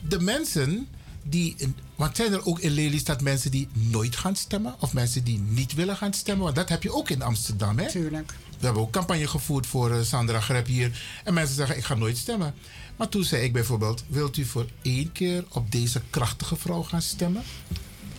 de 0.07 0.19
mensen 0.19 0.87
die. 1.23 1.55
Want 1.95 2.15
zijn 2.15 2.33
er 2.33 2.45
ook 2.45 2.59
in 2.59 2.71
Lelystad 2.71 3.21
mensen 3.21 3.51
die 3.51 3.67
nooit 3.71 4.15
gaan 4.15 4.35
stemmen? 4.35 4.75
Of 4.79 4.93
mensen 4.93 5.23
die 5.23 5.39
niet 5.39 5.73
willen 5.73 5.95
gaan 5.95 6.13
stemmen? 6.13 6.43
Want 6.43 6.55
dat 6.55 6.69
heb 6.69 6.83
je 6.83 6.93
ook 6.93 7.09
in 7.09 7.21
Amsterdam, 7.21 7.79
hè? 7.79 7.89
Tuurlijk. 7.89 8.33
We 8.59 8.65
hebben 8.65 8.81
ook 8.81 8.91
campagne 8.91 9.27
gevoerd 9.27 9.67
voor 9.67 9.91
eh, 9.91 10.01
Sandra 10.01 10.39
Grep 10.39 10.65
hier. 10.65 11.01
En 11.23 11.33
mensen 11.33 11.55
zeggen: 11.55 11.77
Ik 11.77 11.83
ga 11.83 11.95
nooit 11.95 12.17
stemmen. 12.17 12.53
Maar 12.95 13.09
toen 13.09 13.23
zei 13.23 13.43
ik 13.43 13.53
bijvoorbeeld: 13.53 14.03
Wilt 14.07 14.37
u 14.37 14.45
voor 14.45 14.65
één 14.81 15.11
keer 15.11 15.43
op 15.49 15.71
deze 15.71 16.01
krachtige 16.09 16.55
vrouw 16.55 16.83
gaan 16.83 17.01
stemmen? 17.01 17.43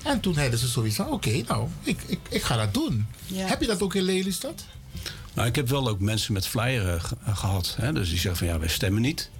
En 0.05 0.21
toen 0.21 0.39
hadden 0.39 0.59
ze 0.59 0.69
zoiets 0.69 0.97
van: 0.97 1.09
Oké, 1.11 1.43
nou, 1.47 1.69
ik, 1.83 1.99
ik, 2.07 2.19
ik 2.29 2.43
ga 2.43 2.57
dat 2.57 2.75
doen. 2.75 3.07
Ja. 3.27 3.47
Heb 3.47 3.61
je 3.61 3.67
dat 3.67 3.83
ook 3.83 3.95
in 3.95 4.03
Lelystad? 4.03 4.65
Nou, 5.35 5.49
ik 5.49 5.57
heb 5.57 5.69
wel 5.69 5.89
ook 5.89 6.01
mensen 6.01 6.33
met 6.33 6.47
flyer 6.47 6.95
eh, 6.95 7.05
ge- 7.05 7.17
eh, 7.25 7.37
gehad. 7.37 7.77
Hè? 7.81 7.93
Dus 7.93 8.09
die 8.09 8.19
zeggen 8.19 8.37
van 8.37 8.47
ja, 8.47 8.59
wij 8.59 8.69
stemmen 8.69 9.03
niet. 9.03 9.31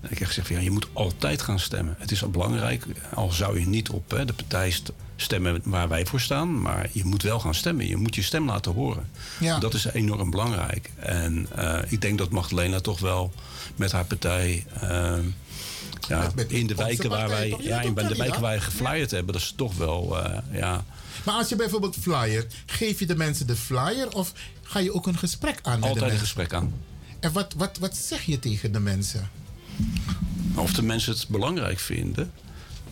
En 0.00 0.10
ik 0.10 0.18
heb 0.18 0.28
gezegd 0.28 0.46
van 0.46 0.56
ja, 0.56 0.62
je 0.62 0.70
moet 0.70 0.86
altijd 0.92 1.42
gaan 1.42 1.58
stemmen. 1.60 1.94
Het 1.98 2.10
is 2.10 2.22
al 2.22 2.30
belangrijk, 2.30 2.84
al 3.14 3.32
zou 3.32 3.58
je 3.60 3.66
niet 3.66 3.88
op 3.90 4.10
hè, 4.10 4.24
de 4.24 4.32
partij 4.32 4.70
st- 4.70 4.92
stemmen 5.16 5.60
waar 5.64 5.88
wij 5.88 6.06
voor 6.06 6.20
staan. 6.20 6.60
Maar 6.62 6.88
je 6.92 7.04
moet 7.04 7.22
wel 7.22 7.40
gaan 7.40 7.54
stemmen. 7.54 7.86
Je 7.88 7.96
moet 7.96 8.14
je 8.14 8.22
stem 8.22 8.46
laten 8.46 8.72
horen. 8.72 9.08
Ja. 9.40 9.58
Dat 9.58 9.74
is 9.74 9.84
enorm 9.84 10.30
belangrijk. 10.30 10.90
En 10.96 11.46
eh, 11.56 11.78
ik 11.88 12.00
denk 12.00 12.18
dat 12.18 12.30
Magdalena 12.30 12.80
toch 12.80 13.00
wel 13.00 13.32
met 13.76 13.92
haar 13.92 14.04
partij... 14.04 14.66
eh, 14.80 15.18
ja, 16.08 16.32
in 16.48 16.66
de 16.66 16.74
wijken 16.74 17.10
waar 17.10 17.28
wij, 17.28 17.50
toch? 17.50 17.62
Ja, 17.62 17.80
in 17.80 17.94
de 17.94 18.16
wijken 18.16 18.40
waar 18.40 18.54
je 18.54 18.60
geflyerd 18.60 19.10
hebben, 19.10 19.32
dat 19.32 19.42
is 19.42 19.52
toch 19.56 19.76
wel, 19.76 20.24
eh, 20.24 20.38
ja, 20.52 20.84
Maar 21.24 21.34
als 21.34 21.48
je 21.48 21.56
bijvoorbeeld 21.56 21.96
flyer, 22.00 22.46
geef 22.66 22.98
je 22.98 23.06
de 23.06 23.16
mensen 23.16 23.46
de 23.46 23.56
flyer 23.56 24.12
of 24.12 24.32
ga 24.62 24.78
je 24.78 24.94
ook 24.94 25.06
een 25.06 25.18
gesprek 25.18 25.58
aan 25.62 25.72
met 25.72 25.82
de 25.82 25.86
altijd 25.88 25.96
een 25.96 26.00
mensen? 26.00 26.26
gesprek 26.26 26.52
aan. 26.52 26.74
En 27.20 27.32
wat, 27.32 27.54
wat, 27.56 27.78
wat 27.78 27.96
zeg 27.96 28.22
je 28.22 28.38
tegen 28.38 28.72
de 28.72 28.80
mensen? 28.80 29.30
Of 30.54 30.72
de 30.72 30.82
mensen 30.82 31.12
het 31.12 31.28
belangrijk 31.28 31.78
vinden 31.78 32.32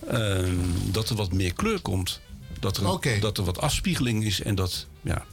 ehm, 0.09 0.57
dat 0.91 1.11
er 1.11 1.17
wat 1.17 1.33
meer 1.33 1.53
kleur 1.53 1.81
komt. 1.81 2.21
Dat 2.61 2.77
er, 2.77 3.21
dat 3.21 3.39
er 3.39 3.45
wat 3.45 3.61
afspiegeling 3.61 4.25
is 4.25 4.43
en 4.43 4.55
dat, 4.55 4.87
ja, 5.03 5.25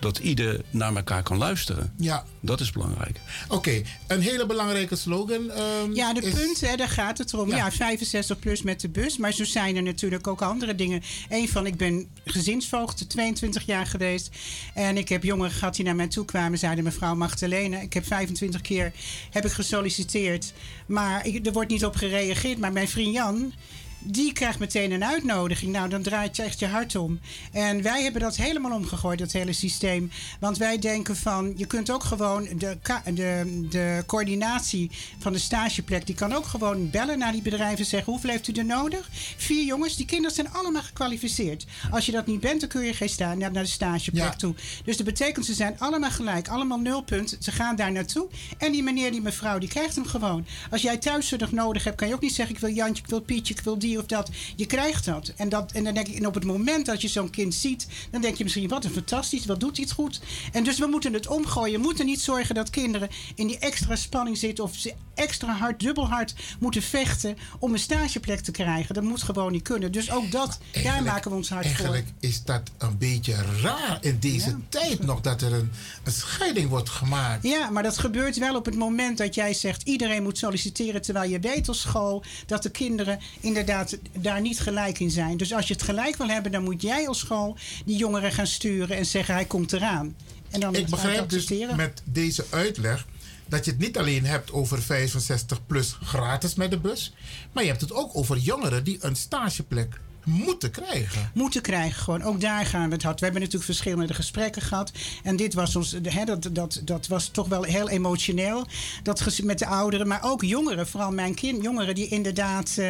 dat 0.00 0.18
ieder 0.18 0.60
naar 0.70 0.96
elkaar 0.96 1.22
kan 1.22 1.38
luisteren. 1.38 1.92
Ja. 1.96 2.24
Dat 2.40 2.60
is 2.60 2.70
belangrijk. 2.72 3.20
Oké, 3.48 3.82
een 4.06 4.20
hele 4.20 4.46
belangrijke 4.46 4.96
slogan. 4.96 5.50
ehm, 5.50 5.92
Ja, 5.94 6.12
de 6.12 6.20
is- 6.20 6.34
punten, 6.34 6.68
hè, 6.68 6.76
daar 6.76 6.88
gaat 6.88 7.18
het 7.18 7.34
om. 7.34 7.48
Ja. 7.48 7.72
65 7.72 8.38
plus 8.38 8.62
met 8.62 8.80
de 8.80 8.88
bus. 8.88 9.16
Maar 9.16 9.32
zo 9.32 9.44
zijn 9.44 9.76
er 9.76 9.82
natuurlijk 9.82 10.26
ook 10.26 10.42
andere 10.42 10.74
dingen. 10.74 11.02
Eén 11.28 11.48
van, 11.48 11.66
ik 11.66 11.76
ben 11.76 12.08
gezinsvoogd, 12.24 13.08
22 13.08 13.66
jaar 13.66 13.86
geweest. 13.86 14.30
En 14.74 14.96
ik 14.96 15.08
heb 15.08 15.22
jongeren 15.24 15.52
gehad 15.52 15.74
die 15.76 15.84
naar 15.84 15.96
mij 15.96 16.08
toe 16.08 16.24
kwamen. 16.24 16.58
Zeiden 16.58 16.84
mevrouw 16.84 17.14
Magdalena, 17.14 17.80
ik 17.80 17.92
heb 17.92 18.06
25 18.06 18.60
keer 18.60 18.92
heb 19.30 19.44
ik 19.44 19.52
gesolliciteerd. 19.52 20.52
Maar 20.86 21.26
ik, 21.26 21.46
er 21.46 21.52
wordt 21.52 21.70
niet 21.70 21.84
op 21.84 21.96
gereageerd. 21.96 22.58
Maar 22.58 22.72
mijn 22.72 22.88
vriend 22.88 23.14
Jan... 23.14 23.52
Die 24.00 24.32
krijgt 24.32 24.58
meteen 24.58 24.92
een 24.92 25.04
uitnodiging. 25.04 25.72
Nou, 25.72 25.88
dan 25.88 26.02
draait 26.02 26.36
je 26.36 26.42
echt 26.42 26.58
je 26.58 26.66
hart 26.66 26.96
om. 26.96 27.20
En 27.52 27.82
wij 27.82 28.02
hebben 28.02 28.20
dat 28.20 28.36
helemaal 28.36 28.72
omgegooid, 28.72 29.18
dat 29.18 29.32
hele 29.32 29.52
systeem. 29.52 30.10
Want 30.40 30.56
wij 30.58 30.78
denken 30.78 31.16
van, 31.16 31.52
je 31.56 31.66
kunt 31.66 31.90
ook 31.90 32.04
gewoon 32.04 32.48
de, 32.58 32.78
de, 33.14 33.66
de 33.70 34.02
coördinatie 34.06 34.90
van 35.18 35.32
de 35.32 35.38
stageplek, 35.38 36.06
die 36.06 36.14
kan 36.14 36.32
ook 36.32 36.44
gewoon 36.46 36.90
bellen 36.90 37.18
naar 37.18 37.32
die 37.32 37.42
bedrijven 37.42 37.78
en 37.78 37.84
zeggen: 37.84 38.12
hoeveel 38.12 38.30
heeft 38.30 38.48
u 38.48 38.52
er 38.52 38.64
nodig? 38.64 39.08
Vier 39.36 39.64
jongens, 39.64 39.96
die 39.96 40.06
kinderen 40.06 40.34
zijn 40.34 40.52
allemaal 40.52 40.82
gekwalificeerd. 40.82 41.66
Als 41.90 42.06
je 42.06 42.12
dat 42.12 42.26
niet 42.26 42.40
bent, 42.40 42.60
dan 42.60 42.68
kun 42.68 42.82
je 42.82 42.92
geen 42.94 43.08
staan 43.08 43.38
naar 43.38 43.52
de 43.52 43.66
stageplek 43.66 44.22
Ja. 44.22 44.36
toe. 44.36 44.54
Dus 44.84 44.96
dat 44.96 45.06
betekent, 45.06 45.46
ze 45.46 45.54
zijn 45.54 45.78
allemaal 45.78 46.10
gelijk, 46.10 46.48
allemaal 46.48 46.78
nul 46.78 47.02
punt. 47.02 47.36
Ze 47.40 47.52
gaan 47.52 47.76
daar 47.76 47.92
naartoe. 47.92 48.26
En 48.58 48.72
die 48.72 48.82
meneer, 48.82 49.10
die 49.10 49.22
mevrouw, 49.22 49.58
die 49.58 49.68
krijgt 49.68 49.94
hem 49.94 50.06
gewoon. 50.06 50.46
Als 50.70 50.82
jij 50.82 50.96
thuiszorg 50.96 51.52
nodig 51.52 51.84
hebt, 51.84 51.96
kan 51.96 52.08
je 52.08 52.14
ook 52.14 52.20
niet 52.20 52.34
zeggen: 52.34 52.54
ik 52.54 52.60
wil 52.60 52.70
Jantje, 52.70 53.02
ik 53.02 53.08
wil 53.08 53.20
Pietje, 53.20 53.54
ik 53.54 53.60
wil 53.60 53.78
die 53.78 53.87
of 53.96 54.06
dat. 54.06 54.30
Je 54.56 54.66
krijgt 54.66 55.04
dat. 55.04 55.32
En, 55.36 55.48
dat, 55.48 55.72
en 55.72 55.84
dan 55.84 55.94
denk 55.94 56.08
ik, 56.08 56.26
op 56.26 56.34
het 56.34 56.44
moment 56.44 56.86
dat 56.86 57.02
je 57.02 57.08
zo'n 57.08 57.30
kind 57.30 57.54
ziet, 57.54 57.86
dan 58.10 58.20
denk 58.20 58.36
je 58.36 58.44
misschien: 58.44 58.68
wat 58.68 58.84
een 58.84 58.90
fantastisch, 58.90 59.46
wat 59.46 59.60
doet 59.60 59.76
het 59.76 59.92
goed. 59.92 60.20
En 60.52 60.64
dus 60.64 60.78
we 60.78 60.86
moeten 60.86 61.12
het 61.12 61.26
omgooien. 61.26 61.80
We 61.80 61.86
moeten 61.86 62.06
niet 62.06 62.20
zorgen 62.20 62.54
dat 62.54 62.70
kinderen 62.70 63.08
in 63.34 63.46
die 63.46 63.58
extra 63.58 63.96
spanning 63.96 64.38
zitten 64.38 64.64
of 64.64 64.74
ze 64.74 64.94
extra 65.18 65.52
hard, 65.52 65.80
dubbel 65.80 66.08
hard 66.08 66.34
moeten 66.58 66.82
vechten 66.82 67.36
om 67.58 67.72
een 67.72 67.78
stageplek 67.78 68.40
te 68.40 68.50
krijgen. 68.50 68.94
Dat 68.94 69.04
moet 69.04 69.22
gewoon 69.22 69.52
niet 69.52 69.62
kunnen. 69.62 69.92
Dus 69.92 70.10
ook 70.10 70.30
dat, 70.30 70.58
daar 70.82 71.02
maken 71.02 71.30
we 71.30 71.36
ons 71.36 71.48
hard 71.48 71.66
voor. 71.66 71.74
Eigenlijk 71.74 72.06
is 72.20 72.44
dat 72.44 72.62
een 72.78 72.98
beetje 72.98 73.34
raar 73.62 73.98
in 74.00 74.18
deze 74.18 74.56
tijd 74.68 75.04
nog 75.04 75.20
dat 75.20 75.42
er 75.42 75.52
een, 75.52 75.70
een 76.04 76.12
scheiding 76.12 76.68
wordt 76.68 76.88
gemaakt. 76.88 77.42
Ja, 77.42 77.70
maar 77.70 77.82
dat 77.82 77.98
gebeurt 77.98 78.38
wel 78.38 78.56
op 78.56 78.64
het 78.64 78.76
moment 78.76 79.18
dat 79.18 79.34
jij 79.34 79.54
zegt 79.54 79.82
iedereen 79.82 80.22
moet 80.22 80.38
solliciteren. 80.38 81.02
Terwijl 81.02 81.30
je 81.30 81.40
weet 81.40 81.68
als 81.68 81.80
school 81.80 82.22
dat 82.46 82.62
de 82.62 82.70
kinderen 82.70 83.18
inderdaad 83.40 83.98
daar 84.12 84.40
niet 84.40 84.60
gelijk 84.60 84.98
in 85.00 85.10
zijn. 85.10 85.36
Dus 85.36 85.52
als 85.52 85.66
je 85.68 85.74
het 85.74 85.82
gelijk 85.82 86.16
wil 86.16 86.28
hebben, 86.28 86.52
dan 86.52 86.62
moet 86.62 86.82
jij 86.82 87.08
als 87.08 87.18
school 87.18 87.56
die 87.84 87.96
jongeren 87.96 88.32
gaan 88.32 88.46
sturen 88.46 88.96
en 88.96 89.06
zeggen 89.06 89.34
hij 89.34 89.44
komt 89.44 89.72
eraan. 89.72 90.14
En 90.50 90.60
dan 90.60 90.74
Ik 90.74 90.88
begrijp 90.88 91.28
dus 91.28 91.48
met 91.76 92.02
deze 92.04 92.44
uitleg 92.50 93.06
dat 93.48 93.64
je 93.64 93.70
het 93.70 93.80
niet 93.80 93.98
alleen 93.98 94.26
hebt 94.26 94.52
over 94.52 94.82
65 94.82 95.66
plus 95.66 95.96
gratis 96.02 96.54
met 96.54 96.70
de 96.70 96.78
bus, 96.78 97.12
maar 97.52 97.62
je 97.62 97.68
hebt 97.68 97.80
het 97.80 97.92
ook 97.92 98.16
over 98.16 98.36
jongeren 98.36 98.84
die 98.84 98.98
een 99.00 99.16
stageplek 99.16 100.00
moeten 100.28 100.70
krijgen. 100.70 101.30
moeten 101.34 101.62
krijgen. 101.62 102.02
Gewoon. 102.02 102.22
Ook 102.22 102.40
daar 102.40 102.66
gaan 102.66 102.88
we 102.88 102.94
het 102.94 103.02
hard. 103.02 103.18
We 103.18 103.24
hebben 103.24 103.42
natuurlijk 103.42 103.70
verschillende 103.70 104.14
gesprekken 104.14 104.62
gehad. 104.62 104.92
En 105.22 105.36
dit 105.36 105.54
was 105.54 105.76
ons, 105.76 105.96
hè, 106.02 106.24
dat, 106.24 106.48
dat, 106.52 106.80
dat 106.84 107.06
was 107.06 107.28
toch 107.28 107.48
wel 107.48 107.62
heel 107.62 107.88
emotioneel. 107.88 108.66
Dat 109.02 109.20
met 109.42 109.58
de 109.58 109.66
ouderen, 109.66 110.06
maar 110.08 110.20
ook 110.24 110.42
jongeren, 110.44 110.88
vooral 110.88 111.10
mijn 111.10 111.34
kind, 111.34 111.62
jongeren 111.62 111.94
die 111.94 112.08
inderdaad 112.08 112.74
eh, 112.78 112.86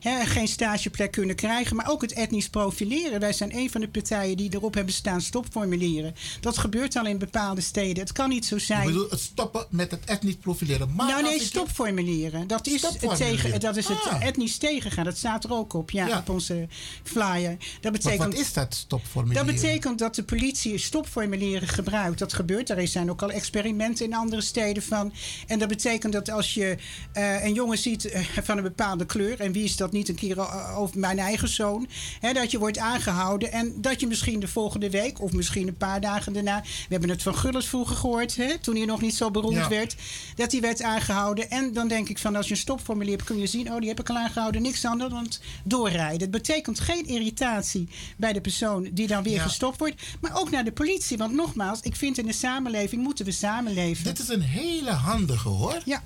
hè, 0.00 0.24
geen 0.24 0.48
stageplek 0.48 1.10
kunnen 1.10 1.36
krijgen. 1.36 1.76
Maar 1.76 1.90
ook 1.90 2.00
het 2.02 2.12
etnisch 2.12 2.48
profileren. 2.48 3.20
Wij 3.20 3.32
zijn 3.32 3.56
een 3.56 3.70
van 3.70 3.80
de 3.80 3.88
partijen 3.88 4.36
die 4.36 4.54
erop 4.54 4.74
hebben 4.74 4.94
staan 4.94 5.20
stopformulieren. 5.20 6.14
Dat 6.40 6.58
gebeurt 6.58 6.96
al 6.96 7.06
in 7.06 7.18
bepaalde 7.18 7.60
steden. 7.60 8.02
Het 8.02 8.12
kan 8.12 8.28
niet 8.28 8.46
zo 8.46 8.58
zijn. 8.58 8.80
Ik 8.80 8.86
bedoel, 8.86 9.10
het 9.10 9.20
stoppen 9.20 9.66
met 9.70 9.90
het 9.90 10.04
etnisch 10.04 10.36
profileren. 10.36 10.94
Maar 10.94 11.06
nou 11.06 11.22
nee, 11.22 11.40
stopformulieren. 11.40 12.46
Dat 12.46 12.66
is, 12.66 12.82
het, 12.82 13.16
tegen, 13.16 13.60
dat 13.60 13.76
is 13.76 13.88
het 13.88 13.98
Ah. 14.10 14.24
etnisch 14.24 14.56
tegengaan. 14.56 15.04
Dat 15.04 15.16
staat 15.16 15.44
er 15.44 15.52
ook 15.52 15.72
op, 15.72 15.90
ja, 15.90 16.06
Ja. 16.06 16.18
op 16.18 16.28
onze 16.28 16.68
flyer. 17.02 17.56
Dat 17.58 17.82
Maar 17.82 17.92
betekent, 17.92 18.32
wat 18.32 18.40
is 18.42 18.52
dat 18.52 18.74
stopformulieren? 18.74 19.46
dat 19.46 19.54
betekent 19.54 19.98
dat 19.98 20.14
de 20.14 20.22
politie 20.22 20.78
stopformulieren 20.78 21.68
gebruikt. 21.68 22.18
Dat 22.18 22.32
gebeurt. 22.32 22.70
Er 22.70 22.88
zijn 22.88 23.10
ook 23.10 23.22
al 23.22 23.30
experimenten 23.30 24.04
in 24.04 24.14
andere 24.14 24.40
steden 24.42 24.82
van. 24.82 25.12
En 25.46 25.58
dat 25.58 25.68
betekent 25.68 26.12
dat 26.12 26.30
als 26.30 26.54
je 26.54 26.76
eh, 27.12 27.44
een 27.44 27.54
jongen 27.54 27.78
ziet 27.78 28.04
eh, 28.04 28.20
van 28.42 28.56
een 28.56 28.62
bepaalde 28.62 29.06
kleur... 29.06 29.40
en 29.40 29.52
wie 29.52 29.64
is 29.64 29.76
dat 29.76 29.92
niet 29.92 30.08
een 30.08 30.14
keer 30.14 30.40
o- 30.40 30.74
over 30.76 30.98
mijn 30.98 31.18
eigen 31.18 31.48
zoon... 31.48 31.88
Hè, 32.20 32.32
dat 32.32 32.50
je 32.50 32.58
wordt 32.58 32.78
aangehouden 32.78 33.52
en 33.52 33.72
dat 33.80 34.00
je 34.00 34.06
misschien 34.06 34.40
de 34.40 34.48
volgende 34.48 34.90
week... 34.90 35.20
of 35.20 35.32
misschien 35.32 35.68
een 35.68 35.76
paar 35.76 36.00
dagen 36.00 36.32
daarna... 36.32 36.60
we 36.62 36.68
hebben 36.88 37.08
het 37.10 37.22
van 37.22 37.34
Gullit 37.34 37.64
vroeger 37.64 37.96
gehoord, 37.96 38.36
hè, 38.36 38.58
toen 38.58 38.76
hij 38.76 38.84
nog 38.84 39.00
niet 39.00 39.14
zo 39.14 39.30
beroemd 39.30 39.54
Ja. 39.56 39.68
werd... 39.68 39.96
dat 40.34 40.52
hij 40.52 40.60
werd 40.60 40.82
aangehouden. 40.82 41.50
En 41.50 41.72
dan 41.72 41.88
denk 41.88 42.08
ik 42.08 42.18
van 42.18 42.36
als 42.36 42.46
je 42.46 42.52
een 42.52 42.58
stopformulier 42.60 43.12
hebt... 43.16 43.24
kun 43.24 43.38
je 43.38 43.46
zien, 43.46 43.72
oh 43.72 43.78
die 43.78 43.88
heb 43.88 44.00
ik 44.00 44.10
al 44.10 44.16
aangehouden, 44.16 44.62
niks 44.62 44.84
aan 44.84 44.98
dan 44.98 45.10
want 45.10 45.40
doorrijden. 45.64 46.20
Het 46.20 46.30
betekent 46.30 46.49
geen 46.58 47.06
irritatie 47.06 47.88
bij 48.16 48.32
de 48.32 48.40
persoon 48.40 48.88
die 48.92 49.06
dan 49.06 49.22
weer 49.22 49.34
Ja. 49.34 49.42
gestopt 49.42 49.78
wordt... 49.78 50.02
maar 50.20 50.38
ook 50.40 50.50
naar 50.50 50.64
de 50.64 50.72
politie. 50.72 51.18
Want 51.18 51.32
nogmaals, 51.34 51.80
ik 51.80 51.96
vind 51.96 52.18
in 52.18 52.26
de 52.26 52.32
samenleving 52.32 53.02
moeten 53.02 53.24
we 53.24 53.30
samenleven. 53.32 54.04
Dit 54.04 54.18
is 54.18 54.28
een 54.28 54.42
hele 54.42 54.90
handige 54.90 55.48
hoor. 55.48 55.82
Ja. 55.84 56.02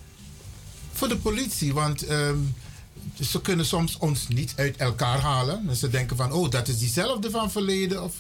Voor 0.93 1.09
de 1.09 1.17
politie, 1.17 1.75
want 1.75 2.03
ehm, 2.07 2.39
ze 3.21 3.41
kunnen 3.41 3.67
soms 3.67 3.99
ons 3.99 4.29
niet 4.29 4.53
uit 4.57 4.77
elkaar 4.77 5.21
halen. 5.21 5.67
Dus 5.67 5.79
ze 5.79 5.91
denken 5.91 6.17
van, 6.17 6.33
oh, 6.33 6.51
dat 6.51 6.69
is 6.69 6.79
diezelfde 6.79 7.31
van 7.31 7.51
verleden. 7.51 8.03
Of, 8.05 8.15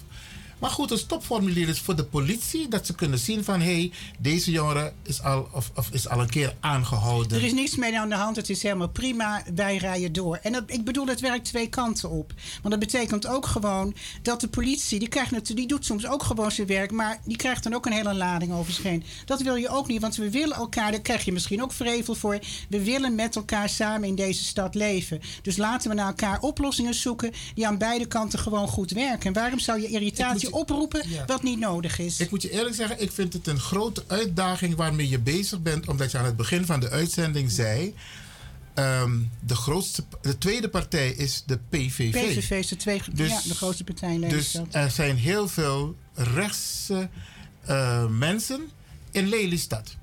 Maar 0.58 0.70
goed, 0.70 0.90
een 0.90 0.98
stopformulier 0.98 1.68
is 1.68 1.80
voor 1.80 1.96
de 1.96 2.04
politie. 2.04 2.68
Dat 2.68 2.86
ze 2.86 2.94
kunnen 2.94 3.18
zien 3.18 3.44
van... 3.44 3.60
hé, 3.60 3.74
hey, 3.74 3.92
deze 4.18 4.50
jongere 4.50 4.92
is 5.02 5.22
al, 5.22 5.48
of, 5.52 5.70
of 5.74 5.88
is 5.90 6.08
al 6.08 6.20
een 6.20 6.30
keer 6.30 6.54
aangehouden. 6.60 7.38
Er 7.38 7.44
is 7.44 7.52
niets 7.52 7.76
mee 7.76 7.98
aan 7.98 8.08
de 8.08 8.14
hand. 8.14 8.36
Het 8.36 8.50
is 8.50 8.62
helemaal 8.62 8.88
prima. 8.88 9.42
Wij 9.54 9.76
rijden 9.76 10.12
door. 10.12 10.38
En 10.42 10.52
dat, 10.52 10.62
ik 10.66 10.84
bedoel, 10.84 11.06
het 11.06 11.20
werkt 11.20 11.44
twee 11.44 11.68
kanten 11.68 12.10
op. 12.10 12.32
Want 12.62 12.70
dat 12.70 12.78
betekent 12.78 13.26
ook 13.26 13.46
gewoon 13.46 13.94
dat 14.22 14.40
de 14.40 14.48
politie... 14.48 14.98
die, 14.98 15.08
krijgt 15.08 15.56
die 15.56 15.66
doet 15.66 15.84
soms 15.84 16.06
ook 16.06 16.22
gewoon 16.22 16.52
zijn 16.52 16.66
werk... 16.66 16.90
maar 16.90 17.20
die 17.24 17.36
krijgt 17.36 17.62
dan 17.62 17.74
ook 17.74 17.86
een 17.86 17.92
hele 17.92 18.14
lading 18.14 18.52
over 18.52 18.72
zich 18.72 18.84
heen. 18.84 19.04
Dat 19.24 19.42
wil 19.42 19.54
je 19.54 19.68
ook 19.68 19.88
niet, 19.88 20.00
want 20.00 20.16
we 20.16 20.30
willen 20.30 20.56
elkaar... 20.56 20.90
daar 20.90 21.00
krijg 21.00 21.24
je 21.24 21.32
misschien 21.32 21.62
ook 21.62 21.72
vrevel 21.72 22.14
voor. 22.14 22.38
We 22.68 22.84
willen 22.84 23.14
met 23.14 23.36
elkaar 23.36 23.68
samen 23.68 24.08
in 24.08 24.14
deze 24.14 24.44
stad 24.44 24.74
leven. 24.74 25.20
Dus 25.42 25.56
laten 25.56 25.88
we 25.88 25.96
naar 25.96 26.06
elkaar 26.06 26.40
oplossingen 26.40 26.94
zoeken... 26.94 27.32
die 27.54 27.66
aan 27.66 27.78
beide 27.78 28.06
kanten 28.06 28.38
gewoon 28.38 28.68
goed 28.68 28.90
werken. 28.90 29.26
En 29.26 29.32
waarom 29.32 29.58
zou 29.58 29.80
je 29.80 29.88
irritatie 29.88 30.43
oproepen 30.52 31.02
wat 31.26 31.42
niet 31.42 31.58
nodig 31.58 31.98
is? 31.98 32.20
Ik 32.20 32.30
moet 32.30 32.42
je 32.42 32.50
eerlijk 32.50 32.74
zeggen, 32.74 33.02
ik 33.02 33.12
vind 33.12 33.32
het 33.32 33.46
een 33.46 33.60
grote 33.60 34.04
uitdaging 34.06 34.74
waarmee 34.74 35.08
je 35.08 35.18
bezig 35.18 35.62
bent, 35.62 35.88
omdat 35.88 36.10
je 36.10 36.18
aan 36.18 36.24
het 36.24 36.36
begin 36.36 36.66
van 36.66 36.80
de 36.80 36.90
uitzending 36.90 37.50
zei. 37.50 37.94
ehm, 38.74 39.18
de, 39.40 39.54
grootste, 39.54 40.04
de 40.22 40.38
tweede 40.38 40.68
partij 40.68 41.10
is 41.10 41.42
de 41.46 41.58
PVV. 41.68 42.10
PVV 42.12 42.50
is 42.50 42.68
de, 42.68 42.76
twee, 42.76 43.00
ja, 43.14 43.40
de 43.48 43.54
grootste 43.54 43.84
partij 43.84 44.14
in 44.14 44.20
Dus 44.20 44.30
Lelystad. 44.30 44.66
er 44.70 44.90
zijn 44.90 45.16
heel 45.16 45.48
veel 45.48 45.96
rechtse 46.14 47.08
eh, 47.64 48.06
mensen 48.06 48.70
in 49.10 49.28
Lelystad. 49.28 49.96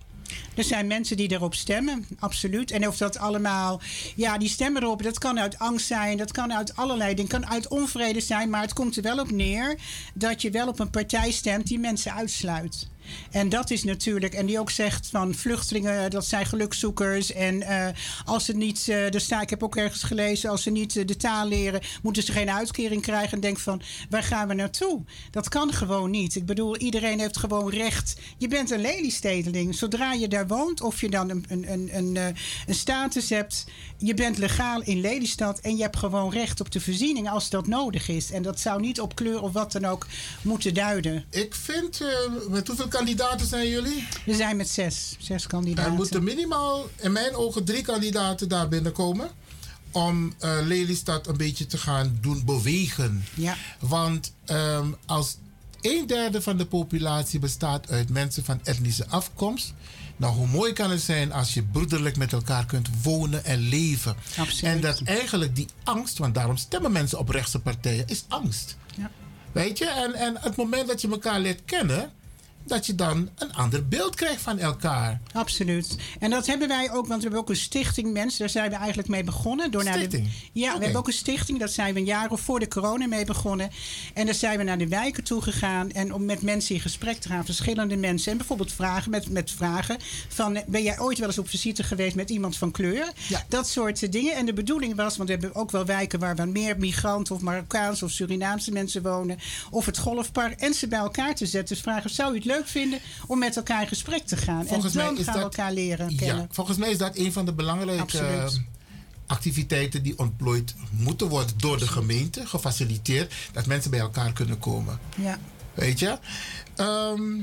Er 0.62 0.68
zijn 0.68 0.88
mensen 0.88 1.18
die 1.18 1.32
erop 1.32 1.56
stemmen, 1.56 2.06
absoluut. 2.20 2.72
En 2.72 2.88
of 2.88 2.98
dat 2.98 3.18
allemaal, 3.18 3.82
ja, 4.16 4.38
die 4.38 4.50
stemmen 4.50 4.82
erop. 4.82 5.04
Dat 5.04 5.18
kan 5.18 5.40
uit 5.40 5.60
angst 5.60 5.88
zijn, 5.88 6.18
dat 6.18 6.32
kan 6.32 6.54
uit 6.54 6.76
allerlei 6.76 7.14
dingen, 7.14 7.32
kan 7.32 7.48
uit 7.48 7.68
onvrede 7.68 8.20
zijn. 8.20 8.50
Maar 8.50 8.62
het 8.62 8.74
komt 8.74 8.96
er 8.96 9.04
wel 9.04 9.20
op 9.20 9.32
neer 9.32 9.80
dat 10.14 10.42
je 10.42 10.50
wel 10.50 10.68
op 10.68 10.80
een 10.80 10.90
partij 10.90 11.32
stemt 11.32 11.68
die 11.68 11.80
mensen 11.80 12.14
uitsluit. 12.14 12.91
En 13.32 13.50
dat 13.50 13.70
is 13.70 13.84
natuurlijk, 13.84 14.34
en 14.34 14.46
die 14.46 14.60
ook 14.60 14.70
zegt 14.70 15.08
van 15.08 15.36
vluchtelingen, 15.36 16.10
dat 16.10 16.26
zijn 16.26 16.46
gelukzoekers. 16.46 17.34
En 17.34 17.62
eh, 17.62 17.88
als 18.26 18.46
ze 18.46 18.54
niet, 18.54 18.88
uh, 18.90 19.14
er 19.14 19.22
staat, 19.22 19.42
ik 19.42 19.50
heb 19.50 19.64
ook 19.64 19.76
ergens 19.76 20.04
gelezen, 20.04 20.50
als 20.50 20.64
ze 20.64 20.70
niet 20.70 20.96
eh, 20.96 21.06
de 21.06 21.18
taal 21.18 21.48
leren, 21.48 21.82
moeten 22.02 22.24
ze 22.24 22.32
geen 22.32 22.52
uitkering 22.52 23.02
krijgen. 23.02 23.32
En 23.32 23.40
denk 23.40 23.60
van, 23.60 23.82
waar 24.10 24.24
gaan 24.24 24.48
we 24.48 24.54
naartoe? 24.54 25.04
Dat 25.32 25.50
kan 25.50 25.74
gewoon 25.74 26.10
niet. 26.10 26.36
Ik 26.36 26.46
bedoel, 26.46 26.78
iedereen 26.78 27.20
heeft 27.20 27.38
gewoon 27.38 27.70
recht. 27.70 28.20
Je 28.38 28.48
bent 28.48 28.72
een 28.72 28.82
leliestedeling. 28.82 29.76
Zodra 29.76 30.14
je 30.14 30.28
daar 30.28 30.48
woont, 30.48 30.82
of 30.82 31.02
je 31.02 31.10
dan 31.10 31.30
een, 31.30 31.46
een, 31.50 31.72
een, 31.72 31.90
een, 31.94 32.18
eh, 32.18 32.26
een 32.68 32.76
status 32.76 33.30
hebt, 33.30 33.66
je 33.98 34.14
bent 34.14 34.38
legaal 34.38 34.82
in 34.82 35.02
Lelystad 35.02 35.60
en 35.60 35.76
je 35.76 35.82
hebt 35.82 35.98
gewoon 35.98 36.32
recht 36.32 36.60
op 36.60 36.72
de 36.72 36.82
voorziening 36.82 37.30
als 37.30 37.50
dat 37.50 37.68
nodig 37.68 38.08
is. 38.08 38.32
En 38.32 38.42
dat 38.42 38.60
zou 38.60 38.82
niet 38.82 39.02
op 39.02 39.16
kleur 39.16 39.42
of 39.42 39.52
wat 39.52 39.72
dan 39.72 39.86
ook 39.86 40.08
moeten 40.42 40.74
duiden. 40.74 41.26
Ik 41.30 41.56
vind, 41.56 42.02
eh, 42.02 42.08
met 42.50 42.68
hoeveel 42.68 42.88
kandidaten 42.92 43.48
zijn 43.48 43.68
jullie? 43.68 44.08
We 44.26 44.34
zijn 44.34 44.58
met 44.58 44.70
zes, 44.70 45.16
zes 45.20 45.48
kandidaten. 45.48 45.92
Er 45.92 45.98
moeten 45.98 46.24
minimaal, 46.24 46.90
in 47.00 47.12
mijn 47.12 47.36
ogen, 47.36 47.64
drie 47.64 47.82
kandidaten 47.82 48.50
daar 48.50 48.68
binnenkomen. 48.68 49.30
Om 49.92 50.34
eh, 50.40 50.58
Lelystad 50.64 51.28
een 51.28 51.38
beetje 51.38 51.66
te 51.66 51.78
gaan 51.78 52.18
doen 52.22 52.46
bewegen. 52.46 53.24
Ja. 53.34 53.58
Want 53.80 54.34
ehm, 54.46 54.88
als 55.06 55.38
een 55.82 56.08
derde 56.08 56.42
van 56.42 56.58
de 56.58 56.66
populatie 56.66 57.40
bestaat 57.40 57.90
uit 57.90 58.10
mensen 58.10 58.44
van 58.44 58.60
etnische 58.64 59.08
afkomst. 59.08 59.74
Nou, 60.18 60.34
hoe 60.34 60.48
mooi 60.48 60.74
kan 60.74 60.92
het 60.92 61.02
zijn 61.02 61.32
als 61.32 61.54
je 61.54 61.64
broederlijk 61.64 62.18
met 62.18 62.34
elkaar 62.34 62.66
kunt 62.66 62.90
wonen 63.04 63.46
en 63.46 63.60
leven. 63.60 64.16
Absoluut. 64.38 64.64
En 64.76 64.82
dat 64.82 65.02
eigenlijk 65.02 65.56
die 65.56 65.68
angst, 65.84 66.18
want 66.18 66.36
daarom 66.36 66.58
stemmen 66.58 66.92
mensen 66.92 67.20
op 67.20 67.30
rechtse 67.30 67.60
partijen, 67.60 68.08
is 68.08 68.24
angst. 68.28 68.78
Ja. 68.98 69.12
Weet 69.52 69.78
je? 69.78 69.90
En, 69.90 70.14
en 70.14 70.38
het 70.40 70.56
moment 70.56 70.88
dat 70.88 71.02
je 71.02 71.10
elkaar 71.10 71.40
leert 71.40 71.62
kennen, 71.66 72.12
dat 72.64 72.86
je 72.86 72.96
dan 72.96 73.30
een 73.36 73.54
ander 73.54 73.88
beeld 73.88 74.16
krijgt 74.16 74.42
van 74.42 74.60
elkaar. 74.60 75.22
Absoluut. 75.34 75.96
En 76.20 76.30
dat 76.30 76.48
hebben 76.48 76.68
wij 76.68 76.92
ook, 76.92 77.08
want 77.08 77.16
we 77.16 77.22
hebben 77.22 77.40
ook 77.40 77.50
een 77.50 77.56
stichting 77.56 78.14
mensen. 78.14 78.40
Daar 78.40 78.50
zijn 78.50 78.70
we 78.70 78.76
eigenlijk 78.76 79.08
mee 79.08 79.24
begonnen. 79.24 79.72
Door 79.72 79.84
Naar 79.84 79.94
Stichting? 79.98 80.24
de, 80.24 80.60
ja, 80.60 80.74
we 80.78 80.84
hebben 80.84 81.00
ook 81.00 81.08
een 81.08 81.14
stichting. 81.14 81.60
Daar 81.60 81.70
zijn 81.70 81.94
we 81.94 82.00
een 82.00 82.06
jaar 82.06 82.32
of 82.32 82.42
voor 82.42 82.60
de 82.60 82.68
corona 82.68 83.08
mee 83.08 83.26
begonnen. 83.26 83.70
En 84.14 84.26
daar 84.26 84.36
zijn 84.36 84.58
we 84.58 84.64
naar 84.64 84.78
de 84.78 84.88
wijken 84.88 85.24
toe 85.24 85.42
gegaan. 85.42 85.92
En 85.92 86.14
om 86.14 86.26
met 86.26 86.42
mensen 86.42 86.76
in 86.76 86.82
gesprek 86.82 87.18
te 87.18 87.28
gaan. 87.28 87.46
Verschillende 87.46 87.96
mensen. 87.96 88.32
En 88.32 88.38
bijvoorbeeld 88.38 88.72
vragen 88.72 89.12
met, 89.12 89.30
met 89.30 89.52
vragen 89.52 89.98
van... 90.28 90.62
Ben 90.68 90.84
jij 90.84 91.00
ooit 91.00 91.18
wel 91.18 91.28
eens 91.28 91.38
op 91.38 91.50
visite 91.50 91.84
geweest 91.84 92.16
met 92.16 92.30
iemand 92.30 92.58
van 92.58 92.72
kleur? 92.72 93.12
Dat 93.48 93.68
soort 93.68 94.04
eh, 94.04 94.12
dingen. 94.12 94.36
En 94.36 94.46
de 94.46 94.54
bedoeling 94.54 94.96
was, 94.96 95.18
want 95.18 95.30
we 95.30 95.36
hebben 95.36 95.56
ook 95.56 95.72
wel 95.72 95.86
wijken... 95.86 96.20
waar 96.20 96.36
wat 96.36 96.48
meer 96.48 96.78
migranten 96.78 97.36
of 97.36 97.42
Marokkaanse 97.42 98.06
of 98.06 98.12
Surinaamse 98.12 98.72
mensen 98.72 99.02
wonen. 99.02 99.40
Of 99.70 99.86
het 99.86 99.98
golfpark. 99.98 100.60
En 100.60 100.74
ze 100.74 100.88
bij 100.88 101.00
elkaar 101.00 101.36
te 101.36 101.46
zetten. 101.46 101.76
Dus 101.76 101.84
vragen, 101.84 102.10
zou 102.10 102.32
u 102.32 102.36
het 102.36 102.46
leuk 102.46 102.61
vinden 102.68 103.00
om 103.28 103.40
met 103.40 103.56
elkaar 103.56 103.82
in 103.82 103.88
gesprek 103.88 104.26
te 104.26 104.38
gaan? 104.38 104.66
Volgens 104.66 104.94
en 104.94 104.98
mij 105.00 105.08
dan 105.08 105.18
is 105.18 105.26
gaan 105.26 105.36
we 105.36 105.42
elkaar 105.42 105.74
leren 105.74 106.16
kennen. 106.16 106.38
Ja, 106.38 106.48
volgens 106.50 106.78
mij 106.78 106.92
is 106.92 106.98
dat 106.98 107.18
een 107.18 107.34
van 107.34 107.46
de 107.46 107.54
belangrijke 107.54 108.02
Absoluut. 108.02 108.54
eh, 108.54 108.60
activiteiten 109.26 110.04
die 110.04 110.18
ontplooid 110.20 110.76
moeten 110.92 111.28
worden 111.28 111.58
door 111.58 111.78
de 111.80 111.88
gemeente, 111.88 112.46
gefaciliteerd, 112.46 113.34
dat 113.52 113.66
mensen 113.66 113.92
bij 113.92 114.00
elkaar 114.00 114.34
kunnen 114.34 114.60
komen. 114.60 115.00
Ja. 115.18 115.40
Weet 115.74 116.00
je? 116.00 116.18
Ehm, 116.76 117.40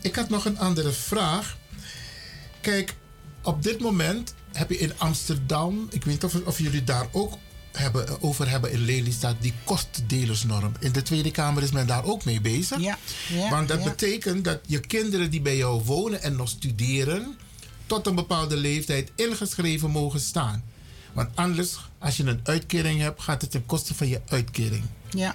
ik 0.00 0.14
had 0.16 0.28
nog 0.28 0.44
een 0.44 0.58
andere 0.58 0.92
vraag. 0.92 1.56
Kijk, 2.60 2.94
op 3.42 3.62
dit 3.62 3.80
moment 3.80 4.34
heb 4.52 4.70
je 4.70 4.78
in 4.78 4.92
Amsterdam, 4.98 5.86
ik 5.90 6.04
weet 6.04 6.14
niet 6.14 6.24
of, 6.24 6.46
of 6.46 6.58
jullie 6.58 6.84
daar 6.84 7.06
ook 7.12 7.38
hebben, 7.78 8.22
over 8.22 8.50
hebben 8.50 8.72
in 8.72 8.84
Lelystad, 8.84 9.36
die 9.40 9.52
kostdelersnorm. 9.64 10.72
In 10.80 10.92
de 10.92 11.02
Tweede 11.02 11.30
Kamer 11.30 11.62
is 11.62 11.70
men 11.70 11.86
daar 11.86 12.04
ook 12.04 12.24
mee 12.24 12.40
bezig. 12.40 12.80
Ja, 12.80 12.98
ja, 13.28 13.50
Want 13.50 13.68
dat 13.68 13.78
ja. 13.78 13.84
betekent 13.84 14.44
dat 14.44 14.60
je 14.66 14.80
kinderen 14.80 15.30
die 15.30 15.40
bij 15.40 15.56
jou 15.56 15.82
wonen 15.84 16.22
en 16.22 16.36
nog 16.36 16.48
studeren, 16.48 17.36
tot 17.86 18.06
een 18.06 18.14
bepaalde 18.14 18.56
leeftijd 18.56 19.10
ingeschreven 19.14 19.90
mogen 19.90 20.20
staan. 20.20 20.64
Want 21.12 21.28
anders, 21.34 21.76
als 21.98 22.16
je 22.16 22.24
een 22.24 22.40
uitkering 22.42 23.00
hebt, 23.00 23.22
gaat 23.22 23.40
het 23.40 23.50
ten 23.50 23.66
koste 23.66 23.94
van 23.94 24.08
je 24.08 24.20
uitkering. 24.28 24.84
Ja. 25.10 25.34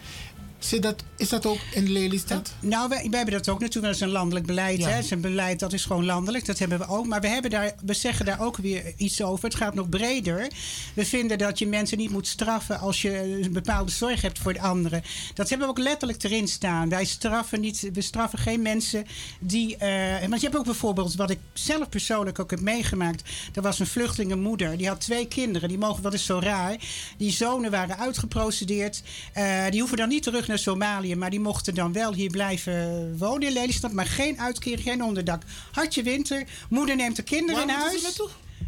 Zit 0.63 0.81
dat, 0.83 1.03
is 1.17 1.29
dat 1.29 1.45
ook 1.45 1.57
in 1.73 1.91
Lelystad? 1.91 2.53
Nou, 2.59 2.89
wij, 2.89 3.07
wij 3.09 3.17
hebben 3.17 3.33
dat 3.37 3.49
ook 3.49 3.59
natuurlijk. 3.59 3.85
Dat 3.85 3.95
is 3.95 4.01
een 4.01 4.13
landelijk 4.13 4.45
beleid. 4.45 4.79
Ja. 4.79 4.87
Hè. 4.87 4.93
Het 4.95 5.03
is 5.03 5.11
een 5.11 5.21
beleid 5.21 5.59
dat 5.59 5.73
is 5.73 5.85
gewoon 5.85 6.05
landelijk. 6.05 6.45
Dat 6.45 6.59
hebben 6.59 6.79
we 6.79 6.87
ook. 6.87 7.07
Maar 7.07 7.21
we, 7.21 7.27
hebben 7.27 7.51
daar, 7.51 7.73
we 7.85 7.93
zeggen 7.93 8.25
daar 8.25 8.41
ook 8.41 8.57
weer 8.57 8.93
iets 8.97 9.21
over. 9.21 9.43
Het 9.45 9.55
gaat 9.55 9.73
nog 9.73 9.89
breder. 9.89 10.51
We 10.93 11.05
vinden 11.05 11.37
dat 11.37 11.59
je 11.59 11.67
mensen 11.67 11.97
niet 11.97 12.09
moet 12.11 12.27
straffen 12.27 12.79
als 12.79 13.01
je 13.01 13.41
een 13.43 13.53
bepaalde 13.53 13.91
zorg 13.91 14.21
hebt 14.21 14.39
voor 14.39 14.53
de 14.53 14.61
anderen. 14.61 15.03
Dat 15.33 15.49
hebben 15.49 15.67
we 15.67 15.73
ook 15.73 15.79
letterlijk 15.79 16.23
erin 16.23 16.47
staan. 16.47 16.89
Wij 16.89 17.05
straffen 17.05 17.61
niet. 17.61 17.89
We 17.93 18.01
straffen 18.01 18.39
geen 18.39 18.61
mensen 18.61 19.05
die. 19.39 19.77
eh 19.77 20.19
want 20.29 20.41
je 20.41 20.47
hebt 20.47 20.59
ook 20.59 20.65
bijvoorbeeld, 20.65 21.15
wat 21.15 21.29
ik 21.29 21.39
zelf 21.53 21.89
persoonlijk 21.89 22.39
ook 22.39 22.51
heb 22.51 22.61
meegemaakt. 22.61 23.29
Er 23.53 23.61
was 23.61 23.79
een 23.79 23.87
vluchtelingenmoeder. 23.87 24.77
Die 24.77 24.87
had 24.87 24.99
twee 25.01 25.27
kinderen. 25.27 25.69
Die 25.69 25.77
mogen, 25.77 26.03
wat 26.03 26.13
is 26.13 26.25
zo 26.25 26.39
raar. 26.39 26.75
Die 27.17 27.31
zonen 27.31 27.71
waren 27.71 27.97
uitgeprocedeerd. 27.97 29.03
Eh, 29.33 29.63
die 29.69 29.79
hoeven 29.79 29.97
dan 29.97 30.09
niet 30.09 30.23
terug 30.23 30.49
naar 30.51 30.59
Somalië. 30.59 31.15
Maar 31.15 31.29
die 31.29 31.39
mochten 31.39 31.75
dan 31.75 31.93
wel 31.93 32.13
hier 32.13 32.29
blijven 32.29 33.17
wonen 33.17 33.47
in 33.47 33.53
Lelystad. 33.53 33.91
Maar 33.91 34.05
geen 34.05 34.39
uitkering, 34.39 34.81
geen 34.81 35.03
onderdak. 35.03 35.43
Hartje 35.71 36.03
winter. 36.03 36.43
Moeder 36.69 36.95
neemt 36.95 37.15
de 37.15 37.23
kinderen 37.23 37.67
Waar 37.67 37.75
in 37.75 37.81
huis. 37.81 38.19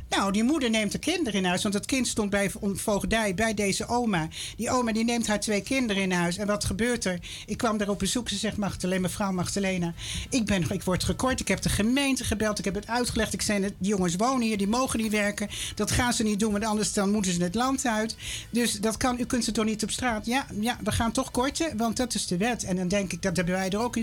Nou, 0.10 0.32
die 0.32 0.44
moeder 0.44 0.70
neemt 0.70 0.92
de 0.92 0.98
kinderen 0.98 1.40
in 1.40 1.46
huis. 1.46 1.62
Want 1.64 1.74
het 1.74 1.86
kind 1.86 2.08
stond 2.08 2.30
bij 2.30 2.50
vo- 2.50 2.74
voogdij 2.76 3.34
bij 3.34 3.54
deze 3.54 3.88
oma. 3.88 4.28
Die 4.58 4.70
oma 4.70 4.92
die 4.92 5.04
neemt 5.04 5.28
haar 5.28 5.40
twee 5.40 5.62
kinderen 5.62 6.04
in 6.04 6.12
huis. 6.12 6.38
En 6.38 6.48
wat 6.48 6.66
gebeurt 6.66 7.06
er? 7.06 7.20
Ik 7.46 7.58
kwam 7.58 7.78
daar 7.78 7.90
op 7.90 8.00
bezoek. 8.00 8.30
Ze 8.30 8.36
zegt, 8.36 8.58
Magdalena, 8.58 9.02
mevrouw 9.02 9.32
Magdalena... 9.32 9.94
Ik, 10.30 10.46
ben, 10.46 10.70
ik 10.70 10.84
word 10.84 11.04
gekort. 11.04 11.40
Ik 11.40 11.48
heb 11.48 11.62
de 11.62 11.70
gemeente 11.70 12.24
gebeld. 12.24 12.60
Ik 12.60 12.66
heb 12.66 12.76
het 12.76 12.88
uitgelegd. 12.88 13.34
Ik 13.34 13.42
zei, 13.42 13.60
die 13.60 13.74
jongens 13.78 14.16
wonen 14.16 14.48
hier. 14.48 14.58
Die 14.58 14.68
mogen 14.68 15.00
niet 15.00 15.12
werken. 15.12 15.50
Dat 15.76 15.92
gaan 15.92 16.14
ze 16.14 16.24
niet 16.24 16.40
doen. 16.40 16.52
Want 16.52 16.66
anders 16.66 16.94
dan 16.94 17.12
moeten 17.12 17.34
ze 17.34 17.44
het 17.44 17.56
land 17.56 17.86
uit. 17.86 18.16
Dus 18.50 18.80
dat 18.80 18.98
kan, 18.98 19.20
u 19.20 19.26
kunt 19.26 19.44
ze 19.44 19.52
toch 19.52 19.66
niet 19.66 19.84
op 19.84 19.92
straat? 19.92 20.26
Ja, 20.26 20.46
ja, 20.60 20.78
we 20.84 20.92
gaan 20.92 21.12
toch 21.12 21.32
korten. 21.32 21.78
Want 21.78 21.98
dat 21.98 22.14
is 22.14 22.28
de 22.28 22.38
wet. 22.38 22.64
En 22.64 22.76
dan 22.76 22.88
denk 22.88 23.12
ik, 23.14 23.22
dat 23.22 23.36
hebben 23.36 23.54
wij 23.56 23.70
er 23.70 23.80
ook 23.80 23.96
in 23.96 24.02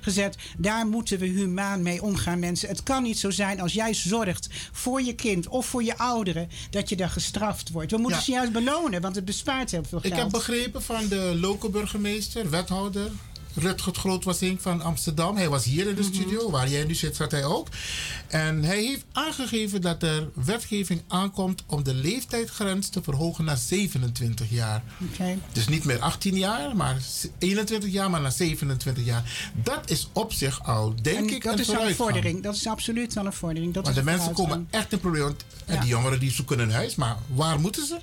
gezet. 0.00 0.36
Daar 0.58 0.86
moeten 0.86 1.18
we 1.18 1.26
humaan 1.26 1.82
mee 1.82 2.02
omgaan, 2.02 2.38
mensen. 2.38 2.68
Het 2.68 2.82
kan 2.82 3.02
niet 3.02 3.18
zo 3.18 3.30
zijn 3.30 3.60
als 3.60 3.72
jij 3.72 3.94
zorgt 3.94 4.48
voor 4.72 5.02
je 5.02 5.14
kind 5.30 5.48
of 5.48 5.66
voor 5.66 5.82
je 5.84 5.98
ouderen... 5.98 6.48
dat 6.70 6.88
je 6.88 6.96
dan 6.96 7.10
gestraft 7.10 7.70
wordt. 7.70 7.90
We 7.90 7.96
moeten 7.98 8.18
Ja. 8.18 8.24
ze 8.24 8.30
juist 8.30 8.52
belonen, 8.52 9.00
want 9.00 9.14
het 9.14 9.24
bespaart 9.24 9.70
heel 9.70 9.84
veel 9.84 10.00
geld. 10.00 10.12
Ik 10.12 10.18
heb 10.18 10.30
begrepen 10.30 10.82
van 10.82 11.08
de 11.08 11.36
lokale 11.40 11.72
burgemeester, 11.72 12.50
wethouder, 12.50 13.10
Rutgert 13.54 13.96
Grootwasink 13.96 14.60
van 14.60 14.82
Amsterdam. 14.82 15.36
Hij 15.36 15.48
was 15.48 15.64
hier 15.64 15.88
in 15.88 15.94
de 15.94 16.02
Mhm. 16.02 16.12
studio, 16.12 16.50
waar 16.50 16.68
jij 16.68 16.84
nu 16.84 16.94
zit, 16.94 17.16
zat 17.16 17.30
hij 17.30 17.44
ook. 17.44 17.68
En 18.28 18.62
hij 18.64 18.82
heeft 18.82 19.04
aangegeven 19.12 19.80
dat 19.80 20.02
er 20.02 20.28
wetgeving 20.34 21.02
aankomt 21.08 21.62
om 21.66 21.82
de 21.84 21.94
leeftijdsgrens 21.94 22.88
te 22.88 23.02
verhogen 23.02 23.44
naar 23.44 23.56
27 23.56 24.50
jaar. 24.50 24.82
Dus 25.52 25.68
niet 25.68 25.84
meer 25.84 25.98
18 25.98 26.36
jaar, 26.36 26.76
maar 26.76 26.96
21 27.38 27.92
jaar, 27.92 28.10
maar 28.10 28.20
naar 28.20 28.32
27 28.32 29.04
jaar. 29.04 29.50
Dat 29.62 29.90
is 29.90 30.08
op 30.12 30.32
zich 30.32 30.64
al, 30.66 30.94
denk 31.02 31.16
En 31.18 31.34
ik, 31.34 31.42
dat 31.42 31.52
een 31.52 31.58
is 31.58 31.66
wel 31.66 31.88
een 31.88 31.94
vordering. 31.94 32.42
Dat 32.42 32.54
is 32.54 32.66
absoluut 32.66 33.14
wel 33.14 33.26
een 33.26 33.32
vordering. 33.32 33.74
Dat 33.74 33.82
Maar 33.84 33.92
is 33.92 33.98
de 33.98 34.04
mensen 34.04 34.32
komen 34.32 34.66
echt 34.70 34.92
in 34.92 35.00
problemen. 35.00 35.36
En 35.66 35.74
Ja. 35.74 35.80
die 35.80 35.88
jongeren 35.90 36.20
die 36.20 36.30
zoeken 36.30 36.58
een 36.58 36.72
huis, 36.72 36.94
maar 36.94 37.16
waar 37.34 37.60
moeten 37.60 37.86
ze? 37.86 37.98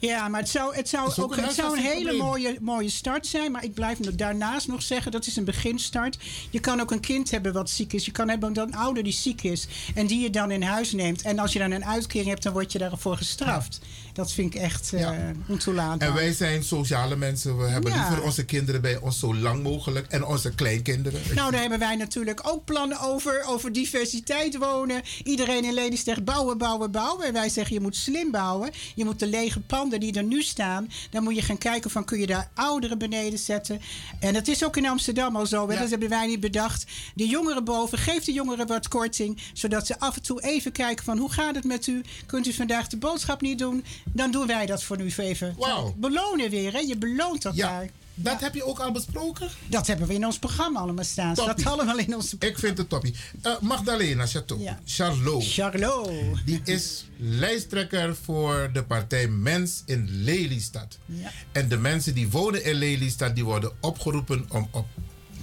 Ja, 0.00 0.28
maar 0.28 0.40
het 0.40 0.48
zou, 0.48 0.74
het 0.74 0.88
zou, 0.88 1.12
ook 1.16 1.36
het 1.36 1.52
zou 1.52 1.76
een 1.76 1.82
hele 1.82 2.12
mooie, 2.12 2.56
mooie 2.60 2.88
start 2.88 3.26
zijn. 3.26 3.52
Maar 3.52 3.64
ik 3.64 3.74
blijf 3.74 3.98
nog 3.98 4.14
daarnaast 4.14 4.68
nog 4.68 4.82
zeggen, 4.82 5.12
dat 5.12 5.26
is 5.26 5.36
een 5.36 5.44
beginstart. 5.44 6.18
Je 6.50 6.60
kan 6.60 6.80
ook 6.80 6.90
een 6.90 7.00
kind 7.00 7.30
hebben 7.30 7.52
wat 7.52 7.70
ziek 7.70 7.92
is. 7.92 8.04
Je 8.04 8.12
kan 8.12 8.28
hebben 8.28 8.52
dan 8.52 8.66
een 8.66 8.74
ouder 8.74 9.02
die 9.02 9.12
ziek 9.12 9.42
is. 9.42 9.66
En 9.94 10.06
die 10.06 10.20
je 10.20 10.30
dan 10.30 10.50
in 10.50 10.62
huis 10.62 10.92
neemt. 10.92 11.22
En 11.22 11.38
als 11.38 11.52
je 11.52 11.58
dan 11.58 11.70
een 11.70 11.84
uitkering 11.84 12.28
hebt, 12.28 12.42
dan 12.42 12.52
word 12.52 12.72
je 12.72 12.78
daarvoor 12.78 13.16
gestraft. 13.16 13.80
Dat 14.20 14.32
vind 14.32 14.54
ik 14.54 14.60
echt 14.60 14.92
eh 14.92 15.08
ontoelaatbaar. 15.46 16.08
En 16.08 16.14
wij 16.14 16.32
zijn 16.32 16.64
sociale 16.64 17.16
mensen. 17.16 17.58
We 17.58 17.64
hebben 17.66 17.92
Ja. 17.92 18.08
liever 18.08 18.24
onze 18.24 18.44
kinderen 18.44 18.80
bij 18.80 18.96
ons 18.98 19.18
zo 19.18 19.34
lang 19.34 19.62
mogelijk. 19.62 20.06
En 20.08 20.24
onze 20.26 20.54
kleinkinderen. 20.54 21.20
Nou, 21.34 21.50
daar 21.50 21.60
hebben 21.60 21.78
wij 21.78 21.96
natuurlijk 21.96 22.40
ook 22.48 22.64
plannen 22.64 23.00
over. 23.00 23.44
Over 23.46 23.72
diversiteit 23.72 24.56
wonen. 24.56 25.02
Iedereen 25.24 25.64
in 25.64 25.72
Lelystad 25.74 26.04
zegt 26.14 26.24
bouwen, 26.24 26.58
bouwen, 26.58 26.90
bouwen. 26.90 27.26
En 27.26 27.32
wij 27.32 27.48
zeggen 27.48 27.74
je 27.74 27.80
moet 27.80 27.96
slim 27.96 28.30
bouwen. 28.30 28.70
Je 28.94 29.04
moet 29.04 29.18
de 29.18 29.26
lege 29.26 29.60
panden 29.60 30.00
die 30.00 30.12
er 30.14 30.22
nu 30.24 30.42
staan... 30.42 30.90
dan 31.10 31.22
moet 31.22 31.34
je 31.34 31.42
gaan 31.42 31.58
kijken 31.58 31.90
van 31.90 32.04
kun 32.04 32.18
je 32.18 32.26
daar 32.26 32.50
ouderen 32.54 32.98
beneden 32.98 33.38
zetten. 33.38 33.80
En 34.20 34.32
dat 34.32 34.48
is 34.48 34.64
ook 34.64 34.76
in 34.76 34.86
Amsterdam 34.88 35.36
al 35.36 35.46
zo. 35.46 35.68
hè. 35.68 35.78
Dat 35.78 35.90
hebben 35.90 36.08
wij 36.08 36.26
niet 36.26 36.40
bedacht. 36.40 36.84
De 37.14 37.26
jongeren 37.26 37.64
boven, 37.64 37.98
geef 37.98 38.24
de 38.24 38.32
jongeren 38.32 38.66
wat 38.66 38.88
korting. 38.88 39.38
Zodat 39.52 39.86
ze 39.86 39.98
af 39.98 40.16
en 40.16 40.22
toe 40.22 40.42
even 40.42 40.72
kijken 40.72 41.04
van 41.04 41.18
hoe 41.18 41.32
gaat 41.32 41.54
het 41.54 41.64
met 41.64 41.86
u? 41.86 42.00
Kunt 42.26 42.46
u 42.46 42.52
vandaag 42.52 42.86
de 42.88 42.96
boodschap 42.96 43.40
niet 43.40 43.58
doen? 43.58 43.84
Dan 44.12 44.30
doen 44.30 44.46
wij 44.46 44.66
dat 44.66 44.82
voor 44.82 45.00
u 45.00 45.12
even. 45.16 45.54
Wauw. 45.58 45.94
Belonen 45.96 46.50
weer, 46.50 46.72
hè? 46.72 46.78
Je 46.78 46.96
beloont 46.96 47.42
dat 47.42 47.56
daar. 47.56 47.88
Dat 48.14 48.40
heb 48.40 48.54
je 48.54 48.64
ook 48.64 48.78
al 48.80 48.92
besproken? 48.92 49.48
Dat 49.68 49.86
hebben 49.86 50.06
we 50.06 50.14
in 50.14 50.26
ons 50.26 50.38
programma 50.38 50.80
allemaal 50.80 51.04
staan. 51.04 51.34
Toppie. 51.34 51.64
Dat 51.64 51.72
allemaal 51.72 51.98
in 51.98 52.14
ons 52.14 52.34
Ik 52.38 52.58
vind 52.58 52.78
het 52.78 52.88
toppie. 52.88 53.14
Eh, 53.42 53.52
Magdalena 53.60 54.26
Chateau. 54.26 54.68
Charlot. 54.84 55.44
Charlot. 55.52 56.10
Die 56.44 56.60
is 56.64 57.04
lijsttrekker 57.16 58.16
voor 58.22 58.70
de 58.72 58.84
partij 58.84 59.28
Mens 59.28 59.82
in 59.86 60.08
Lelystad. 60.10 60.98
Ja. 61.06 61.30
En 61.52 61.68
de 61.68 61.76
mensen 61.76 62.14
die 62.14 62.28
wonen 62.30 62.64
in 62.64 62.74
Lelystad, 62.74 63.34
die 63.34 63.44
worden 63.44 63.72
opgeroepen 63.80 64.46
om 64.48 64.68
op 64.70 64.86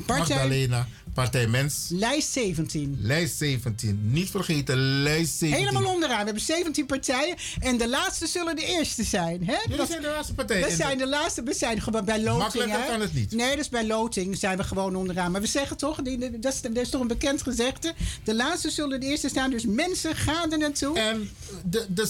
Partij- 0.06 0.36
Magdalena, 0.36 0.88
partij 1.24 1.48
Mens. 1.48 1.86
Lijst 1.90 2.32
17. 2.32 2.98
Lijst 3.02 3.38
17. 3.38 4.00
Niet 4.12 4.30
vergeten, 4.30 4.78
lijst 5.04 5.38
17. 5.38 5.66
Helemaal 5.68 5.94
onderaan. 5.94 6.20
We 6.20 6.24
hebben 6.26 6.44
17 6.44 6.86
partijen. 6.86 7.36
En 7.60 7.78
de 7.78 7.90
laatste 7.90 8.28
zullen 8.28 8.56
de 8.56 8.66
eerste 8.66 9.04
zijn. 9.04 9.46
Hè? 9.46 9.56
Jullie 9.62 9.78
Dat- 9.78 9.88
zijn 9.88 10.02
de 10.02 10.08
laatste 10.08 10.34
partij. 10.34 10.64
We 10.64 10.76
zijn 10.76 10.98
de 10.98 11.08
laatste. 11.08 11.44
We 11.44 11.54
zijn 11.54 11.82
gewoon 11.82 12.06
bij 12.06 12.18
loting. 12.22 12.38
Makkelijker 12.38 12.80
hè? 12.80 12.88
kan 12.88 13.02
het 13.02 13.14
niet. 13.14 13.32
Nee, 13.32 13.56
dus 13.56 13.70
bij 13.70 13.88
loting 13.88 14.38
zijn 14.38 14.58
we 14.58 14.64
gewoon 14.64 14.96
onderaan. 14.96 15.32
Maar 15.32 15.42
we 15.42 15.48
zeggen 15.48 15.78
toch, 15.78 16.02
die- 16.02 16.40
dat 16.40 16.54
is, 16.54 16.62
dat 16.62 16.76
is 16.78 16.90
toch 16.90 17.02
een 17.02 17.08
bekend 17.08 17.42
gezegde. 17.42 17.94
De 18.24 18.36
laatste 18.36 18.70
zullen 18.70 19.00
de 19.00 19.06
eerste 19.06 19.30
staan. 19.30 19.50
Dus 19.50 19.66
mensen 19.66 20.16
gaan 20.16 20.52
er 20.52 20.58
naartoe. 20.58 21.00
En 21.00 21.30
de, 21.66 21.86
de 21.90 22.02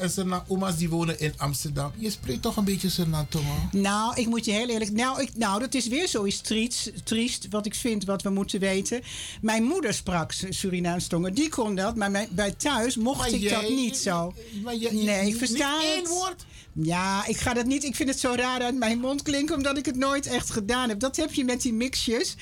en 0.00 0.10
Surinamers 0.10 0.76
die 0.76 0.88
wonen 0.88 1.20
in 1.20 1.32
Amsterdam. 1.36 1.92
Je 1.96 2.10
spreekt 2.10 2.42
toch 2.42 2.56
een 2.56 2.64
beetje 2.64 2.88
Surinatongo? 2.88 3.68
Nou, 3.72 4.14
ik 4.14 4.26
moet 4.26 4.44
je 4.44 4.52
heel 4.52 4.68
eerlijk. 4.68 4.92
Nou, 4.92 5.22
ik, 5.22 5.30
nou 5.36 5.60
dat 5.60 5.74
is 5.74 5.86
weer 5.86 6.08
zoiets 6.08 6.40
triest, 6.40 6.90
triest. 7.04 7.46
Wat 7.50 7.66
ik 7.66 7.74
vind, 7.74 8.04
wat 8.04 8.19
we 8.22 8.30
moeten 8.30 8.60
weten. 8.60 9.00
Mijn 9.40 9.62
moeder 9.62 9.94
sprak 9.94 10.32
Surinaams 10.48 11.06
tongen. 11.06 11.34
Die 11.34 11.48
kon 11.48 11.74
dat. 11.74 11.96
Maar 11.96 12.10
mijn- 12.10 12.28
bij 12.30 12.50
thuis 12.52 12.96
mocht 12.96 13.18
Maar 13.18 13.30
ik 13.32 13.50
dat 13.50 13.68
niet 13.68 13.96
zo. 13.96 14.34
Maar 14.62 14.74
je, 14.76 14.92
nee, 14.92 15.28
ik 15.28 15.36
versta 15.36 15.80
één 15.82 15.98
het. 16.00 16.08
woord? 16.08 16.44
Ja, 16.72 17.26
ik 17.26 17.36
ga 17.36 17.54
dat 17.54 17.66
niet. 17.66 17.84
Ik 17.84 17.96
vind 17.96 18.08
het 18.08 18.20
zo 18.20 18.32
raar 18.36 18.60
uit 18.60 18.78
mijn 18.78 18.98
mond 18.98 19.22
klinken, 19.22 19.56
omdat 19.56 19.78
ik 19.78 19.86
het 19.86 19.96
nooit 19.96 20.26
echt 20.26 20.50
gedaan 20.50 20.88
heb. 20.88 21.00
Dat 21.00 21.16
heb 21.16 21.32
je 21.32 21.44
met 21.44 21.62
die 21.62 21.72
mixjes. 21.72 22.36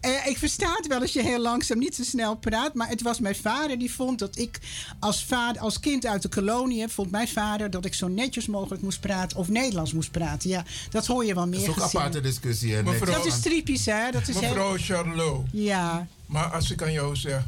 Eh, 0.00 0.26
ik 0.26 0.38
versta 0.38 0.74
het 0.76 0.86
wel 0.86 1.00
als 1.00 1.12
je 1.12 1.22
heel 1.22 1.38
langzaam 1.40 1.78
niet 1.78 1.94
zo 1.94 2.02
snel 2.02 2.36
praat. 2.36 2.74
Maar 2.74 2.88
het 2.88 3.02
was 3.02 3.20
mijn 3.20 3.36
vader 3.36 3.78
die 3.78 3.92
vond 3.92 4.18
dat 4.18 4.38
ik 4.38 4.58
als, 4.98 5.24
vader, 5.24 5.62
als 5.62 5.80
kind 5.80 6.06
uit 6.06 6.22
de 6.22 6.28
kolonie... 6.28 6.88
vond 6.88 7.10
mijn 7.10 7.28
vader 7.28 7.70
dat 7.70 7.84
ik 7.84 7.94
zo 7.94 8.08
netjes 8.08 8.46
mogelijk 8.46 8.82
moest 8.82 9.00
praten... 9.00 9.38
of 9.38 9.48
Nederlands 9.48 9.92
moest 9.92 10.10
praten. 10.10 10.50
Ja, 10.50 10.64
dat 10.90 11.06
hoor 11.06 11.24
je 11.24 11.34
wel 11.34 11.46
meer 11.46 11.58
Dat 11.66 11.68
is 11.68 11.82
ook 11.82 11.92
een 11.92 11.98
aparte 11.98 12.20
discussie. 12.20 12.74
hè, 12.74 12.82
Mevrouw-. 12.82 13.14
Dat 13.14 13.26
is 13.26 13.40
typisch, 13.40 13.86
hè? 13.86 14.10
Dat 14.10 14.28
is 14.28 14.34
Mevrouw 14.40 14.68
heel... 14.68 14.78
Charlot. 14.84 15.46
Ja. 15.52 16.06
Maar 16.26 16.44
als 16.52 16.70
ik 16.70 16.82
aan 16.82 16.92
jou 16.92 17.16
zeg, 17.16 17.42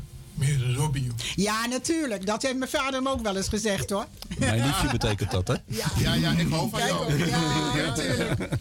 ja, 1.37 1.67
natuurlijk. 1.67 2.27
Dat 2.27 2.43
heeft 2.43 2.57
mijn 2.57 2.71
vader 2.71 3.03
me 3.03 3.11
ook 3.11 3.23
wel 3.23 3.37
eens 3.37 3.49
gezegd, 3.49 3.91
hoor. 3.91 4.07
Mijn 4.39 4.67
liefje 4.67 4.89
betekent 4.91 5.31
dat, 5.31 5.49
hè? 5.49 5.55
Ja, 5.67 6.15
ja, 6.15 6.31
ik 6.33 6.49
hou 6.49 6.71
van 6.71 6.79
Kijk 6.79 6.91
jou. 6.91 7.13
ook, 7.13 7.29
ja, 7.29 7.87
natuurlijk. 7.87 8.53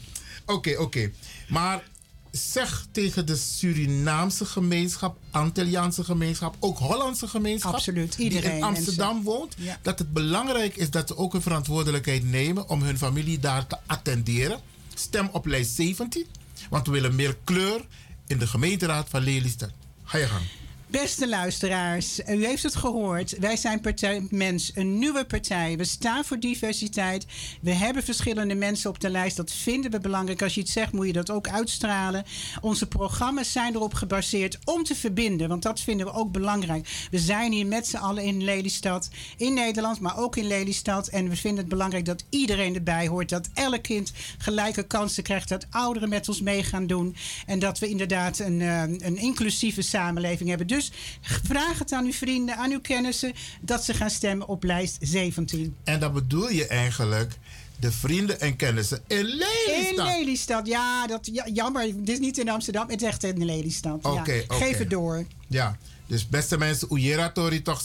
Oké, 0.45 0.75
oké. 0.77 1.11
Maar 1.49 1.83
zeg 2.31 2.85
tegen 2.91 3.25
de 3.25 3.35
Surinaamse 3.35 4.45
gemeenschap, 4.45 5.17
Antilliaanse 5.31 6.03
gemeenschap, 6.03 6.55
ook 6.59 6.77
Hollandse 6.77 7.27
gemeenschap, 7.27 7.73
Absoluut, 7.73 8.15
die 8.15 8.25
iedereen, 8.29 8.57
in 8.57 8.63
Amsterdam 8.63 9.13
mensen. 9.15 9.31
woont, 9.33 9.55
Ja. 9.57 9.79
dat 9.81 9.99
het 9.99 10.13
belangrijk 10.13 10.75
is 10.75 10.89
dat 10.89 11.07
ze 11.07 11.17
ook 11.17 11.33
een 11.33 11.41
verantwoordelijkheid 11.41 12.23
nemen 12.23 12.69
om 12.69 12.81
hun 12.81 12.97
familie 12.97 13.39
daar 13.39 13.67
te 13.67 13.77
attenderen. 13.85 14.59
Stem 14.93 15.29
op 15.31 15.45
lijst 15.45 15.75
17, 15.75 16.25
want 16.69 16.85
we 16.87 16.91
willen 16.93 17.15
meer 17.15 17.37
kleur 17.43 17.85
in 18.27 18.37
de 18.37 18.47
gemeenteraad 18.47 19.09
van 19.09 19.21
Lelystad. 19.23 19.69
Ga 20.03 20.17
je 20.17 20.27
gang. 20.27 20.43
Beste 20.91 21.29
luisteraars, 21.29 22.19
u 22.19 22.45
heeft 22.45 22.63
het 22.63 22.75
gehoord. 22.75 23.37
Wij 23.39 23.57
zijn 23.57 23.81
Partij 23.81 24.27
Mens, 24.29 24.71
een 24.75 24.99
nieuwe 24.99 25.25
partij. 25.25 25.77
We 25.77 25.83
staan 25.83 26.25
voor 26.25 26.39
diversiteit. 26.39 27.25
We 27.61 27.73
hebben 27.73 28.03
verschillende 28.03 28.55
mensen 28.55 28.89
op 28.89 28.99
de 28.99 29.09
lijst. 29.09 29.37
Dat 29.37 29.51
vinden 29.51 29.91
we 29.91 29.99
belangrijk. 29.99 30.41
Als 30.41 30.53
je 30.53 30.61
iets 30.61 30.71
zegt, 30.71 30.91
moet 30.91 31.05
je 31.05 31.13
dat 31.13 31.29
ook 31.29 31.47
uitstralen. 31.47 32.23
Onze 32.61 32.87
programma's 32.87 33.51
zijn 33.51 33.75
erop 33.75 33.93
gebaseerd 33.93 34.59
om 34.63 34.83
te 34.83 34.95
verbinden. 34.95 35.47
Want 35.47 35.63
dat 35.63 35.79
vinden 35.79 36.05
we 36.05 36.13
ook 36.13 36.31
belangrijk. 36.31 37.07
We 37.11 37.19
zijn 37.19 37.51
hier 37.51 37.67
met 37.67 37.87
z'n 37.87 37.97
allen 37.97 38.23
in 38.23 38.43
Lelystad, 38.43 39.09
in 39.37 39.53
Nederland, 39.53 39.99
maar 39.99 40.17
ook 40.17 40.35
in 40.35 40.47
Lelystad. 40.47 41.07
En 41.07 41.29
we 41.29 41.35
vinden 41.35 41.59
het 41.59 41.69
belangrijk 41.69 42.05
dat 42.05 42.25
iedereen 42.29 42.75
erbij 42.75 43.07
hoort. 43.07 43.29
Dat 43.29 43.49
elk 43.53 43.81
kind 43.81 44.11
gelijke 44.37 44.83
kansen 44.83 45.23
krijgt. 45.23 45.49
Dat 45.49 45.67
ouderen 45.69 46.09
met 46.09 46.27
ons 46.29 46.41
mee 46.41 46.63
gaan 46.63 46.87
doen. 46.87 47.15
En 47.45 47.59
dat 47.59 47.79
we 47.79 47.89
inderdaad 47.89 48.39
een, 48.39 48.61
eh, 48.61 48.81
een 48.81 49.17
inclusieve 49.17 49.81
samenleving 49.81 50.49
hebben. 50.49 50.67
Dus 50.67 50.79
vraag 51.21 51.79
het 51.79 51.91
aan 51.91 52.05
uw 52.05 52.13
vrienden, 52.13 52.55
aan 52.55 52.71
uw 52.71 52.81
kennissen, 52.81 53.33
dat 53.61 53.83
ze 53.83 53.93
gaan 53.93 54.09
stemmen 54.09 54.47
op 54.47 54.63
lijst 54.63 54.97
17. 55.01 55.75
En 55.83 55.99
dan 55.99 56.13
bedoel 56.13 56.49
je 56.49 56.67
eigenlijk 56.67 57.37
de 57.79 57.91
vrienden 57.91 58.39
en 58.39 58.55
kennissen 58.55 59.03
in 59.07 59.17
In 59.17 59.25
Lelystad. 59.25 60.05
Lelystad, 60.05 60.67
ja, 60.67 61.07
dat, 61.07 61.29
ja, 61.31 61.47
jammer. 61.53 61.85
Dit 61.95 62.09
is 62.09 62.19
niet 62.19 62.37
in 62.37 62.49
Amsterdam, 62.49 62.89
het 62.89 63.01
is 63.01 63.07
echt 63.07 63.23
in 63.23 63.45
Lelystad. 63.45 64.05
Oké, 64.05 64.33
ja. 64.33 64.41
oké. 64.41 64.55
Geef 64.55 64.77
het 64.77 64.89
door. 64.89 65.25
Ja, 65.47 65.77
dus 66.11 66.27
beste 66.27 66.57
mensen, 66.57 66.91
Oejera 66.91 67.31
Tori 67.31 67.61
toch, 67.61 67.83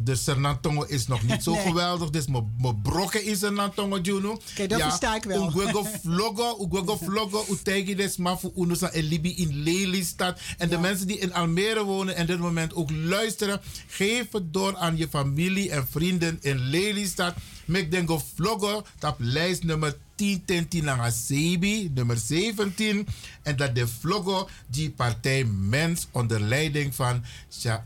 de 0.00 0.14
Sernatongo 0.16 0.82
is 0.82 1.06
nog 1.06 1.22
niet 1.22 1.42
zo 1.42 1.52
Nee. 1.52 1.62
geweldig. 1.62 2.10
Dus 2.10 2.26
mijn 2.26 2.80
brokken 2.82 3.24
is 3.24 3.38
Sernatongo, 3.38 3.98
Juno. 3.98 4.30
Oké, 4.50 4.66
dat 4.66 4.80
versta 4.80 5.14
ik 5.14 5.24
wel. 5.24 5.46
Ugwego 5.46 5.84
vloggo, 6.04 6.64
ugwego 6.64 6.96
vloggo, 6.96 7.44
utegi 7.50 7.94
des 7.94 8.16
mafu 8.16 8.50
unusa 8.56 8.90
en 8.90 9.02
libi 9.02 9.36
in 9.36 9.62
Lelystad. 9.62 10.40
En 10.58 10.68
de 10.68 10.78
mensen 10.78 11.06
die 11.06 11.18
in 11.18 11.34
Almere 11.34 11.84
wonen 11.84 12.16
en 12.16 12.26
dit 12.26 12.38
moment 12.38 12.74
ook 12.74 12.90
luisteren, 12.90 13.60
geef 13.86 14.32
het 14.32 14.52
door 14.52 14.76
aan 14.76 14.96
je 14.96 15.08
familie 15.08 15.70
en 15.70 15.86
vrienden 15.90 16.38
in 16.40 16.58
Lelystad. 16.58 17.34
Mek 17.64 17.90
dengo 17.90 18.22
vloggo, 18.34 18.82
op 19.00 19.16
lijst 19.18 19.64
nummer 19.64 19.96
10 20.18 20.44
tenti 20.44 20.80
nanga 20.82 21.10
sebi, 21.10 21.90
nummer 21.94 22.16
17. 22.16 23.06
En 23.42 23.56
dat 23.56 23.74
de 23.74 23.88
vloggo 23.88 24.48
die 24.66 24.90
partij 24.90 25.44
Mens 25.44 26.06
onder 26.12 26.40
leiding 26.40 26.94
van 26.94 27.24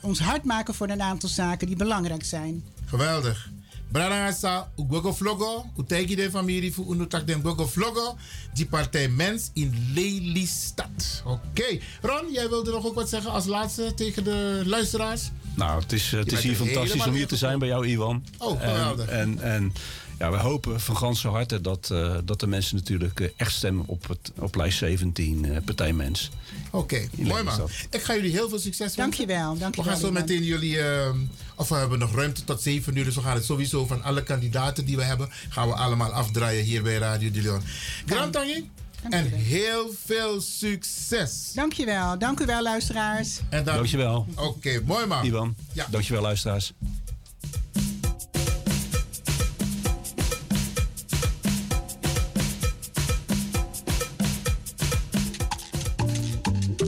ons 0.00 0.18
hard 0.20 0.44
maken 0.44 0.74
voor 0.74 0.88
een 0.88 1.02
aantal 1.02 1.28
zaken 1.28 1.66
die 1.66 1.76
belangrijk 1.76 2.24
zijn. 2.24 2.64
Geweldig. 2.86 3.48
Brarangasa, 3.92 4.72
Ugogo 4.76 5.12
Vlogo, 5.12 5.64
Uteki 5.78 6.14
de 6.14 6.30
familie 6.30 6.72
voor 6.72 6.94
Unutak 6.94 7.26
den 7.26 7.42
Gogo 7.42 7.66
Vlogo, 7.66 8.16
die 8.54 8.66
partij 8.66 9.08
Mens 9.08 9.50
in 9.52 9.92
Lelystad. 9.94 11.22
Oké. 11.24 11.78
Ron, 12.02 12.32
jij 12.32 12.48
wilde 12.48 12.70
nog 12.70 12.86
ook 12.86 12.94
wat 12.94 13.08
zeggen 13.08 13.30
als 13.30 13.46
laatste 13.46 13.94
tegen 13.94 14.24
de 14.24 14.62
luisteraars? 14.64 15.30
Nou, 15.54 15.80
het 15.80 15.92
is, 15.92 16.12
eh, 16.12 16.18
het 16.18 16.32
is 16.32 16.42
hier 16.42 16.50
er 16.50 16.56
fantastisch 16.56 17.06
om 17.06 17.12
hier 17.12 17.26
te 17.26 17.36
zijn 17.36 17.58
bij 17.58 17.68
jou, 17.68 17.86
Iwan. 17.86 18.24
Oh, 18.38 18.60
geweldig. 18.60 19.08
En, 19.08 19.18
en, 19.18 19.42
en 19.42 19.72
ja, 20.18 20.30
we 20.30 20.36
hopen 20.36 20.80
van 20.80 20.96
ganse 20.96 21.28
harte 21.28 21.60
dat, 21.60 21.90
eh, 21.92 22.16
dat 22.24 22.40
de 22.40 22.46
mensen 22.46 22.76
natuurlijk 22.76 23.20
eh, 23.20 23.28
echt 23.36 23.52
stemmen 23.52 23.86
op, 23.86 24.08
het, 24.08 24.32
op 24.38 24.54
lijst 24.54 24.78
17, 24.78 25.44
eh 25.44 25.56
Partij 25.64 25.92
Mens. 25.92 26.30
Oké, 26.70 27.08
mooi 27.16 27.42
man. 27.42 27.68
Ik 27.90 28.02
ga 28.02 28.14
jullie 28.14 28.30
heel 28.30 28.48
veel 28.48 28.58
succes 28.58 28.78
wensen. 28.78 28.98
Dankjewel, 28.98 29.58
dankjewel. 29.58 29.84
We 29.84 29.90
gaan 29.90 30.08
zo 30.08 30.12
meteen 30.12 30.44
jullie, 30.44 30.78
eh, 30.80 31.10
of 31.56 31.68
we 31.68 31.74
hebben 31.74 31.98
nog 31.98 32.14
ruimte 32.14 32.44
tot 32.44 32.62
7 32.62 32.96
uur, 32.96 33.04
dus 33.04 33.14
we 33.14 33.20
gaan 33.20 33.34
het 33.34 33.44
sowieso 33.44 33.86
van 33.86 34.02
alle 34.02 34.22
kandidaten 34.22 34.84
die 34.84 34.96
we 34.96 35.02
hebben, 35.02 35.28
gaan 35.48 35.68
we 35.68 35.74
allemaal 35.74 36.12
afdraaien 36.12 36.64
hier 36.64 36.82
bij 36.82 36.96
Radio 36.98 37.30
de 37.30 37.42
Leon. 37.42 37.62
Grand 38.06 38.32
Tangi, 38.32 38.70
en 39.10 39.30
heel 39.30 39.90
veel 40.04 40.40
succes. 40.40 41.50
Dankjewel. 41.54 42.18
Dank 42.18 42.40
u 42.40 42.46
wel, 42.46 42.62
luisteraars. 42.62 43.40
En 43.48 43.64
dan, 43.64 43.74
Dankjewel. 43.74 44.26
Oké, 44.34 44.80
mooi 44.84 45.06
man. 45.06 45.24
Iwan, 45.24 45.54
Ja. 45.72 45.86
dankjewel 45.90 46.22
luisteraars. 46.22 46.72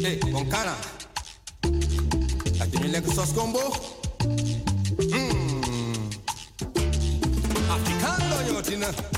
Hey, 0.03 0.19
Boncana. 0.31 0.75
Heb 2.59 2.73
je 2.83 2.89
lekker 2.89 3.13
sos 3.13 3.33
combo? 3.33 3.73
Yotina. 8.49 9.18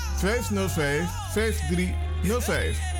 505 0.21 1.07
5305. 1.33 2.90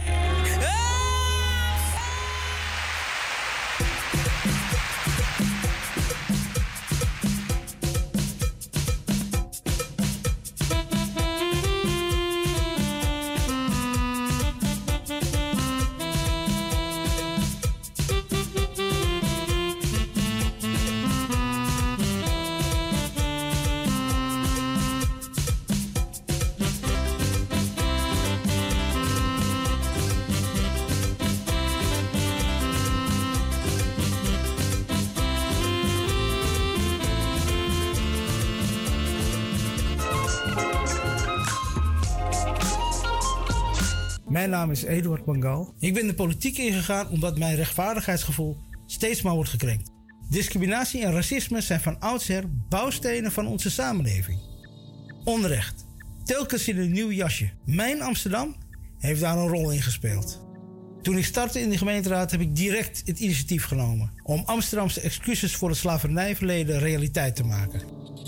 Naam 44.62 44.72
is 44.72 44.84
Eduard 44.84 45.26
Bangal. 45.26 45.74
Ik 45.80 45.94
ben 45.94 46.08
de 46.08 46.14
politiek 46.14 46.58
ingegaan 46.58 47.10
omdat 47.10 47.38
mijn 47.38 47.56
rechtvaardigheidsgevoel 47.56 48.58
steeds 48.86 49.22
maar 49.22 49.34
wordt 49.34 49.50
gekrenkt. 49.50 49.90
Discriminatie 50.30 51.04
en 51.04 51.14
racisme 51.14 51.62
zijn 51.62 51.80
van 51.80 52.00
oudsher 52.00 52.44
bouwstenen 52.70 53.32
van 53.32 53.48
onze 53.48 53.70
samenleving. 53.70 54.40
Onrecht. 55.24 55.86
Telkens 56.24 56.68
in 56.68 56.78
een 56.78 56.92
nieuw 56.92 57.12
jasje. 57.12 57.50
Mijn 57.66 58.02
Amsterdam 58.02 58.56
heeft 58.98 59.22
daar 59.22 59.38
een 59.38 59.48
rol 59.48 59.72
in 59.72 59.82
gespeeld. 59.82 60.42
Toen 61.02 61.18
ik 61.18 61.26
startte 61.26 61.60
in 61.60 61.70
de 61.70 61.78
gemeenteraad 61.78 62.32
heb 62.32 62.42
ik 62.42 62.56
direct 62.56 63.02
het 63.06 63.20
initiatief 63.20 63.66
genomen 63.66 64.12
om 64.24 64.44
Amsterdamse 64.46 65.02
excuses 65.02 65.56
voor 65.56 65.70
het 65.70 65.78
slavernijverleden 65.78 66.80
realiteit 66.80 67.36
te 67.36 67.44
maken. 67.44 67.82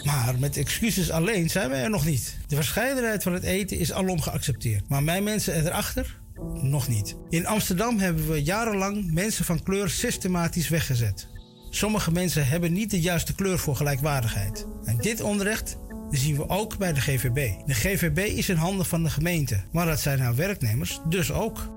Maar 0.04 0.40
met 0.40 0.58
excuses 0.58 1.12
alleen 1.12 1.50
zijn 1.50 1.70
we 1.70 1.76
er 1.76 1.90
nog 1.90 2.06
niet. 2.06 2.38
De 2.48 2.56
verscheidenheid 2.56 3.24
van 3.24 3.34
het 3.34 3.44
eten 3.44 3.78
is 3.78 3.92
alom 3.92 4.22
geaccepteerd. 4.22 4.90
Maar 4.90 5.04
mijn 5.04 5.24
mensen 5.24 5.66
erachter? 5.66 6.22
Nog 6.54 6.88
niet. 6.88 7.16
In 7.30 7.46
Amsterdam 7.46 8.00
hebben 8.00 8.28
we 8.28 8.44
jarenlang 8.44 9.12
mensen 9.12 9.46
van 9.46 9.64
kleur 9.64 9.90
systematisch 9.90 10.70
weggezet. 10.70 11.28
Sommige 11.70 12.12
mensen 12.12 12.48
hebben 12.48 12.74
niet 12.74 12.90
de 12.90 13.02
juiste 13.02 13.36
kleur 13.36 13.60
voor 13.60 13.76
gelijkwaardigheid. 13.76 14.68
En 14.84 14.98
dit 14.98 15.22
onrecht 15.22 15.78
zien 16.10 16.36
we 16.36 16.50
ook 16.50 16.78
bij 16.78 16.94
de 16.94 17.02
GVB. 17.02 17.52
De 17.66 17.74
GVB 17.74 18.18
is 18.18 18.50
in 18.50 18.56
handen 18.56 18.86
van 18.86 19.04
de 19.04 19.10
gemeente, 19.10 19.64
maar 19.72 19.86
dat 19.86 20.00
zijn 20.00 20.20
haar 20.20 20.36
werknemers 20.36 21.00
dus 21.10 21.32
ook. 21.32 21.72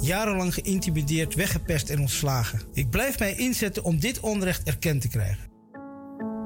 Jarenlang 0.00 0.54
geïntimideerd, 0.54 1.34
weggepest 1.34 1.90
en 1.90 2.00
ontslagen. 2.00 2.60
Ik 2.72 2.90
blijf 2.90 3.18
mij 3.18 3.34
inzetten 3.34 3.84
om 3.84 3.98
dit 3.98 4.20
onrecht 4.20 4.62
erkend 4.62 5.00
te 5.00 5.08
krijgen. 5.08 5.48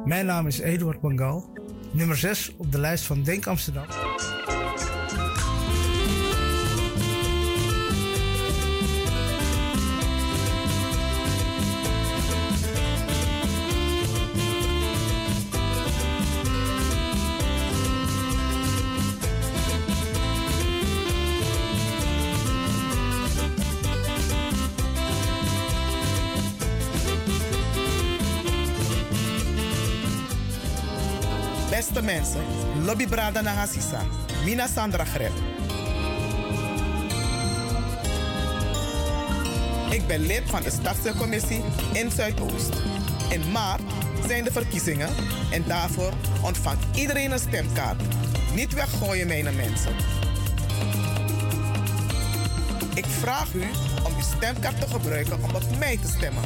Mijn 0.05 0.27
naam 0.27 0.47
is 0.47 0.59
Eduard 0.59 1.01
Bangal, 1.01 1.51
nummer 1.93 2.17
6 2.17 2.53
op 2.57 2.73
de 2.73 2.79
lijst 2.79 3.05
van 3.05 3.23
Denk 3.23 3.47
Amsterdam. 3.47 3.87
Mensen, 32.05 32.41
Lobby 32.85 33.07
Brada 33.07 33.41
Nagasisa, 33.41 34.01
Mina 34.45 34.67
Sandra 34.67 35.05
Greb. 35.05 35.33
Ik 39.91 40.07
ben 40.07 40.21
lid 40.27 40.43
van 40.47 40.63
de 40.63 40.71
stadscommissie 40.71 41.63
in 41.93 42.11
Zuidoost. 42.11 42.73
In 43.31 43.51
maart 43.53 43.83
zijn 44.27 44.45
de 44.45 44.53
verkiezingen 44.53 45.09
en 45.51 45.65
daarvoor 45.67 46.13
ontvangt 46.43 46.85
iedereen 46.97 47.33
een 47.33 47.39
stemkaart. 47.39 48.03
Niet 48.55 48.75
weggooien, 48.75 49.27
mijn 49.27 49.57
mensen. 49.57 49.93
Ik 52.95 53.07
vraag 53.07 53.55
u 53.55 53.63
om 54.05 54.15
uw 54.15 54.37
stemkaart 54.37 54.81
te 54.81 54.87
gebruiken 54.87 55.43
om 55.43 55.55
op 55.55 55.79
mij 55.79 55.99
te 55.99 56.09
stemmen. 56.09 56.45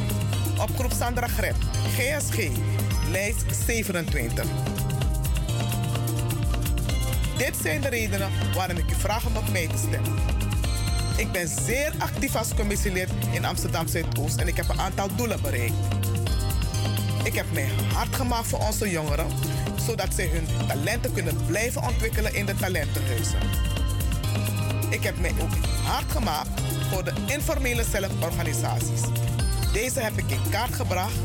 Op 0.61 0.71
groep 0.79 0.93
Sandra 0.93 1.27
Greb, 1.27 1.57
GSG, 1.97 2.49
lijst 3.11 3.45
27. 3.67 4.47
Dit 7.39 7.57
zijn 7.63 7.81
de 7.81 7.89
redenen 7.89 8.31
waarom 8.55 8.77
ik 8.77 8.91
u 8.91 8.95
vraag 8.95 9.27
om 9.27 9.37
op 9.37 9.51
mij 9.51 9.67
te 9.67 9.77
stemmen. 9.77 10.15
Ik 11.17 11.33
ben 11.33 11.49
zeer 11.49 11.93
actief 11.99 12.37
als 12.37 12.55
commissielid 12.55 13.09
in 13.33 13.45
Amsterdam 13.45 13.89
Zuidoost 13.89 14.37
en 14.37 14.49
ik 14.49 14.57
heb 14.57 14.69
een 14.69 14.81
aantal 14.81 15.09
doelen 15.17 15.43
bereikt. 15.43 15.75
Ik 17.25 17.35
heb 17.35 17.47
mij 17.53 17.69
hard 17.93 18.17
gemaakt 18.17 18.47
voor 18.47 18.59
onze 18.59 18.91
jongeren, 18.91 19.27
zodat 19.87 20.15
zij 20.15 20.27
hun 20.27 20.67
talenten 20.67 21.13
kunnen 21.13 21.47
blijven 21.47 21.83
ontwikkelen 21.83 22.35
in 22.35 22.47
de 22.47 22.55
talentenhuizen. 22.55 23.39
Ik 24.91 25.03
heb 25.03 25.19
mij 25.21 25.33
ook 25.41 25.55
hard 25.85 26.13
gemaakt 26.13 26.61
voor 26.91 27.05
de 27.05 27.13
informele 27.27 27.85
zelforganisaties. 27.85 29.01
Deze 29.73 30.01
heb 30.01 30.19
ik 30.19 30.31
in 30.31 30.51
kaart 30.51 30.75
gebracht 30.75 31.19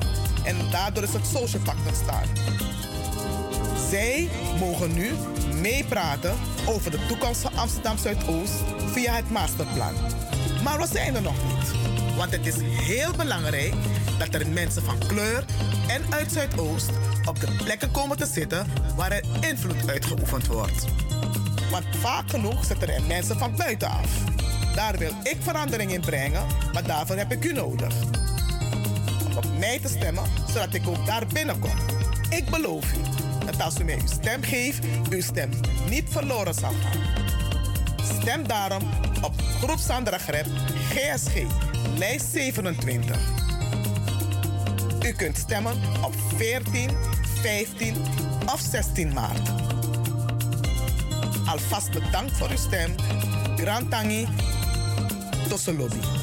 en 0.44 0.56
daardoor 0.72 1.04
is 1.04 1.14
het 1.14 1.26
social 1.26 1.62
pact 1.62 1.88
ontstaan. 1.88 2.28
Zij 3.94 4.30
mogen 4.60 4.94
nu 4.94 5.12
meepraten 5.62 6.36
over 6.66 6.92
de 6.92 7.06
toekomst 7.08 7.42
van 7.42 7.56
Amsterdam 7.56 7.98
Zuidoost 7.98 8.54
via 8.86 9.14
het 9.14 9.30
masterplan. 9.30 9.94
Maar 10.64 10.80
we 10.80 10.88
zijn 10.88 11.16
er 11.16 11.22
nog 11.22 11.36
niet. 11.48 11.72
Want 12.18 12.32
het 12.32 12.46
is 12.46 12.56
heel 12.62 13.12
belangrijk 13.18 13.74
dat 14.20 14.34
er 14.34 14.48
mensen 14.48 14.84
van 14.84 14.98
kleur 15.08 15.46
en 15.88 16.14
uit 16.14 16.32
Zuidoost 16.32 16.90
op 17.26 17.40
de 17.40 17.48
plekken 17.64 17.92
komen 17.92 18.18
te 18.18 18.26
zitten 18.26 18.68
waar 18.96 19.12
er 19.12 19.24
invloed 19.50 19.90
uitgeoefend 19.90 20.48
wordt. 20.48 20.86
Want 21.72 21.86
vaak 22.00 22.30
genoeg 22.30 22.66
zitten 22.66 22.90
er 22.90 23.04
mensen 23.08 23.38
van 23.38 23.56
buitenaf. 23.56 24.08
Daar 24.76 24.98
wil 24.98 25.12
ik 25.24 25.38
verandering 25.40 25.92
in 25.94 26.02
brengen, 26.02 26.44
maar 26.74 26.84
daarvoor 26.84 27.16
heb 27.16 27.32
ik 27.32 27.44
u 27.44 27.54
nodig. 27.54 27.94
Om 29.26 29.38
op 29.38 29.58
mij 29.60 29.80
te 29.80 29.88
stemmen, 29.88 30.24
zodat 30.48 30.74
ik 30.74 30.88
ook 30.88 31.06
daar 31.06 31.26
binnenkom. 31.28 31.78
Ik 32.30 32.50
beloof 32.50 32.94
u 32.94 33.13
dat 33.46 33.62
als 33.62 33.80
u 33.80 33.84
mij 33.84 33.96
uw 33.96 34.08
stem 34.08 34.44
geeft, 34.44 34.86
uw 35.10 35.22
stem 35.22 35.50
niet 35.90 36.06
verloren 36.10 36.54
zal 36.54 36.72
gaan. 36.72 37.02
Stem 38.22 38.48
daarom 38.48 38.84
op 39.22 39.34
Groep 39.62 39.80
Sandra 39.80 40.18
Greb, 40.18 40.46
GSG, 40.90 41.44
lijst 41.98 42.26
27. 42.32 43.18
U 45.06 45.12
kunt 45.12 45.38
stemmen 45.38 45.74
op 46.02 46.14
14, 46.36 46.90
15 47.42 47.96
of 48.54 48.60
16 48.60 49.14
maart. 49.14 49.50
Alvast 51.46 51.92
bedankt 51.92 52.32
voor 52.32 52.50
uw 52.50 52.58
stem. 52.58 52.96
Grand 53.56 53.90
Tangi, 53.90 54.28
Tosselobi. 55.50 56.00
Maar 56.00 56.23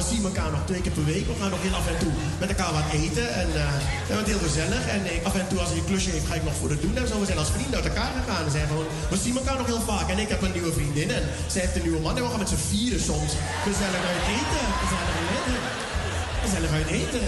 we 0.00 0.14
zien 0.14 0.24
elkaar 0.24 0.50
nog 0.50 0.64
twee 0.64 0.82
keer 0.84 0.96
per 0.98 1.04
week. 1.04 1.26
We 1.26 1.34
gaan 1.40 1.50
nog 1.50 1.62
heel 1.66 1.78
af 1.80 1.86
en 1.92 1.98
toe 2.02 2.12
met 2.42 2.48
elkaar 2.48 2.72
wat 2.78 2.88
eten. 3.02 3.26
En 3.42 3.48
eh, 3.62 3.74
we 4.08 4.12
het 4.22 4.32
heel 4.32 4.44
gezellig. 4.48 4.82
En 4.96 5.02
ik, 5.14 5.20
af 5.28 5.34
en 5.34 5.48
toe, 5.48 5.58
als 5.62 5.70
hij 5.70 5.78
een 5.78 5.90
klusje 5.90 6.10
heeft, 6.10 6.26
ga 6.30 6.34
ik 6.34 6.44
nog 6.48 6.56
voor 6.60 6.70
het 6.74 6.82
doen. 6.82 6.96
En 6.96 7.08
zo, 7.08 7.20
we 7.20 7.26
zijn 7.30 7.38
als 7.44 7.54
vrienden 7.56 7.76
uit 7.78 7.88
elkaar 7.90 8.12
gegaan. 8.18 8.44
We, 8.44 8.50
zijn 8.50 8.66
gewoon, 8.66 8.88
we 9.12 9.16
zien 9.24 9.36
elkaar 9.36 9.58
nog 9.58 9.66
heel 9.72 9.84
vaak. 9.92 10.08
En 10.12 10.18
ik 10.24 10.28
heb 10.28 10.42
een 10.42 10.56
nieuwe 10.58 10.72
vriendin. 10.78 11.10
En 11.18 11.24
zij 11.52 11.60
heeft 11.62 11.76
een 11.76 11.86
nieuwe 11.88 12.00
man. 12.04 12.16
En 12.16 12.22
we 12.24 12.30
gaan 12.32 12.44
met 12.44 12.52
z'n 12.54 12.66
vieren 12.70 13.02
soms 13.10 13.32
gezellig 13.66 14.02
uit 14.12 14.24
eten. 14.38 14.64
Gezellig 14.82 15.10
uit 15.18 15.30
eten. 15.36 15.58
Gezellig 16.44 16.72
uit 16.78 16.90
eten. 17.00 17.24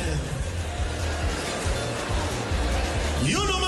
You 3.31 3.62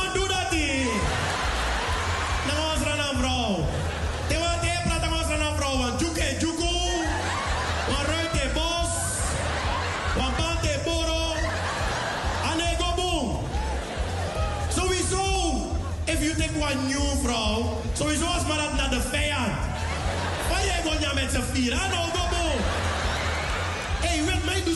gewoon 21.35 21.47
met 21.47 21.55
z'n 21.55 21.61
vier, 21.61 21.75
ah 21.75 21.91
no, 21.91 22.03
go 22.15 22.29
boom. 22.31 22.61
Hé, 24.01 24.09
hey, 24.09 24.25
weet 24.25 24.45
mij, 24.45 24.63
doe 24.65 24.75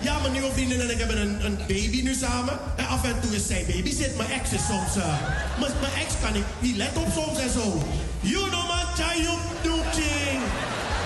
Ja, 0.00 0.18
mijn 0.18 0.32
nieuwe 0.32 0.52
vriendin 0.52 0.80
en 0.80 0.90
ik 0.90 0.98
hebben 0.98 1.44
een, 1.44 1.56
baby 1.56 2.00
nu 2.02 2.14
samen. 2.14 2.58
En 2.76 2.86
af 2.86 3.04
en 3.04 3.20
toe 3.20 3.34
is 3.34 3.46
zij 3.46 3.64
baby 3.66 3.94
zit. 3.94 4.16
Mijn 4.16 4.30
ex 4.30 4.50
is 4.52 4.66
soms... 4.66 4.96
eh, 4.96 5.20
mijn, 5.58 5.92
ex 6.02 6.14
kan 6.22 6.34
ik 6.34 6.44
niet 6.58 6.76
let 6.76 6.96
op 6.96 7.08
soms 7.14 7.38
en 7.38 7.50
zo. 7.50 7.82
You 8.20 8.48
know 8.48 8.66
man, 8.68 8.86
Chayuk 8.98 9.44
Doeking. 9.62 10.40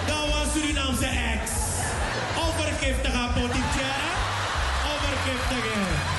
Dat 0.06 0.24
was 0.30 0.46
Surinaamse 0.52 1.06
ex. 1.06 1.50
Overgiftige 2.46 3.16
apothekera. 3.16 4.10
Overgiftige. 4.92 6.13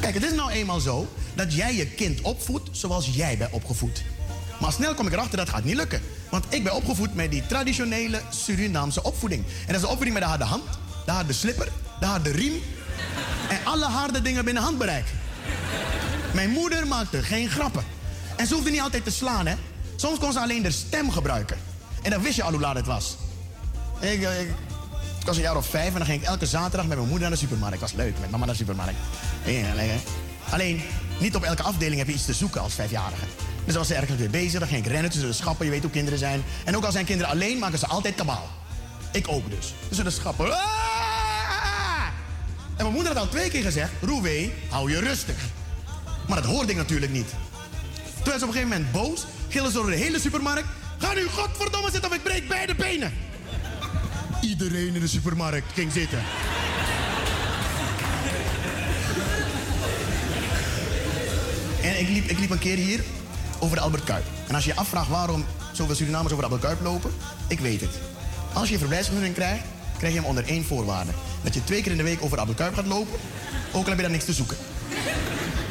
Kijk, 0.00 0.14
het 0.14 0.24
is 0.24 0.32
nou 0.32 0.50
eenmaal 0.50 0.80
zo 0.80 1.08
dat 1.34 1.54
jij 1.54 1.74
je 1.74 1.86
kind 1.86 2.20
opvoedt 2.20 2.68
zoals 2.72 3.10
jij 3.12 3.38
bent 3.38 3.52
opgevoed. 3.52 4.02
Maar 4.60 4.72
snel 4.72 4.94
kom 4.94 5.06
ik 5.06 5.12
erachter 5.12 5.38
dat 5.38 5.48
gaat 5.48 5.64
niet 5.64 5.74
lukken. 5.74 6.00
Want 6.30 6.44
ik 6.48 6.64
ben 6.64 6.74
opgevoed 6.74 7.14
met 7.14 7.30
die 7.30 7.46
traditionele 7.46 8.20
Surinaamse 8.30 9.02
opvoeding. 9.02 9.44
En 9.44 9.66
dat 9.66 9.74
is 9.74 9.80
de 9.80 9.86
opvoeding 9.86 10.12
met 10.12 10.22
de 10.22 10.28
harde 10.28 10.44
hand, 10.44 10.64
de 11.04 11.10
harde 11.10 11.32
slipper, 11.32 11.68
de 12.00 12.06
harde 12.06 12.30
riem 12.30 12.62
en 13.48 13.58
alle 13.64 13.84
harde 13.84 14.22
dingen 14.22 14.44
binnen 14.44 14.62
handbereik. 14.62 15.06
Mijn 16.34 16.50
moeder 16.50 16.86
maakte 16.86 17.22
geen 17.22 17.50
grappen. 17.50 17.84
En 18.36 18.46
ze 18.46 18.54
hoefde 18.54 18.70
niet 18.70 18.80
altijd 18.80 19.04
te 19.04 19.10
slaan, 19.10 19.46
hè. 19.46 19.54
Soms 19.96 20.18
kon 20.18 20.32
ze 20.32 20.40
alleen 20.40 20.62
de 20.62 20.70
stem 20.70 21.10
gebruiken. 21.10 21.56
En 22.02 22.10
dan 22.10 22.22
wist 22.22 22.36
je 22.36 22.42
al 22.42 22.50
hoe 22.50 22.60
laat 22.60 22.76
het 22.76 22.86
was. 22.86 23.16
Ik, 24.00 24.22
eh, 24.22 24.40
ik, 24.40 24.48
was 25.24 25.36
een 25.36 25.42
jaar 25.42 25.56
of 25.56 25.66
vijf 25.66 25.92
en 25.92 25.96
dan 25.96 26.06
ging 26.06 26.20
ik 26.20 26.26
elke 26.26 26.46
zaterdag 26.46 26.86
met 26.86 26.96
mijn 26.96 27.08
moeder 27.08 27.28
naar 27.28 27.38
de 27.38 27.44
supermarkt. 27.44 27.80
Dat 27.80 27.90
was 27.90 27.98
leuk, 27.98 28.18
met 28.20 28.30
mama 28.30 28.44
naar 28.44 28.54
de 28.54 28.60
supermarkt. 28.60 28.98
Alleen, 30.50 30.82
niet 31.18 31.36
op 31.36 31.42
elke 31.42 31.62
afdeling 31.62 31.98
heb 31.98 32.06
je 32.06 32.14
iets 32.14 32.24
te 32.24 32.32
zoeken 32.32 32.60
als 32.60 32.74
vijfjarige. 32.74 33.24
Dus 33.64 33.74
dan 33.74 33.82
was 33.82 33.86
ze 33.86 33.94
ergens 33.94 34.18
weer 34.18 34.30
bezig, 34.30 34.58
dan 34.58 34.68
ging 34.68 34.84
ik 34.84 34.90
rennen 34.90 35.10
tussen 35.10 35.28
de 35.28 35.34
schappen. 35.34 35.64
Je 35.64 35.70
weet 35.70 35.82
hoe 35.82 35.90
kinderen 35.90 36.18
zijn. 36.18 36.42
En 36.64 36.76
ook 36.76 36.84
al 36.84 36.92
zijn 36.92 37.04
kinderen 37.04 37.32
alleen, 37.32 37.58
maken 37.58 37.78
ze 37.78 37.86
altijd 37.86 38.14
kabaal. 38.14 38.48
Ik 39.12 39.28
ook 39.28 39.50
dus. 39.50 39.74
Tussen 39.88 40.04
de 40.04 40.10
schappen. 40.10 40.52
Ah! 40.52 40.86
En 42.76 42.82
mijn 42.82 42.92
moeder 42.92 43.12
had 43.12 43.22
al 43.22 43.28
twee 43.28 43.50
keer 43.50 43.62
gezegd, 43.62 43.90
Roewee, 44.00 44.52
hou 44.68 44.90
je 44.90 45.00
rustig. 45.00 45.36
Maar 46.28 46.42
dat 46.42 46.50
hoorde 46.50 46.70
ik 46.70 46.76
natuurlijk 46.76 47.12
niet. 47.12 47.28
Toen 48.14 48.24
werd 48.24 48.38
ze 48.38 48.46
op 48.46 48.54
een 48.54 48.60
gegeven 48.60 48.68
moment 48.68 48.92
boos, 48.92 49.26
gillen 49.48 49.70
ze 49.70 49.76
door 49.76 49.90
de 49.90 49.96
hele 49.96 50.20
supermarkt. 50.20 50.68
Ga 50.98 51.14
nu 51.14 51.26
godverdomme 51.26 51.90
zitten 51.90 52.10
of 52.10 52.16
ik 52.16 52.22
breek 52.22 52.48
beide 52.48 52.74
benen. 52.74 53.12
Iedereen 54.46 54.94
in 54.94 55.00
de 55.00 55.06
supermarkt 55.06 55.72
ging 55.72 55.92
zitten. 55.92 56.18
En 61.82 62.00
ik 62.00 62.08
liep, 62.08 62.24
ik 62.24 62.38
liep 62.38 62.50
een 62.50 62.58
keer 62.58 62.76
hier 62.76 63.00
over 63.58 63.76
de 63.76 63.82
Albert 63.82 64.04
Kuip. 64.04 64.24
En 64.48 64.54
als 64.54 64.64
je 64.64 64.70
je 64.70 64.76
afvraagt 64.76 65.08
waarom 65.08 65.44
zoveel 65.72 65.94
Surinamers 65.94 66.32
over 66.32 66.44
de 66.44 66.50
Albert 66.50 66.68
Kuip 66.68 66.80
lopen, 66.80 67.10
ik 67.48 67.60
weet 67.60 67.80
het. 67.80 67.98
Als 68.52 68.66
je 68.66 68.72
een 68.72 68.78
verblijfsvergunning 68.78 69.34
krijgt, 69.34 69.64
krijg 69.98 70.12
je 70.12 70.18
hem 70.18 70.28
onder 70.28 70.46
één 70.46 70.64
voorwaarde. 70.64 71.12
Dat 71.42 71.54
je 71.54 71.64
twee 71.64 71.82
keer 71.82 71.90
in 71.90 71.98
de 71.98 72.02
week 72.02 72.22
over 72.22 72.36
de 72.36 72.40
Albert 72.40 72.58
Kuip 72.58 72.74
gaat 72.74 72.86
lopen, 72.86 73.18
ook 73.72 73.82
al 73.82 73.88
heb 73.88 73.96
je 73.96 74.02
daar 74.02 74.10
niks 74.10 74.24
te 74.24 74.32
zoeken. 74.32 74.56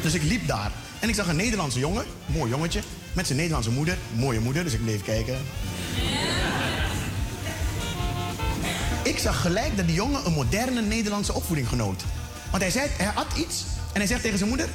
Dus 0.02 0.14
ik 0.14 0.22
liep 0.22 0.46
daar 0.46 0.72
en 1.00 1.08
ik 1.08 1.14
zag 1.14 1.28
een 1.28 1.36
Nederlandse 1.36 1.78
jongen, 1.78 2.04
mooi 2.26 2.50
jongetje, 2.50 2.80
met 3.12 3.26
zijn 3.26 3.38
Nederlandse 3.38 3.70
moeder, 3.70 3.98
mooie 4.12 4.40
moeder, 4.40 4.64
dus 4.64 4.72
ik 4.72 4.82
bleef 4.82 5.02
kijken. 5.02 5.38
Ik 9.06 9.18
zag 9.18 9.40
gelijk 9.40 9.76
dat 9.76 9.86
die 9.86 9.94
jongen 9.94 10.26
een 10.26 10.32
moderne 10.32 10.80
Nederlandse 10.80 11.32
opvoeding 11.32 11.68
genoot. 11.68 12.02
Want 12.50 12.62
hij 12.62 12.72
zei, 12.72 12.90
hij 12.96 13.10
had 13.14 13.26
iets 13.36 13.64
en 13.92 14.00
hij 14.00 14.06
zegt 14.06 14.22
tegen 14.22 14.38
zijn 14.38 14.48
moeder: 14.48 14.68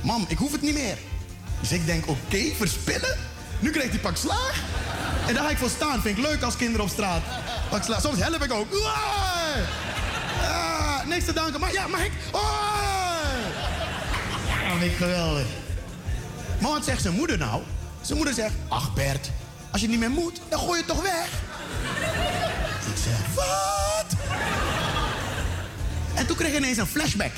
Mam, 0.00 0.24
ik 0.28 0.38
hoef 0.38 0.52
het 0.52 0.62
niet 0.62 0.74
meer. 0.74 0.96
Dus 1.60 1.72
ik 1.72 1.86
denk, 1.86 2.08
oké, 2.08 2.54
verspillen? 2.56 3.18
Nu 3.58 3.70
krijgt 3.70 3.90
hij 3.90 4.00
pak 4.00 4.16
slaag. 4.16 4.62
En 5.26 5.34
daar 5.34 5.44
ga 5.44 5.50
ik 5.50 5.58
voor 5.58 5.70
staan. 5.70 6.00
Vind 6.00 6.18
ik 6.18 6.24
leuk 6.24 6.42
als 6.42 6.56
kinderen 6.56 6.84
op 6.84 6.90
straat. 6.90 7.22
Pak 7.70 7.82
slaag. 7.82 8.00
Soms 8.00 8.18
help 8.18 8.42
ik 8.42 8.52
ook. 8.52 8.66
Ah, 10.42 11.06
niks 11.06 11.24
te 11.24 11.32
danken. 11.32 11.60
Maar 11.60 11.72
ja, 11.72 11.86
mag 11.86 12.04
ik? 12.04 12.12
Vind 14.78 14.92
ik 14.92 14.96
geweldig. 14.96 15.46
Maar 16.60 16.70
wat 16.70 16.84
zegt 16.84 17.02
zijn 17.02 17.14
moeder 17.14 17.38
nou? 17.38 17.62
Zijn 18.00 18.16
moeder 18.16 18.34
zegt, 18.34 18.54
ach 18.68 18.94
Bert, 18.94 19.30
als 19.70 19.80
je 19.80 19.88
niet 19.88 19.98
meer 19.98 20.10
moet, 20.10 20.40
dan 20.48 20.58
gooi 20.58 20.72
je 20.72 20.84
het 20.84 20.86
toch 20.86 21.02
weg. 21.02 21.28
En 26.16 26.26
toen 26.26 26.36
kreeg 26.36 26.50
ik 26.50 26.56
ineens 26.56 26.78
een 26.78 26.86
flashback. 26.86 27.32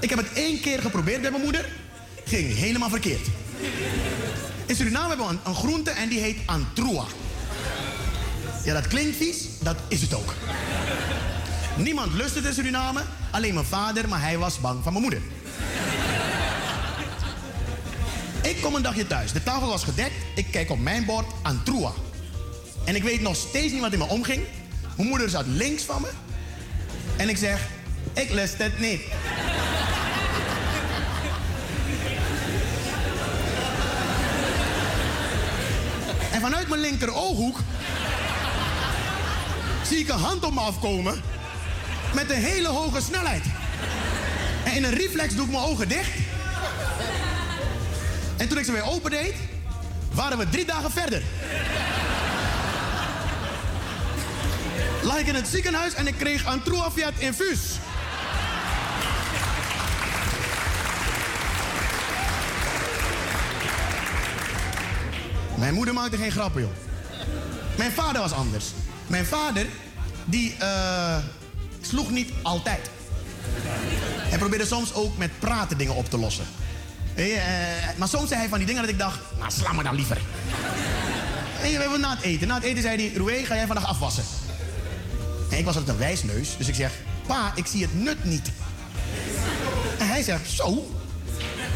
Ik 0.00 0.10
heb 0.10 0.18
het 0.18 0.32
één 0.32 0.60
keer 0.60 0.80
geprobeerd 0.80 1.20
bij 1.20 1.30
mijn 1.30 1.42
moeder. 1.42 1.68
Ging 2.24 2.54
helemaal 2.54 2.88
verkeerd. 2.88 3.26
In 4.66 4.76
Suriname 4.76 5.08
hebben 5.08 5.26
we 5.26 5.32
een, 5.32 5.40
een 5.44 5.54
groente 5.54 5.90
en 5.90 6.08
die 6.08 6.20
heet 6.20 6.38
antroa. 6.46 7.04
Ja, 8.64 8.74
dat 8.74 8.86
klinkt 8.86 9.16
vies, 9.16 9.44
dat 9.62 9.76
is 9.88 10.00
het 10.00 10.14
ook. 10.14 10.34
Niemand 11.76 12.12
lust 12.12 12.34
het 12.34 12.44
in 12.44 12.52
Suriname, 12.52 13.02
alleen 13.30 13.54
mijn 13.54 13.66
vader, 13.66 14.08
maar 14.08 14.20
hij 14.20 14.38
was 14.38 14.60
bang 14.60 14.82
van 14.82 14.92
mijn 14.92 15.04
moeder. 15.04 15.22
Ik 18.42 18.62
kom 18.62 18.74
een 18.74 18.82
dagje 18.82 19.06
thuis. 19.06 19.32
De 19.32 19.42
tafel 19.42 19.68
was 19.68 19.84
gedekt. 19.84 20.14
Ik 20.34 20.46
kijk 20.50 20.70
op 20.70 20.80
mijn 20.80 21.04
bord 21.04 21.26
antroa. 21.42 21.92
En 22.84 22.94
ik 22.94 23.02
weet 23.02 23.20
nog 23.20 23.36
steeds 23.36 23.72
niet 23.72 23.80
wat 23.80 23.92
in 23.92 23.98
me 23.98 24.08
omging. 24.08 24.44
Mijn 24.96 25.08
moeder 25.08 25.28
zat 25.28 25.46
links 25.46 25.82
van 25.82 26.02
me. 26.02 26.08
En 27.16 27.28
ik 27.28 27.36
zeg, 27.36 27.60
ik 28.12 28.30
lust 28.30 28.58
het 28.58 28.78
niet. 28.78 29.00
En 36.32 36.40
vanuit 36.40 36.68
mijn 36.68 36.80
linker 36.80 37.14
ooghoek 37.14 37.58
zie 39.86 39.98
ik 39.98 40.08
een 40.08 40.18
hand 40.18 40.44
op 40.44 40.54
me 40.54 40.60
afkomen 40.60 41.22
met 42.14 42.30
een 42.30 42.42
hele 42.42 42.68
hoge 42.68 43.00
snelheid. 43.00 43.44
En 44.64 44.72
in 44.72 44.84
een 44.84 44.94
reflex 44.94 45.34
doe 45.34 45.44
ik 45.44 45.50
mijn 45.50 45.64
ogen 45.64 45.88
dicht. 45.88 46.10
En 48.36 48.48
toen 48.48 48.58
ik 48.58 48.64
ze 48.64 48.72
weer 48.72 48.84
opendeed, 48.84 49.34
waren 50.12 50.38
we 50.38 50.48
drie 50.48 50.64
dagen 50.64 50.90
verder. 50.90 51.22
Lag 55.04 55.18
ik 55.18 55.26
in 55.26 55.34
het 55.34 55.48
ziekenhuis 55.48 55.94
en 55.94 56.06
ik 56.06 56.14
kreeg 56.18 56.46
een 56.46 56.62
Truafiat 56.62 57.12
infuus. 57.18 57.60
Mijn 65.58 65.74
moeder 65.74 65.94
maakte 65.94 66.16
geen 66.16 66.30
grappen, 66.30 66.62
joh. 66.62 66.70
Mijn 67.76 67.92
vader 67.92 68.20
was 68.20 68.32
anders. 68.32 68.64
Mijn 69.06 69.24
vader, 69.24 69.66
die 70.24 70.54
eh, 70.58 71.16
sloeg 71.80 72.10
niet 72.10 72.32
altijd. 72.42 72.90
Hij 74.16 74.38
probeerde 74.38 74.66
soms 74.66 74.94
ook 74.94 75.16
met 75.16 75.38
praten 75.38 75.78
dingen 75.78 75.94
op 75.94 76.10
te 76.10 76.18
lossen. 76.18 76.44
Eh, 77.14 77.26
maar 77.96 78.08
soms 78.08 78.28
zei 78.28 78.40
hij 78.40 78.48
van 78.48 78.58
die 78.58 78.66
dingen 78.66 78.82
dat 78.82 78.90
ik 78.90 78.98
dacht, 78.98 79.18
nou 79.38 79.50
sla 79.50 79.72
me 79.72 79.82
dan 79.82 79.94
liever. 79.94 80.18
We 81.60 81.68
hebben 81.68 82.00
na 82.00 82.10
het 82.10 82.22
eten. 82.22 82.48
Na 82.48 82.54
het 82.54 82.64
eten 82.64 82.82
zei 82.82 82.96
hij, 82.96 83.16
Roué, 83.16 83.44
ga 83.44 83.54
jij 83.54 83.66
vandaag 83.66 83.86
afwassen? 83.86 84.24
En 85.54 85.60
ik 85.60 85.66
was 85.66 85.76
altijd 85.76 85.94
een 85.94 86.04
wijsneus, 86.04 86.56
dus 86.56 86.68
ik 86.68 86.74
zeg, 86.74 86.92
pa, 87.26 87.52
ik 87.54 87.66
zie 87.66 87.82
het 87.82 88.02
nut 88.02 88.24
niet. 88.24 88.50
En 89.98 90.08
hij 90.08 90.22
zegt, 90.22 90.50
zo, 90.50 90.90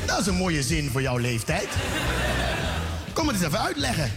dat 0.06 0.20
is 0.20 0.26
een 0.26 0.34
mooie 0.34 0.62
zin 0.62 0.90
voor 0.90 1.02
jouw 1.02 1.16
leeftijd. 1.16 1.68
Kom 3.12 3.26
het 3.26 3.36
eens 3.36 3.46
even 3.46 3.60
uitleggen. 3.60 4.10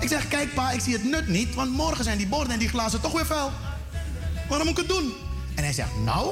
Ik 0.00 0.08
zeg, 0.08 0.28
kijk 0.28 0.54
pa, 0.54 0.70
ik 0.70 0.80
zie 0.80 0.92
het 0.92 1.04
nut 1.04 1.28
niet, 1.28 1.54
want 1.54 1.70
morgen 1.70 2.04
zijn 2.04 2.18
die 2.18 2.26
borden 2.26 2.52
en 2.52 2.58
die 2.58 2.68
glazen 2.68 3.00
toch 3.00 3.12
weer 3.12 3.26
vuil. 3.26 3.52
Waarom 4.48 4.66
moet 4.66 4.78
ik 4.78 4.86
het 4.88 4.96
doen? 4.96 5.12
En 5.54 5.62
hij 5.62 5.72
zegt, 5.72 5.96
nou, 6.04 6.30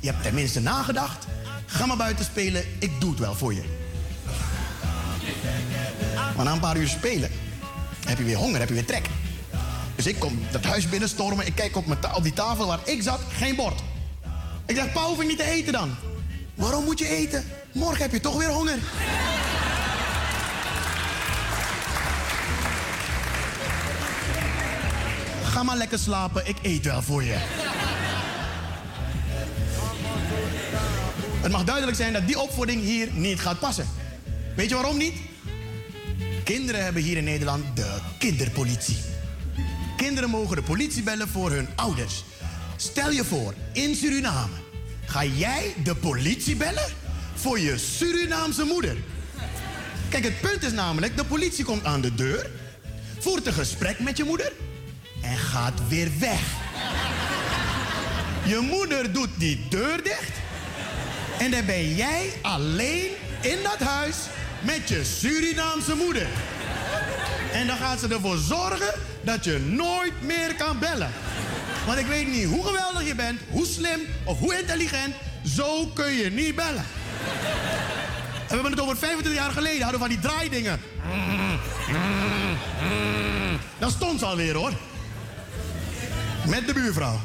je 0.00 0.10
hebt 0.10 0.22
tenminste 0.22 0.60
nagedacht. 0.60 1.26
Ga 1.66 1.86
maar 1.86 1.96
buiten 1.96 2.24
spelen, 2.24 2.64
ik 2.78 3.00
doe 3.00 3.10
het 3.10 3.18
wel 3.18 3.34
voor 3.34 3.54
je. 3.54 3.62
Maar 6.36 6.44
na 6.44 6.52
een 6.52 6.60
paar 6.60 6.76
uur 6.76 6.88
spelen, 6.88 7.30
heb 8.06 8.18
je 8.18 8.24
weer 8.24 8.36
honger, 8.36 8.58
heb 8.58 8.68
je 8.68 8.74
weer 8.74 8.86
trek. 8.86 9.08
Dus 10.00 10.12
ik 10.12 10.18
kom 10.18 10.38
dat 10.50 10.64
huis 10.64 10.88
binnenstormen, 10.88 11.46
ik 11.46 11.54
kijk 11.54 11.76
op, 11.76 11.86
mijn 11.86 11.98
die 12.22 12.32
tafel 12.32 12.66
waar 12.66 12.78
ik 12.84 13.02
zat, 13.02 13.20
geen 13.32 13.56
bord. 13.56 13.80
Ik 14.66 14.76
zeg, 14.76 14.92
pa, 14.92 15.02
hoef 15.02 15.20
ik 15.20 15.26
niet 15.26 15.38
te 15.38 15.44
eten 15.44 15.72
dan? 15.72 15.94
Waarom 16.54 16.84
moet 16.84 16.98
je 16.98 17.08
eten? 17.08 17.44
Morgen 17.72 18.02
heb 18.02 18.12
je 18.12 18.20
toch 18.20 18.36
weer 18.38 18.48
honger. 18.48 18.78
Ga 25.42 25.62
maar 25.62 25.76
lekker 25.76 25.98
slapen, 25.98 26.48
ik 26.48 26.56
eet 26.62 26.84
wel 26.84 27.02
voor 27.02 27.24
je. 27.24 27.36
Het 31.40 31.52
mag 31.52 31.64
duidelijk 31.64 31.96
zijn 31.96 32.12
dat 32.12 32.26
die 32.26 32.40
opvoeding 32.40 32.82
hier 32.82 33.08
niet 33.12 33.40
gaat 33.40 33.58
passen. 33.58 33.88
Weet 34.56 34.68
je 34.68 34.74
waarom 34.74 34.96
niet? 34.96 35.14
Kinderen 36.44 36.84
hebben 36.84 37.02
hier 37.02 37.16
in 37.16 37.24
Nederland 37.24 37.76
de 37.76 37.98
kinderpolitie. 38.18 38.96
Kinderen 40.00 40.30
mogen 40.30 40.56
de 40.56 40.62
politie 40.62 41.02
bellen 41.02 41.28
voor 41.28 41.50
hun 41.50 41.68
ouders. 41.76 42.24
Stel 42.76 43.10
je 43.10 43.24
voor, 43.24 43.54
in 43.72 43.94
Suriname 43.94 44.54
ga 45.06 45.24
jij 45.24 45.74
de 45.84 45.94
politie 45.94 46.56
bellen 46.56 46.92
voor 47.34 47.58
je 47.58 47.78
Surinaamse 47.78 48.64
moeder. 48.64 48.96
Kijk, 50.08 50.24
het 50.24 50.40
punt 50.40 50.62
is 50.62 50.72
namelijk, 50.72 51.16
de 51.16 51.24
politie 51.24 51.64
komt 51.64 51.84
aan 51.84 52.00
de 52.00 52.14
deur, 52.14 52.50
voert 53.18 53.46
een 53.46 53.52
gesprek 53.52 53.98
met 53.98 54.16
je 54.16 54.24
moeder 54.24 54.52
en 55.22 55.36
gaat 55.36 55.88
weer 55.88 56.08
weg. 56.18 56.42
Je 58.44 58.58
moeder 58.70 59.12
doet 59.12 59.30
die 59.38 59.66
deur 59.68 60.02
dicht 60.02 60.32
en 61.38 61.50
dan 61.50 61.64
ben 61.66 61.94
jij 61.94 62.32
alleen 62.42 63.08
in 63.40 63.58
dat 63.62 63.88
huis 63.88 64.16
met 64.60 64.88
je 64.88 65.04
Surinaamse 65.04 65.94
moeder. 65.94 66.26
En 67.52 67.66
dan 67.66 67.76
gaat 67.76 68.00
ze 68.00 68.08
ervoor 68.08 68.36
zorgen 68.36 68.94
dat 69.22 69.44
je 69.44 69.58
nooit 69.58 70.22
meer 70.22 70.54
kan 70.54 70.78
bellen. 70.78 71.10
Want 71.86 71.98
ik 71.98 72.06
weet 72.06 72.28
niet 72.28 72.44
hoe 72.44 72.64
geweldig 72.64 73.06
je 73.06 73.14
bent, 73.14 73.40
hoe 73.50 73.66
slim 73.66 74.00
of 74.24 74.38
hoe 74.38 74.58
intelligent, 74.58 75.14
zo 75.44 75.86
kun 75.86 76.12
je 76.12 76.30
niet 76.30 76.54
bellen. 76.54 76.84
En 78.40 78.46
we 78.48 78.54
hebben 78.54 78.70
het 78.72 78.80
over 78.80 78.96
25 78.96 79.42
jaar 79.42 79.50
geleden, 79.50 79.82
hadden 79.82 80.00
we 80.00 80.06
van 80.06 80.20
die 80.20 80.30
draaidingen. 80.30 80.80
Dat 83.78 83.90
stond 83.90 84.18
ze 84.18 84.26
alweer 84.26 84.54
hoor. 84.54 84.72
Met 86.46 86.66
de 86.66 86.72
buurvrouw. 86.72 87.20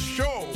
Show. 0.00 0.46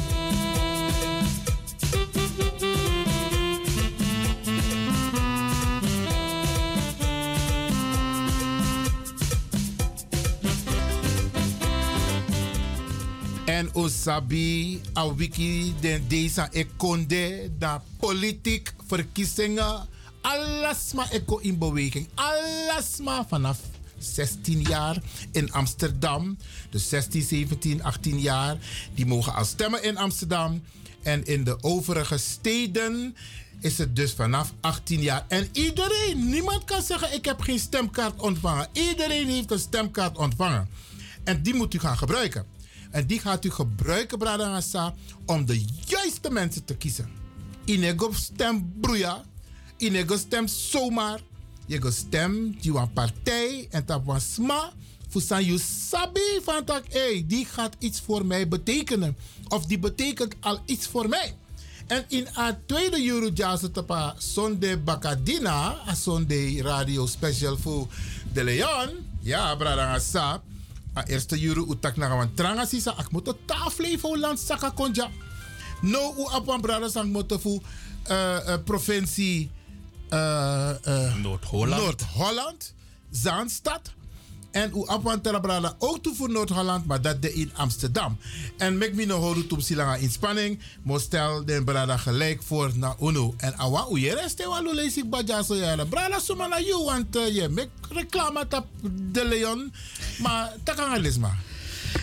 En 13.44 13.74
Osabi, 13.74 14.81
Awiki, 14.93 15.74
den 15.81 16.09
deze 16.09 16.48
ekonde, 16.51 17.51
da 17.59 17.82
politiek, 17.98 18.74
verkiezingen, 18.86 19.89
alles 20.20 20.93
maar 20.93 21.10
eko 21.10 21.39
in 21.39 21.59
beweging. 21.59 22.09
Alles 22.14 22.98
maar 23.02 23.24
vanaf 23.28 23.59
16 24.03 24.61
jaar 24.61 25.03
in 25.33 25.53
Amsterdam. 25.53 26.39
Dus 26.70 26.89
16, 26.89 27.23
17, 27.23 27.83
18 27.83 28.20
jaar, 28.20 28.57
die 28.95 29.07
mogen 29.07 29.35
al 29.35 29.45
stemmen 29.45 29.83
in 29.83 29.97
Amsterdam. 29.97 30.62
En 31.03 31.24
in 31.24 31.45
de 31.45 31.62
overige 31.62 32.19
steden 32.19 33.16
is 33.61 33.79
het 33.79 33.97
dus 33.97 34.12
vanaf 34.12 34.53
18 34.61 35.01
jaar. 35.01 35.24
En 35.29 35.49
iedereen, 35.53 36.29
niemand 36.29 36.65
kan 36.65 36.83
zeggen 36.83 37.15
ik 37.15 37.24
heb 37.24 37.41
geen 37.41 37.59
stemkaart 37.59 38.20
ontvangen. 38.20 38.69
Iedereen 38.73 39.29
heeft 39.29 39.51
een 39.51 39.59
stemkaart 39.59 40.16
ontvangen. 40.16 40.69
En 41.24 41.43
die 41.43 41.55
moet 41.55 41.74
u 41.74 41.79
gaan 41.79 41.99
gebruiken. 41.99 42.47
En 42.91 43.07
die 43.07 43.19
gaat 43.20 43.45
u 43.45 43.51
gebruiken, 43.51 44.19
Bradangasa, 44.19 44.95
om 45.27 45.47
de 45.47 45.65
juiste 45.87 46.31
mensen 46.31 46.65
te 46.65 46.77
kiezen. 46.77 47.09
Inego 47.65 48.12
stem 48.12 48.73
broeia. 48.81 49.24
Inego 49.77 50.16
stem 50.16 50.49
zomaar. 50.49 51.20
Je 51.66 51.80
go 51.80 51.90
stem 51.90 52.56
die 52.60 52.74
een 52.74 52.93
partij 52.93 53.66
en 53.70 53.82
dat 53.86 54.01
was 54.05 54.32
sma. 54.32 54.72
Fusan 55.09 55.44
you 55.44 55.59
sabi 55.59 56.40
van 56.43 56.64
tak, 56.64 56.84
hey, 56.89 57.24
die 57.26 57.44
gaat 57.44 57.76
iets 57.78 58.01
voor 58.01 58.26
mij 58.26 58.48
betekenen. 58.48 59.16
Of 59.48 59.66
die 59.66 59.78
betekent 59.78 60.34
al 60.40 60.59
iets 60.64 60.86
voor 60.86 61.09
mij. 61.09 61.34
En 61.86 62.05
in 62.09 62.28
a 62.36 62.59
tweede 62.66 63.06
Eurojazz 63.06 63.64
tapa 63.72 64.14
Sunday 64.18 64.82
Bacadina, 64.82 65.76
a 65.89 65.94
Sunday 65.94 66.60
radio 66.60 67.06
special 67.06 67.56
voor 67.56 67.86
De 68.32 68.44
Leon. 68.44 68.90
Ja, 69.20 69.55
Bradangasa. 69.56 70.43
A 70.94 71.05
eerste 71.06 71.39
juru 71.39 71.64
utak 71.72 71.97
na 71.97 72.09
wan 72.16 72.34
tranga 72.34 72.66
sisa 72.68 72.93
ak 72.93 73.10
moto 73.10 73.32
tafle 73.44 73.97
land 74.18 74.39
saka 74.39 74.70
konja. 74.70 75.10
No 75.80 76.14
u 76.18 76.26
apwan 76.30 76.60
brada 76.60 76.89
sang 76.89 77.12
moto 77.12 77.39
fu 77.39 77.60
uh, 78.10 78.56
provincie 78.64 79.40
uh, 79.40 79.47
uh, 79.47 79.61
Noord-Holland. 81.22 81.82
Noord-Holland, 81.82 82.74
Zaanstad. 83.10 83.93
En 84.51 84.72
u 84.74 84.86
apwan 84.86 85.20
brada 85.20 85.74
ook 85.78 86.02
toe 86.02 86.14
voor 86.14 86.30
Noord-Holland, 86.30 86.86
maar 86.86 87.02
dat 87.02 87.22
de 87.22 87.32
in 87.32 87.51
Amsterdam. 87.55 88.18
En 88.59 88.78
mek 88.78 88.94
mi 88.94 89.06
no 89.06 89.16
horu 89.16 89.47
tum 89.47 89.60
silanga 89.60 89.97
inspanning, 89.97 90.59
mo 90.82 90.98
stel 90.98 91.44
den 91.44 91.64
brada 91.64 91.97
gelijk 91.97 92.43
voor 92.43 92.70
na 92.74 92.97
uno. 93.01 93.34
En 93.36 93.56
awa 93.56 93.86
u 93.90 94.01
je 94.01 94.14
reste 94.14 94.48
wa 94.48 94.62
lo 94.62 94.72
lees 94.74 94.97
ik 94.97 95.10
badja 95.10 95.43
so 95.43 95.55
jaren. 95.55 95.89
Brada 95.89 96.18
suma 96.18 96.47
na 96.47 96.60
you, 96.60 96.84
want 96.84 97.16
uh, 97.16 97.34
je 97.34 97.48
mek 97.48 97.68
reclame 97.90 98.48
tap 98.48 98.66
de 99.12 99.24
Leon. 99.24 99.72
Maar 100.18 100.52
takangalisma. 100.62 101.36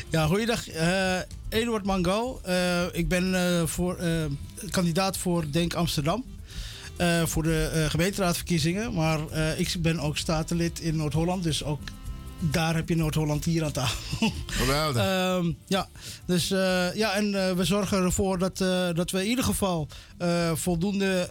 Ja, 0.09 0.25
goeiedag. 0.25 0.67
eh 0.67 1.19
Eduard 1.49 1.85
Mango. 1.85 2.39
Eh, 2.43 2.83
ik 2.91 3.07
ben 3.07 3.35
eh, 3.35 3.65
voor, 3.65 3.95
eh, 3.95 4.25
kandidaat 4.69 5.17
voor 5.17 5.51
Denk 5.51 5.73
Amsterdam. 5.73 6.23
Eh, 6.99 7.25
voor 7.25 7.43
de 7.43 7.69
eh, 7.73 7.89
gemeenteraadverkiezingen. 7.89 8.93
Maar 8.93 9.27
eh, 9.29 9.59
ik 9.59 9.75
ben 9.79 9.99
ook 9.99 10.17
statenlid 10.17 10.79
in 10.79 10.95
Noord-Holland. 10.95 11.43
Dus 11.43 11.63
ook 11.63 11.79
daar 12.39 12.75
heb 12.75 12.89
je 12.89 12.95
Noord-Holland 12.95 13.45
hier 13.45 13.63
aan 13.63 13.71
tafel. 13.71 14.31
Geweldig. 14.47 15.01
Ehm, 15.01 15.51
ja, 15.67 15.87
dus 16.25 16.47
ja, 16.93 17.13
en 17.13 17.55
we 17.55 17.63
zorgen 17.63 18.03
ervoor 18.03 18.37
dat, 18.37 18.57
dat 18.95 19.11
we 19.11 19.21
in 19.21 19.29
ieder 19.29 19.43
geval 19.43 19.87
voldoende 20.53 21.29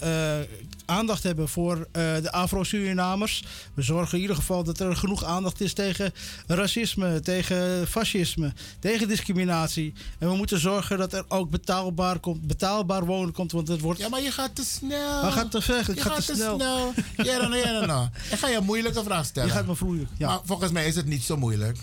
aandacht 0.89 1.23
hebben 1.23 1.49
voor 1.49 1.89
eh, 1.93 2.03
de 2.23 2.33
Afro-Surinamers. 2.33 3.45
We 3.75 3.83
zorgen 3.83 4.15
in 4.15 4.21
ieder 4.21 4.37
geval 4.37 4.65
dat 4.65 4.81
er 4.81 4.97
genoeg 4.97 5.25
aandacht 5.25 5.61
is 5.61 5.73
tegen 5.73 6.13
racisme, 6.47 7.21
tegen 7.21 7.89
fascisme, 7.89 8.53
tegen 8.79 9.09
discriminatie. 9.09 9.93
En 10.19 10.29
we 10.29 10.37
moeten 10.37 10.61
zorgen 10.61 10.99
dat 10.99 11.13
er 11.13 11.25
ook 11.29 11.51
betaalbaar, 11.51 12.19
komt, 12.19 12.47
betaalbaar 12.47 13.05
wonen 13.05 13.35
komt, 13.35 13.53
want 13.53 13.69
het 13.69 13.81
wordt... 13.81 14.01
Ja, 14.01 14.09
maar 14.09 14.23
je 14.23 14.31
gaat 14.31 14.55
te 14.55 14.65
snel. 14.65 15.23
Maar 15.23 15.33
gaat 15.33 15.51
te 15.51 15.61
ver, 15.61 15.95
je 15.95 16.01
ga 16.01 16.11
gaat 16.11 16.27
te 16.27 16.35
snel. 16.35 16.55
snel. 16.55 16.93
Ja, 17.17 17.39
dan, 17.39 17.59
ja, 17.59 17.73
dan, 17.73 17.89
dan. 17.89 18.11
Ik 18.33 18.39
ga 18.39 18.49
je 18.49 18.57
een 18.57 18.65
moeilijke 18.65 19.03
vraag 19.03 19.25
stellen. 19.25 19.49
Je 19.49 19.55
gaat 19.55 19.67
me 19.67 19.77
vroeger. 19.77 20.07
Ja. 20.17 20.29
Maar 20.29 20.41
volgens 20.45 20.71
mij 20.71 20.87
is 20.87 20.97
het 20.97 21.07
niet 21.07 21.23
zo 21.23 21.37
moeilijk. 21.37 21.79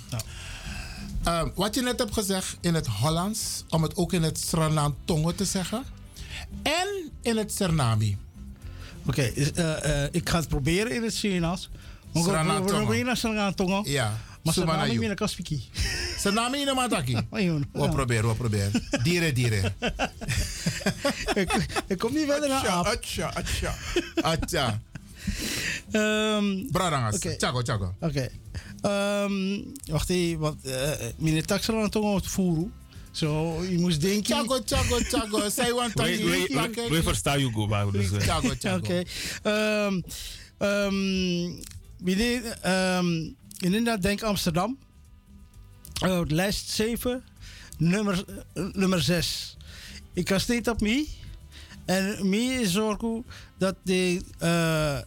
Ehm, 1.23 1.49
wat 1.56 1.76
je 1.76 1.82
net 1.82 1.99
hebt 1.99 2.14
gezegd 2.14 2.57
in 2.61 2.73
het 2.73 2.88
Hollands, 2.88 3.64
om 3.69 3.84
het 3.84 3.95
ook 3.95 4.14
in 4.14 4.23
het 4.23 4.40
Sranan 4.40 4.95
Tongo 5.06 5.32
te 5.32 5.45
zeggen. 5.45 5.84
En 6.64 7.11
in 7.22 7.38
het 7.38 7.53
Sernami. 7.53 8.18
Oké, 9.07 9.22
eh, 9.22 10.03
eh, 10.03 10.10
ik 10.11 10.30
ga 10.30 10.38
het 10.38 10.48
proberen 10.48 10.91
in 10.91 11.03
het 11.03 11.14
Surinaams. 11.14 11.69
Srana 12.14 13.52
Tongo. 13.52 13.82
Ja. 13.84 14.18
Maar 14.44 14.53
Sumana 14.53 14.72
Srana 14.72 14.88
you. 14.88 14.99
Mina 14.99 15.14
Kaspiki. 15.14 15.69
Sernami 16.22 16.60
in 16.60 16.65
de 16.65 16.73
mataki. 16.73 17.14
We 17.32 17.60
We 17.72 17.90
proberen, 17.90 18.30
we 18.30 18.36
proberen. 18.36 18.72
Dieren, 19.03 19.34
dieren. 19.34 19.64
ik, 21.88 21.98
kom 21.98 22.14
niet 22.14 22.26
verder 22.26 22.49
naar 22.49 22.68
aap. 22.68 22.86
Atja, 22.86 23.32
atja. 23.34 23.76
Atja. 24.22 24.80
Um, 25.91 26.68
Bradangas. 26.72 27.15
Oké. 27.15 27.36
Chago, 27.38 27.61
chago. 27.64 27.94
Oké. 27.99 28.30
Ehm, 28.82 29.61
wacht 29.86 30.10
even, 30.10 30.40
want 30.40 30.65
uh, 30.65 30.90
meneer 31.18 31.45
Taxalan 31.45 31.90
Tongo 31.90 32.15
het 32.15 32.27
voeren. 32.27 32.73
Zo, 33.16 33.64
je 33.64 33.80
moest 33.80 34.02
denken. 34.02 34.36
Chago, 34.36 34.60
chago, 34.66 35.00
chago. 35.04 35.50
Zij 35.56 35.74
want 35.74 35.94
We, 35.94 36.04
we, 36.04 36.70
we, 36.76 36.88
we 36.90 37.04
verstaan 37.04 37.40
je 37.40 37.52
goed, 37.52 37.70
maar 37.70 37.86
Chago, 38.20 38.50
chago. 38.60 38.78
Oké. 38.78 39.04
Ehm, 39.44 40.02
ehm, 40.58 41.46
meneer, 42.00 42.46
ehm, 42.62 43.30
inderdaad, 43.60 44.02
denk 44.02 44.24
Amsterdam. 44.24 44.78
Oh, 46.06 46.22
lijst 46.28 46.70
7, 46.70 47.24
nummer, 47.78 48.26
eh, 48.54 48.64
nummer 48.72 49.02
6. 49.02 49.58
Ik 50.14 50.26
kan 50.26 50.40
steeds 50.40 50.70
op 50.70 50.82
mij. 50.82 51.08
En 51.86 52.30
mij 52.30 52.66
zorgen 52.68 53.26
dat 53.58 53.76
de. 53.84 54.22
eh, 54.40 54.98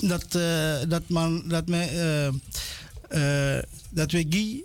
dat, 0.00 0.34
eh, 0.34 0.74
dat 0.88 1.08
man. 1.08 1.42
Dat 1.48 1.66
me. 1.66 1.80
eh, 3.08 3.56
eh, 3.56 3.62
dat 3.90 4.10
we 4.10 4.26
Guy. 4.28 4.62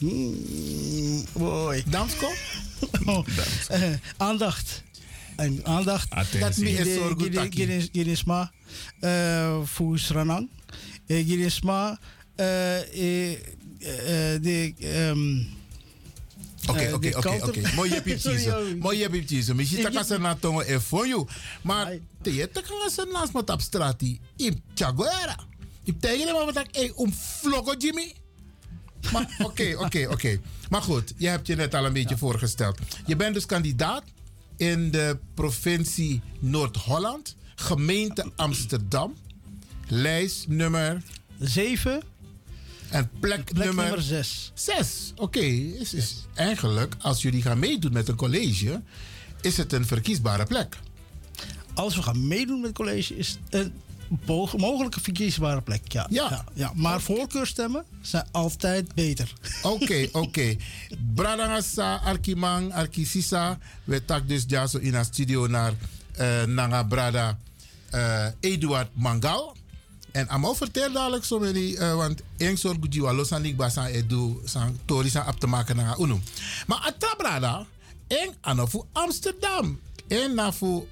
Mm, 0.00 1.24
Boy. 1.32 1.82
Dansko? 1.86 2.30
Eh, 3.68 3.82
aandacht. 4.16 4.82
En 5.36 5.60
aandacht. 5.66 6.08
Dat. 6.40 6.54
Ginisma. 7.92 8.52
Voor 9.64 9.98
Sranang. 9.98 10.48
Eh, 11.06 11.26
De. 14.40 14.74
Oké, 16.68 16.90
oké, 16.94 17.16
oké, 17.16 17.38
oké. 17.42 17.74
Mooi 17.74 17.90
heb 17.90 18.06
je 18.06 18.18
oh. 18.74 18.80
Mooi 18.82 19.02
heb 19.02 19.14
je 19.14 19.24
Misschien 19.54 19.86
Ik- 19.86 19.92
dat 19.92 20.06
ze 20.06 20.18
na 20.18 20.34
tongen 20.34 20.66
er 20.66 20.82
voor 20.82 21.06
jou. 21.08 21.28
Maar 21.62 21.92
te 22.22 22.34
je 22.34 22.50
te 22.50 22.62
gaan 22.64 22.90
ze 22.90 23.08
naast 23.12 23.32
me 23.32 23.44
op 23.44 23.60
straat. 23.60 24.02
In 24.36 24.62
Chaguera. 24.74 25.36
Ik 25.84 26.00
tegen 26.00 26.26
hem 26.26 26.34
wat 26.46 26.66
ik 26.72 26.92
om 26.96 27.12
vloggen 27.14 27.78
Jimmy. 27.78 28.12
Maar 29.12 29.36
oké, 29.38 29.74
oké, 29.84 30.06
oké. 30.10 30.40
Maar 30.70 30.82
goed, 30.82 31.14
je 31.16 31.28
hebt 31.28 31.46
je 31.46 31.56
net 31.56 31.74
al 31.74 31.84
een 31.86 31.92
beetje 31.92 32.16
voorgesteld. 32.16 32.78
Je 33.06 33.16
bent 33.16 33.34
dus 33.34 33.46
kandidaat 33.46 34.04
in 34.56 34.90
de 34.90 35.18
provincie 35.34 36.20
Noord-Holland, 36.38 37.36
gemeente 37.54 38.32
Amsterdam, 38.36 39.14
lijst 39.88 40.48
nummer 40.48 41.02
7 41.38 42.02
en 42.90 43.10
plek, 43.20 43.44
Plek 43.44 43.66
nummer 43.66 43.84
nummer 43.84 44.02
6. 44.02 44.52
6. 44.54 45.12
Oké, 45.16 45.40
is, 45.40 45.94
is 45.94 46.26
eigenlijk 46.34 46.94
als 47.00 47.22
jullie 47.22 47.42
gaan 47.42 47.58
meedoen 47.58 47.92
met 47.92 48.08
een 48.08 48.16
college, 48.16 48.82
is 49.40 49.56
het 49.56 49.72
een 49.72 49.86
verkiesbare 49.86 50.44
plek. 50.44 50.78
Als 51.74 51.96
we 51.96 52.02
gaan 52.02 52.28
meedoen 52.28 52.60
met 52.60 52.66
het 52.66 52.76
college, 52.76 53.16
is 53.16 53.28
het 53.28 53.54
een 53.54 53.72
mogelijke 54.56 55.00
verkiesbare 55.00 55.60
plek. 55.60 55.92
Ja. 55.92 56.06
Ja. 56.10 56.44
ja, 56.54 56.72
Maar 56.74 57.00
voorkeurstemmen 57.00 57.84
zijn 58.00 58.26
altijd 58.30 58.94
beter. 58.94 59.32
Oké, 59.62 60.08
oké. 60.22 60.56
Bradangasa, 61.14 61.96
Arkimang, 61.96 62.72
Arkisisa. 62.72 63.58
We 63.84 64.04
tak 64.04 64.28
dus 64.28 64.44
ja 64.46 64.66
zo 64.66 64.78
in 64.78 64.94
een 64.94 65.04
studio 65.04 65.46
naar 65.46 65.72
eh 66.12 66.42
Nanga 66.42 66.82
Brada 66.82 67.38
eh, 67.90 68.26
Eduard 68.40 68.88
Mangal. 68.92 69.56
En 70.12 70.28
Amo 70.28 70.54
vertel 70.54 70.92
dadelijk 70.92 71.24
zo 71.24 71.38
many, 71.38 71.74
eh, 71.74 71.94
want 71.94 72.22
één 72.36 72.56
soort 72.56 72.76
guji 72.80 73.00
wa 73.00 73.12
losan 73.12 73.44
ik 73.44 73.56
basan 73.56 73.86
edu 73.86 74.40
san 74.44 74.78
tori 74.84 75.10
san 75.10 75.24
ap 75.24 75.40
te 75.40 75.46
maken 75.46 75.76
naar 75.76 75.98
unu. 75.98 76.18
Maar 76.66 76.78
atra 76.78 77.14
brada, 77.14 77.66
en 78.06 78.34
ano 78.40 78.66
voor 78.66 78.86
Amsterdam. 78.92 79.80
En 80.08 80.34
na 80.34 80.52
voor 80.52 80.86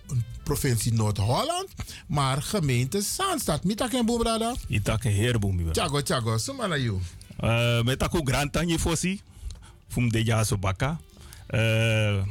provincie 0.49 0.93
Noord-Holland, 0.93 1.69
maar 2.07 2.43
gemeente 2.43 3.01
Zaanstad. 3.01 3.65
Mita 3.65 3.89
ken 3.89 4.07
boe 4.07 4.19
brada? 4.19 4.55
Itak 4.69 5.05
een 5.05 5.13
heerboom. 5.13 5.61
joh. 5.61 5.73
Chago, 5.73 6.01
chago, 6.05 6.39
sumana 6.39 6.77
you. 6.77 7.01
Eh, 7.37 7.83
met 7.83 8.03
ako 8.03 8.21
grand 8.25 8.53
tanje 8.53 8.79
fosi. 8.79 9.21
Fum 9.89 10.09
de 10.09 10.25
ja 10.25 10.45
so 10.45 10.59
baka. 10.59 10.99
Eh, 11.47 12.23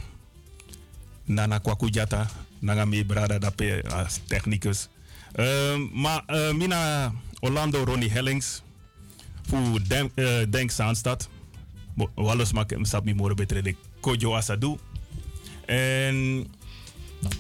nana 1.26 1.60
kwaku 1.60 1.90
jata. 1.90 2.28
Nanga 2.60 2.86
me 2.86 3.06
brada 3.06 3.52
als 3.94 4.20
technicus. 4.28 4.88
Eh, 5.34 5.78
maar 5.94 6.24
eh, 6.26 6.54
mina 6.54 7.12
Orlando 7.40 7.84
Ronnie 7.84 8.10
Hellings. 8.10 8.62
Fu 9.48 9.80
Denk, 9.88 10.12
Denk 10.50 10.72
Zaanstad. 10.72 11.30
Wallos 12.16 12.52
mak 12.52 12.70
hem 12.70 12.86
sap 12.86 13.06
mi 13.06 13.14
more 13.14 13.34
betre 13.34 13.62
de 13.62 13.76
Kojo 14.00 14.36
Asadu. 14.36 14.78
En 15.66 16.48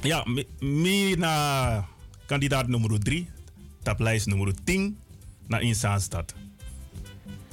ja, 0.02 0.24
mi, 0.28 0.44
mi 0.60 1.16
na 1.16 1.86
kandidaat 2.26 2.68
nummer 2.68 3.00
3. 3.00 3.28
Tap 3.84 4.00
lijst 4.00 4.26
nummer 4.28 4.54
10 4.64 4.98
naar 5.48 5.62
in 5.62 5.76
Zaanstad. 5.76 6.34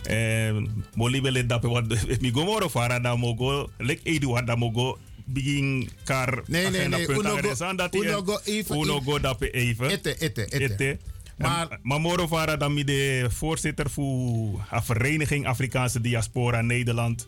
En 0.02 0.84
moli 0.94 1.20
bele 1.20 1.46
dape 1.46 1.68
wat 1.68 1.86
mi 2.22 2.30
gomoro 2.30 2.68
fara 2.68 2.98
da 3.00 3.16
mogo 3.16 3.70
lek 3.78 4.00
edu 4.04 4.28
wat 4.28 4.46
da 4.46 4.54
mogo 4.56 4.98
begin 5.24 5.88
kar 6.04 6.42
Nee, 6.46 6.70
nee, 6.70 6.88
Uno 7.08 7.36
go- 7.40 7.76
dat 7.76 7.94
uno 7.94 8.38
even- 8.44 8.76
uno 8.76 9.00
go 9.00 9.18
dape 9.18 9.50
even 9.50 9.90
Ette, 9.90 10.16
ette, 10.16 10.44
ette. 10.48 10.98
maar 11.38 11.78
maar 11.82 12.00
moro 12.00 12.26
fara 12.28 12.56
da 12.56 12.68
mi 12.68 12.84
de 12.84 13.26
voorzitter 13.30 13.90
voor 13.90 14.66
vereniging 14.82 15.46
Afrikaanse 15.46 16.00
diaspora 16.00 16.60
Nederland 16.60 17.26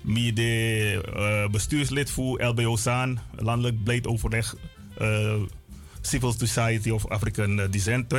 mi 0.00 0.32
de 0.32 1.02
eh, 1.14 1.50
bestuurslid 1.50 2.10
voor 2.10 2.44
LBO 2.44 2.76
Saan 2.76 3.20
landelijk 3.36 3.84
beleid 3.84 4.06
overleg 4.06 4.54
eh, 4.98 5.34
Civil 6.00 6.32
Society 6.32 6.90
of 6.90 7.06
African 7.06 7.60
eh, 7.60 7.70
Descent. 7.70 8.12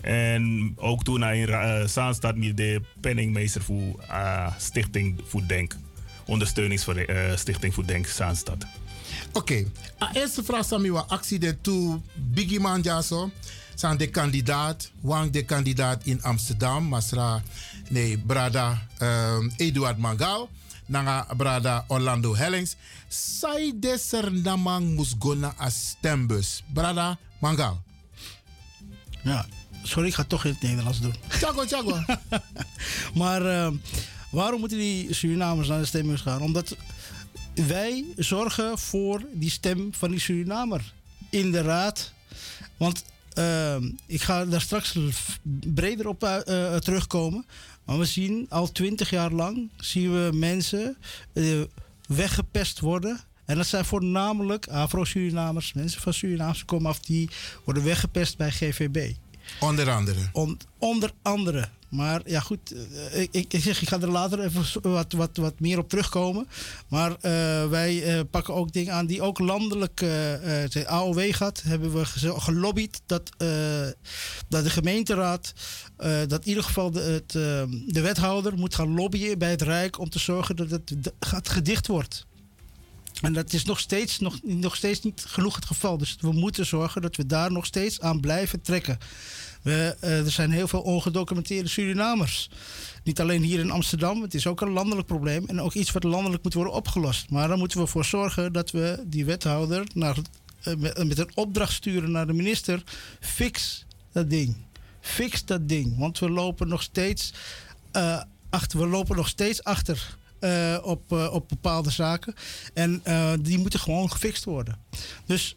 En 0.00 0.72
ook 0.76 1.04
toen 1.04 1.22
hij 1.22 1.38
in 1.38 1.48
uh, 1.48 1.86
Zaanstad 1.86 2.36
met 2.36 2.56
de 2.56 2.80
penningmeester 3.00 3.62
voor 3.62 4.04
uh, 4.10 4.52
Stichting 4.58 5.20
voor 5.26 5.46
Denk. 5.46 5.76
Ondersteuningsstichting 6.26 7.10
uh, 7.10 7.36
Stichting 7.36 7.74
voor 7.74 7.86
Denk 7.86 8.06
Zaanstad. 8.06 8.66
Oké, 9.32 9.64
a 10.02 10.10
eerste 10.14 10.44
vraag 10.44 10.70
is 10.70 10.78
mi 10.78 10.90
wa 10.90 11.04
accident 11.08 11.62
to 11.62 12.02
Biggie 12.14 12.60
Man 12.60 12.80
jaso. 12.80 13.30
Zijn 13.74 13.96
de 13.96 14.10
kandidaat, 14.10 14.90
wang 15.00 15.30
de 15.30 15.44
kandidaat 15.44 16.04
in 16.04 16.22
Amsterdam, 16.22 16.84
Masra, 16.84 17.42
nee, 17.88 18.18
Brada 18.18 18.86
um, 19.02 19.52
Eduard 19.56 19.98
Mangal, 19.98 20.48
nanga 20.90 21.26
Brada 21.36 21.84
Orlando 21.88 22.34
Hellings. 22.34 22.76
Sai 23.08 23.72
de 23.78 23.98
sernamang 23.98 24.94
musgona 24.96 25.54
a 25.60 25.70
stembus. 25.70 26.62
Brada 26.72 27.18
Mangal. 27.38 27.82
Ja, 29.22 29.46
sorry, 29.82 30.08
ik 30.08 30.14
ga 30.14 30.24
toch 30.24 30.44
in 30.44 30.50
het 30.50 30.62
Nederlands 30.62 31.00
doen. 31.00 31.14
Chago, 31.28 31.64
chago. 31.66 31.98
maar 33.20 33.46
eh, 33.46 33.72
waarom 34.30 34.60
moeten 34.60 34.78
die 34.78 35.14
Surinamers 35.14 35.68
naar 35.68 35.78
de 35.78 35.84
stembus 35.84 36.20
gaan? 36.20 36.42
Omdat 36.42 36.76
wij 37.54 38.04
zorgen 38.16 38.78
voor 38.78 39.22
die 39.32 39.50
stem 39.50 39.88
van 39.94 40.10
die 40.10 40.20
Surinamer 40.20 40.92
in 41.30 41.52
de 41.52 41.62
raad. 41.62 42.12
Want 42.76 43.04
uh, 43.34 43.76
ik 44.06 44.22
ga 44.22 44.44
daar 44.44 44.60
straks 44.60 44.96
breder 45.74 46.08
op 46.08 46.22
uh, 46.24 46.76
terugkomen. 46.76 47.46
Maar 47.90 47.98
we 47.98 48.04
zien 48.04 48.46
al 48.48 48.72
twintig 48.72 49.10
jaar 49.10 49.32
lang 49.32 49.70
zien 49.76 50.12
we 50.12 50.30
mensen 50.32 50.96
uh, 51.32 51.60
weggepest 52.06 52.80
worden 52.80 53.20
En 53.44 53.56
dat 53.56 53.66
zijn 53.66 53.84
voornamelijk 53.84 54.68
Afro-Surinamers, 54.68 55.72
mensen 55.72 56.00
van 56.00 56.14
Surinaamse 56.14 56.64
komaf, 56.64 57.00
die 57.00 57.28
worden 57.64 57.84
weggepest 57.84 58.36
bij 58.36 58.50
GVB. 58.50 59.12
Onder 59.60 59.90
andere. 59.90 60.18
On- 60.32 60.58
onder 60.78 61.10
andere. 61.22 61.68
Maar 61.88 62.20
ja, 62.24 62.40
goed, 62.40 62.74
eh, 63.12 63.22
ik, 63.22 63.52
ik, 63.52 63.62
zeg, 63.62 63.82
ik 63.82 63.88
ga 63.88 64.00
er 64.00 64.10
later 64.10 64.40
even 64.44 64.64
wat, 64.92 65.12
wat, 65.12 65.36
wat 65.36 65.60
meer 65.60 65.78
op 65.78 65.88
terugkomen. 65.88 66.46
Maar 66.88 67.10
eh, 67.20 67.68
wij 67.68 68.02
eh, 68.02 68.20
pakken 68.30 68.54
ook 68.54 68.72
dingen 68.72 68.92
aan 68.94 69.06
die 69.06 69.22
ook 69.22 69.38
landelijk 69.38 69.96
de 69.96 70.84
AOW 70.86 71.32
gaat. 71.34 71.62
Hebben 71.62 71.92
we 71.92 72.04
gelobbyd 72.40 73.00
dat, 73.06 73.30
dat 74.48 74.64
de 74.64 74.70
gemeenteraad, 74.70 75.52
dat 76.26 76.32
in 76.42 76.48
ieder 76.48 76.62
geval 76.64 76.90
de, 76.90 77.00
het, 77.00 77.32
de 77.94 78.00
wethouder 78.00 78.56
moet 78.58 78.74
gaan 78.74 78.94
lobbyen 78.94 79.38
bij 79.38 79.50
het 79.50 79.62
Rijk 79.62 79.98
om 79.98 80.10
te 80.10 80.18
zorgen 80.18 80.56
dat 80.56 80.70
het 80.70 80.86
d- 81.02 81.12
gaat 81.20 81.48
gedicht 81.48 81.86
wordt. 81.86 82.26
En 83.20 83.32
dat 83.32 83.52
is 83.52 83.64
nog 83.64 83.80
steeds, 83.80 84.18
nog, 84.18 84.38
nog 84.42 84.76
steeds 84.76 85.00
niet 85.00 85.24
genoeg 85.26 85.54
het 85.54 85.64
geval. 85.64 85.98
Dus 85.98 86.16
we 86.20 86.32
moeten 86.32 86.66
zorgen 86.66 87.02
dat 87.02 87.16
we 87.16 87.26
daar 87.26 87.52
nog 87.52 87.66
steeds 87.66 88.00
aan 88.00 88.20
blijven 88.20 88.60
trekken. 88.60 88.98
We, 89.62 89.96
eh, 90.00 90.18
er 90.18 90.30
zijn 90.30 90.50
heel 90.50 90.68
veel 90.68 90.80
ongedocumenteerde 90.80 91.68
Surinamers. 91.68 92.50
Niet 93.04 93.20
alleen 93.20 93.42
hier 93.42 93.58
in 93.58 93.70
Amsterdam, 93.70 94.22
het 94.22 94.34
is 94.34 94.46
ook 94.46 94.60
een 94.60 94.70
landelijk 94.70 95.06
probleem. 95.06 95.44
En 95.46 95.60
ook 95.60 95.74
iets 95.74 95.90
wat 95.90 96.04
landelijk 96.04 96.42
moet 96.42 96.54
worden 96.54 96.72
opgelost. 96.72 97.30
Maar 97.30 97.48
daar 97.48 97.58
moeten 97.58 97.80
we 97.80 97.86
voor 97.86 98.04
zorgen 98.04 98.52
dat 98.52 98.70
we 98.70 99.02
die 99.06 99.24
wethouder 99.24 99.86
naar, 99.94 100.16
eh, 100.62 100.74
met, 100.74 101.06
met 101.06 101.18
een 101.18 101.30
opdracht 101.34 101.72
sturen 101.72 102.10
naar 102.10 102.26
de 102.26 102.32
minister. 102.32 102.82
Fix 103.20 103.84
dat 104.12 104.30
ding. 104.30 104.56
Fix 105.00 105.44
dat 105.44 105.68
ding. 105.68 105.98
Want 105.98 106.18
we 106.18 106.30
lopen 106.30 106.68
nog 106.68 106.82
steeds, 106.82 107.32
eh, 107.90 108.22
achter, 108.50 108.78
we 108.78 108.86
lopen 108.86 109.16
nog 109.16 109.28
steeds 109.28 109.64
achter 109.64 110.18
eh, 110.40 110.78
op, 110.82 111.12
eh, 111.12 111.32
op 111.32 111.48
bepaalde 111.48 111.90
zaken. 111.90 112.34
En 112.74 113.00
eh, 113.02 113.32
die 113.40 113.58
moeten 113.58 113.80
gewoon 113.80 114.10
gefixt 114.10 114.44
worden. 114.44 114.78
Dus 115.26 115.54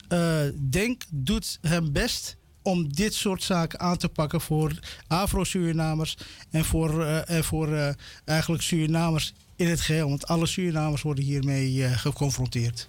Denk 0.69 1.03
doet 1.11 1.59
hem 1.61 1.91
best 1.91 2.35
om 2.61 2.93
dit 2.93 3.13
soort 3.13 3.43
zaken 3.43 3.79
aan 3.79 3.97
te 3.97 4.09
pakken 4.09 4.41
voor 4.41 4.79
Afro-Surinamers 5.07 6.17
en 6.49 6.65
voor, 6.65 7.05
en 7.05 7.43
voor 7.43 7.95
eigenlijk 8.25 8.63
Surinamers 8.63 9.33
in 9.55 9.67
het 9.67 9.81
geheel. 9.81 10.09
Want 10.09 10.27
alle 10.27 10.45
Surinamers 10.45 11.01
worden 11.01 11.23
hiermee 11.23 11.83
geconfronteerd. 11.83 12.87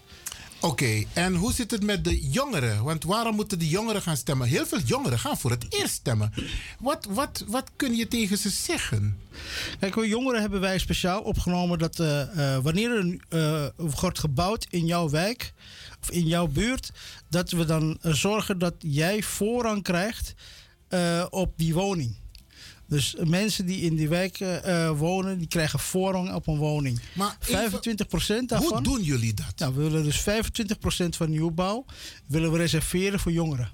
Oké, 0.64 1.04
en 1.12 1.34
hoe 1.34 1.52
zit 1.52 1.70
het 1.70 1.82
met 1.82 2.04
de 2.04 2.30
jongeren? 2.30 2.84
Want 2.84 3.04
waarom 3.04 3.34
moeten 3.34 3.58
de 3.58 3.68
jongeren 3.68 4.02
gaan 4.02 4.16
stemmen? 4.16 4.48
Heel 4.48 4.66
veel 4.66 4.78
jongeren 4.78 5.18
gaan 5.18 5.36
voor 5.38 5.50
het 5.50 5.66
eerst 5.68 5.94
stemmen. 5.94 6.32
Wat, 6.78 7.06
wat, 7.10 7.44
wat 7.46 7.70
kun 7.76 7.94
je 7.96 8.08
tegen 8.08 8.38
ze 8.38 8.50
zeggen? 8.50 9.18
Kijk, 9.80 9.92
voor 9.92 10.06
jongeren 10.06 10.40
hebben 10.40 10.60
wij 10.60 10.78
speciaal 10.78 11.22
opgenomen 11.22 11.78
dat 11.78 12.00
eh, 12.00 12.20
eh, 12.56 12.62
wanneer 12.62 12.90
er 12.90 13.18
eh, 13.28 13.66
wordt 13.76 14.18
gebouwd 14.18 14.66
in 14.70 14.86
jouw 14.86 15.08
wijk 15.08 15.52
of 16.02 16.10
in 16.10 16.26
jouw 16.26 16.46
buurt, 16.46 16.92
dat 17.28 17.50
we 17.50 17.64
dan 17.64 17.98
zorgen 18.00 18.58
dat 18.58 18.74
jij 18.78 19.22
voorrang 19.22 19.82
krijgt 19.82 20.34
op 21.30 21.52
die 21.56 21.74
woning. 21.74 22.16
Dus 22.86 23.14
mensen 23.24 23.66
die 23.66 23.80
in 23.80 23.96
die 23.96 24.08
wijk 24.08 24.40
eh, 24.40 24.86
eh, 24.86 24.98
wonen, 24.98 25.38
die 25.38 25.48
krijgen 25.48 25.78
voorrang 25.78 26.34
op 26.34 26.46
een 26.46 26.56
woning. 26.56 27.00
Maar 27.12 27.36
25% 27.40 27.46
daarvan. 28.46 28.72
Hoe 28.72 28.82
doen 28.82 29.02
jullie 29.02 29.34
dat? 29.34 29.52
Nou, 29.56 29.74
we 29.74 29.82
willen 29.82 30.04
dus 30.04 30.20
25% 30.20 31.16
van 31.16 31.30
nieuwbouw 31.30 31.84
willen 32.26 32.52
we 32.52 32.58
reserveren 32.58 33.20
voor 33.20 33.32
jongeren. 33.32 33.70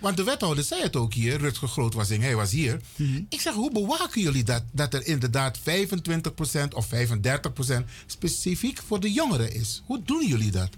Want 0.00 0.16
de 0.16 0.24
wethouder 0.24 0.64
zei 0.64 0.82
het 0.82 0.96
ook 0.96 1.14
hier, 1.14 1.38
Rutger 1.38 1.68
Grootwassing, 1.68 2.22
hij 2.22 2.36
was 2.36 2.50
hier. 2.50 2.80
Ik 3.28 3.40
zeg, 3.40 3.54
hoe 3.54 3.72
bewaken 3.72 4.22
jullie 4.22 4.44
dat? 4.44 4.62
Dat 4.72 4.94
er 4.94 5.06
inderdaad 5.06 5.58
25% 5.58 5.62
of 6.74 6.88
35% 6.88 7.84
specifiek 8.06 8.80
voor 8.86 9.00
de 9.00 9.12
jongeren 9.12 9.54
is. 9.54 9.82
Hoe 9.86 10.02
doen 10.04 10.26
jullie 10.26 10.50
dat? 10.50 10.68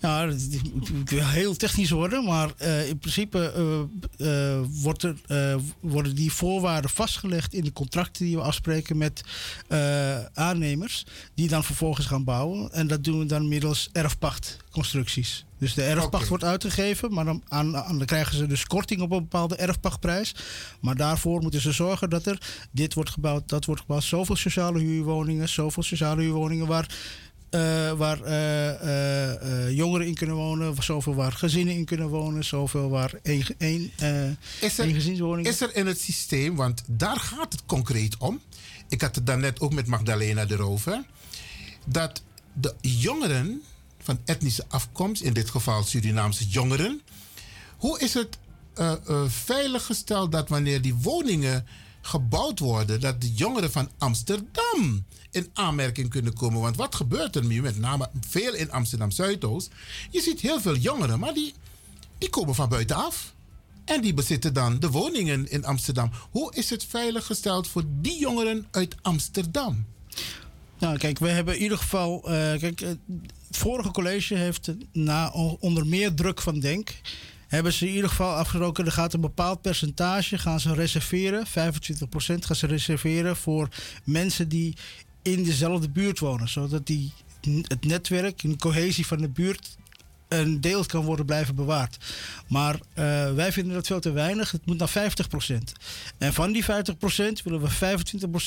Ja, 0.00 0.28
het 0.28 0.72
moet 0.94 1.10
wel 1.10 1.28
heel 1.28 1.56
technisch 1.56 1.90
worden, 1.90 2.24
maar 2.24 2.52
eh, 2.56 2.88
in 2.88 2.98
principe 2.98 3.52
eh, 4.18 4.52
eh, 4.52 4.60
wordt 4.70 5.02
er, 5.02 5.16
worden 5.80 6.14
die 6.14 6.32
voorwaarden 6.32 6.90
vastgelegd 6.90 7.54
in 7.54 7.64
de 7.64 7.72
contracten 7.72 8.24
die 8.24 8.36
we 8.36 8.42
afspreken 8.42 8.96
met 8.96 9.22
aannemers, 10.34 11.06
die 11.34 11.48
dan 11.48 11.64
vervolgens 11.64 12.06
gaan 12.06 12.24
bouwen. 12.24 12.72
En 12.72 12.86
dat 12.86 13.04
doen 13.04 13.18
we 13.18 13.26
dan 13.26 13.48
middels 13.48 13.88
erfpachtconstructies. 13.92 15.44
Dus 15.62 15.74
de 15.74 15.82
erfpacht 15.82 16.28
wordt 16.28 16.44
uitgegeven, 16.44 17.12
maar 17.12 17.24
dan, 17.24 17.42
aan, 17.48 17.76
aan, 17.76 17.98
dan 17.98 18.06
krijgen 18.06 18.36
ze 18.36 18.46
dus 18.46 18.66
korting 18.66 19.00
op 19.00 19.10
een 19.10 19.18
bepaalde 19.18 19.56
erfpachtprijs. 19.56 20.34
Maar 20.80 20.96
daarvoor 20.96 21.42
moeten 21.42 21.60
ze 21.60 21.72
zorgen 21.72 22.10
dat 22.10 22.26
er 22.26 22.66
dit 22.70 22.94
wordt 22.94 23.10
gebouwd, 23.10 23.48
dat 23.48 23.64
wordt 23.64 23.80
gebouwd, 23.80 24.02
zoveel 24.02 24.36
sociale 24.36 24.78
huurwoningen, 24.78 25.48
zoveel 25.48 25.82
sociale 25.82 26.22
huurwoningen 26.22 26.66
waar 26.66 26.88
eh, 27.52 27.92
waar 27.92 28.22
eh, 28.22 29.66
eh, 29.66 29.76
jongeren 29.76 30.06
in 30.06 30.14
kunnen 30.14 30.36
wonen, 30.36 30.82
zoveel 30.82 31.14
waar 31.14 31.32
gezinnen 31.32 31.74
in 31.74 31.84
kunnen 31.84 32.08
wonen, 32.08 32.44
zoveel 32.44 32.88
waar 32.88 33.14
één, 33.22 33.46
één, 33.58 33.92
Is 34.60 34.78
er, 34.78 34.84
eengezinswoningen. 34.84 35.50
is 35.50 35.60
er 35.60 35.76
in 35.76 35.86
het 35.86 36.00
systeem, 36.00 36.56
want 36.56 36.82
daar 36.86 37.16
gaat 37.16 37.52
het 37.52 37.66
concreet 37.66 38.16
om. 38.16 38.40
Ik 38.88 39.00
had 39.00 39.14
het 39.14 39.26
daarnet 39.26 39.60
ook 39.60 39.72
met 39.72 39.86
Magdalena 39.86 40.44
erover. 40.48 41.04
Dat 41.84 42.22
de 42.52 42.74
jongeren 42.80 43.62
van 43.98 44.20
etnische 44.24 44.64
afkomst, 44.68 45.22
in 45.22 45.32
dit 45.32 45.50
geval 45.50 45.82
Surinaamse 45.82 46.46
jongeren. 46.46 47.00
Hoe 47.76 48.00
is 48.00 48.14
het 48.14 48.38
veiliggesteld 49.26 50.32
dat 50.32 50.48
wanneer 50.48 50.82
die 50.82 50.94
woningen 50.94 51.66
gebouwd 52.02 52.58
worden, 52.58 53.00
dat 53.00 53.20
de 53.20 53.32
jongeren 53.32 53.72
van 53.72 53.90
Amsterdam 53.98 55.04
in 55.30 55.50
aanmerking 55.52 56.08
kunnen 56.08 56.34
komen? 56.34 56.60
Want 56.60 56.76
wat 56.76 56.94
gebeurt 56.94 57.36
er 57.36 57.44
nu, 57.44 57.62
met 57.62 57.78
name 57.78 58.10
veel 58.28 58.54
in 58.54 58.70
Amsterdam 58.70 59.10
Zuidoost? 59.10 59.70
Je 60.10 60.20
ziet 60.20 60.40
heel 60.40 60.60
veel 60.60 60.76
jongeren, 60.76 61.18
maar 61.18 61.34
die, 61.34 61.54
die 62.18 62.30
komen 62.30 62.54
van 62.54 62.68
buitenaf. 62.68 63.34
En 63.84 64.00
die 64.00 64.14
bezitten 64.14 64.54
dan 64.54 64.78
de 64.78 64.90
woningen 64.90 65.50
in 65.50 65.64
Amsterdam. 65.64 66.10
Hoe 66.30 66.54
is 66.54 66.70
het 66.70 66.84
veiliggesteld 66.84 67.68
voor 67.68 67.84
die 68.00 68.18
jongeren 68.18 68.66
uit 68.70 68.96
Amsterdam? 69.02 69.86
Nou, 70.78 70.98
kijk, 70.98 71.18
we 71.18 71.28
hebben 71.28 71.56
in 71.56 71.62
ieder 71.62 71.78
geval. 71.78 72.22
eh, 72.24 72.58
kijk, 72.58 72.80
eh, 72.80 72.88
het 73.46 73.56
vorige 73.56 73.90
college 73.90 74.34
heeft 74.34 74.72
na 74.92 75.30
onder 75.60 75.86
meer 75.86 76.14
druk 76.14 76.40
van 76.40 76.60
Denk. 76.60 77.00
Hebben 77.52 77.72
ze 77.72 77.86
in 77.86 77.94
ieder 77.94 78.10
geval 78.10 78.34
afgesproken, 78.34 78.86
er 78.86 78.92
gaat 78.92 79.14
een 79.14 79.20
bepaald 79.20 79.60
percentage 79.60 80.38
gaan 80.38 80.60
ze 80.60 80.74
reserveren. 80.74 81.46
25% 81.46 81.50
gaan 82.38 82.56
ze 82.56 82.66
reserveren 82.66 83.36
voor 83.36 83.68
mensen 84.04 84.48
die 84.48 84.76
in 85.22 85.42
dezelfde 85.42 85.88
buurt 85.88 86.18
wonen. 86.18 86.48
Zodat 86.48 86.86
die, 86.86 87.12
het 87.66 87.84
netwerk 87.84 88.40
de 88.40 88.56
cohesie 88.56 89.06
van 89.06 89.18
de 89.18 89.28
buurt 89.28 89.76
een 90.28 90.60
deel 90.60 90.86
kan 90.86 91.04
worden 91.04 91.26
blijven 91.26 91.54
bewaard. 91.54 91.96
Maar 92.48 92.74
eh, 92.74 93.32
wij 93.34 93.52
vinden 93.52 93.74
dat 93.74 93.86
veel 93.86 94.00
te 94.00 94.12
weinig. 94.12 94.50
Het 94.50 94.66
moet 94.66 94.78
naar 94.78 95.12
50%. 95.52 95.56
En 96.18 96.32
van 96.32 96.52
die 96.52 96.64
50% 96.64 96.66
willen 97.44 97.60
we 97.60 97.98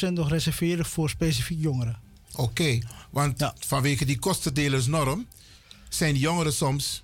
25% 0.10 0.12
nog 0.12 0.30
reserveren 0.30 0.86
voor 0.86 1.10
specifiek 1.10 1.62
jongeren. 1.62 2.00
Oké, 2.36 2.80
want 3.10 3.52
vanwege 3.60 4.06
die 4.06 4.20
kostendelersnorm 4.20 5.28
zijn 5.90 6.14
die 6.14 6.22
jongeren 6.22 6.54
soms 6.54 7.04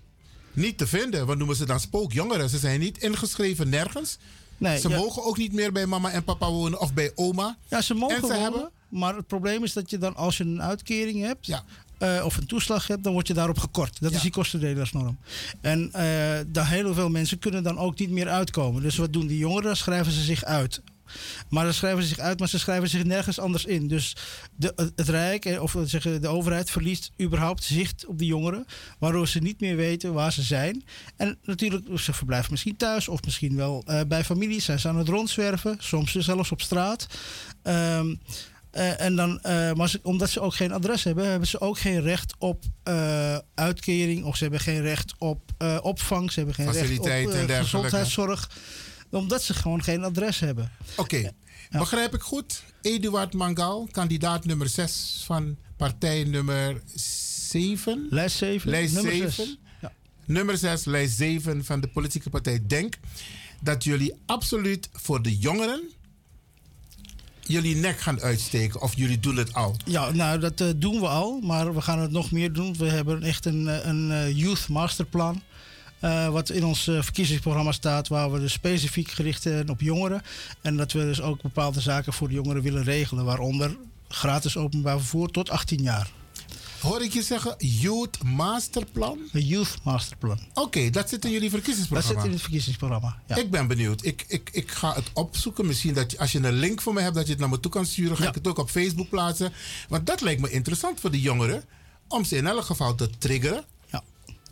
niet 0.54 0.78
te 0.78 0.88
vinden. 0.88 1.26
Wat 1.26 1.38
noemen 1.38 1.56
ze 1.56 1.66
dan 1.66 1.80
spookjongeren? 1.80 2.50
Ze 2.50 2.58
zijn 2.58 2.80
niet 2.80 2.98
ingeschreven 2.98 3.70
nergens. 3.70 4.18
Nee, 4.58 4.80
ze 4.80 4.90
ja. 4.90 4.98
mogen 4.98 5.24
ook 5.24 5.38
niet 5.38 5.54
meer 5.54 5.72
bij 5.72 5.86
mama 5.86 6.12
en 6.12 6.24
papa 6.24 6.50
wonen 6.50 6.80
of 6.80 6.94
bij 6.94 7.12
oma. 7.16 7.58
Ja, 7.68 7.82
ze 7.82 7.94
mogen 7.94 8.16
En 8.16 8.22
ze 8.22 8.28
wonen, 8.28 8.42
hebben- 8.42 8.70
maar 8.90 9.16
het 9.16 9.28
probleem 9.28 9.64
is 9.64 9.74
dat 9.74 9.90
je 9.90 9.98
dan 9.98 10.16
als 10.16 10.38
je 10.38 10.44
een 10.44 10.62
uitkering 10.62 11.22
hebt 11.22 11.62
eh, 11.98 12.22
of 12.26 12.38
een 12.38 12.46
toeslag 12.48 12.88
hebt, 12.88 13.04
dan 13.04 13.14
word 13.14 13.28
je 13.28 13.34
daarop 13.34 13.58
gekort. 13.58 14.02
Dat 14.02 14.12
is 14.12 14.22
die 14.22 14.32
kostendelersnorm. 14.32 15.18
En 15.62 15.90
daar 16.48 16.70
heel 16.70 16.94
veel 16.94 17.10
mensen 17.10 17.40
kunnen 17.40 17.64
dan 17.64 17.78
ook 17.78 18.00
niet 18.00 18.10
meer 18.10 18.30
uitkomen. 18.30 18.82
Dus 18.82 18.98
wat 18.98 19.14
doen 19.14 19.28
die 19.28 19.38
jongeren? 19.38 19.78
Schrijven 19.78 20.12
ze 20.12 20.22
zich 20.22 20.44
uit. 20.44 20.82
Maar 21.50 21.64
dan 21.64 21.74
schrijven 21.74 22.02
ze 22.02 22.08
zich 22.08 22.20
uit, 22.20 22.40
maar 22.40 22.50
ze 22.50 22.60
schrijven 22.60 22.90
zich 22.90 23.04
nergens 23.04 23.40
anders 23.40 23.66
in. 23.66 23.88
Dus 23.88 24.16
de, 24.56 24.74
het- 24.76 25.10
Rijk, 25.10 25.46
eh, 25.46 25.62
of 25.62 25.74
we 25.74 25.86
zeggen, 25.86 26.22
de 26.22 26.28
overheid, 26.28 26.70
verliest 26.72 27.12
überhaupt 27.22 27.64
zicht 27.64 28.06
op 28.06 28.18
de 28.18 28.26
jongeren. 28.26 28.66
Waardoor 29.00 29.28
ze 29.28 29.40
niet 29.40 29.60
meer 29.60 29.76
weten 29.76 30.14
waar 30.14 30.34
ze 30.34 30.42
zijn. 30.42 30.84
En 31.18 31.38
natuurlijk, 31.44 32.00
ze 32.00 32.14
verblijven 32.14 32.52
misschien 32.52 32.78
thuis 32.78 33.08
of 33.08 33.24
misschien 33.24 33.56
wel 33.56 33.84
eh, 33.86 34.00
bij 34.08 34.24
familie. 34.24 34.62
Zijn 34.62 34.80
ze 34.80 34.88
aan 34.88 34.98
het 34.98 35.08
rondzwerven, 35.08 35.76
soms 35.80 36.12
zelfs 36.16 36.52
op 36.52 36.62
straat. 36.62 37.08
Ehm, 37.64 38.16
eh, 38.72 39.02
en 39.02 39.16
dan, 39.16 39.40
eh, 39.42 39.74
maar 39.74 39.90
ze- 39.90 40.00
omdat 40.04 40.30
ze 40.30 40.40
ook 40.40 40.56
geen 40.56 40.72
adres 40.72 41.04
hebben, 41.04 41.30
hebben 41.30 41.48
ze 41.48 41.60
ook 41.62 41.80
geen 41.80 42.02
recht 42.02 42.34
op 42.38 42.64
eh, 42.84 43.38
uitkering. 43.56 44.24
Of 44.26 44.36
ze 44.38 44.44
hebben 44.44 44.62
geen 44.62 44.82
recht 44.82 45.14
op 45.18 45.52
eh, 45.58 45.78
opvang. 45.82 46.32
Ze 46.32 46.38
hebben 46.38 46.56
geen 46.56 46.66
recht 46.80 46.90
op 47.00 47.06
eh, 47.32 47.48
gezondheidszorg. 47.64 48.50
Omdat 49.12 49.44
ze 49.44 49.54
gewoon 49.54 49.84
geen 49.84 50.04
adres 50.04 50.40
hebben. 50.40 50.72
Oké, 50.96 51.32
begrijp 51.70 52.14
ik 52.14 52.22
goed? 52.22 52.64
Eduard 52.82 53.34
Mangal, 53.34 53.88
kandidaat 53.92 54.46
nummer 54.46 54.70
6 54.70 55.24
van 55.26 55.58
partij 55.78 56.24
nummer 56.24 56.82
7. 56.96 58.08
Lijst 58.10 58.38
7. 58.38 58.70
Lijst 58.70 58.94
nummer 58.94 59.14
7. 59.14 59.32
zes. 59.32 59.58
Ja. 59.82 59.94
Nummer 60.26 60.58
6, 60.58 60.86
lijst 60.86 61.18
7 61.18 61.66
van 61.66 61.82
de 61.82 61.88
politieke 61.88 62.30
partij 62.30 62.64
Denk. 62.68 62.98
Dat 63.62 63.84
jullie 63.84 64.14
absoluut 64.26 64.90
voor 64.92 65.22
de 65.22 65.38
jongeren 65.38 65.82
jullie 67.52 67.76
nek 67.76 68.00
gaan 68.00 68.22
uitsteken 68.22 68.82
of 68.82 68.96
jullie 68.96 69.20
doen 69.20 69.38
het 69.38 69.54
al? 69.54 69.76
Ja, 69.86 70.12
nou 70.12 70.40
dat 70.40 70.62
eh, 70.62 70.68
doen 70.76 71.00
we 71.00 71.08
al, 71.08 71.40
maar 71.40 71.76
we 71.76 71.82
gaan 71.82 72.00
het 72.00 72.12
nog 72.12 72.32
meer 72.32 72.54
doen. 72.54 72.78
We 72.78 72.86
hebben 72.86 73.24
echt 73.24 73.46
een, 73.46 73.68
eh, 73.68 73.86
een 73.86 74.12
eh, 74.12 74.38
Youth 74.38 74.68
Masterplan. 74.68 75.42
Eh, 76.02 76.30
wat 76.30 76.50
in 76.50 76.66
ons 76.66 76.88
eh, 76.88 77.02
verkiezingsprogramma 77.02 77.72
staat, 77.72 78.08
waar 78.08 78.32
we 78.32 78.40
dus 78.40 78.54
specifiek 78.54 79.12
gericht 79.12 79.42
zijn 79.42 79.70
op 79.70 79.82
jongeren. 79.82 80.22
En 80.62 80.78
dat 80.78 80.92
we 80.92 81.00
dus 81.00 81.22
ook 81.22 81.42
bepaalde 81.42 81.82
zaken 81.82 82.14
voor 82.14 82.28
de 82.28 82.34
jongeren 82.34 82.62
willen 82.62 82.84
regelen, 82.84 83.26
waaronder 83.26 83.78
gratis 84.08 84.58
openbaar 84.58 84.98
vervoer 84.98 85.28
tot 85.30 85.50
18 85.50 85.82
jaar. 85.82 86.12
Hoor 86.82 87.04
ik 87.04 87.14
je 87.14 87.22
zeggen 87.22 87.56
Youth 87.58 88.24
Masterplan? 88.24 89.20
Een 89.32 89.46
Youth 89.46 89.78
Masterplan. 89.84 90.40
Oké, 90.54 90.90
dat 90.90 91.10
zit 91.10 91.26
in 91.26 91.32
jullie 91.32 91.50
Dat 91.50 91.60
verkiezingsprogramma. 91.60 92.20
zit 92.20 92.26
in 92.28 92.32
het 92.34 92.42
verkiezingsprogramma. 92.42 93.22
Ja. 93.28 93.36
Ik 93.36 93.52
ben 93.52 93.68
benieuwd. 93.68 94.06
Ik, 94.06 94.26
ik, 94.28 94.50
ik 94.52 94.72
ga 94.72 94.94
het 94.94 95.10
opzoeken. 95.14 95.66
Misschien 95.66 95.94
dat 95.94 96.12
je, 96.12 96.18
als 96.20 96.32
je 96.32 96.40
een 96.40 96.54
link 96.54 96.82
voor 96.82 96.94
me 96.94 97.02
hebt, 97.02 97.16
dat 97.16 97.26
je 97.26 97.32
het 97.32 97.40
naar 97.40 97.50
me 97.50 97.60
toe 97.60 97.72
kan 97.72 97.86
sturen. 97.86 98.18
Ga 98.18 98.28
ik 98.28 98.36
het 98.36 98.48
ook 98.48 98.58
op 98.58 98.70
Facebook 98.70 99.10
plaatsen. 99.10 99.54
Want 99.90 100.06
dat 100.06 100.22
lijkt 100.22 100.42
me 100.42 100.50
interessant 100.50 101.00
voor 101.00 101.12
de 101.12 101.22
jongeren. 101.22 101.64
Om 102.08 102.24
ze 102.24 102.36
in 102.36 102.48
elk 102.48 102.64
geval 102.66 102.96
te 102.96 103.10
triggeren. 103.18 103.64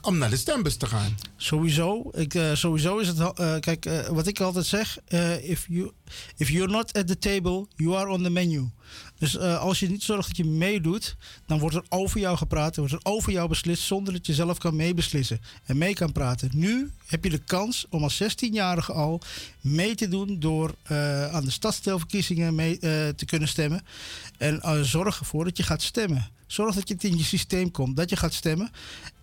Om 0.02 0.18
naar 0.18 0.30
de 0.30 0.38
stembus 0.38 0.76
te 0.76 0.86
gaan. 0.86 1.18
Sowieso. 1.36 2.10
Ik, 2.14 2.34
eh, 2.34 2.54
sowieso 2.54 2.98
is 2.98 3.08
het. 3.08 3.20
eh, 3.20 3.60
kijk, 3.60 3.86
eh, 3.86 4.08
wat 4.08 4.28
ik 4.28 4.40
altijd 4.40 4.66
zeg. 4.66 4.98
if, 5.42 5.66
you, 5.70 5.92
if 6.38 6.50
you're 6.50 6.72
not 6.72 6.94
at 6.94 7.08
the 7.08 7.18
table, 7.18 7.68
you 7.76 7.96
are 7.96 8.10
on 8.10 8.24
the 8.24 8.30
menu. 8.30 8.70
Dus 9.18 9.38
als 9.40 9.80
je 9.80 9.90
niet 9.90 10.04
zorgt 10.04 10.28
dat 10.28 10.38
je 10.38 10.46
meedoet, 10.46 11.16
dan 11.46 11.60
wordt 11.60 11.76
er 11.76 11.84
over 11.90 12.20
jou 12.20 12.38
gepraat. 12.38 12.76
Wordt 12.76 12.94
er 12.94 13.00
over 13.04 13.32
jou 13.32 13.50
beslist 13.50 13.84
zonder 13.84 14.14
dat 14.14 14.26
je 14.26 14.34
zelf 14.34 14.58
kan 14.58 14.76
meebeslissen 14.76 15.42
en 15.66 15.78
mee 15.78 15.94
kan 15.94 16.12
praten. 16.12 16.50
Nu 16.54 16.92
heb 17.06 17.24
je 17.24 17.30
de 17.30 17.44
kans 17.44 17.86
om 17.90 18.04
als 18.04 18.24
16-jarige 18.24 18.94
al 18.94 19.22
mee 19.62 19.96
te 19.96 20.08
doen 20.08 20.40
door 20.40 20.76
aan 21.32 21.46
de 21.46 21.52
stadsdeelverkiezingen 21.52 22.56
mee 22.56 22.78
te 23.16 23.26
kunnen 23.26 23.48
stemmen. 23.48 23.86
En 24.38 24.86
zorg 24.86 25.20
ervoor 25.20 25.44
dat 25.44 25.58
je 25.58 25.64
gaat 25.64 25.82
stemmen. 25.82 26.32
Zorg 26.52 26.76
dat 26.76 26.88
je 26.88 26.94
het 26.94 27.04
in 27.04 27.18
je 27.18 27.24
systeem 27.24 27.72
komt, 27.72 27.98
dat 27.98 28.10
je 28.10 28.16
gaat 28.16 28.34
stemmen. 28.34 28.72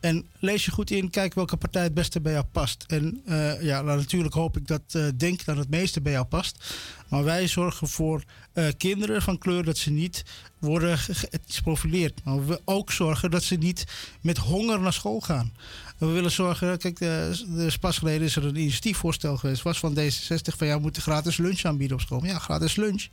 En 0.01 0.27
lees 0.39 0.65
je 0.65 0.71
goed 0.71 0.91
in, 0.91 1.11
kijk 1.11 1.35
welke 1.35 1.57
partij 1.57 1.83
het 1.83 1.95
beste 1.95 2.21
bij 2.21 2.33
jou 2.33 2.45
past. 2.53 2.85
En 2.87 3.21
eh, 3.25 3.63
ja, 3.63 3.83
nou, 3.83 3.99
natuurlijk 3.99 4.35
hoop 4.35 4.57
ik 4.57 4.67
dat 4.67 4.83
eh, 4.93 5.07
Denk 5.17 5.45
dat 5.45 5.57
het 5.57 5.71
meeste 5.71 6.01
bij 6.01 6.13
jou 6.13 6.25
past. 6.25 6.75
Maar 7.09 7.25
wij 7.25 7.47
zorgen 7.47 7.89
voor 7.89 8.23
eh, 8.53 8.67
kinderen 8.77 9.23
van 9.23 9.39
kleur 9.39 9.65
dat 9.65 9.79
ze 9.79 9.91
niet 9.91 10.25
worden 10.59 10.99
geprofileerd. 11.47 12.25
Maar 12.25 12.47
we 12.47 12.61
ook 12.65 12.93
zorgen 12.93 13.31
dat 13.31 13.43
ze 13.43 13.55
niet 13.55 13.85
met 14.21 14.39
honger 14.39 14.81
naar 14.81 14.93
school 14.93 15.21
gaan. 15.21 15.53
We 15.99 16.07
willen 16.07 16.31
zorgen, 16.31 16.79
kijk, 16.79 16.99
de, 16.99 17.45
de, 17.49 17.73
pas 17.81 17.99
geleden 17.99 18.27
is 18.27 18.37
er 18.37 18.45
een 18.45 18.57
initiatiefvoorstel 18.57 19.37
geweest, 19.37 19.63
was 19.63 19.79
van 19.79 19.99
D66 19.99 20.57
van 20.57 20.67
ja, 20.67 20.79
moeten 20.79 21.03
gratis 21.03 21.37
lunch 21.37 21.65
aanbieden 21.65 21.97
op 21.97 22.03
school. 22.03 22.25
Ja, 22.25 22.39
gratis 22.39 22.77
lunch, 22.77 23.07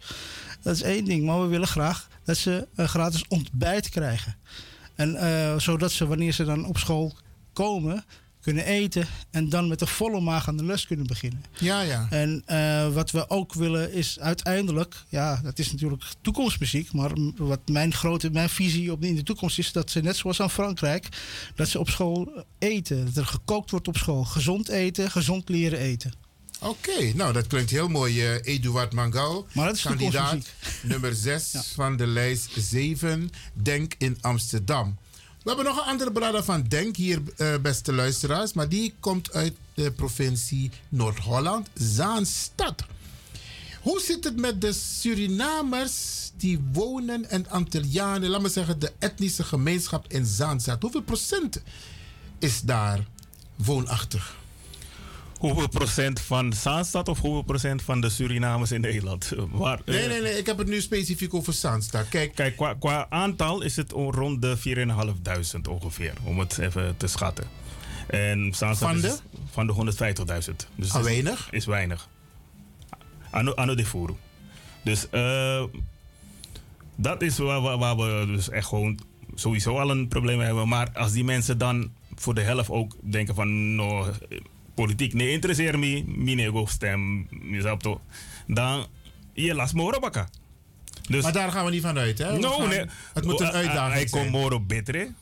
dat 0.62 0.76
is 0.76 0.82
één 0.82 1.06
ding. 1.06 1.26
Maar 1.26 1.42
we 1.42 1.48
willen 1.48 1.68
graag 1.68 2.08
dat 2.24 2.38
ze 2.38 2.68
een 2.76 2.90
gratis 2.90 3.26
ontbijt 3.28 3.90
krijgen. 3.90 4.36
En 4.96 5.16
eh, 5.16 5.60
zodat 5.60 5.92
ze 5.92 6.08
wanneer 6.08 6.32
ze 6.32 6.44
dan 6.44 6.66
op 6.66 6.78
school 6.78 7.16
komen, 7.54 8.06
kunnen 8.44 8.66
eten 8.66 9.08
en 9.32 9.50
dan 9.50 9.68
met 9.68 9.82
een 9.82 9.88
volle 9.88 10.20
maag 10.20 10.48
aan 10.48 10.58
de 10.58 10.66
les 10.66 10.88
kunnen 10.88 11.08
beginnen. 11.08 11.44
Ja, 11.60 11.82
ja. 11.82 12.08
En 12.10 12.44
eh, 12.46 12.94
wat 12.94 13.12
we 13.12 13.30
ook 13.30 13.54
willen 13.54 13.94
is 13.94 14.20
uiteindelijk, 14.20 14.96
ja, 15.10 15.40
dat 15.44 15.60
is 15.60 15.72
natuurlijk 15.72 16.04
toekomstmuziek, 16.22 16.94
maar 16.94 17.12
wat 17.36 17.60
mijn 17.66 17.94
grote, 17.94 18.30
mijn 18.30 18.50
visie 18.50 18.92
op 18.92 19.04
in 19.04 19.16
de 19.16 19.24
toekomst 19.24 19.60
is 19.60 19.72
dat 19.72 19.92
ze 19.92 20.00
net 20.02 20.16
zoals 20.16 20.42
aan 20.42 20.50
Frankrijk, 20.50 21.08
dat 21.56 21.68
ze 21.68 21.80
op 21.80 21.90
school 21.90 22.46
eten, 22.60 23.06
dat 23.06 23.16
er 23.16 23.26
gekookt 23.26 23.72
wordt 23.72 23.88
op 23.88 23.98
school, 23.98 24.24
gezond 24.24 24.70
eten, 24.70 25.12
gezond 25.12 25.50
leren 25.50 25.80
eten. 25.80 26.14
Oké, 26.60 27.14
nou 27.16 27.34
dat 27.34 27.48
klinkt 27.48 27.70
heel 27.72 27.88
mooi. 27.88 28.22
eh 28.26 28.40
Eduard 28.44 28.94
Mangal, 28.94 29.48
Maar 29.54 29.66
dat 29.66 29.76
is 29.76 29.82
kandidaat 29.82 30.46
nummer 30.82 31.16
6 31.16 31.52
van 31.76 31.98
de 31.98 32.08
lijst 32.08 32.50
7, 32.56 33.30
Denk 33.54 33.94
in 33.98 34.18
Amsterdam. 34.22 34.98
We 35.44 35.50
hebben 35.50 35.66
nog 35.66 35.78
een 35.78 35.92
andere 35.92 36.12
brader 36.12 36.44
van 36.44 36.64
Denk 36.68 36.96
hier, 36.96 37.22
eh, 37.38 37.56
beste 37.62 37.94
luisteraars. 37.94 38.54
Maar 38.54 38.70
die 38.70 38.94
komt 39.00 39.34
uit 39.34 39.54
de 39.74 39.92
provincie 39.92 40.72
Noord-Holland, 40.90 41.70
Zaanstad. 41.74 42.84
Hoe 43.82 44.00
zit 44.00 44.24
het 44.24 44.36
met 44.36 44.62
de 44.62 44.74
Surinamers 44.74 46.32
die 46.38 46.60
wonen 46.72 47.30
en 47.30 47.50
Antillianen, 47.50 48.30
laat 48.30 48.42
me 48.42 48.50
zeggen 48.50 48.80
de 48.80 48.92
etnische 49.00 49.44
gemeenschap 49.44 50.06
in 50.08 50.26
Zaanstad? 50.26 50.82
Hoeveel 50.82 51.02
procent 51.02 51.62
is 52.40 52.62
daar 52.62 53.08
woonachtig? 53.56 54.36
Hoeveel 55.44 55.68
procent 55.70 56.22
van 56.22 56.54
Zaanstad 56.54 57.08
of 57.08 57.20
hoeveel 57.20 57.42
procent 57.42 57.82
van 57.82 58.02
de 58.02 58.10
Surinamers 58.10 58.72
in 58.72 58.82
Nederland? 58.82 59.32
Waar, 59.52 59.80
eh, 59.86 59.96
Nee, 59.96 60.08
nee, 60.08 60.22
nee. 60.22 60.38
Ik 60.38 60.46
heb 60.46 60.58
het 60.58 60.68
nu 60.68 60.82
specifiek 60.82 61.34
over 61.34 61.54
Zaanstad. 61.54 62.08
Kijk, 62.10 62.36
Kijk, 62.36 62.56
qua, 62.56 62.74
qua 62.74 63.06
aantal 63.10 63.62
is 63.62 63.76
het 63.76 63.94
on- 63.94 64.12
rond 64.14 64.42
de 64.42 64.58
4.500 64.58 65.68
ongeveer, 65.68 66.14
om 66.24 66.40
het 66.40 66.58
even 66.58 66.98
te 66.98 67.08
schatten. 67.08 67.46
En 68.08 68.54
Zaanstad 68.56 68.88
Van 68.90 68.96
is 68.98 69.02
de? 69.02 69.18
van 69.52 69.68
de 69.68 69.74
150.000. 69.74 70.68
Dus 70.76 70.92
Ah, 70.92 71.00
is- 71.00 71.06
weinig? 71.06 71.48
Is 71.52 71.66
weinig. 71.66 72.08
Anno, 73.30 73.52
anno 73.54 73.76
de 73.76 73.86
furu. 73.86 74.14
Dus 74.84 75.10
eh, 75.10 75.64
dat 76.96 77.22
is 77.22 77.38
waar, 77.38 77.62
waar, 77.62 77.78
waar 77.78 77.96
we 77.98 78.26
dus 78.28 78.50
echt 78.50 78.68
gewoon 78.68 79.00
sowieso 79.36 79.80
al 79.80 79.90
een 79.90 80.08
probleem 80.08 80.40
hebben. 80.40 80.68
Maar 80.68 80.90
als 80.94 81.12
die 81.12 81.24
mensen 81.24 81.58
dan 81.58 81.92
voor 82.16 82.34
de 82.34 82.42
helft 82.42 82.70
ook 82.70 82.96
denken 83.02 83.36
van... 83.36 83.76
No, 83.76 84.06
eh, 84.06 84.38
politiek 84.74 85.14
nee 85.14 85.32
interesseert 85.32 85.78
me, 85.78 86.04
mine 86.08 86.50
go 86.52 86.66
stem, 86.66 87.28
toch. 87.82 88.00
Dan 88.48 88.86
je 89.34 89.54
las 89.56 89.74
moro 89.74 90.00
bakka. 90.00 90.30
Dus, 91.10 91.24
maar 91.24 91.34
daar 91.34 91.52
gaan 91.52 91.66
we 91.66 91.72
niet 91.72 91.82
van 91.82 91.98
uit, 91.98 92.18
hè? 92.18 92.34
We 92.34 92.40
No, 92.40 92.52
gaan- 92.52 92.70
nee. 92.70 92.86
Het 93.14 93.26
moet 93.26 93.40
een 93.40 93.52
uitdaging 93.52 94.02
Ik 94.02 94.12
kom 94.12 94.30
moro 94.30 94.60
betere. 94.60 95.14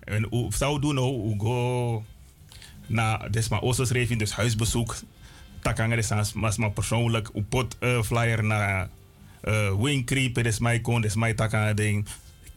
En 0.00 0.26
hoe 0.30 0.54
zou 0.54 0.80
doen 0.80 0.94
nou, 0.94 1.06
hoe 1.06 1.40
go 1.40 2.04
na 2.86 3.28
desma 3.30 3.58
osos 3.58 3.88
dus 3.90 4.32
huisbezoek. 4.32 4.96
Takanga 5.62 5.96
de 5.96 6.02
sans, 6.02 6.32
mas 6.32 6.56
maar 6.56 6.70
persoonlijk, 6.70 7.30
hoe 7.32 7.42
pot 7.42 7.76
eh, 7.78 8.02
flyer 8.02 8.44
naar 8.44 8.88
uh, 9.44 9.74
Winkriep, 9.80 10.34
des 10.34 10.58
mij 10.58 10.80
kon, 10.80 11.00
des 11.00 11.14
mij 11.14 11.34
takanga 11.34 11.72
ding. 11.72 12.06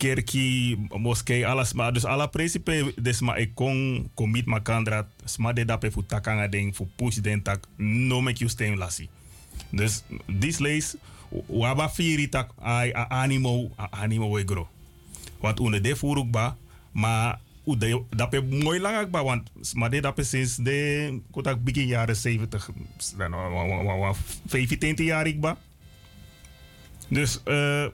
Kerkie, 0.01 0.77
moskee, 0.97 1.45
alles. 1.47 1.73
Maar 1.73 1.93
dus 1.93 2.05
alle 2.05 2.27
principe, 2.29 2.93
des 3.01 3.19
maar 3.19 3.37
ik 3.39 3.51
kon, 3.53 4.09
commit 4.13 4.45
makandra, 4.45 5.07
sma 5.25 5.53
de 5.53 5.65
voor 5.91 6.03
voor 6.73 6.87
push 6.95 7.15
den 7.15 7.41
tak, 7.41 7.67
no 7.77 8.21
make 8.21 8.37
you 8.37 8.49
lassie. 8.77 9.09
Dus 9.69 10.03
this 10.39 10.57
lees, 10.57 10.95
waba 11.47 11.89
firi 11.89 12.29
tak 12.29 12.49
ai 12.59 12.93
a 12.93 13.05
animo, 13.09 13.69
animo 13.89 14.31
we 14.33 14.43
gro. 14.45 14.67
Want 15.39 15.59
une 15.59 15.81
de 15.81 15.95
furukba, 15.95 16.57
maar 16.91 17.39
u 17.65 17.77
de 17.77 18.01
dape 18.09 18.41
mooi 18.41 18.79
lang 18.79 18.97
akba, 18.97 19.23
want 19.23 19.49
maar 19.73 19.89
de 19.89 20.01
dape 20.01 20.23
sinds 20.23 20.55
de 20.55 21.19
kotak 21.31 21.63
begin 21.63 21.87
jaren 21.87 22.15
70, 22.15 22.69
dan 23.17 23.31
wa- 23.31 23.49
wa- 23.49 23.83
wa- 23.83 23.97
wa- 23.97 24.15
25 24.47 25.05
jaar 25.05 25.27
ikba. 25.27 25.57
Dus 27.07 27.39
eh 27.43 27.85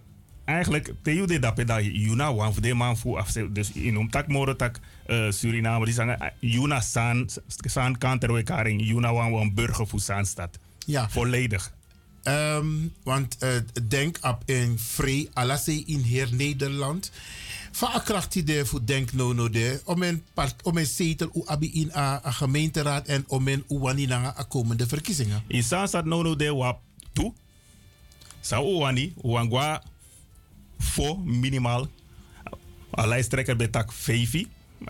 eigenlijk 0.47 0.93
teu 1.01 1.25
de 1.25 1.39
dape 1.39 1.63
da 1.63 1.79
yuna 1.79 2.33
wan 2.33 2.53
de 2.59 2.73
man 2.73 2.97
voor 2.97 3.17
afze 3.17 3.51
dus 3.51 3.71
in 3.71 3.97
om 3.97 4.09
tak 4.09 4.27
moro 4.27 4.55
tak 4.55 4.79
eh, 5.05 5.31
Suriname 5.31 5.85
die 5.85 5.93
zeggen 5.93 6.33
yuna 6.39 6.81
san 6.81 7.29
san 7.47 7.97
kanter 7.97 8.33
we 8.33 8.43
karing 8.43 8.81
yuna 8.81 9.13
wan 9.13 9.31
wan 9.31 9.53
burger 9.53 9.87
voor 9.87 9.99
Zaanstad. 9.99 10.59
Ja. 10.85 11.09
Volledig. 11.09 11.73
Ehm, 12.23 12.67
want 13.03 13.37
eh, 13.37 13.49
denk 13.87 14.17
op 14.21 14.43
een 14.45 14.79
vrij 14.79 15.29
alasse 15.33 15.83
in 15.85 15.99
heer 15.99 16.27
Nederland. 16.31 17.11
Vaak 17.71 18.05
krijgt 18.05 18.33
hij 18.33 18.43
de 18.43 18.65
voor 18.65 18.85
denk 18.85 19.13
no 19.13 19.33
no 19.33 19.49
de 19.49 19.81
om 19.85 20.03
een 20.03 20.23
part 20.33 20.63
om 20.63 20.77
een 20.77 20.85
zetel 20.85 21.29
u 21.33 21.41
abi 21.45 21.71
in 21.73 21.91
a, 21.95 22.21
a 22.25 22.31
gemeenteraad 22.31 23.07
en 23.07 23.23
om 23.27 23.47
een 23.47 23.63
uwani 23.69 24.05
na 24.05 24.37
a 24.37 24.43
komende 24.43 24.87
verkiezingen. 24.87 25.43
In 25.47 25.63
Zaanstad 25.63 26.05
no 26.05 26.21
no 26.21 26.35
de 26.35 26.53
wap 26.53 26.79
toe. 27.13 27.33
Sa 28.39 28.61
uwani 28.61 29.13
uwangwa 29.23 29.83
voor 30.77 31.19
minimaal. 31.19 31.87
Een 32.91 33.07
lijsttrekker 33.07 33.55
betak 33.55 33.91
vijfie. 33.91 34.47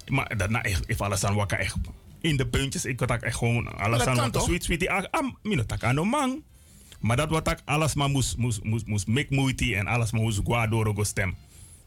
Maar 0.07 0.37
daarna 0.37 0.63
echt, 0.63 0.89
if 0.89 1.01
alles 1.01 1.23
aan 1.23 1.35
wakker 1.35 1.59
echt 1.59 1.75
in 2.21 2.37
de 2.37 2.47
puntjes. 2.47 2.85
Ik 2.85 2.99
had 2.99 3.21
echt 3.23 3.37
gewoon 3.37 3.77
alles 3.77 3.97
dat 3.97 4.07
aan 4.07 4.15
kan 4.15 4.23
wakker. 4.23 4.41
Sweet 4.41 4.63
sweetie. 4.63 4.91
Ah, 4.91 5.03
ah, 5.11 5.33
minotak 5.41 5.83
aan 5.83 5.95
de 5.95 6.03
man. 6.03 6.43
Maar 6.99 7.17
dat 7.17 7.29
wat 7.29 7.47
ik 7.47 7.61
alles 7.65 7.93
maar 7.93 8.09
moest, 8.09 8.37
moest, 8.37 8.63
moest, 8.63 8.85
moest 8.85 9.07
make 9.07 9.35
moeite 9.35 9.75
en 9.75 9.87
alles 9.87 10.11
maar 10.11 10.21
moest 10.21 10.39
gwa 10.43 10.67
door 10.67 10.95
go 10.95 11.03
stem. 11.03 11.35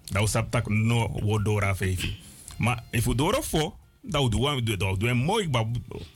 Dat 0.04 0.20
was 0.20 0.32
dat 0.50 0.68
no 0.68 1.20
wo 1.22 1.42
dora 1.42 1.76
vijfie. 1.76 2.16
Maar 2.56 2.82
if 2.90 3.04
we 3.04 3.14
door 3.14 3.38
voor, 3.42 3.74
dat 4.02 4.30
doen 4.30 4.54
we 4.54 4.76
dat 4.76 5.00
doen 5.00 5.08
we 5.08 5.14
mooi 5.14 5.50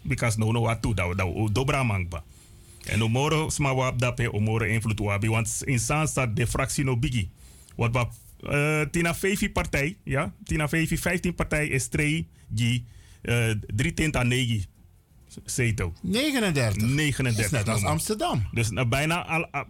because 0.02 0.39
no 0.39 0.52
no 0.52 0.61
wat 0.61 0.82
toe 0.82 0.94
dat 0.94 1.16
dat 1.16 1.55
dobra 1.55 1.82
man 1.82 2.09
ba. 2.09 2.23
En 2.85 3.02
o 3.02 3.09
moro 3.09 3.51
sma 3.51 3.74
wap 3.74 3.98
dape 3.98 4.32
o 4.32 4.40
moro 4.40 4.65
invloed 4.65 4.98
wabi 4.98 5.28
want 5.28 5.62
in 5.65 5.78
Zaanstad 5.78 6.36
de 6.36 6.47
fractie 6.47 6.85
no 6.85 6.97
biggie. 6.97 7.31
Wat 7.75 7.93
wat 7.93 8.15
eh 8.41 8.81
Tina 8.91 9.15
Fevi 9.15 9.51
partij, 9.51 9.97
ja, 10.05 10.33
Tina 10.45 10.69
Fevi 10.69 10.99
15 10.99 11.35
partij 11.35 11.69
is 11.69 11.89
3 11.89 12.29
die 12.49 12.85
eh 13.23 13.51
3 13.67 13.95
tinta 13.95 14.23
9 14.23 14.65
zetel. 15.45 15.93
39. 16.03 16.89
39. 16.89 17.45
Is 17.45 17.51
net 17.51 17.69
als 17.69 17.75
nummer. 17.75 17.91
Amsterdam. 17.91 18.49
Dus 18.53 18.71
nou, 18.71 18.89
bijna 18.89 19.27
al, 19.27 19.47
ah, 19.51 19.69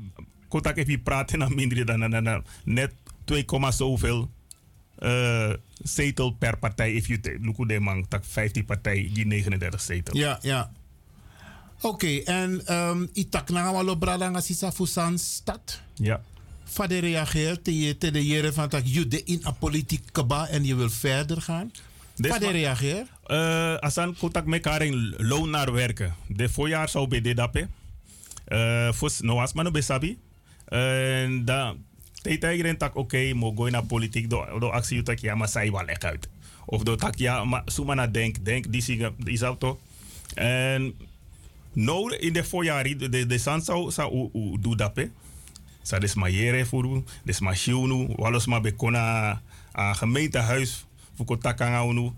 Kotak 0.49 0.77
heb 0.77 0.89
je 0.89 0.99
praten 0.99 1.39
dan 1.39 1.55
minder 1.55 1.87
dan, 1.87 2.01
dan, 2.01 2.11
dan, 2.11 2.25
dan 2.25 2.45
net 2.65 2.93
2, 3.25 3.45
komma 3.45 3.71
zoveel 3.71 4.31
eh, 4.99 5.53
zetel 5.83 6.31
per 6.31 6.59
partij. 6.59 6.93
If 6.93 7.07
you 7.07 7.39
look 7.41 7.69
de 7.69 7.81
man, 7.81 8.09
tak 8.09 8.25
15 8.25 8.65
partij, 8.65 9.11
die 9.13 9.27
39 9.27 9.81
zetel. 9.81 10.17
Ja, 10.17 10.39
ja. 10.43 10.73
Oké, 11.81 12.17
en 12.25 12.75
um, 12.75 13.09
itak 13.13 13.51
na 13.51 13.73
walo 13.73 13.97
brada 13.97 14.29
nga 14.29 14.41
sisa 14.41 14.73
fusan 14.73 15.19
stad. 15.19 15.83
Ja. 15.95 16.23
Vader 16.65 17.01
reageert 17.01 17.65
te 17.65 17.97
te 17.99 18.11
de 18.11 18.27
jere 18.27 18.53
van 18.53 18.69
dat 18.69 18.95
je 18.95 19.23
in 19.25 19.41
een 19.43 19.59
politiek 19.59 20.03
kaba 20.13 20.49
en 20.49 20.65
je 20.65 20.75
wil 20.75 20.91
verder 20.91 21.43
gaan. 21.43 21.73
Vader 22.17 22.53
reageert. 22.53 23.09
Uh, 23.27 23.75
asan 23.75 24.17
kotak 24.17 24.47
me 24.47 24.59
karing 24.59 25.15
loon 25.17 25.51
naar 25.51 25.73
werken. 25.73 26.15
De 26.27 26.49
voorjaar 26.49 26.89
zou 26.89 27.09
bij 27.09 27.21
dit 27.21 27.37
dappen. 27.37 27.71
Uh, 28.49 28.93
Fos 28.93 29.21
no 29.21 29.41
as 29.41 29.53
mano 29.53 29.71
besabi. 29.71 30.19
En 30.65 31.45
da 31.45 31.75
Teta 32.23 32.51
iedereen 32.51 32.77
tak 32.77 32.97
oké, 32.97 33.35
mo 33.35 33.53
go 33.53 33.69
naar 33.69 33.85
politiek 33.85 34.31
do 34.31 34.59
do 34.59 34.69
actie 34.69 35.03
tak 35.03 35.19
ja 35.19 35.35
maar 35.35 35.49
sai 35.49 35.71
wel 35.71 35.87
echt 35.87 36.05
uit. 36.05 36.29
Of 36.65 36.83
do 36.83 36.97
tak 36.97 37.19
ja 37.19 37.45
maar 37.45 37.63
suma 37.67 37.95
na 37.95 38.07
denk 38.07 38.45
denk 38.45 38.73
die 38.73 39.13
is 39.25 39.43
auto. 39.43 39.81
En 40.35 40.95
nou 41.73 42.17
in 42.17 42.33
de 42.33 42.45
voorjaar 42.45 42.83
de 42.83 43.09
de, 43.09 43.27
de 43.27 43.39
san 43.39 43.63
zou 43.63 43.91
zou 43.91 44.31
u 44.33 44.57
do 44.61 44.75
dappe. 44.75 45.11
Sa 45.85 45.99
des 46.01 46.15
ma 46.17 46.31
yere 46.33 46.65
furu, 46.65 47.03
des 47.29 47.41
ma 47.45 47.53
shiunu, 47.53 48.15
walos 48.17 48.47
ma 48.49 48.61
bekona 48.61 49.41
a 49.77 49.93
gemeentehuis 50.01 50.87
takanga 51.41 51.85
unu. 51.85 52.13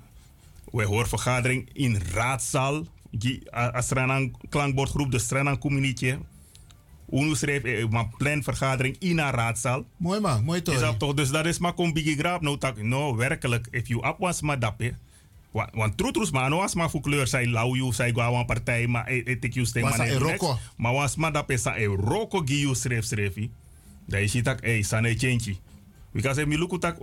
We 0.72 0.84
hoorvergadering 0.84 1.68
in 1.72 1.98
raadzaal. 2.14 2.86
Die 3.10 3.42
Astranang 3.50 4.36
klankbordgroep, 4.50 5.10
de 5.10 5.18
Stranang 5.18 5.58
community. 5.58 6.18
Unu 7.10 7.34
schreef 7.34 7.64
een 7.64 8.10
planvergadering 8.18 8.96
in 8.98 9.18
een 9.18 9.30
raadzaal. 9.30 9.84
Mooi 9.96 10.20
man, 10.20 10.44
mooi 10.44 10.62
toch? 10.62 10.74
Is 10.74 10.80
dat 10.80 10.98
toch? 10.98 11.14
Dus 11.14 11.30
dat 11.30 11.46
is 11.46 11.58
maar 11.58 11.72
kom 11.72 11.92
bigi 11.92 12.16
grap. 12.16 12.40
Nou, 12.40 12.58
tak, 12.58 12.82
no, 12.82 13.16
werkelijk. 13.16 13.68
If 13.70 13.88
you 13.88 14.06
up 14.06 14.18
was 14.18 14.40
maar 14.40 14.58
dappe. 14.58 14.94
Want 15.72 15.96
troetroes 15.96 16.30
maar, 16.30 16.50
no 16.50 16.56
was 16.56 16.74
maar 16.74 16.90
voor 16.90 17.00
kleur. 17.00 17.26
Zij 17.26 17.46
lauw, 17.46 17.92
zij 17.92 18.12
gwa 18.12 18.28
een 18.28 18.46
partij, 18.46 18.86
maar 18.86 19.10
ik 19.10 19.54
you 19.54 19.66
stay 19.66 19.82
Was 19.82 19.96
dat 19.96 20.06
Eroko? 20.06 20.58
Maar 20.76 20.92
was 20.92 21.16
maar 21.16 21.32
dappe, 21.32 21.56
sa 21.56 21.76
Eroko 21.76 22.42
gi 22.44 22.60
you 22.60 22.74
schreef 22.74 23.04
schreef. 23.04 23.34
Dat 24.06 24.20
is 24.20 24.42
tak, 24.42 24.60
eh, 24.60 24.82
sa 24.82 25.00
ne 25.00 25.14
change. 25.18 25.56
Because 26.12 26.46
mi 26.46 26.58
luku 26.58 26.78
tak, 26.78 26.96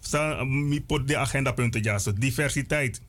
sa 0.00 0.44
mi 0.44 0.80
pot 0.80 1.08
de 1.08 1.16
agenda 1.16 1.52
punten 1.52 1.82
ja, 1.82 1.98
so 1.98 2.12
diversiteit. 2.12 3.00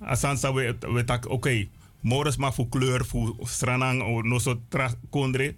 Asan 0.00 0.38
sa 0.38 0.52
we, 0.52 0.76
we 0.80 1.04
tak, 1.04 1.24
oké. 1.24 1.34
Okay, 1.34 1.70
Morgens 2.02 2.36
maar 2.36 2.54
voor 2.54 2.68
kleur, 2.68 3.04
voor 3.04 3.34
stranang, 3.42 4.02
of 4.02 4.22
no 4.22 4.38
so 4.38 4.60
tra 4.68 4.94
kondre. 5.10 5.54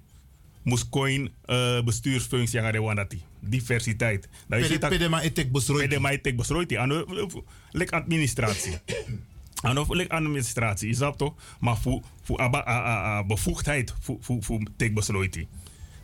Moest 0.63 0.89
coin 0.89 1.31
uh, 1.47 1.83
bestuursfunctie 1.83 2.61
aan 2.61 2.73
de. 2.73 3.21
Diversiteit. 3.49 4.29
Dat 4.47 4.61
is 4.61 4.79
dat. 4.79 4.91
Pede 4.91 5.09
ma 5.09 5.23
etek 5.23 5.53
besroiti. 5.53 5.89
Pede 5.89 6.01
ma 6.01 6.11
etek 6.11 6.37
besroiti. 6.37 6.77
Ano, 6.77 7.05
lek 7.71 7.91
administratie. 7.91 8.79
Ano, 9.63 9.87
lek 9.89 10.11
administratie. 10.11 10.89
Is 10.89 10.99
dat 10.99 11.19
toch? 11.19 11.35
Maar 11.61 11.77
voor, 11.77 12.03
voor 12.23 12.39
aba, 12.39 12.59
a, 12.67 12.85
a, 12.85 13.17
a, 13.17 13.25
bevoegdheid 13.25 13.95
voor, 14.01 14.17
voor, 14.21 14.43
voor 14.43 14.61
tek 14.77 14.95
besroiti. 14.95 15.49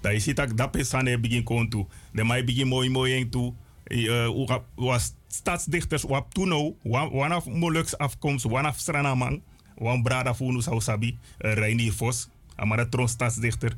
Dat 0.00 0.12
is 0.12 0.24
dat 0.24 0.56
dat 0.56 0.70
pesane 0.70 1.18
begin 1.18 1.42
kontu. 1.42 1.86
De 2.12 2.24
mai 2.24 2.44
begin 2.44 2.68
mooi 2.68 2.90
mooi 2.90 3.28
toe. 3.28 3.54
Uh, 3.86 4.56
was 4.74 5.14
stadsdichters 5.28 6.02
wap 6.02 6.36
nou, 6.36 6.74
wanaf 7.12 7.46
Moluks 7.46 7.98
afkomst, 7.98 8.44
wanaf 8.44 8.78
Stranamang 8.78 9.42
wan 9.80 10.02
brada 10.02 10.34
funu 10.34 10.60
sau 10.60 10.80
sabi 10.80 11.16
uh, 11.40 11.56
Reinier 11.56 11.92
Vos 11.92 12.28
amara 12.60 12.84
tron 12.88 13.08
stadsdichter 13.08 13.76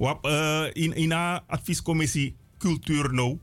wap 0.00 0.24
uh, 0.24 0.72
in 0.72 0.96
ina 0.96 1.44
adviescommissie 1.46 2.32
cultuur 2.62 3.10
nou 3.14 3.38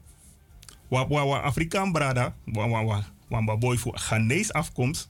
wap 0.89 1.11
wa, 1.11 1.25
wa 1.25 1.41
Afrikaan 1.51 1.91
brada 1.91 2.31
wa 2.45 2.67
wa 2.67 2.83
wa 2.83 3.03
wan 3.29 3.45
ba 3.45 3.57
boy 3.57 3.77
voor 3.77 3.97
Ghanese 3.97 4.53
afkomst 4.53 5.09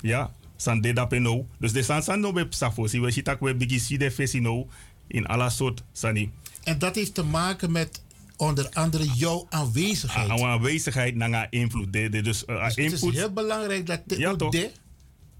ja 0.00 0.30
san 0.56 0.80
de 0.80 0.92
dape 0.92 1.18
nou 1.18 1.44
dus 1.58 1.72
de 1.72 1.82
san 1.82 2.02
san 2.02 2.20
no 2.20 2.32
be 2.32 2.46
safo 2.50 2.86
si 2.86 3.00
we 3.00 3.10
sitak 3.10 3.40
we 3.40 3.54
bigi 3.54 3.78
si 3.78 3.98
de 3.98 4.10
fesi 4.10 4.40
nou 4.40 4.66
in 5.08 5.26
alla 5.26 5.50
soort 5.50 5.82
sani 5.92 6.30
en 6.64 6.78
dat 6.78 6.94
heeft 6.94 7.14
te 7.14 7.22
maken 7.22 7.72
met 7.72 8.04
onder 8.36 8.68
andere 8.72 9.06
jouw 9.14 9.46
aanwezigheid. 9.50 10.26
Jouw 10.26 10.46
aanwezigheid 10.46 11.14
naar 11.14 11.46
invloed. 11.50 11.92
De, 11.92 12.08
de, 12.08 12.22
dus, 12.22 12.44
uh, 12.46 12.64
dus 12.64 12.76
input, 12.76 13.00
het 13.00 13.12
is 13.12 13.18
heel 13.18 13.32
belangrijk 13.32 13.86
dat 13.86 14.00
de, 14.06 14.18
ja, 14.18 14.36
toch? 14.36 14.52
de 14.52 14.70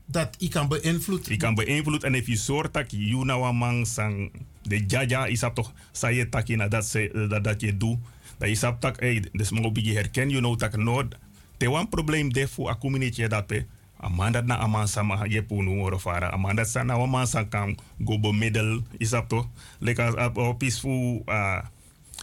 dat 0.07 0.35
ik 0.39 0.51
kan 0.51 0.69
beïnvloeden. 0.69 1.33
Ik 1.33 1.39
kan 1.39 1.55
beïnvloeden 1.55 2.09
en 2.09 2.15
if 2.15 2.27
you 2.27 2.39
soort 2.39 2.74
dat 2.74 2.91
je 2.91 3.24
nou 3.24 3.53
man 3.53 3.87
sang 3.87 4.33
de 4.62 4.85
jaja 4.87 5.27
is 5.27 5.41
dat 5.41 5.55
toch 5.55 5.73
say 5.93 6.15
je 6.15 6.43
in 6.45 6.69
dat 6.69 6.87
ze 6.87 7.27
dat 7.28 7.45
dat 7.45 7.61
je 7.61 7.77
doet. 7.77 7.99
Dat 8.39 8.49
is 8.49 8.61
dat 8.61 8.81
tak 8.81 9.01
hey 9.01 9.24
dus 9.33 9.51
mo 9.51 9.73
bigi 9.73 9.95
herken 9.95 10.28
you 10.28 10.41
know 10.41 10.57
tak 10.57 10.77
no 10.77 11.09
te 11.57 11.70
wan 11.70 11.89
probleem 11.89 12.33
de 12.33 12.49
fu 12.49 12.69
a 12.69 12.77
community 12.77 13.27
dat 13.27 13.47
pe 13.47 13.65
amanda 13.97 14.41
na 14.41 14.59
aman 14.59 14.89
sama 14.89 15.24
je 15.24 15.43
punu 15.43 15.81
oro 15.81 15.99
fara 15.99 16.31
amanda 16.31 16.65
sana 16.65 16.99
wa 16.99 17.07
man 17.07 17.27
sang 17.27 17.49
kan 17.49 17.78
go 18.05 18.19
bo 18.19 18.33
middel 18.33 18.83
is 18.99 19.11
dat 19.11 19.28
toch 19.28 19.49
lekker 19.78 20.37
op 20.37 20.59
peaceful 20.59 21.23
uh, 21.27 21.65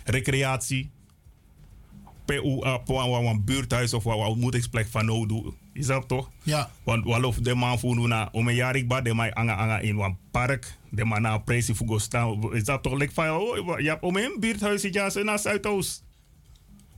recreatie 0.06 0.90
pe 2.26 2.34
u 2.34 2.62
op 2.62 2.90
een 2.90 3.44
buurthuis 3.44 3.94
of 3.94 4.04
wat 4.04 4.28
ontmoetingsplek 4.28 4.88
van 4.88 5.06
nou 5.06 5.28
doen. 5.28 5.63
Is 5.74 5.86
dat 5.86 6.08
toch? 6.08 6.30
Ja. 6.44 6.70
Want 6.84 7.06
walof 7.06 7.38
de 7.38 7.56
man 7.56 7.80
voor 7.80 8.08
na 8.08 8.30
om 8.32 8.48
een 8.48 8.56
jaar 8.56 8.76
ik 8.76 8.88
ba 8.88 9.02
de 9.02 9.16
mij 9.16 9.34
anga 9.34 9.54
anga 9.54 9.80
in 9.80 10.00
een 10.00 10.18
park. 10.32 10.78
De 10.90 11.06
man 11.06 11.22
na 11.22 11.38
prijs 11.38 11.70
voor 11.74 12.02
staan. 12.02 12.54
Is 12.54 12.64
dat 12.64 12.84
toch 12.84 12.94
like 12.94 13.14
van 13.14 13.30
oh 13.30 13.80
ja 13.80 13.98
om 14.02 14.18
een 14.18 14.38
buurthuis 14.40 14.82
ja 14.82 15.10
ze 15.10 15.24
naar 15.24 15.40
Zuidoost. 15.40 16.04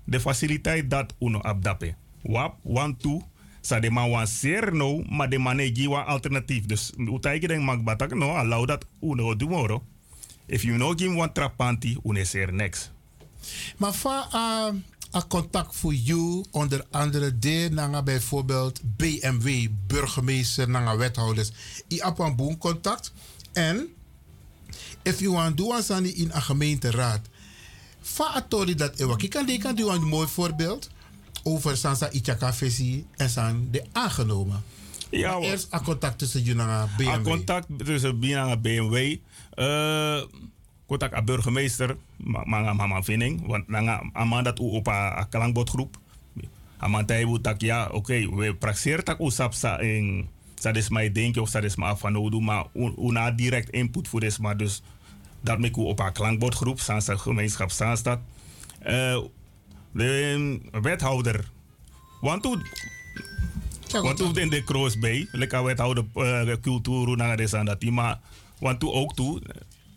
De 0.03 0.19
faciliteit 0.19 0.89
dat 0.89 1.15
uno 1.19 1.41
abdape. 1.41 1.95
Wap 2.21 2.57
one 2.63 2.95
two 2.95 3.21
sa 3.61 3.79
de 3.79 3.89
man 3.89 4.09
wan 4.09 4.27
ser 4.27 4.75
no 4.75 5.03
maar 5.09 5.29
de 5.29 5.37
manegi 5.37 5.87
wa 5.87 6.03
alternatief. 6.03 6.65
Dus 6.65 6.93
utai 6.97 7.39
denk 7.39 7.63
mag 7.63 7.83
batak 7.83 8.13
no 8.13 8.35
allow 8.35 8.67
dat 8.67 8.85
uno 9.01 9.35
tomorrow. 9.35 9.81
If 10.45 10.61
you 10.61 10.75
know 10.75 10.93
give 10.97 11.15
one 11.15 11.31
trapanti 11.31 11.97
uno 12.03 12.23
ser 12.23 12.53
next. 12.53 12.93
Maar 13.77 13.93
va 13.93 14.27
uh, 14.33 14.73
een 15.15 15.27
contact 15.27 15.75
voor 15.75 15.93
jou, 15.93 16.45
onder 16.51 16.85
andere 16.91 17.39
de 17.39 17.69
nanga 17.71 18.03
bijvoorbeeld 18.03 18.81
BMW, 18.83 19.67
burgemeester, 19.87 20.69
nanga 20.69 20.97
wethouders. 20.97 21.51
I 21.87 22.01
op 22.01 22.19
een 22.19 22.35
boom 22.35 22.57
contact. 22.57 23.13
En, 23.53 23.87
if 25.01 25.19
you 25.19 25.31
want 25.31 25.57
doen 25.57 25.83
aan 25.89 26.05
in 26.05 26.31
een 26.33 26.41
gemeenteraad. 26.41 27.27
Fa 28.01 28.25
atori 28.25 28.75
dat 28.75 28.95
ewa. 28.95 29.15
Ik 29.17 29.29
kan 29.29 29.45
kan 29.59 29.75
doen 29.75 29.93
een 29.93 30.03
mooi 30.03 30.27
voorbeeld 30.27 30.89
over 31.43 31.77
Sansa 31.77 32.09
Ichaka 32.09 32.53
Fesi 32.53 33.05
en 33.15 33.29
San 33.29 33.67
de 33.71 33.83
aangenomen. 33.91 34.63
Ja, 35.09 35.39
eerst 35.39 35.67
een 35.69 35.83
contact 35.83 36.17
tussen 36.17 36.59
en 36.59 36.89
BMW. 36.97 37.07
Een 37.07 37.23
contact 37.23 37.67
tussen 37.85 38.23
en 38.23 38.61
BMW. 38.61 39.15
Uh, 39.55 40.21
kotak 40.85 41.13
a 41.13 41.21
burgemeester 41.21 41.97
manga 42.45 42.73
mama 42.73 43.01
vining 43.01 43.47
want 43.47 43.67
nanga 43.67 44.01
amanda 44.13 44.53
u 44.61 44.77
op 44.77 44.87
a 44.87 45.25
klankbordgroep 45.29 45.97
amantai 46.77 47.23
u 47.23 47.41
tak 47.41 47.61
ja 47.61 47.85
oké 47.85 47.95
okay, 47.95 48.29
we 48.29 48.55
praxeer 48.55 49.03
tak 49.03 49.19
u 49.19 49.31
sapsa 49.31 49.79
in 49.79 50.27
sa 50.55 50.71
des 50.71 50.89
mai 50.89 51.11
denk 51.11 51.37
of 51.37 51.49
sa 51.49 51.59
des 51.61 51.75
ma 51.75 51.89
afanodu 51.89 52.39
maar 52.39 52.65
una 52.97 53.31
direct 53.31 53.69
input 53.69 54.07
voor 54.07 54.19
des 54.19 54.37
maar 54.37 54.57
dus 54.57 54.81
dat 55.41 55.59
me 55.59 55.69
op 55.73 56.01
a 56.01 56.09
klankbordgroep 56.09 56.79
Sansa 56.79 57.17
gemeenschap 57.17 57.71
Zaanstad 57.71 58.19
uh, 58.85 59.21
de 59.91 60.59
wethouder 60.81 61.49
want 62.21 62.45
u 62.45 62.57
want 64.01 64.21
u 64.21 64.41
in 64.41 64.49
de 64.49 64.63
cross 64.63 64.99
bay 64.99 65.27
lekker 65.31 65.63
wethouder 65.63 66.05
uh, 66.15 66.55
cultuur 66.61 67.17
na 67.17 67.35
des 67.35 67.53
aan 67.53 67.65
dat 67.65 67.83
maar 67.83 68.19
want 68.59 68.83
u 68.83 68.87
ook 68.87 69.15
toe 69.15 69.41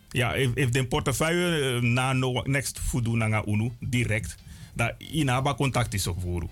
ja, 0.08 0.34
if, 0.34 0.50
if 0.54 0.70
de 0.70 0.84
portefeuille 0.84 1.76
uh, 1.76 1.82
na 1.82 2.12
no 2.12 2.42
next 2.44 2.78
fudu 2.78 3.16
nanga 3.16 3.42
unu 3.46 3.72
direct, 3.80 4.36
da 4.74 4.94
inaba 4.98 5.54
contact 5.54 5.94
is 5.94 6.06
ook 6.06 6.20
voor 6.20 6.48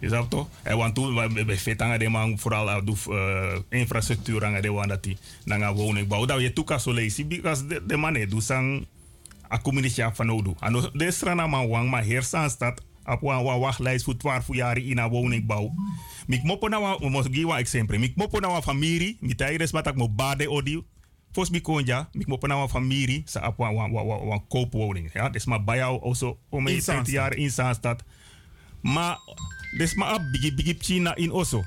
Is 0.00 0.10
dat 0.10 0.30
toch? 0.30 0.48
En 0.62 0.76
want 0.76 0.94
toen 0.94 1.34
we 1.34 1.58
fetanga 1.58 1.98
de 1.98 2.08
man 2.08 2.38
vooral 2.38 2.68
uh, 2.68 2.94
uh, 3.08 3.58
infrastructuur 3.68 4.44
anga 4.44 4.60
de 4.60 4.70
wan 4.70 4.88
dat 4.88 5.02
die 5.02 5.16
nanga 5.44 5.74
woningbouw. 5.74 6.26
Dat 6.26 6.40
je 6.40 6.52
toeka 6.52 6.78
so 6.78 6.92
leisi 6.92 7.26
because 7.26 7.66
de, 7.66 7.86
de 7.86 7.96
man 7.96 8.26
do 8.28 8.40
sang 8.40 8.86
a 9.52 9.58
community 9.58 10.02
van 10.12 10.30
odu. 10.30 10.54
Ano 10.58 10.90
de 10.92 11.10
strana 11.10 11.46
man 11.46 11.68
wang 11.68 11.90
ma 11.90 12.00
heersan 12.00 12.50
stad 12.50 12.82
op 13.04 13.22
een 13.22 13.42
wa 13.42 13.58
wachtlijst 13.58 14.04
voor 14.04 14.16
12 14.16 14.54
jaar 14.54 14.78
in 14.78 14.98
een 14.98 15.08
woningbouw. 15.08 15.74
Mik 16.26 16.42
mopo 16.42 16.68
na 16.68 16.80
wa, 16.80 16.96
mo 17.00 17.22
gi 17.22 17.44
wa 17.44 17.58
exemple. 17.58 17.98
Mik 17.98 18.16
mopo 18.16 18.40
na 18.40 18.48
wa 18.48 18.62
familie, 18.62 19.16
mi 19.20 19.34
tayres 19.34 19.72
matak 19.72 19.96
mo 19.96 20.08
bade 20.08 20.48
Fos 21.38 21.50
mi 21.54 21.60
konja, 21.60 22.08
mi 22.18 22.24
mo 22.26 22.36
pana 22.36 22.66
familie 22.66 23.22
sa 23.30 23.46
op 23.46 23.60
wan 23.62 23.74
wan 23.74 23.92
wan 23.92 24.26
wan 24.26 24.46
koopwoning. 24.48 25.10
Ja, 25.12 25.30
maar 25.44 25.64
bij 25.64 25.76
jou 25.76 26.02
also 26.02 26.38
om 26.48 26.66
20 26.66 27.10
jaar 27.10 27.34
in 27.34 27.50
Zaanstad. 27.50 28.02
Maar 28.80 29.18
dus 29.76 29.94
maar 29.94 30.14
op 30.14 30.22
bigi 30.32 30.54
bigi 30.54 30.76
China 30.78 31.14
in 31.14 31.30
Osso. 31.30 31.64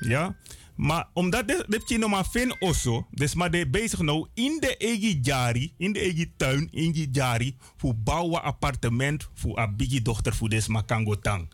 Ja. 0.00 0.36
Maar 0.74 1.08
omdat 1.12 1.48
de, 1.48 1.64
de 1.68 1.80
chino 1.84 2.08
maar 2.08 2.24
fin 2.24 2.54
osso, 2.60 3.06
dus 3.10 3.34
maar 3.34 3.50
de 3.50 3.68
bezig 3.68 4.00
nou 4.00 4.26
in 4.34 4.58
de 4.60 4.76
eigen 4.76 5.20
jari, 5.22 5.74
in 5.76 5.92
de 5.92 5.98
eigen 5.98 6.32
tuin, 6.36 6.68
in 6.70 6.92
die 6.92 7.08
jari, 7.12 7.56
voor 7.76 7.94
bouwen 7.96 8.42
appartement 8.42 9.28
voor 9.34 9.58
een 9.58 9.76
biggie 9.76 10.02
dochter 10.02 10.34
voor 10.34 10.48
des 10.48 10.66
makango 10.66 11.18
tang. 11.18 11.48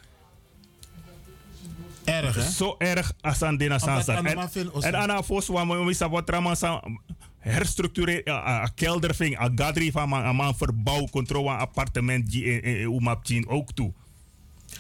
Erg, 2.04 2.34
hè? 2.34 2.50
Zo 2.50 2.74
erg 2.78 3.12
als 3.20 3.42
aan 3.42 3.56
de 3.56 3.68
nasansa. 3.68 4.16
Anna 4.16 4.30
En, 4.30 4.36
maar 4.36 4.48
fin 4.48 4.72
osso. 4.72 4.88
en 4.88 4.94
Anna 4.94 5.22
Vos, 5.22 5.46
waar 5.46 5.68
we 5.68 5.84
met 5.84 5.98
wat 5.98 6.26
trauma 6.26 6.54
herstructureren, 7.52 8.62
een 8.62 8.74
kelder 8.74 9.14
ving, 9.14 9.40
een 9.40 9.58
gadri 9.58 9.90
van 9.90 10.08
man 10.08 10.56
verbouw, 10.56 11.06
controle 11.08 11.50
appartement, 11.50 12.30
die 12.30 12.44
in 12.44 12.92
Umapchin 12.92 13.48
ook 13.48 13.72
toe. 13.72 13.92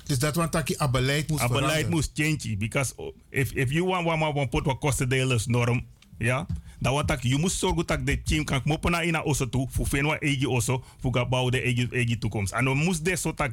Dus 0.04 0.18
dat 0.18 0.34
want 0.34 0.52
dat 0.52 0.68
je 0.68 0.88
beleid 0.90 1.28
moest 1.28 1.42
A 1.42 1.48
beleid 1.48 1.64
veranderen. 1.64 1.90
moest 1.90 2.10
change. 2.14 2.56
Because 2.56 2.94
if, 3.28 3.52
if 3.52 3.72
you 3.72 3.86
want 3.86 4.06
one 4.06 4.32
man 4.32 4.48
put 4.48 4.64
wat 4.64 4.78
kostendelers 4.78 5.46
norm, 5.46 5.86
ja, 6.18 6.46
dan 6.78 6.94
wat 6.94 7.06
tak, 7.06 7.22
je 7.22 7.38
moet 7.38 7.52
zorgen 7.52 7.86
dat 7.86 8.06
de 8.06 8.22
team 8.22 8.44
kan 8.44 8.60
moppen 8.64 8.90
naar 8.90 9.04
in 9.04 9.22
osso 9.22 9.48
toe, 9.48 9.68
voor 9.70 10.02
wat 10.02 10.22
eigen 10.22 10.48
osso, 10.48 10.84
voor 11.00 11.14
gaan 11.14 11.28
bouwen 11.28 11.52
de 11.52 11.60
eigen, 11.60 11.90
eigen 11.90 12.18
toekomst. 12.18 12.52
En 12.52 12.64
we 12.64 12.74
moest 12.74 13.04
dit 13.04 13.36
tak 13.36 13.52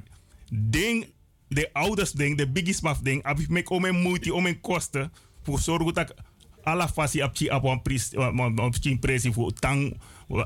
ding, 0.51 1.05
de 1.47 1.69
ouders 1.73 2.11
ding, 2.11 2.37
de 2.37 2.49
biggest 2.49 2.81
maf 2.81 2.99
ding, 2.99 3.25
heb 3.25 3.39
ik 3.39 3.49
make 3.49 3.73
om 3.73 3.85
een 3.85 4.01
moeite, 4.01 4.33
om 4.33 4.45
een 4.45 4.61
kosten, 4.61 5.11
voor 5.43 5.59
zorgen 5.59 5.93
dat 5.93 6.13
op 6.63 7.35
je 7.35 7.53
op 7.53 7.63
een 7.63 7.81
prijs, 7.81 8.09
op 8.55 8.75
je 8.81 8.97
prijs 8.97 9.25
voor 9.31 9.53
tang, 9.53 9.97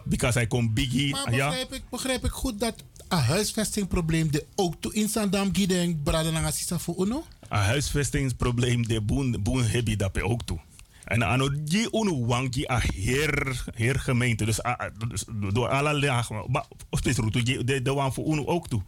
because 0.06 0.38
hij 0.38 0.48
komt 0.48 0.73
biggie, 0.73 1.11
Maar 1.11 1.34
ja. 1.35 1.48
begrijp, 1.48 1.73
ik, 1.73 1.81
begrijp 1.89 2.26
ik 2.26 2.31
goed 2.31 2.60
dat 2.60 2.73
een 3.07 3.18
huisvestingprobleem 3.18 4.31
de 4.31 4.45
ook 4.56 4.73
toe 4.80 4.94
in 4.94 5.10
Sandam 5.10 5.49
Gideng 5.56 6.03
Brada 6.03 6.30
Nangasisa 6.30 6.80
voor 6.80 7.06
Uno? 7.06 7.26
een 7.49 7.57
huisvestingsprobleem 7.60 8.88
de 8.88 9.02
boen 9.02 9.35
boen 9.44 9.64
heb 9.64 9.88
je 9.88 9.95
dat 9.95 10.22
ook 10.22 10.44
toe. 10.45 10.60
En 11.03 11.26
aan 11.26 11.60
die 11.64 11.88
unu 11.94 12.26
wangi 12.26 12.65
a 12.69 12.81
heer 12.94 13.64
heer 13.76 13.99
gemeente 13.99 14.45
dus, 14.45 14.65
a- 14.65 14.81
a- 14.81 15.07
dus 15.07 15.23
door 15.53 15.68
alle 15.69 15.99
lagen 15.99 16.65
of 16.89 17.02
dit 17.02 17.18
route 17.18 17.64
de 17.64 17.81
de 17.81 17.94
wan 17.94 18.14
voor 18.14 18.26
unu 18.26 18.45
ook 18.45 18.68
toe. 18.68 18.81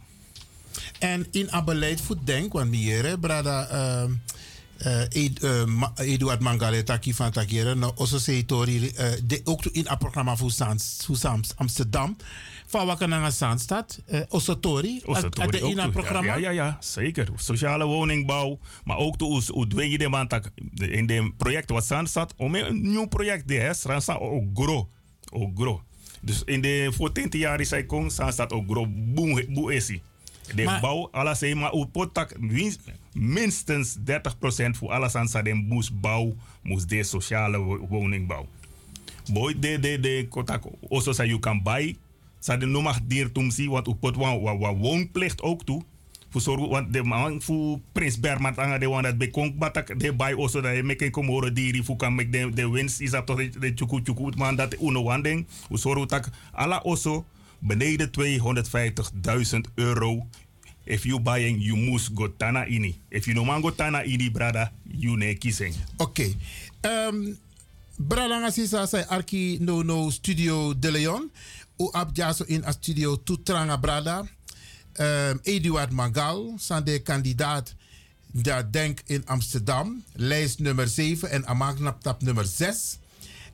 En 0.98 1.26
in 1.30 1.46
een 1.50 1.64
beleid 1.64 2.00
voor 2.00 2.16
denk, 2.24 2.52
want 2.52 2.74
hier, 2.74 3.04
hè, 3.04 3.18
Brada 3.18 3.68
Ma- 3.70 4.20
Eduard 5.94 6.40
Mangale 6.40 6.82
Taki 6.82 7.14
van 7.14 7.30
Takere, 7.30 7.74
nou, 7.74 7.92
onze 7.96 8.20
setori, 8.20 8.88
eh, 8.88 9.10
de 9.24 9.40
ook 9.44 9.64
in 9.64 9.86
een 9.88 9.98
programma 9.98 10.36
voor 10.36 10.50
Sans, 10.50 11.06
Amsterdam. 11.56 12.16
Van 12.66 12.86
Wakananga 12.86 13.30
Zandstad, 13.30 14.00
eh 14.06 14.20
Ossatori, 14.28 15.00
Ossatori 15.04 15.50
de 15.50 15.68
in 15.68 15.76
toe. 15.76 15.90
programma. 15.90 16.34
Ja, 16.34 16.36
ja, 16.36 16.50
ja, 16.50 16.76
zeker. 16.80 17.28
Sociale 17.36 17.84
woningbouw, 17.84 18.58
maar 18.84 18.96
ook 18.96 19.18
hoe 19.48 19.66
dwing 19.66 19.92
je 19.92 19.98
de 19.98 20.08
man 20.08 20.28
tak- 20.28 20.50
in 20.74 21.06
de 21.06 21.32
project 21.36 21.70
wat 21.70 21.84
staan 21.84 22.06
staat 22.06 22.34
om 22.36 22.54
een 22.54 22.80
nieuw 22.90 23.06
project 23.06 23.48
de 23.48 23.54
hè, 23.54 23.74
staan 23.74 24.02
staat 24.02 24.20
ook 24.20 24.44
gro, 24.54 24.88
ook 25.32 25.50
gro. 25.58 25.82
Dus 26.20 26.42
in 26.44 26.60
de 26.60 26.90
voor 26.94 27.12
20 27.12 27.40
jaar 27.40 27.60
is 27.60 27.70
hij 27.70 27.84
kon 27.84 28.10
staan 28.10 28.32
staat 28.32 28.52
ook 28.52 28.70
gro 28.70 28.86
boe 28.88 29.46
boe 29.48 29.74
is. 29.74 29.92
De 30.54 30.64
Maar- 30.64 30.80
bouw 30.80 31.08
alles 31.12 31.38
zeg 31.38 31.54
maar 31.54 31.86
potak 31.92 32.36
minstens 33.12 33.96
30% 34.04 34.76
voor 34.76 34.90
alles 34.90 35.14
aan 35.14 35.46
in 35.46 35.56
moest 35.56 36.00
bouw 36.00 36.34
moest 36.62 36.88
de 36.88 37.02
sociale 37.02 37.58
wo- 37.58 37.86
woningbouw. 37.88 38.46
Boy 39.32 39.54
de 39.58 39.78
de 39.80 40.00
de 40.00 40.26
kotak 40.28 40.64
also 40.90 41.12
say 41.12 41.26
you 41.26 41.38
can 41.38 41.62
buy 41.62 41.96
sa 42.38 42.56
de 42.56 42.66
no 42.66 42.82
mag 42.82 42.98
dier 43.06 43.32
tum 43.32 43.50
si 43.50 43.68
want 43.68 43.86
u 43.88 43.94
pot 43.94 44.16
wan 44.16 44.40
wa, 44.40 44.56
wa 44.58 44.74
woonplicht 44.74 45.42
ook 45.42 45.64
toe. 45.64 45.82
Voor 46.30 46.40
zorgen 46.40 46.68
want 46.68 46.92
de 46.92 47.02
man 47.02 47.42
voor 47.42 47.78
Prins 47.92 48.20
Berman 48.20 48.56
anga 48.56 48.78
de 48.78 48.88
wan 48.88 49.02
dat 49.02 49.18
be 49.18 49.30
konk 49.30 49.58
batak 49.58 49.98
de 50.00 50.12
buy 50.12 50.34
also 50.38 50.60
dat 50.60 50.76
je 50.76 50.82
meken 50.82 51.10
komoro 51.10 51.52
diri 51.52 51.84
fu 51.84 51.96
kan 51.96 52.14
make 52.14 52.30
de 52.30 52.50
de 52.54 52.70
winst 52.70 53.00
is 53.00 53.12
up 53.12 53.26
toch 53.26 53.50
de- 53.50 53.72
chuku 53.74 54.00
chuku 54.04 54.30
man 54.36 54.56
dat 54.56 54.76
uno 54.80 55.02
wan 55.02 55.22
ding. 55.22 55.46
U 55.70 55.76
zorgen 55.78 56.06
tak 56.06 56.28
ala 56.52 56.76
also 56.76 57.24
beneden 57.60 58.10
250.000 58.10 59.70
euro. 59.74 60.26
If 60.84 61.04
you 61.04 61.20
buying, 61.20 61.60
you 61.60 61.76
must 61.76 62.14
go 62.14 62.28
tana 62.36 62.64
ini. 62.66 62.98
If 63.08 63.26
you 63.26 63.34
no 63.34 63.44
man 63.44 63.60
go 63.60 63.70
tana 63.70 64.02
ini, 64.02 64.30
brada, 64.30 64.72
you 64.84 65.16
ne 65.16 65.34
kissing. 65.34 65.74
Oké. 65.96 66.34
Ehm, 66.80 67.36
Brada 67.96 68.40
Ngasisa 68.40 68.86
say 68.88 69.04
Arki 69.08 69.58
no 69.60 69.82
no 69.82 70.10
studio 70.10 70.72
de 70.74 70.90
Leon. 70.90 71.30
U 71.76 71.88
abjaso 71.92 72.44
in 72.48 72.64
a 72.64 72.72
studio 72.72 73.16
Tutranga 73.16 73.76
Brada. 73.80 74.24
Ehm, 74.92 75.36
Eduard 75.42 75.90
Magal, 75.90 76.54
zijn 76.58 76.84
de 76.84 76.98
kandidaat 76.98 77.74
dat 78.32 78.72
denk 78.72 79.00
in 79.06 79.26
Amsterdam. 79.26 80.04
Lijst 80.12 80.58
nummer 80.58 80.88
7 80.88 81.30
en 81.30 81.46
Amagnaptap 81.46 82.22
nummer 82.22 82.44
6. 82.44 82.98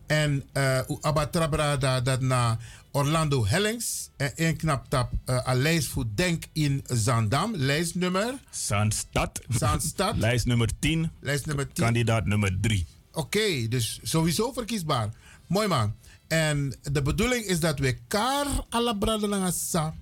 En 0.07 0.43
uh, 0.53 0.79
u 0.89 0.97
abatra 1.01 1.49
brada 1.49 2.01
dat 2.01 2.21
na 2.21 2.59
Orlando 2.97 3.47
Hellings. 3.47 4.11
En 4.17 4.33
een 4.35 4.57
knaptap 4.57 5.13
uh, 5.27 5.51
lijst 5.53 5.89
voor 5.89 6.05
denk 6.15 6.45
in 6.53 6.85
Zandam. 6.87 7.57
Lijst 7.71 7.95
nummer? 7.95 8.35
Zandstad. 8.51 9.41
Zandstad. 9.49 10.17
Lijst 10.17 10.47
nummer 10.47 10.71
10. 10.79 11.11
Lijst 11.21 11.47
nummer 11.47 11.73
10. 11.73 11.85
Kandidaat 11.85 12.27
nummer 12.27 12.61
3. 12.61 12.87
Oké, 13.13 13.69
dus 13.69 14.01
sowieso 14.03 14.53
verkiesbaar. 14.53 15.09
Mooi 15.47 15.69
man. 15.69 15.95
En 16.29 16.77
de 16.93 17.03
bedoeling 17.03 17.45
is 17.45 17.61
dat 17.61 17.79
we 17.79 17.99
kar 18.09 18.47
alla 18.69 18.93
brada 18.93 19.27
nanga 19.27 19.51
sa. 19.51 19.95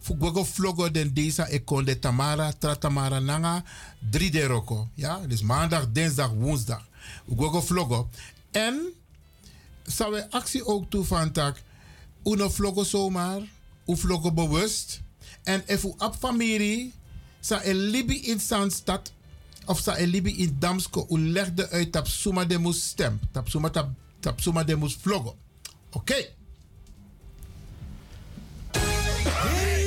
Fugogo 0.00 0.44
vlogo 0.44 0.90
den 0.90 1.14
deze 1.14 1.44
ekonde 1.44 1.98
Tamara, 1.98 2.52
Tratamara 2.52 3.18
nanga, 3.18 3.64
drie 4.10 4.30
de 4.30 4.44
roko. 4.44 4.88
Ja, 4.94 5.20
dus 5.26 5.42
maandag, 5.42 5.88
dinsdag, 5.92 6.30
woensdag. 6.30 6.88
Ugogo 7.30 7.60
vlogo. 7.60 8.08
En 8.50 8.92
zou 9.82 10.12
we 10.12 10.30
actie 10.30 10.66
ook 10.66 10.90
toe 10.90 11.04
van 11.04 11.32
tak. 11.32 11.62
Uno 12.22 12.50
vlogo 12.50 12.84
zomaar, 12.84 13.40
u 13.86 13.96
vlogo 13.96 14.32
bewust. 14.32 15.00
En 15.42 15.62
if 15.66 15.84
u 15.84 15.92
op 15.98 16.16
familie, 16.18 16.92
sa 17.40 17.64
een 17.64 17.76
libi 17.76 18.20
in 18.26 18.40
Zandstad, 18.40 19.12
of 19.66 19.78
sa 19.78 19.98
een 19.98 20.08
libi 20.08 20.36
in 20.38 20.56
Damsko, 20.58 21.06
u 21.10 21.18
legde 21.18 21.68
uit 21.70 21.92
tap 21.92 22.06
suma 22.06 22.44
de 22.44 22.58
moes 22.58 22.88
stem. 22.88 23.20
Tap 23.32 23.48
suma, 23.48 23.70
tap, 23.70 23.90
tap 24.20 24.40
suma 24.40 24.64
de 24.64 24.76
moes 24.76 24.96
vlogo. 25.00 25.36
Oké. 25.90 26.26
Zijn 28.72 29.79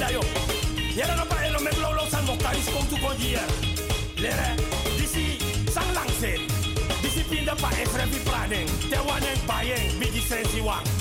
pinda 0.00 0.12
yo. 0.12 0.20
Yera 0.96 1.14
no 1.16 1.24
pa 1.26 1.44
elo 1.44 1.60
me 1.60 1.70
blolo 1.72 2.06
san 2.08 2.24
mo 2.24 2.36
karis 2.36 2.68
kom 2.72 2.86
tu 2.88 2.96
kon 2.96 3.16
dier. 3.18 3.44
Lere, 4.16 4.56
disi 4.96 5.36
sang 5.70 5.92
lang 5.94 6.08
se. 6.20 6.38
Disi 7.02 7.22
pinda 7.28 7.54
pa 7.54 7.68
efre 7.82 8.06
vi 8.06 8.18
praden. 8.24 8.66
Te 8.88 8.98
wanen 9.06 9.38
bayen, 9.46 9.98
bigi 9.98 10.20
sensi 10.20 10.60
wang. 10.60 10.99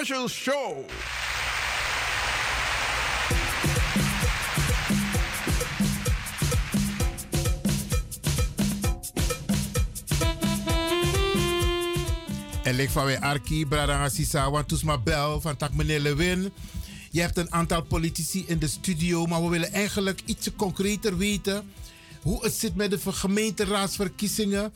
Special 0.00 0.28
Show. 0.28 0.84
En 12.62 12.74
lik 12.74 12.90
van 12.90 13.04
wij 13.04 13.20
Arki, 13.20 13.66
Bradanga 13.66 14.08
Sisa, 14.08 14.50
want 14.50 14.68
toes 14.68 14.82
bel 15.04 15.40
van 15.40 15.56
tak 15.56 15.74
meneer 15.74 16.00
Lewin. 16.00 16.52
Je 17.10 17.20
hebt 17.20 17.36
een 17.36 17.52
aantal 17.52 17.82
politici 17.82 18.44
in 18.46 18.58
de 18.58 18.68
studio, 18.68 19.26
maar 19.26 19.42
we 19.42 19.48
willen 19.48 19.72
eigenlijk 19.72 20.20
iets 20.24 20.48
concreter 20.56 21.16
weten 21.16 21.72
hoe 22.22 22.44
het 22.44 22.52
zit 22.52 22.74
met 22.74 22.90
de 22.90 22.98
ver- 22.98 23.12
gemeenteraadsverkiezingen. 23.12 24.72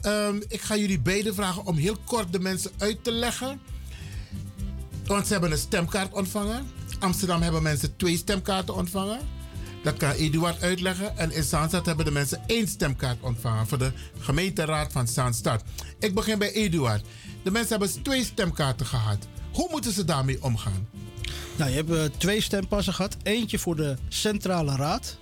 Ehm, 0.00 0.36
ik 0.48 0.60
ga 0.60 0.76
jullie 0.76 1.00
beiden 1.00 1.34
vragen 1.34 1.66
om 1.66 1.76
heel 1.76 1.96
kort 2.04 2.32
de 2.32 2.40
mensen 2.40 2.70
uit 2.78 3.04
te 3.04 3.12
leggen. 3.12 3.60
Want 5.12 5.26
ze 5.26 5.32
hebben 5.32 5.52
een 5.52 5.58
stemkaart 5.58 6.12
ontvangen. 6.12 6.70
Amsterdam 6.98 7.42
hebben 7.42 7.62
mensen 7.62 7.96
twee 7.96 8.16
stemkaarten 8.16 8.74
ontvangen. 8.74 9.18
Dat 9.82 9.96
kan 9.96 10.10
Eduard 10.10 10.62
uitleggen. 10.62 11.16
En 11.16 11.32
in 11.32 11.42
Zaanstad 11.42 11.86
hebben 11.86 12.04
de 12.04 12.10
mensen 12.10 12.42
één 12.46 12.68
stemkaart 12.68 13.20
ontvangen 13.20 13.66
voor 13.66 13.78
de 13.78 13.92
gemeenteraad 14.18 14.92
van 14.92 15.08
Zaanstad. 15.08 15.62
Ik 15.98 16.14
begin 16.14 16.38
bij 16.38 16.52
Eduard. 16.52 17.04
De 17.42 17.50
mensen 17.50 17.78
hebben 17.78 18.02
twee 18.02 18.24
stemkaarten 18.24 18.86
gehad. 18.86 19.26
Hoe 19.52 19.68
moeten 19.70 19.92
ze 19.92 20.04
daarmee 20.04 20.42
omgaan? 20.42 20.88
Nou, 21.56 21.70
je 21.70 21.76
hebt 21.76 21.90
eh, 21.90 22.04
twee 22.18 22.40
stempassen 22.40 22.94
gehad. 22.94 23.16
Eentje 23.22 23.58
voor 23.58 23.76
de 23.76 23.96
centrale 24.08 24.76
raad. 24.76 25.16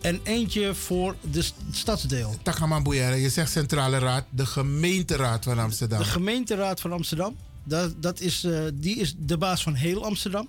En 0.00 0.20
eentje 0.22 0.74
voor 0.74 1.16
de 1.30 1.42
st- 1.42 1.54
stadsdeel. 1.70 2.36
Takaman 2.42 2.82
je 2.82 3.28
zegt 3.30 3.50
centrale 3.50 3.98
raad, 3.98 4.24
de 4.30 4.46
gemeenteraad 4.46 5.44
van 5.44 5.58
Amsterdam. 5.58 5.98
De 5.98 6.04
gemeenteraad 6.04 6.80
van 6.80 6.92
Amsterdam. 6.92 7.36
Dat, 7.64 8.02
dat 8.02 8.20
is, 8.20 8.44
eh, 8.44 8.60
die 8.74 8.96
is 8.96 9.14
de 9.18 9.38
baas 9.38 9.62
van 9.62 9.74
heel 9.74 10.04
Amsterdam. 10.04 10.48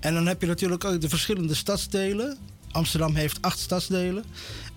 En 0.00 0.14
dan 0.14 0.26
heb 0.26 0.40
je 0.40 0.46
natuurlijk 0.46 0.84
ook 0.84 1.00
de 1.00 1.08
verschillende 1.08 1.54
stadsdelen. 1.54 2.38
Amsterdam 2.70 3.14
heeft 3.14 3.42
acht 3.42 3.58
stadsdelen. 3.58 4.24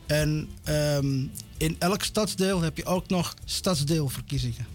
En 0.05 0.49
ehm, 0.63 1.25
in 1.57 1.75
elk 1.79 2.03
stadsdeel 2.03 2.61
heb 2.61 2.77
je 2.77 2.85
ook 2.85 3.07
nog 3.09 3.35
stadsdeelverkiezingen. 3.45 4.67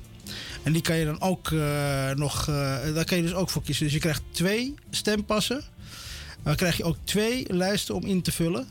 En 0.62 0.72
die 0.72 0.82
kan 0.82 0.96
je 0.96 1.04
dan 1.04 1.20
ook 1.20 1.50
eh, 1.50 2.10
nog, 2.10 2.48
eh, 2.48 2.94
daar 2.94 3.04
kan 3.04 3.16
je 3.16 3.22
dus 3.22 3.34
ook 3.34 3.50
voor 3.50 3.62
kiezen. 3.62 3.84
Dus 3.84 3.94
je 3.94 4.00
krijgt 4.00 4.22
twee 4.30 4.74
stempassen. 4.90 5.64
Dan 6.42 6.56
krijg 6.56 6.76
je 6.76 6.84
ook 6.84 6.96
twee 7.04 7.44
lijsten 7.52 7.94
om 7.94 8.04
in 8.04 8.22
te 8.22 8.32
vullen. 8.32 8.68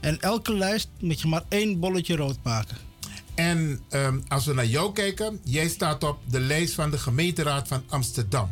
En 0.00 0.20
elke 0.20 0.54
lijst 0.54 0.88
moet 1.00 1.20
je 1.20 1.28
maar 1.28 1.44
één 1.48 1.80
bolletje 1.80 2.16
rood 2.16 2.38
maken. 2.42 2.76
En 3.34 3.80
ehm, 3.88 4.20
als 4.28 4.46
we 4.46 4.54
naar 4.54 4.66
jou 4.66 4.92
kijken, 4.92 5.40
jij 5.44 5.68
staat 5.68 6.04
op 6.04 6.18
de 6.30 6.40
lijst 6.40 6.74
van 6.74 6.90
de 6.90 6.98
gemeenteraad 6.98 7.68
van 7.68 7.82
Amsterdam. 7.88 8.50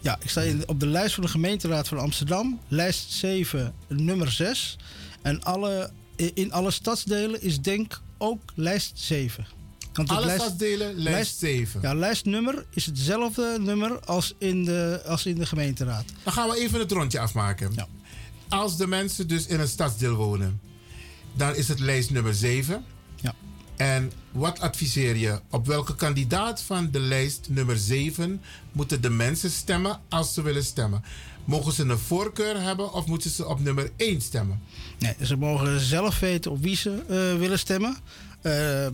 Ja, 0.00 0.18
ik 0.22 0.30
sta 0.30 0.44
op 0.66 0.80
de 0.80 0.86
lijst 0.86 1.14
van 1.14 1.24
de 1.24 1.30
gemeenteraad 1.30 1.88
van 1.88 1.98
Amsterdam, 1.98 2.60
lijst 2.68 3.12
7, 3.12 3.74
nummer 3.88 4.30
6. 4.30 4.76
En 5.22 5.42
alle, 5.42 5.90
in 6.16 6.52
alle 6.52 6.70
stadsdelen 6.70 7.42
is 7.42 7.60
denk 7.60 8.00
ook 8.18 8.40
lijst 8.54 8.92
7. 8.94 9.46
Want 9.92 10.08
Alle 10.10 10.34
stadsdelen, 10.34 10.94
lijst 10.94 11.38
7. 11.38 11.80
Ja, 11.80 11.94
lijstnummer 11.94 12.66
is 12.70 12.86
hetzelfde 12.86 13.56
nummer 13.60 14.00
als 14.00 14.34
in 14.38 14.64
de, 14.64 15.02
als 15.06 15.26
in 15.26 15.34
de 15.34 15.46
gemeenteraad. 15.46 16.04
Dan 16.22 16.32
gaan 16.32 16.48
we 16.48 16.56
even 16.56 16.78
het 16.78 16.92
rondje 16.92 17.20
afmaken. 17.20 17.74
Als 18.48 18.76
de 18.76 18.86
mensen 18.86 19.28
dus 19.28 19.46
in 19.46 19.60
een 19.60 19.68
stadsdeel 19.68 20.14
wonen, 20.14 20.60
dan 21.32 21.56
is 21.56 21.68
het 21.68 21.80
lijst 21.80 22.10
nummer 22.10 22.34
7. 22.34 22.84
En 23.80 24.12
wat 24.30 24.60
adviseer 24.60 25.16
je? 25.16 25.40
Op 25.50 25.66
welke 25.66 25.94
kandidaat 25.94 26.62
van 26.62 26.90
de 26.90 27.00
lijst 27.00 27.46
nummer 27.48 27.78
7 27.78 28.40
moeten 28.72 29.00
de 29.00 29.10
mensen 29.10 29.50
stemmen 29.50 30.00
als 30.08 30.34
ze 30.34 30.42
willen 30.42 30.64
stemmen? 30.64 31.04
Mogen 31.44 31.72
ze 31.72 31.82
een 31.82 31.98
voorkeur 31.98 32.62
hebben 32.62 32.92
of 32.92 33.06
moeten 33.06 33.30
ze 33.30 33.46
op 33.46 33.60
nummer 33.60 33.90
1 33.96 34.20
stemmen? 34.20 34.60
Nee, 34.98 35.14
ze 35.22 35.36
mogen 35.36 35.80
zelf 35.80 36.18
weten 36.18 36.50
op 36.50 36.62
wie 36.62 36.76
ze 36.76 37.02
eh, 37.08 37.38
willen 37.38 37.58
stemmen. 37.58 37.96
Eh, 38.42 38.86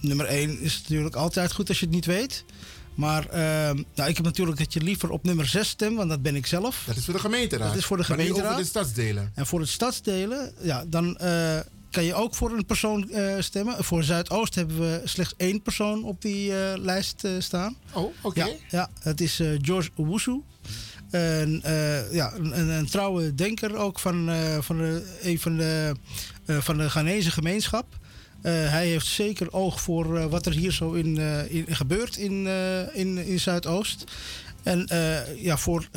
nummer 0.00 0.26
1 0.26 0.60
is 0.60 0.80
natuurlijk 0.82 1.14
altijd 1.14 1.52
goed 1.52 1.68
als 1.68 1.78
je 1.78 1.84
het 1.84 1.94
niet 1.94 2.06
weet. 2.06 2.44
Maar 2.94 3.26
eh, 3.28 3.40
nou, 3.94 4.08
ik 4.10 4.16
heb 4.16 4.24
natuurlijk 4.24 4.58
dat 4.58 4.72
je 4.72 4.80
liever 4.80 5.10
op 5.10 5.24
nummer 5.24 5.46
6 5.46 5.68
stemt, 5.68 5.96
want 5.96 6.08
dat 6.08 6.22
ben 6.22 6.36
ik 6.36 6.46
zelf. 6.46 6.82
Dat 6.86 6.96
is 6.96 7.04
voor 7.04 7.14
de 7.14 7.20
gemeenteraad. 7.20 7.68
Dat 7.68 7.78
is 7.78 7.84
voor 7.84 7.96
de 7.96 8.04
Maar 8.08 8.16
gemeenteraad. 8.16 8.50
over 8.50 8.62
de 8.62 8.68
stadsdelen. 8.68 9.32
En 9.34 9.46
voor 9.46 9.60
het 9.60 9.68
stadsdelen, 9.68 10.52
ja, 10.62 10.84
dan 10.88 11.18
kan 11.92 12.04
je 12.04 12.14
ook 12.14 12.34
voor 12.34 12.50
een 12.50 12.66
persoon 12.66 13.10
eh, 13.10 13.34
stemmen. 13.38 13.84
Voor 13.84 14.04
Zuidoost 14.04 14.54
hebben 14.54 14.80
we 14.80 15.00
slechts 15.04 15.34
één 15.36 15.62
persoon 15.62 16.04
op 16.04 16.22
die 16.22 16.56
eh, 16.56 16.78
lijst 16.78 17.24
eh, 17.24 17.30
staan. 17.38 17.76
Oh, 17.92 18.14
oké. 18.22 18.44
Ja, 18.44 18.56
ja, 18.68 18.90
het 19.00 19.20
is 19.20 19.40
George 19.60 19.90
Owusu. 19.94 20.42
En, 21.10 21.60
ja, 22.10 22.32
een, 22.34 22.68
een, 22.68 22.86
trouwe 22.86 23.34
denker 23.34 23.76
ook 23.76 23.98
van, 23.98 24.30
van 24.60 24.78
de, 24.78 25.18
een 25.22 25.40
van 25.40 25.56
de, 25.56 25.94
van 26.46 26.76
de 26.76 26.90
Ghanese 26.90 27.30
gemeenschap. 27.30 27.86
Hij 28.42 28.86
heeft 28.86 29.06
zeker 29.06 29.52
oog 29.52 29.80
voor 29.80 30.28
wat 30.28 30.46
er 30.46 30.52
hier 30.52 30.72
zo 30.72 30.92
in, 30.92 31.16
in 31.48 31.76
gebeurt 31.76 32.16
in, 32.16 32.46
in, 32.92 33.18
in 33.18 33.40
Zuidoost. 33.40 34.04
En 34.62 34.86
ja, 35.36 35.56
voor, 35.56 35.88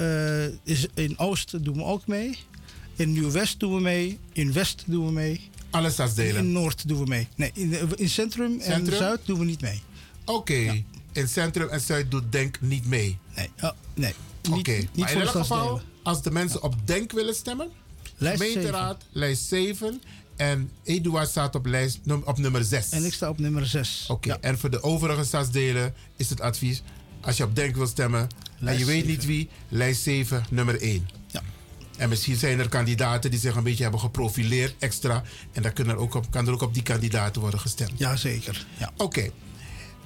is, 0.64 0.88
in 0.94 1.18
Oost 1.18 1.64
doen 1.64 1.76
we 1.76 1.84
ook 1.84 2.08
mee. 2.08 2.38
In 2.96 3.14
Nieuw-West 3.14 3.60
doen 3.60 3.76
we 3.76 3.82
mee. 3.82 4.20
In 4.34 4.54
West 4.54 4.84
doen 4.86 5.06
we 5.06 5.12
mee. 5.12 5.50
Alle 5.76 5.92
stadsdelen? 5.92 6.44
In 6.44 6.52
Noord 6.52 6.88
doen 6.88 7.00
we 7.00 7.06
mee. 7.06 7.28
Nee, 7.36 7.52
in, 7.54 7.78
in 7.96 8.10
Centrum, 8.10 8.62
Centrum? 8.62 8.94
en 8.94 8.98
Zuid 8.98 9.20
doen 9.26 9.40
we 9.40 9.46
niet 9.46 9.62
mee. 9.62 9.82
Oké. 10.26 10.84
In 11.12 11.28
Centrum 11.28 11.70
en 11.70 11.82
Zuid 11.82 12.12
doet 12.12 12.32
Denk 12.32 12.62
niet 12.62 12.86
mee. 12.86 13.18
Nee, 13.36 13.50
oh, 13.62 13.70
nee. 13.94 14.14
Oké. 14.52 14.72
niet 14.72 14.90
Maar 14.96 15.12
in 15.12 15.22
elk 15.22 15.30
geval, 15.30 15.82
als 16.04 16.22
de 16.22 16.32
mensen 16.32 16.64
op 16.64 16.76
Denk 16.86 17.12
willen 17.12 17.36
stemmen, 17.36 17.72
Lijst 18.18 18.42
gemeenteraad, 18.42 19.04
lijst 19.12 19.44
7. 19.44 20.02
En 20.36 20.72
Eduard 20.84 21.30
staat 21.30 21.56
op, 21.56 21.66
lijst, 21.66 22.00
op 22.24 22.38
nummer 22.38 22.64
6. 22.64 22.90
En 22.90 23.06
ik 23.06 23.14
sta 23.14 23.30
op 23.30 23.40
nummer 23.40 23.66
6. 23.66 24.06
Oké, 24.08 24.38
en 24.42 24.58
voor 24.58 24.70
de 24.70 24.84
overige 24.84 25.24
stadsdelen 25.24 25.94
is 26.16 26.30
het 26.30 26.42
advies... 26.42 26.82
als 27.22 27.38
je 27.38 27.44
op 27.44 27.56
Denk 27.56 27.76
wil 27.76 27.88
stemmen 27.88 28.28
en 28.64 28.78
je 28.78 28.86
weet 28.86 29.06
niet 29.06 29.26
wie... 29.26 29.50
lijst 29.70 30.02
7, 30.02 30.46
nummer 30.50 30.82
1. 30.82 31.08
En 31.98 32.10
misschien 32.10 32.36
zijn 32.36 32.60
er 32.60 32.70
kandidaten 32.70 33.32
die 33.32 33.40
zich 33.40 33.56
een 33.56 33.64
beetje 33.64 33.84
hebben 33.84 34.00
geprofileerd 34.02 34.76
extra... 34.80 35.24
en 35.52 35.62
dan 35.62 35.74
kunnen 35.74 35.96
er 35.96 36.02
ook 36.02 36.14
op, 36.14 36.32
kan 36.32 36.48
er 36.48 36.54
ook 36.54 36.62
op 36.62 36.74
die 36.74 36.84
kandidaten 36.84 37.42
worden 37.42 37.60
gestemd. 37.60 37.92
Jazeker, 37.98 38.66
ja. 38.78 38.92
Oké. 38.98 39.30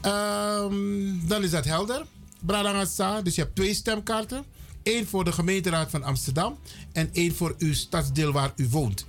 Ehm, 0.01 1.27
dan 1.27 1.43
is 1.43 1.51
dat 1.51 1.65
helder. 1.65 2.05
Bradangasa, 2.39 3.21
dus 3.21 3.35
je 3.35 3.41
hebt 3.41 3.55
twee 3.55 3.73
stemkaarten. 3.73 4.43
Eén 4.83 5.07
voor 5.07 5.23
de 5.23 5.31
gemeenteraad 5.31 5.89
van 5.89 6.03
Amsterdam... 6.03 6.57
en 6.91 7.09
één 7.13 7.35
voor 7.35 7.55
uw 7.57 7.73
stadsdeel 7.73 8.31
waar 8.31 8.51
u 8.55 8.67
woont. 8.69 9.05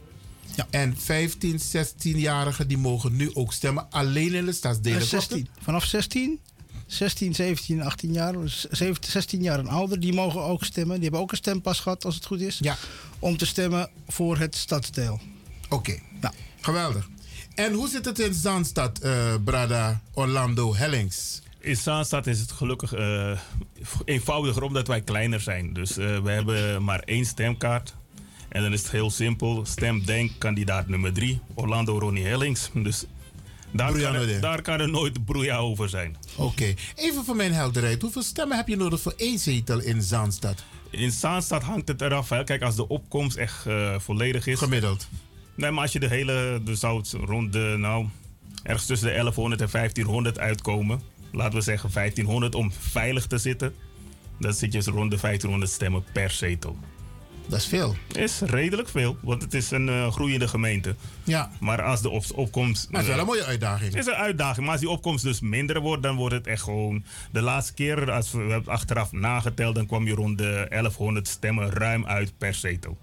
Ja. 0.55 0.67
En 0.71 0.97
15, 0.99 1.61
16-jarigen 1.61 2.67
die 2.67 2.79
mogen 2.79 3.17
nu 3.17 3.31
ook 3.35 3.53
stemmen. 3.53 3.91
Alleen 3.91 4.35
in 4.35 4.45
de 4.45 4.53
stadsdelen. 4.53 5.01
Eh, 5.01 5.09
klopt 5.09 5.29
16. 5.29 5.49
Vanaf 5.61 5.85
16, 5.85 6.41
16, 6.91 7.35
17, 7.35 7.83
18 7.83 8.13
jaar, 8.13 8.33
dus 8.33 8.67
17, 8.71 9.11
16 9.11 9.43
jaar 9.43 9.59
en 9.59 9.69
ouder, 9.69 10.01
die 10.01 10.13
mogen 10.13 10.43
ook 10.43 10.65
stemmen. 10.65 10.95
Die 10.95 11.03
hebben 11.03 11.21
ook 11.21 11.31
een 11.31 11.37
stempas 11.37 11.81
gehad, 11.81 12.05
als 12.05 12.15
het 12.15 12.27
goed 12.27 12.41
is. 12.41 12.59
Ja. 12.61 12.77
Om 13.19 13.37
te 13.37 13.47
stemmen 13.47 13.91
voor 14.09 14.39
het 14.39 14.57
stadsdeel. 14.57 15.21
Oké, 15.69 15.99
geweldig. 16.61 17.09
En 17.55 17.73
hoe 17.73 17.89
zit 17.89 18.05
het 18.05 18.19
in 18.19 18.35
Zaanstad, 18.35 18.99
eh, 18.99 19.35
Brada 19.45 20.01
Orlando 20.15 20.75
Hellings? 20.75 21.43
In 21.59 21.77
Zaanstad 21.77 22.27
is 22.27 22.41
het 22.41 22.53
gelukkig 22.53 22.93
eh, 22.93 23.39
eenvoudiger 24.05 24.63
omdat 24.63 24.87
wij 24.87 25.01
kleiner 25.01 25.41
zijn. 25.41 25.73
Dus 25.73 25.97
eh, 25.97 26.19
we 26.19 26.31
hebben 26.31 26.85
maar 26.85 27.01
één 27.01 27.25
stemkaart. 27.25 27.95
En 28.49 28.63
dan 28.63 28.73
is 28.73 28.83
het 28.83 28.91
heel 28.91 29.11
simpel. 29.11 29.65
Stem 29.67 30.05
denk 30.05 30.31
kandidaat 30.39 30.89
nummer 30.89 31.13
3, 31.13 31.41
Orlando 31.55 31.99
Ronnie 31.99 32.27
Hellings. 32.27 32.71
Dus 32.75 33.05
daar 33.73 33.93
kan, 33.93 34.15
er, 34.15 34.41
daar 34.41 34.63
kan 34.63 34.81
er 34.81 34.91
nooit 34.91 35.25
broeia 35.25 35.57
over 35.57 35.89
zijn. 35.89 36.17
Oké, 36.37 36.75
even 36.95 37.25
voor 37.25 37.37
mijn 37.37 37.53
helderheid. 37.53 38.03
Hoeveel 38.03 38.23
stemmen 38.23 38.57
heb 38.57 38.69
je 38.69 38.77
nodig 38.77 39.01
voor 39.01 39.15
één 39.17 39.39
zetel 39.39 39.81
in 39.81 40.03
Zaanstad? 40.03 40.65
In 40.91 41.11
Zaanstad 41.11 41.63
hangt 41.63 41.89
het 41.89 42.01
eraf. 42.01 42.29
Hè. 42.29 42.45
Kijk, 42.45 42.63
als 42.63 42.77
de 42.77 42.89
opkomst 42.89 43.37
echt 43.37 43.67
eh, 43.67 43.99
volledig 43.99 44.47
is. 44.47 44.59
Gemiddeld. 44.59 45.09
Nee, 45.55 45.71
maar 45.71 45.83
als 45.83 45.93
je 45.93 46.01
de 46.01 46.09
hele. 46.09 46.61
De 46.65 46.75
zou 46.75 46.99
het 46.99 47.13
rond 47.13 47.53
de. 47.53 47.75
Nou, 47.79 48.07
ergens 48.63 48.87
tussen 48.87 49.07
de 49.07 49.13
1100 49.13 49.61
en 49.61 49.69
1500 49.73 50.39
uitkomen. 50.39 51.01
Laten 51.33 51.59
we 51.59 51.65
zeggen 51.65 51.91
1500 51.93 52.55
om 52.55 52.73
veilig 52.73 53.27
te 53.27 53.39
zitten. 53.39 53.75
Dan 54.39 54.53
zit 54.53 54.73
je 54.73 54.79
rond 54.79 55.11
de 55.11 55.21
1500 55.21 55.71
stemmen 55.71 56.05
per 56.13 56.31
zetel. 56.31 56.77
Dat 57.51 57.59
is 57.59 57.67
veel. 57.67 57.97
Is 58.13 58.41
redelijk 58.41 58.89
veel, 58.89 59.17
want 59.21 59.43
het 59.43 59.55
is 59.55 59.71
een 59.71 59.89
eh, 59.89 60.13
groeiende 60.13 60.49
gemeente. 60.49 60.95
Ja. 61.25 61.51
Maar 61.61 61.83
als 61.83 62.03
de 62.03 62.09
op 62.11 62.25
opkomst. 62.35 62.91
Maar 62.91 63.01
het 63.01 63.09
is 63.09 63.15
wel 63.15 63.25
een 63.25 63.31
mooie 63.31 63.45
uitdaging. 63.45 63.95
Is 63.95 64.07
een 64.07 64.13
uitdaging, 64.13 64.61
maar 64.65 64.73
als 64.73 64.81
die 64.81 64.91
opkomst 64.91 65.25
dus 65.25 65.41
minder 65.41 65.81
wordt, 65.81 66.03
dan 66.03 66.17
wordt 66.17 66.35
het 66.35 66.47
echt 66.47 66.63
gewoon. 66.63 67.05
De 67.33 67.41
laatste 67.41 67.75
keer, 67.75 68.11
als 68.11 68.31
we, 68.31 68.37
we 68.37 68.43
hebben 68.43 68.61
het 68.61 68.69
achteraf 68.69 69.13
nageteld, 69.13 69.75
dan 69.75 69.87
kwam 69.87 70.07
je 70.07 70.15
rond 70.15 70.39
de 70.39 70.67
1100 70.69 71.29
stemmen 71.29 71.71
ruim 71.71 72.07
uit 72.07 72.33
per 72.39 72.55
zetel. 72.55 72.99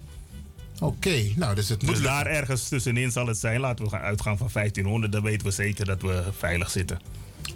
Oké, 0.79 1.23
nou, 1.35 1.55
dus 1.55 1.69
het 1.69 1.81
moet 1.83 1.93
Dus 1.93 2.03
daar 2.03 2.25
ergens 2.25 2.67
tussenin 2.67 3.11
zal 3.11 3.27
het 3.27 3.37
zijn. 3.37 3.59
Laten 3.59 3.85
we 3.85 3.91
gaan 3.91 4.01
uitgaan 4.01 4.37
van 4.37 4.49
1500, 4.53 5.11
dan 5.11 5.23
weten 5.23 5.47
we 5.47 5.53
zeker 5.53 5.85
dat 5.85 6.01
we 6.01 6.23
veilig 6.37 6.69
zitten. 6.69 6.99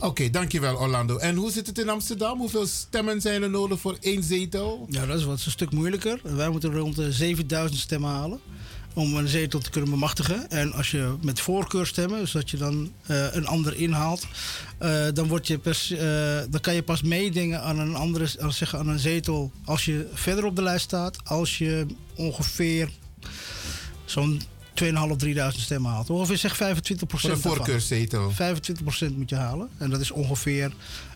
Oké, 0.02 0.30
dankjewel 0.30 0.78
Orlando. 0.78 1.18
En 1.18 1.36
hoe 1.36 1.52
zit 1.52 1.68
het 1.68 1.80
in 1.80 1.90
Amsterdam? 1.90 2.40
Hoeveel 2.40 2.68
stemmen 2.68 3.22
zijn 3.22 3.44
er 3.44 3.50
nodig 3.50 3.80
voor 3.80 3.98
één 4.00 4.24
zetel? 4.24 4.86
Ja, 4.90 5.06
dat 5.06 5.18
is 5.18 5.26
wat 5.26 5.46
een 5.46 5.52
stuk 5.52 5.72
moeilijker. 5.72 6.20
Wij 6.24 6.50
moeten 6.50 6.74
rond 6.74 6.96
de 6.96 7.12
7000 7.12 7.80
stemmen 7.80 8.10
halen 8.10 8.40
om 8.94 9.16
een 9.16 9.28
zetel 9.28 9.60
te 9.60 9.70
kunnen 9.70 9.90
bemachtigen. 9.90 10.50
En 10.50 10.74
als 10.74 10.92
je 10.92 11.16
met 11.22 11.40
voorkeur 11.40 11.86
stemmen, 11.86 12.20
dus 12.20 12.32
dat 12.32 12.50
je 12.50 12.58
dan 12.58 12.92
eh, 13.06 13.36
een 13.36 13.48
ander 13.48 13.76
inhaalt, 13.76 14.28
eh, 14.78 15.06
dan, 15.14 15.28
word 15.28 15.48
je 15.48 15.60
pas, 15.60 15.92
eh, 15.92 16.00
dan 16.50 16.62
kan 16.62 16.74
je 16.74 16.84
pas 16.84 17.02
meedingen 17.02 17.62
aan 17.62 17.80
een 17.80 17.96
andere, 17.96 18.28
als 18.42 18.58
zeggen, 18.58 18.80
aan 18.80 18.88
een 18.88 19.00
zetel 19.00 19.52
als 19.66 19.86
je 19.86 20.10
verder 20.14 20.46
op 20.46 20.56
de 20.56 20.64
lijst 20.64 20.84
staat. 20.84 21.18
Als 21.24 21.58
je 21.58 21.86
ongeveer 22.16 22.90
zo'n 24.06 24.42
2.500, 24.84 25.16
3000 25.18 25.64
stemmen 25.64 25.92
haalt. 25.92 26.10
Ongeveer 26.10 26.38
zeg 26.38 26.56
25 26.56 27.22
Voor 27.22 27.30
een 27.30 27.38
voorkeurszetel. 27.38 28.32
25% 28.32 28.36
moet 29.16 29.30
je 29.30 29.36
halen. 29.36 29.70
En 29.78 29.90
dat 29.90 30.00
is 30.00 30.12
ongeveer 30.12 30.74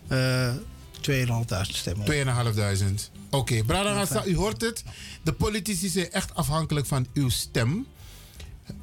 eh 0.08 0.54
2.500 1.10 1.12
stemmen. 1.62 2.06
2.500. 3.08 3.12
Oké, 3.30 3.64
Brada 3.64 3.94
Hassa, 3.94 4.26
u 4.26 4.36
hoort 4.36 4.62
het. 4.62 4.84
De 5.24 5.34
politici 5.34 5.88
zijn 5.90 6.12
echt 6.12 6.36
afhankelijk 6.36 6.86
van 6.86 7.08
uw 7.14 7.30
stem. 7.30 7.88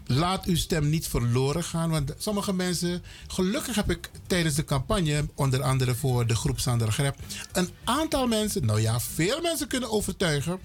Laat 0.06 0.44
uw 0.44 0.56
stem 0.56 0.90
niet 0.90 1.06
verloren 1.06 1.64
gaan. 1.64 1.90
Want 1.90 2.14
sommige 2.18 2.52
mensen, 2.52 3.02
gelukkig 3.26 3.74
heb 3.74 3.90
ik 3.90 4.10
tijdens 4.26 4.54
de 4.54 4.64
campagne, 4.64 5.28
onder 5.34 5.62
andere 5.62 5.94
voor 5.94 6.26
de 6.26 6.34
groep 6.34 6.60
Sander 6.60 6.92
Grep, 6.92 7.16
een 7.52 7.68
aantal 7.84 8.26
mensen, 8.26 8.66
nou 8.66 8.80
ja, 8.80 9.00
veel 9.00 9.40
mensen 9.40 9.68
kunnen 9.68 9.90
overtuigen 9.90 10.58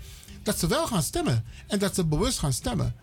dat 0.43 0.59
ze 0.59 0.67
wel 0.67 0.87
gaan 0.87 1.03
stemmen. 1.03 1.45
En 1.67 1.79
dat 1.79 1.95
ze 1.95 2.05
bewust 2.05 2.39
gaan 2.39 2.53
stemmen. 2.53 2.95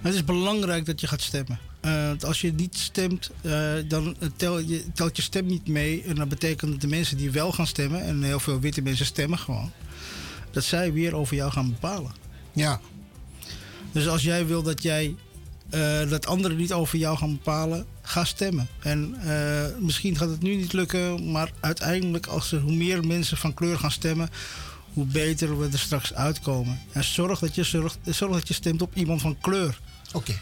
Het 0.00 0.14
is 0.14 0.24
belangrijk 0.24 0.86
dat 0.86 1.00
je 1.00 1.06
gaat 1.06 1.22
stemmen. 1.22 1.58
Eh, 1.80 2.10
als 2.20 2.40
je 2.40 2.52
niet 2.52 2.76
stemt, 2.76 3.30
eh, 3.40 3.72
dan 3.88 4.16
tel 4.36 4.58
je, 4.58 4.92
telt 4.92 5.16
je 5.16 5.22
stem 5.22 5.46
niet 5.46 5.68
mee. 5.68 6.02
En 6.02 6.14
dat 6.14 6.28
betekent 6.28 6.70
dat 6.70 6.80
de 6.80 6.86
mensen 6.86 7.16
die 7.16 7.30
wel 7.30 7.52
gaan 7.52 7.66
stemmen, 7.66 8.02
en 8.02 8.22
heel 8.22 8.40
veel 8.40 8.60
witte 8.60 8.82
mensen 8.82 9.06
stemmen 9.06 9.38
gewoon, 9.38 9.70
dat 10.50 10.64
zij 10.64 10.92
weer 10.92 11.14
over 11.14 11.36
jou 11.36 11.50
gaan 11.50 11.68
bepalen. 11.68 12.12
Ja. 12.52 12.80
Dus 13.92 14.08
als 14.08 14.22
jij 14.22 14.46
wil 14.46 14.62
dat 14.62 14.82
jij 14.82 15.14
eh, 15.70 16.08
dat 16.08 16.26
anderen 16.26 16.56
niet 16.56 16.72
over 16.72 16.98
jou 16.98 17.16
gaan 17.16 17.32
bepalen, 17.32 17.86
ga 18.02 18.24
stemmen. 18.24 18.68
En 18.78 19.16
misschien 19.80 20.16
gaat 20.16 20.28
het 20.28 20.42
nu 20.42 20.56
niet 20.56 20.72
lukken, 20.72 21.30
maar 21.30 21.52
uiteindelijk, 21.60 22.26
als 22.26 22.52
er 22.52 22.60
hoe 22.60 22.74
meer 22.74 23.06
mensen 23.06 23.36
van 23.36 23.54
kleur 23.54 23.78
gaan 23.78 23.90
stemmen, 23.90 24.30
hoe 24.98 25.06
beter 25.06 25.58
we 25.58 25.68
er 25.72 25.78
straks 25.78 26.14
uitkomen. 26.14 26.80
En 26.92 27.04
zorg 27.04 27.38
dat 27.38 27.54
je, 27.54 27.62
zorgt, 27.62 27.98
zorg 28.04 28.32
dat 28.32 28.48
je 28.48 28.54
stemt 28.54 28.82
op 28.82 28.94
iemand 28.94 29.20
van 29.20 29.36
kleur. 29.40 29.80
Oké. 30.12 30.40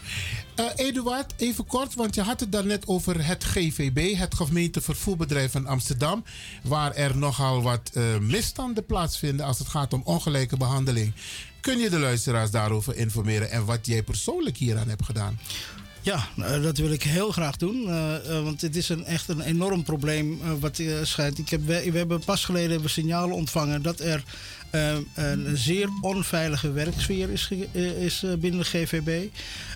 Eh, 0.55 0.65
Eduard, 0.75 1.33
even 1.37 1.65
kort, 1.65 1.95
want 1.95 2.15
je 2.15 2.21
had 2.21 2.39
het 2.39 2.51
daarnet 2.51 2.87
over 2.87 3.25
het 3.25 3.43
GVB, 3.43 4.15
het 4.15 4.35
gemeente 4.35 4.81
vervoerbedrijf 4.81 5.51
van 5.51 5.67
Amsterdam, 5.67 6.23
waar 6.63 6.93
er 6.93 7.17
nogal 7.17 7.61
wat 7.61 7.91
eh, 7.93 8.17
misstanden 8.17 8.85
plaatsvinden 8.85 9.45
als 9.45 9.59
het 9.59 9.67
gaat 9.67 9.93
om 9.93 10.01
ongelijke 10.03 10.57
behandeling. 10.57 11.13
Kun 11.61 11.77
je 11.77 11.89
de 11.89 11.99
luisteraars 11.99 12.51
daarover 12.51 12.95
informeren 12.95 13.51
en 13.51 13.65
wat 13.65 13.85
jij 13.85 14.03
persoonlijk 14.03 14.57
hieraan 14.57 14.89
hebt 14.89 15.05
gedaan? 15.05 15.39
Ja, 16.07 16.27
nou, 16.33 16.61
dat 16.61 16.77
wil 16.77 16.91
ik 16.91 17.03
heel 17.03 17.31
graag 17.31 17.57
doen. 17.57 17.87
eh, 17.87 18.15
eh, 18.37 18.43
want 18.43 18.61
het 18.61 18.75
is 18.75 18.89
een, 18.89 19.05
echt 19.05 19.29
een 19.29 19.41
enorm 19.41 19.83
probleem 19.83 20.39
eh, 20.43 20.51
wat 20.59 20.79
eh, 20.79 20.87
schijnt. 21.03 21.37
Ik 21.37 21.49
heb, 21.49 21.65
we, 21.65 21.91
we 21.91 21.97
hebben 21.97 22.19
pas 22.25 22.45
geleden 22.45 22.71
hebben 22.71 22.89
signalen 22.89 23.35
ontvangen 23.35 23.81
dat 23.81 23.99
er 23.99 24.23
eh, 24.69 24.95
een 25.15 25.57
zeer 25.57 25.89
onveilige 26.01 26.71
werksfeer 26.71 27.29
is, 27.29 27.49
eh, 27.73 28.01
is 28.03 28.23
eh, 28.23 28.33
binnen 28.33 28.59
de 28.59 28.65
GVB. 28.65 29.27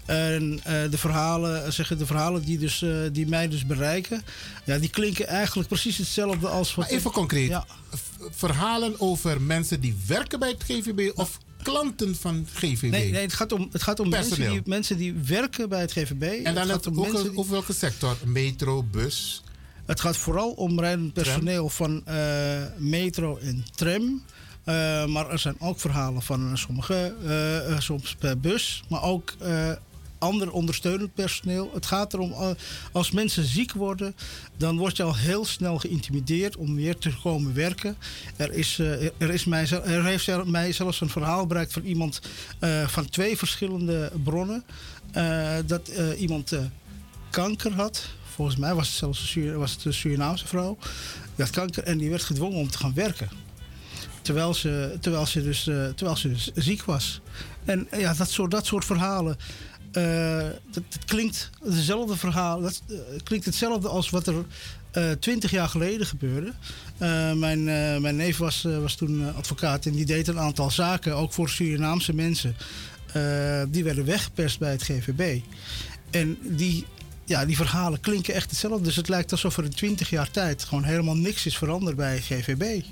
En 0.06 0.60
eh, 0.64 0.74
de, 0.92 0.98
verhalen, 0.98 1.66
eh, 1.66 1.72
zeggen, 1.72 1.98
de 1.98 2.06
verhalen 2.06 2.42
die, 2.44 2.58
dus, 2.58 2.82
eh, 2.82 2.90
die 3.12 3.28
mij 3.28 3.48
dus 3.48 3.66
bereiken, 3.66 4.22
ja, 4.66 4.78
die 4.78 4.90
klinken 4.90 5.28
eigenlijk 5.28 5.68
precies 5.70 5.98
hetzelfde 5.98 6.48
als 6.48 6.76
wat. 6.76 6.86
Maar 6.90 6.98
even 6.98 7.12
concreet, 7.12 7.50
Ja. 7.50 7.66
verhalen 8.32 9.00
over 9.00 9.42
mensen 9.42 9.80
die 9.80 9.96
werken 10.08 10.40
bij 10.40 10.50
het 10.50 10.64
GVB 10.64 11.12
of 11.16 11.38
klanten 11.64 12.16
van 12.16 12.48
GVB? 12.54 12.82
Nee, 12.92 13.12
nee, 13.12 13.22
het 13.22 13.34
gaat 13.34 13.52
om, 13.52 13.70
het 13.72 13.84
gaat 13.84 14.00
om 14.00 14.10
mensen 14.10 14.50
die, 14.50 14.62
mensen 14.66 14.98
die 14.98 15.14
werken 15.14 15.70
bij 15.70 15.82
het 15.82 15.92
GVB. 15.92 16.46
En 16.46 16.56
dan 16.56 16.70
het 16.70 16.88
ook, 16.88 17.22
die- 17.24 17.38
over 17.38 17.52
welke 17.52 17.74
sector? 17.74 18.18
Metro, 18.26 18.84
bus? 18.84 19.44
Het 19.86 20.00
gaat 20.00 20.18
vooral 20.18 20.50
om 20.52 20.80
rijdend 20.80 21.14
personeel 21.14 21.70
van 21.70 22.02
eh, 22.06 22.16
metro 22.78 23.38
en 23.38 23.66
tram. 23.76 24.24
Eh, 24.64 25.06
maar 25.06 25.30
er 25.30 25.40
zijn 25.40 25.56
ook 25.60 25.80
verhalen 25.80 26.22
van 26.22 26.50
eh, 26.52 26.56
sommige, 26.56 27.16
soms 27.80 28.16
per 28.16 28.40
bus, 28.40 28.84
maar 28.90 29.04
ook 29.04 29.34
ander 30.22 30.52
ondersteunend 30.52 31.14
personeel. 31.14 31.72
Het 31.74 31.86
gaat 31.86 32.14
erom, 32.14 32.32
eh, 32.32 32.50
als 32.92 33.12
mensen 33.12 33.44
ziek 33.44 33.72
worden, 33.72 34.16
dan 34.58 34.78
word 34.78 34.98
je 34.98 35.04
al 35.04 35.16
heel 35.16 35.46
snel 35.46 35.78
geïntimideerd 35.78 36.58
om 36.58 36.76
weer 36.76 36.98
te 36.98 37.12
komen 37.24 37.54
werken. 37.54 37.98
Er, 38.36 38.54
is, 38.54 38.80
eh, 38.80 39.06
er, 39.18 39.30
is 39.30 39.46
mij, 39.46 39.68
er 39.70 40.06
heeft 40.06 40.46
mij 40.46 40.72
zelfs 40.72 41.02
een 41.02 41.10
verhaal 41.10 41.48
bereikt 41.48 41.74
van 41.74 41.84
iemand 41.84 42.22
eh, 42.60 42.88
van 42.88 43.10
twee 43.10 43.38
verschillende 43.38 44.12
bronnen. 44.24 44.64
dat 45.66 45.92
iemand 46.18 46.56
kanker 47.30 47.74
had. 47.74 48.10
Volgens 48.36 48.58
mij 48.58 48.74
was 48.74 48.88
het 48.88 48.98
zelfs 48.98 49.36
een, 49.36 49.58
was 49.58 49.72
het 49.72 49.86
een 49.86 49.94
Surinaamse 49.94 50.48
vrouw. 50.48 50.78
Die 51.36 51.46
had 51.46 51.50
kanker 51.50 51.84
en 51.84 51.98
die 51.98 52.10
werd 52.10 52.24
gedwongen 52.24 52.60
om 52.60 52.70
te 52.70 52.78
gaan 52.78 52.94
werken. 52.94 53.30
Terwijl 54.22 54.54
ze, 54.54 54.98
terwijl 55.00 55.26
ze, 55.26 55.44
dus, 55.44 55.64
terwijl 55.64 56.16
ze 56.16 56.30
dus 56.30 56.52
ziek 56.54 56.84
was. 56.84 57.22
En 57.66 57.88
ja, 57.98 58.14
dat 58.14 58.30
soort, 58.30 58.52
dat 58.52 58.66
soort 58.66 58.86
verhalen. 58.86 59.38
Eh, 59.92 60.48
dat, 60.72 60.84
dat 60.90 61.06
klinkt 61.06 61.50
dezelfde 61.64 62.18
verhaal. 62.18 62.64
Eh, 62.66 62.72
klinkt 63.24 63.46
hetzelfde 63.46 63.88
als 63.88 64.10
wat 64.10 64.28
er 64.28 64.46
eh, 64.92 65.12
twintig 65.12 65.52
jaar 65.52 65.68
geleden 65.70 66.08
gebeurde. 66.08 66.54
Eh, 66.98 67.34
mijn, 67.34 67.68
eh, 67.70 67.98
mijn 67.98 68.16
neef 68.16 68.38
was, 68.38 68.66
eh, 68.66 68.78
was 68.78 68.96
toen 68.96 69.28
eh, 69.28 69.38
advocaat 69.38 69.86
en 69.86 69.92
die 69.92 70.06
deed 70.06 70.28
een 70.28 70.40
aantal 70.40 70.72
zaken, 70.72 71.16
ook 71.16 71.34
voor 71.34 71.50
Surinaamse 71.50 72.14
mensen. 72.14 72.56
Eh, 73.14 73.64
die 73.68 73.84
werden 73.84 74.06
weggeperst 74.06 74.60
bij 74.60 74.72
het 74.72 74.84
GVB. 74.84 75.42
En 76.10 76.38
die, 76.42 76.86
ja, 77.26 77.46
die 77.46 77.56
verhalen 77.56 78.00
klinken 78.00 78.34
echt 78.34 78.50
hetzelfde. 78.50 78.84
Dus 78.84 78.96
het 78.96 79.10
lijkt 79.10 79.32
alsof 79.32 79.58
er 79.58 79.64
in 79.64 79.76
twintig 79.76 80.10
jaar 80.10 80.32
tijd 80.32 80.64
gewoon 80.64 80.84
helemaal 80.84 81.16
niks 81.18 81.46
is 81.46 81.58
veranderd 81.58 81.96
bij 81.96 82.14
het 82.14 82.24
GVB. 82.24 82.84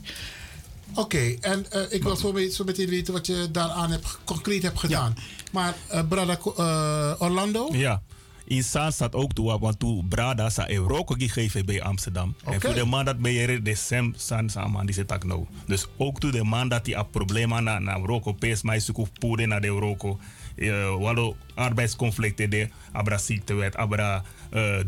Oké, 0.95 1.35
en 1.41 1.71
eh, 1.71 1.81
ik 1.89 2.03
wil 2.03 2.15
zo, 2.15 2.31
mee- 2.31 2.49
zo 2.51 2.63
meteen 2.63 2.89
weten 2.89 3.13
wat 3.13 3.25
je 3.27 3.47
daaraan 3.51 3.91
hebt, 3.91 4.19
concreet 4.23 4.63
hebt 4.63 4.79
gedaan. 4.79 5.15
Maar 5.51 5.75
eh 5.87 6.01
Brada 6.09 6.37
eh, 6.57 7.13
Orlando? 7.19 7.67
Ja. 7.71 8.01
In 8.45 8.63
Saan 8.63 8.91
staat 8.91 9.15
ook 9.15 9.33
toe, 9.33 9.59
want 9.59 9.79
toen 9.79 10.05
Brada 10.07 10.49
sa 10.49 10.69
Euroko 10.69 11.15
die 11.15 11.29
GVB 11.29 11.81
Amsterdam. 11.81 12.35
En 12.45 12.61
voor 12.61 12.73
de 12.73 12.85
man 12.85 13.05
dat 13.05 13.17
ben 13.19 13.31
je 13.31 13.61
de 13.61 13.75
Sem 13.75 14.13
San 14.17 14.49
Saman 14.49 14.85
die 14.85 14.95
zit 14.95 15.13
ook 15.13 15.23
nou. 15.23 15.45
Dus 15.67 15.85
ook 15.97 16.19
toen 16.19 16.31
de 16.31 16.43
man 16.43 16.69
dat 16.69 16.85
die 16.85 16.95
een 16.95 17.09
probleem 17.09 17.53
aan 17.53 17.63
na 17.63 17.79
na 17.79 17.97
Euroko 17.97 18.31
pees 18.33 18.61
mij 18.61 18.79
zoek 18.79 19.07
poede 19.19 19.45
naar 19.45 19.61
de 19.61 19.67
Euroko. 19.67 20.19
Uh, 20.55 20.95
Wallo 20.97 21.35
arbeidsconflicten 21.55 22.49
de 22.49 22.69
abra 22.91 23.17
ziektewet, 23.17 23.75
abra 23.75 24.23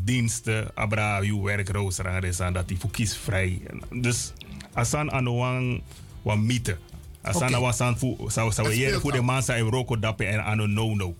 diensten, 0.04 0.72
abra 0.76 1.20
uw 1.20 1.42
werkrooster 1.42 2.24
is 2.24 2.40
aan 2.40 2.54
dat 2.54 2.68
die 2.68 2.78
voor 2.80 2.90
kiesvrij. 2.92 3.62
Dus 3.92 4.34
asan 4.74 5.12
aan 5.12 5.36
wan 5.36 5.82
wan 6.22 6.46
mythe. 6.46 6.78
Asan 7.22 7.48
okay. 7.48 7.60
wasan 7.62 7.98
voor 7.98 8.32
zou 8.32 8.52
zou 8.52 8.74
je 8.74 9.00
voor 9.00 9.12
de 9.12 9.22
man 9.22 9.44
sa 9.44 9.58
Euroko 9.58 10.00
dappen 10.00 10.28
en 10.28 10.44
aan 10.44 10.60
een 10.60 10.74
no 10.74 10.96
no. 10.96 11.16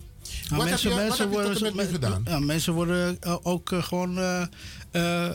Nou, 0.50 0.62
Wat 0.62 0.68
heb 0.70 0.78
je- 0.78 0.88
wat 0.88 1.18
heb 1.18 1.30
je 1.32 1.42
tot 1.42 1.56
en 1.56 1.62
met 1.62 1.74
nu 1.74 1.82
me- 1.82 1.88
gedaan? 1.88 2.22
Ja, 2.24 2.38
mensen 2.38 2.72
worden 2.72 3.16
eh, 3.20 3.36
ook 3.42 3.72
eh, 3.72 3.82
gewoon 3.82 4.18
eh, 4.18 4.42
eh, 4.90 5.26
eh, 5.26 5.32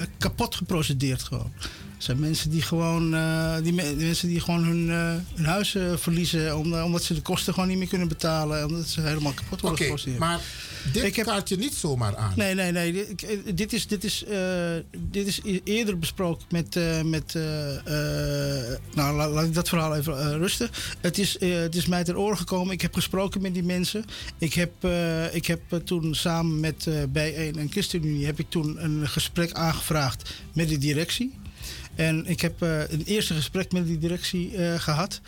eh, 0.00 0.06
kapot 0.18 0.54
geprocedeerd 0.54 1.22
gewoon. 1.22 1.52
Zijn 1.98 2.18
mensen 2.18 2.50
die 2.50 2.62
gewoon, 2.62 3.14
eh, 3.14 3.54
die, 3.62 3.72
me- 3.72 3.96
die 3.96 4.06
mensen 4.06 4.28
die 4.28 4.40
gewoon 4.40 4.64
hun, 4.64 4.90
eh, 4.90 5.14
hun 5.34 5.44
huis 5.46 5.74
eh, 5.74 5.96
verliezen. 5.96 6.56
Om, 6.58 6.74
omdat 6.74 7.02
ze 7.02 7.14
de 7.14 7.20
kosten 7.22 7.54
gewoon 7.54 7.68
niet 7.68 7.78
meer 7.78 7.88
kunnen 7.88 8.08
betalen. 8.08 8.64
Omdat 8.66 8.86
ze 8.86 9.00
helemaal 9.00 9.32
kapot 9.32 9.60
worden 9.60 9.70
Oké, 9.70 9.82
geforceerd. 9.84 10.18
maar 10.18 10.40
dit 10.92 11.02
Ik 11.02 11.16
heb- 11.16 11.26
kaart 11.26 11.48
je 11.48 11.56
niet 11.56 11.74
zomaar 11.74 12.16
aan. 12.16 12.32
Nee, 12.36 12.54
nee, 12.54 12.72
nee. 12.72 13.06
Dit, 13.54 13.72
is, 13.72 13.86
dit, 13.86 14.04
is, 14.04 14.24
dit 15.10 15.26
is 15.26 15.40
e- 15.44 15.60
eerder 15.64 15.98
besproken 15.98 16.46
met. 16.50 16.74
met 17.04 17.34
nou, 18.94 19.16
laat, 19.16 19.30
laat 19.30 19.44
ik 19.44 19.54
dat 19.54 19.68
verhaal 19.68 19.96
even 19.96 20.38
rusten. 20.38 20.70
Het 21.00 21.18
is, 21.18 21.36
het 21.40 21.76
is 21.76 21.86
mij 21.86 22.04
ter 22.04 22.18
oren 22.18 22.38
gekomen. 22.38 22.72
Ik 22.74 22.80
heb 22.82 22.94
gesproken 22.94 23.42
met 23.42 23.54
die 23.54 23.62
mensen. 23.62 24.04
Ik 24.38 24.54
heb, 24.54 24.72
ik 25.32 25.46
heb 25.46 25.60
toen 25.84 26.14
samen 26.14 26.60
met 26.60 26.86
eh 26.86 26.94
B1 27.02 27.56
en 27.58 27.70
ChristenUnie. 27.70 28.26
heb 28.26 28.38
ik 28.38 28.46
toen 28.50 28.84
een 28.84 29.08
gesprek 29.08 29.52
aangevraagd 29.52 30.30
met 30.52 30.68
de 30.68 30.78
directie. 30.78 31.32
En 31.96 32.26
ik 32.26 32.40
heb 32.40 32.62
eh, 32.62 32.90
een 32.90 33.02
eerste 33.04 33.34
gesprek 33.34 33.72
met 33.72 33.86
die 33.86 33.98
directie 33.98 34.56
eh, 34.56 34.80
gehad. 34.80 35.20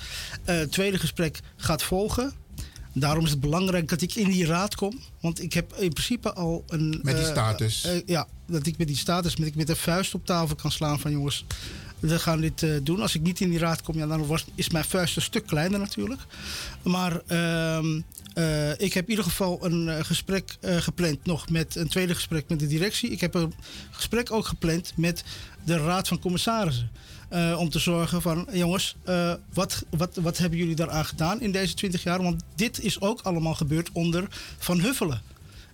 Eh, 0.44 0.56
het 0.56 0.72
tweede 0.72 0.98
gesprek 0.98 1.40
gaat 1.56 1.82
volgen. 1.82 2.32
Daarom 2.92 3.24
is 3.24 3.30
het 3.30 3.40
belangrijk 3.40 3.88
dat 3.88 4.00
ik 4.00 4.14
in 4.14 4.30
die 4.30 4.46
raad 4.46 4.74
kom. 4.74 5.00
Want 5.20 5.42
ik 5.42 5.52
heb 5.52 5.74
in 5.76 5.92
principe 5.92 6.32
al 6.32 6.64
een. 6.66 7.00
Met 7.02 7.16
die 7.16 7.24
status. 7.24 7.88
ja, 8.06 8.26
dat 8.46 8.66
ik 8.66 8.78
met 8.78 8.86
die 8.86 8.96
status, 8.96 9.36
met 9.36 9.48
ik 9.48 9.54
met 9.54 9.66
de 9.66 9.76
vuist 9.76 10.14
op 10.14 10.26
tafel 10.26 10.56
kan 10.56 10.70
slaan 10.70 11.00
van 11.00 11.10
jongens. 11.10 11.44
We 12.00 12.18
gaan 12.18 12.40
dit 12.40 12.62
eh, 12.62 12.70
doen. 12.82 13.00
Als 13.00 13.14
ik 13.14 13.22
niet 13.22 13.40
in 13.40 13.50
die 13.50 13.58
raad 13.58 13.82
kom, 13.82 13.98
ja, 13.98 14.06
dan 14.06 14.26
was, 14.26 14.44
is 14.54 14.70
mijn 14.70 14.84
vuist 14.84 15.16
een 15.16 15.22
stuk 15.22 15.46
kleiner 15.46 15.78
natuurlijk. 15.78 16.20
Maar 16.82 17.20
ehm, 17.26 18.00
eh, 18.34 18.70
ik 18.70 18.92
heb 18.92 19.04
in 19.04 19.10
ieder 19.10 19.24
geval 19.24 19.64
een 19.64 19.88
eh, 19.88 20.04
gesprek 20.04 20.56
gepland 20.60 21.26
nog 21.26 21.50
met 21.50 21.76
een 21.76 21.88
tweede 21.88 22.14
gesprek 22.14 22.48
met 22.48 22.58
de 22.58 22.66
directie. 22.66 23.10
Ik 23.10 23.20
heb 23.20 23.34
een 23.34 23.54
gesprek 23.90 24.32
ook 24.32 24.46
gepland 24.46 24.92
met 24.96 25.24
de 25.64 25.76
raad 25.76 26.08
van 26.08 26.18
commissarissen. 26.18 26.90
Om 27.56 27.68
te 27.68 27.78
zorgen 27.78 28.22
van, 28.22 28.48
jongens, 28.52 28.96
wat, 29.52 29.84
wat, 29.90 30.16
wat 30.16 30.38
hebben 30.38 30.58
jullie 30.58 30.74
daaraan 30.74 31.04
gedaan 31.04 31.40
in 31.40 31.52
deze 31.52 31.74
20 31.74 32.02
jaar? 32.02 32.22
Want 32.22 32.42
dit 32.54 32.80
is 32.80 33.00
ook 33.00 33.20
allemaal 33.20 33.54
gebeurd 33.54 33.90
onder 33.92 34.28
Van 34.58 34.80
Huffelen. 34.80 35.22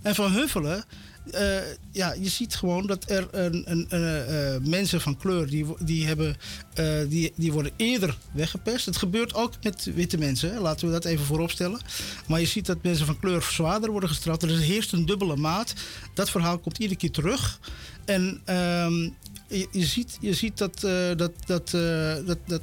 En 0.03 0.15
Van 0.15 0.33
Huffelen, 0.33 0.85
eh, 1.33 1.59
ja, 1.91 2.13
je 2.13 2.29
ziet 2.29 2.55
gewoon 2.55 2.87
dat 2.87 3.11
er 3.11 3.29
een, 3.31 3.63
een, 3.67 3.87
eh, 3.91 4.55
eh, 4.55 4.63
mensen 4.63 5.01
van 5.01 5.17
kleur, 5.17 5.47
die, 5.47 5.67
die, 5.79 6.07
hebben, 6.07 6.37
eh, 6.75 6.87
die, 7.09 7.33
die 7.37 7.53
worden 7.53 7.73
eerder 7.77 8.19
weggepest. 8.33 8.87
Het 8.87 8.97
gebeurt 8.97 9.35
ook 9.35 9.53
met 9.63 9.91
witte 9.95 10.19
mensen, 10.19 10.59
laten 10.59 10.87
we 10.87 10.93
dat 10.93 11.05
even 11.05 11.25
vooropstellen. 11.25 11.81
Maar 12.27 12.41
je 12.41 12.47
ziet 12.47 12.67
dat 12.67 12.83
mensen 12.83 13.07
van 13.07 13.19
kleur 13.19 13.43
zwaarder 13.43 13.91
worden 13.91 14.09
gestraft. 14.09 14.43
Er 14.43 14.59
heerst 14.59 14.93
een 14.93 15.07
dubbele 15.07 15.37
maat. 15.37 15.75
Dat 16.15 16.31
verhaal 16.31 16.59
komt 16.59 16.79
iedere 16.79 16.99
keer 16.99 17.11
terug. 17.11 17.61
En 18.05 18.41
ehm, 18.45 19.03
je, 19.49 19.69
je 19.71 19.85
ziet, 19.85 20.17
je 20.21 20.35
ziet 20.35 20.59
dat, 20.59 20.81
dat, 21.17 21.33
dat, 21.47 21.71
dat, 22.27 22.39
dat 22.47 22.63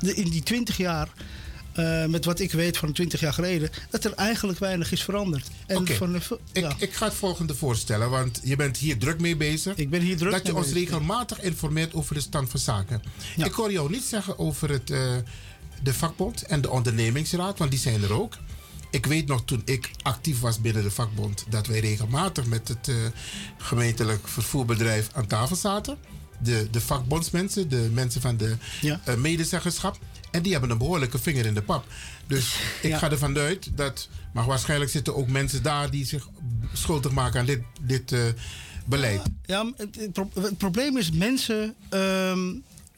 in 0.00 0.28
die 0.28 0.42
20 0.42 0.76
jaar, 0.76 1.08
eh, 1.74 2.06
met 2.06 2.24
wat 2.24 2.40
ik 2.40 2.52
weet 2.52 2.76
van 2.76 2.92
20 2.92 3.20
jaar 3.20 3.32
geleden, 3.32 3.70
dat 3.90 4.04
er 4.04 4.12
eigenlijk 4.12 4.58
weinig 4.58 4.92
is 4.92 5.02
veranderd. 5.02 5.48
En 5.66 5.86
van 5.86 6.12
de, 6.12 6.38
Ik, 6.52 6.72
ik 6.78 6.94
ga 6.94 7.04
het 7.04 7.14
volgende 7.14 7.54
voorstellen, 7.54 8.10
want 8.10 8.40
je 8.42 8.56
bent 8.56 8.76
hier 8.76 8.98
druk 8.98 9.20
mee 9.20 9.36
bezig. 9.36 9.76
Ik 9.76 9.90
ben 9.90 10.00
hier 10.00 10.16
druk 10.16 10.32
Dat 10.32 10.46
je 10.46 10.54
ons 10.54 10.66
bezig, 10.66 10.80
ja. 10.80 10.84
regelmatig 10.84 11.40
informeert 11.40 11.94
over 11.94 12.14
de 12.14 12.20
stand 12.20 12.50
van 12.50 12.60
zaken. 12.60 13.02
Ik 13.36 13.52
hoor 13.52 13.72
jou 13.72 13.90
niet 13.90 14.04
zeggen 14.04 14.38
over 14.38 14.70
het, 14.70 14.90
eh, 14.90 15.12
de 15.82 15.94
vakbond 15.94 16.42
en 16.42 16.60
de 16.60 16.70
ondernemingsraad, 16.70 17.58
want 17.58 17.70
die 17.70 17.80
zijn 17.80 18.02
er 18.02 18.12
ook. 18.12 18.36
Ik 18.90 19.06
weet 19.06 19.26
nog 19.26 19.44
toen 19.44 19.62
ik 19.64 19.90
actief 20.02 20.40
was 20.40 20.60
binnen 20.60 20.82
de 20.82 20.90
vakbond, 20.90 21.44
dat 21.48 21.66
wij 21.66 21.80
regelmatig 21.80 22.46
met 22.46 22.68
het 22.68 22.88
eh, 22.88 22.94
gemeentelijk 23.58 24.28
vervoerbedrijf 24.28 25.08
aan 25.12 25.26
tafel 25.26 25.56
zaten. 25.56 25.98
De, 26.38 26.68
de 26.70 26.80
vakbondsmensen, 26.80 27.68
de 27.68 27.90
mensen 27.92 28.20
van 28.20 28.36
de 28.36 28.56
eh, 28.82 29.14
medezeggenschap. 29.14 29.98
En 30.34 30.42
die 30.42 30.52
hebben 30.52 30.70
een 30.70 30.78
behoorlijke 30.78 31.18
vinger 31.18 31.46
in 31.46 31.54
de 31.54 31.62
pap. 31.62 31.84
Dus 32.26 32.56
ik 32.82 32.90
Ja. 32.90 32.98
ga 32.98 33.10
ervan 33.10 33.38
uit 33.38 33.70
dat. 33.76 34.08
Maar 34.32 34.44
waarschijnlijk 34.46 34.90
zitten 34.90 35.16
ook 35.16 35.28
mensen 35.28 35.62
daar 35.62 35.90
die 35.90 36.06
zich 36.06 36.28
schuldig 36.72 37.12
maken 37.12 37.40
aan 37.40 37.46
dit, 37.46 37.60
dit 37.80 38.12
eh, 38.12 38.20
beleid. 38.86 39.20
Ja, 39.46 39.72
het, 39.76 39.96
het 39.96 40.12
pro- 40.12 40.30
het 40.40 40.58
probleem 40.58 40.96
is 40.96 41.10
mensen, 41.10 41.74
ehm, 41.88 42.46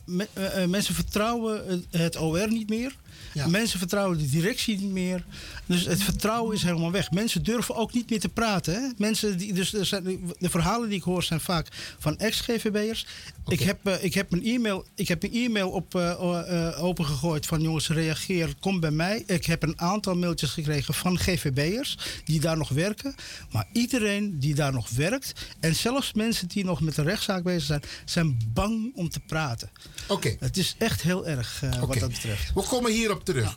me- 0.05 0.29
eh, 0.33 0.63
eh, 0.63 0.69
mensen 0.71 0.95
vertrouwen 0.95 1.67
het, 1.69 1.85
het 1.91 2.17
OR 2.21 2.49
niet 2.49 2.69
meer. 2.69 2.97
Mensen 3.45 3.79
vertrouwen 3.79 4.19
de 4.19 4.31
directie 4.31 4.79
niet 4.79 4.93
meer. 4.93 5.25
Dus 5.67 5.85
het 5.85 6.03
vertrouwen 6.03 6.55
is 6.55 6.63
helemaal 6.63 6.91
weg. 6.91 7.11
Mensen 7.11 7.43
durven 7.43 7.75
ook 7.75 7.93
niet 7.93 8.11
meer 8.11 8.21
te 8.21 8.29
praten. 8.29 8.75
Hè? 8.75 8.89
Mensen 8.97 9.39
die, 9.39 9.53
dus 9.53 9.71
de 9.71 10.49
verhalen 10.51 10.89
die 10.89 10.99
ik 10.99 11.05
hoor 11.05 11.23
zijn 11.23 11.41
vaak 11.41 11.69
van 11.99 12.19
ex-GVB'ers. 12.19 13.07
Ik, 13.49 13.61
heb, 13.61 13.87
eh, 13.87 14.05
ik, 14.05 14.15
heb 14.15 14.33
een 14.33 14.45
e-mail, 14.45 14.87
ik 14.95 15.09
heb 15.09 15.23
een 15.23 15.33
e-mail 15.33 15.71
op 15.71 15.95
eh, 15.95 16.11
eh, 16.11 16.85
opengegooid 16.85 17.47
van 17.47 17.61
jongens 17.61 17.89
reageer, 17.89 18.55
kom 18.61 18.81
bij 18.81 18.91
mij. 18.91 19.23
Ik 19.27 19.45
heb 19.45 19.63
een 19.63 19.81
aantal 19.81 20.15
mailtjes 20.15 20.51
gekregen 20.51 20.95
van 20.95 21.19
GVB'ers 21.19 21.99
die 22.25 22.41
daar 22.41 22.57
nog 22.57 22.69
werken. 22.69 23.15
Maar 23.51 23.67
iedereen 23.73 24.39
die 24.39 24.55
daar 24.55 24.73
nog 24.73 24.91
werkt 24.91 25.33
en 25.61 25.75
zelfs 25.75 26.13
mensen 26.13 26.49
die 26.49 26.65
nog 26.65 26.81
met 26.81 26.95
de 26.95 27.03
rechtszaak 27.03 27.43
bezig 27.43 27.63
zijn, 27.63 27.83
zijn 28.05 28.39
bang 28.53 28.93
om 28.95 29.09
te 29.09 29.21
praten. 29.21 29.71
Oké. 30.09 30.37
Het 30.41 30.57
is 30.57 30.75
echt 30.79 31.03
heel 31.03 31.27
erg 31.27 31.63
eh, 31.63 31.71
wat 31.71 31.83
Oké. 31.83 31.99
dat 31.99 32.09
betreft. 32.11 32.53
We 32.55 32.63
komen 32.63 32.93
hierop 32.93 33.25
terug. 33.25 33.55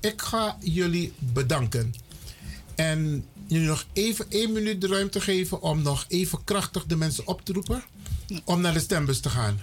Ik 0.00 0.22
ga 0.22 0.56
jullie 0.60 1.12
bedanken. 1.18 1.94
En 2.74 3.24
jullie 3.46 3.66
nog 3.68 3.86
even 3.92 4.26
één 4.28 4.52
minuut 4.52 4.80
de 4.80 4.86
ruimte 4.86 5.20
geven 5.20 5.62
om 5.62 5.82
nog 5.82 6.04
even 6.08 6.44
krachtig 6.44 6.84
de 6.84 6.96
mensen 6.96 7.26
op 7.26 7.44
te 7.44 7.52
roepen. 7.52 7.84
Om 8.44 8.60
naar 8.60 8.72
de 8.72 8.80
stembus 8.80 9.20
te 9.20 9.28
gaan. 9.30 9.60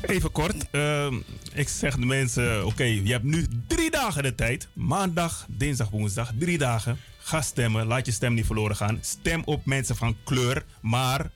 Even 0.00 0.32
kort. 0.32 0.70
ehm, 0.70 1.14
ik 1.52 1.68
zeg 1.68 1.96
de 1.96 2.06
mensen: 2.06 2.66
oké, 2.66 2.84
je 2.84 3.10
hebt 3.12 3.24
nu 3.24 3.46
drie 3.66 3.90
dagen 3.90 4.22
de 4.22 4.34
tijd. 4.34 4.68
Maandag, 4.72 5.46
dinsdag, 5.48 5.90
woensdag. 5.90 6.32
Drie 6.38 6.58
dagen. 6.58 6.98
Ga 7.18 7.42
stemmen. 7.42 7.86
Laat 7.86 8.06
je 8.06 8.12
stem 8.12 8.34
niet 8.34 8.46
verloren 8.46 8.76
gaan. 8.76 8.98
Stem 9.00 9.42
op 9.44 9.64
mensen 9.66 9.96
van 9.96 10.16
kleur. 10.24 10.64
Maar 10.80 11.30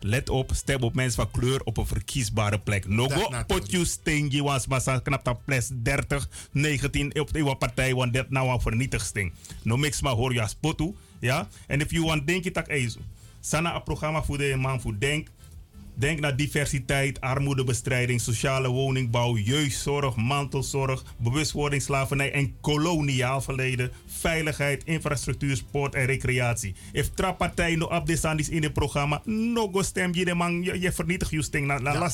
let 0.00 0.30
op, 0.30 0.50
stem 0.54 0.82
op 0.82 0.94
mensen 0.94 1.22
van 1.22 1.40
kleur 1.40 1.60
op 1.64 1.76
een 1.76 1.86
verkiesbare 1.86 2.58
plek. 2.58 2.88
No 2.88 3.06
Dat 3.06 3.22
go 3.22 3.44
potju 3.46 3.84
stingy 3.84 4.42
was 4.42 4.66
massa 4.66 4.98
knap 4.98 5.24
dat 5.24 5.44
plus 5.44 5.70
30, 5.72 6.28
19 6.52 7.20
op 7.20 7.32
de 7.32 7.56
partij, 7.58 7.94
want 7.94 8.12
dat 8.12 8.30
nou 8.30 8.48
een 8.48 8.60
vernietiging. 8.60 9.32
No 9.62 9.76
mix 9.76 10.00
maar 10.00 10.12
hoor 10.12 10.32
je 10.32 10.42
als 10.42 10.54
potu. 10.54 10.94
Ja? 11.18 11.48
En 11.66 11.80
if 11.80 11.90
you 11.90 12.04
want 12.04 12.26
denk 12.26 12.44
je 12.44 12.50
tak 12.50 12.66
eizo. 12.66 13.00
Sana 13.40 13.74
een 13.74 13.82
programma 13.82 14.22
voor 14.22 14.38
de 14.38 14.56
man 14.56 14.80
voor 14.80 14.98
denk. 14.98 15.28
Denk 15.98 16.20
naar 16.20 16.36
diversiteit, 16.36 17.20
armoedebestrijding, 17.20 18.20
sociale 18.20 18.68
woningbouw, 18.68 19.36
jeugdzorg, 19.36 20.16
mantelzorg, 20.16 21.04
bewustwording, 21.16 21.82
slavernij 21.82 22.32
en 22.32 22.54
koloniaal 22.60 23.40
verleden, 23.40 23.92
veiligheid, 24.06 24.84
infrastructuur, 24.84 25.56
sport 25.56 25.94
en 25.94 26.04
recreatie. 26.04 26.74
If 26.92 27.10
trappartij 27.14 27.76
no 27.76 28.02
de 28.04 28.44
in 28.48 28.62
het 28.62 28.72
programma, 28.72 29.22
no 29.24 29.68
go 29.68 29.82
stem 29.82 30.14
je 30.14 30.24
de 30.24 30.34
man, 30.34 30.62
je, 30.62 30.80
je 30.80 30.92
vernietigt 30.92 31.30
je 31.30 31.42
sting 31.42 31.66
Ja. 31.66 32.10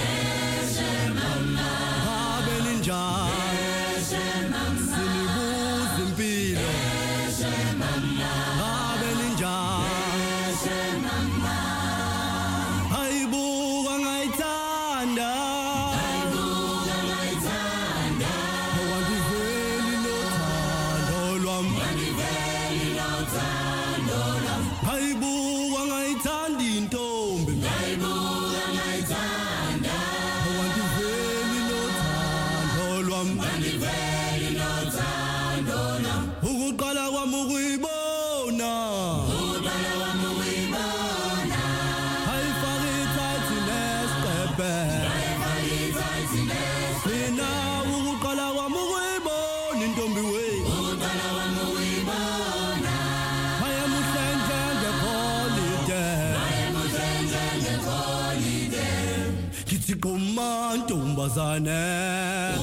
Ntombazane 61.27 61.81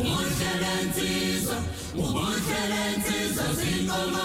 Umuhle 0.01 0.53
lensizwa 0.63 1.57
Umuhle 1.95 2.61
lensizwa 2.71 3.47
zinkomo 3.59 4.25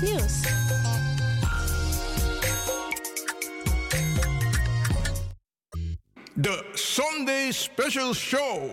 nieuws. 0.00 0.40
De 6.34 6.70
Sunday 6.74 7.52
Special 7.52 8.14
Show. 8.14 8.70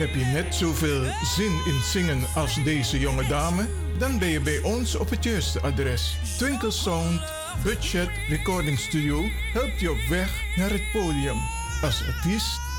Heb 0.00 0.14
je 0.14 0.24
net 0.24 0.54
zoveel 0.54 1.04
zin 1.24 1.60
in 1.66 1.80
zingen 1.82 2.26
als 2.34 2.64
deze 2.64 2.98
jonge 2.98 3.26
dame? 3.26 3.68
Dan 3.98 4.18
ben 4.18 4.28
je 4.28 4.40
bij 4.40 4.60
ons 4.62 4.94
op 4.94 5.10
het 5.10 5.24
juiste 5.24 5.60
adres. 5.60 6.16
Twinkle 6.38 6.70
Sound 6.70 7.20
Budget 7.62 8.08
Recording 8.28 8.78
Studio 8.78 9.22
helpt 9.52 9.80
je 9.80 9.90
op 9.90 10.08
weg 10.08 10.42
naar 10.56 10.70
het 10.70 10.92
podium. 10.92 11.36
Als 11.82 12.02
artiest 12.06 12.69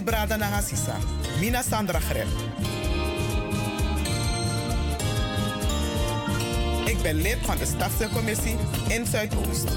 Lobby 0.00 0.12
Brada 0.16 0.36
Nagasisa, 0.36 0.96
Mina 1.40 1.62
Sandra 1.62 1.98
Grep. 2.00 2.26
Ik 6.84 7.02
ben 7.02 7.14
lid 7.14 7.36
van 7.42 7.58
de 7.58 7.66
Stadscommissie 7.66 8.56
in 8.88 9.06
Zuidoost. 9.06 9.68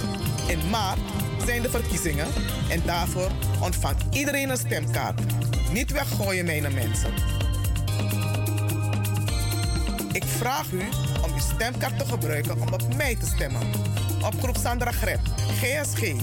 In 0.47 0.69
maart 0.69 0.99
zijn 1.45 1.61
de 1.61 1.69
verkiezingen 1.69 2.27
en 2.69 2.81
daarvoor 2.85 3.31
ontvangt 3.61 4.15
iedereen 4.15 4.49
een 4.49 4.57
stemkaart. 4.57 5.21
Niet 5.71 5.91
weggooien, 5.91 6.45
mijn 6.45 6.73
mensen. 6.73 7.13
Ik 10.11 10.23
vraag 10.23 10.71
u 10.71 10.83
om 11.23 11.33
uw 11.33 11.53
stemkaart 11.55 11.99
te 11.99 12.05
gebruiken 12.05 12.61
om 12.61 12.73
op 12.73 12.95
mij 12.95 13.15
te 13.15 13.25
stemmen. 13.25 13.61
Op 14.25 14.41
groep 14.41 14.57
Sandra 14.57 14.91
Grep, 14.91 15.19
GSG, 15.59 16.13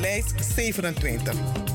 lijst 0.00 0.34
27. 0.54 1.67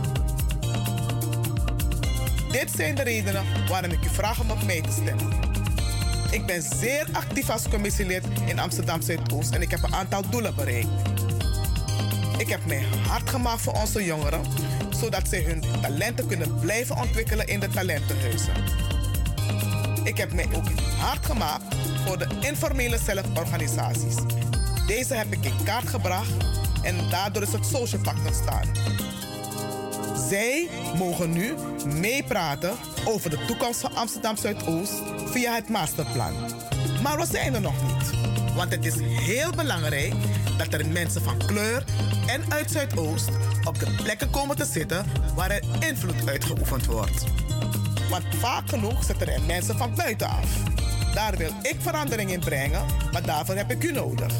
Dit 2.53 2.71
zijn 2.75 2.95
de 2.95 3.03
redenen 3.03 3.43
waarom 3.67 3.91
ik 3.91 4.05
u 4.05 4.09
vraag 4.09 4.39
om 4.41 4.51
op 4.51 4.63
mij 4.63 4.81
te 4.81 4.91
stemmen. 4.91 5.31
Ik 6.31 6.45
ben 6.45 6.61
zeer 6.61 7.07
actief 7.11 7.49
als 7.49 7.69
commissielid 7.69 8.23
in 8.45 8.59
Amsterdam 8.59 9.01
Zuidoost 9.01 9.51
en 9.51 9.61
ik 9.61 9.71
heb 9.71 9.83
een 9.83 9.93
aantal 9.95 10.29
doelen 10.29 10.55
bereikt. 10.55 10.87
Ik 12.37 12.49
heb 12.49 12.65
mij 12.65 12.83
hard 13.07 13.29
gemaakt 13.29 13.61
voor 13.61 13.73
onze 13.73 14.03
jongeren, 14.03 14.41
zodat 14.89 15.27
zij 15.27 15.41
hun 15.41 15.63
talenten 15.81 16.27
kunnen 16.27 16.59
blijven 16.59 16.97
ontwikkelen 16.97 17.47
in 17.47 17.59
de 17.59 17.67
talentenhuizen. 17.67 18.53
Ik 20.03 20.17
heb 20.17 20.33
mij 20.33 20.47
ook 20.55 20.69
hard 20.97 21.25
gemaakt 21.25 21.75
voor 22.05 22.17
de 22.17 22.27
informele 22.41 22.97
zelforganisaties. 22.97 24.15
Deze 24.87 25.13
heb 25.13 25.33
ik 25.33 25.45
in 25.45 25.63
kaart 25.63 25.87
gebracht 25.87 26.33
en 26.83 27.09
daardoor 27.09 27.41
is 27.41 27.51
het 27.51 27.65
Social 27.65 28.01
Pact 28.01 28.25
ontstaan. 28.27 28.67
Zij 30.29 30.69
mogen 30.97 31.31
nu 31.31 31.53
meepraten 31.99 32.75
over 33.05 33.29
de 33.29 33.45
toekomst 33.45 33.79
van 33.79 33.95
Amsterdam 33.95 34.37
Zuidoost 34.37 34.93
via 35.25 35.53
het 35.55 35.69
masterplan. 35.69 36.33
Maar 37.01 37.17
we 37.17 37.25
zijn 37.25 37.53
er 37.53 37.61
nog 37.61 37.73
niet. 37.83 38.09
Want 38.55 38.71
het 38.71 38.85
is 38.85 38.95
heel 38.99 39.51
belangrijk 39.51 40.13
dat 40.57 40.73
er 40.73 40.87
mensen 40.87 41.21
van 41.21 41.37
kleur 41.37 41.83
en 42.27 42.51
uit 42.51 42.71
Zuidoost 42.71 43.29
op 43.63 43.79
de 43.79 43.95
plekken 44.03 44.29
komen 44.29 44.55
te 44.55 44.65
zitten 44.65 45.05
waar 45.35 45.51
er 45.51 45.63
invloed 45.79 46.29
uitgeoefend 46.29 46.85
wordt. 46.85 47.23
Want 48.09 48.23
vaak 48.39 48.69
genoeg 48.69 49.03
zitten 49.03 49.27
er 49.27 49.41
mensen 49.41 49.77
van 49.77 49.95
buitenaf. 49.95 50.45
Daar 51.13 51.37
wil 51.37 51.51
ik 51.61 51.75
verandering 51.79 52.31
in 52.31 52.39
brengen, 52.39 52.85
maar 53.11 53.23
daarvoor 53.25 53.55
heb 53.55 53.71
ik 53.71 53.83
u 53.83 53.91
nodig. 53.91 54.33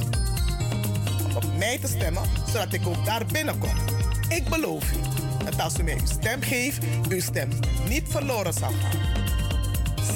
Om 1.26 1.36
op 1.36 1.58
mij 1.58 1.78
te 1.80 1.88
stemmen, 1.88 2.24
zodat 2.48 2.74
ik 2.74 2.88
ook 2.88 3.06
daar 3.06 3.26
binnenkom. 3.26 3.76
Ik 4.30 4.50
beloof 4.50 4.92
u 4.92 5.13
dat 5.56 5.66
als 5.66 5.80
u 5.80 5.84
mij 5.84 5.94
uw 5.94 6.06
stem 6.06 6.42
geeft, 6.42 6.84
uw 7.10 7.20
stem 7.20 7.50
niet 7.88 8.04
verloren 8.10 8.54
zal 8.54 8.72
gaan. 8.72 9.00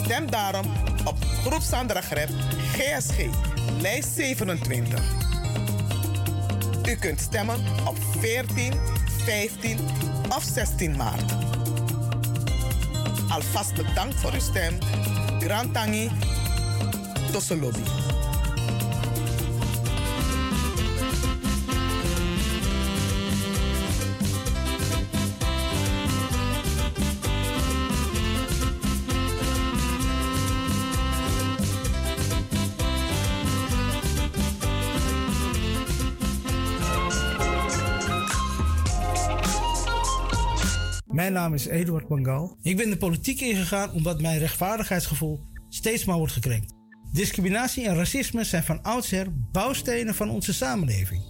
Stem 0.04 0.32
daarom 0.32 0.66
op 1.06 1.16
Groep 1.46 1.62
Sandra 1.62 2.02
GSG, 2.02 3.26
lijst 3.82 4.10
27. 4.16 5.02
U 6.88 6.96
kunt 6.96 7.20
stemmen 7.20 7.60
op 7.86 7.98
14, 8.20 8.74
15 9.26 9.80
of 10.36 10.44
16 10.44 10.96
maart. 10.96 11.32
Alvast 13.30 13.74
bedankt 13.74 14.16
voor 14.16 14.34
uw 14.34 14.40
stem. 14.40 14.78
Grand 15.40 15.74
Tangi, 15.74 16.12
Tosselobi. 17.32 18.07
Naam 41.38 41.54
is 41.54 41.66
Eduard 41.66 42.08
Bangal. 42.08 42.58
Ik 42.62 42.78
ben 42.78 42.90
de 42.90 42.98
politiek 42.98 43.42
ingegaan 43.42 43.92
omdat 43.92 44.22
mijn 44.22 44.40
rechtvaardigheidsgevoel 44.40 45.40
steeds 45.70 46.06
maar 46.06 46.18
wordt 46.18 46.34
gekrenkt. 46.34 46.74
Discriminatie 47.12 47.88
en 47.88 47.96
racisme 47.96 48.44
zijn 48.44 48.64
van 48.64 48.84
oudsher 48.84 49.28
bouwstenen 49.52 50.16
van 50.16 50.30
onze 50.30 50.54
samenleving. 50.54 51.22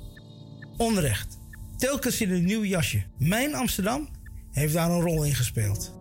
Onrecht. 0.77 1.38
Telkens 1.77 2.21
in 2.21 2.31
een 2.31 2.45
nieuw 2.45 2.63
jasje. 2.63 3.03
Mijn 3.17 3.55
Amsterdam 3.55 4.09
heeft 4.51 4.73
daar 4.73 4.91
een 4.91 5.01
rol 5.01 5.23
in 5.23 5.35
gespeeld. 5.35 5.95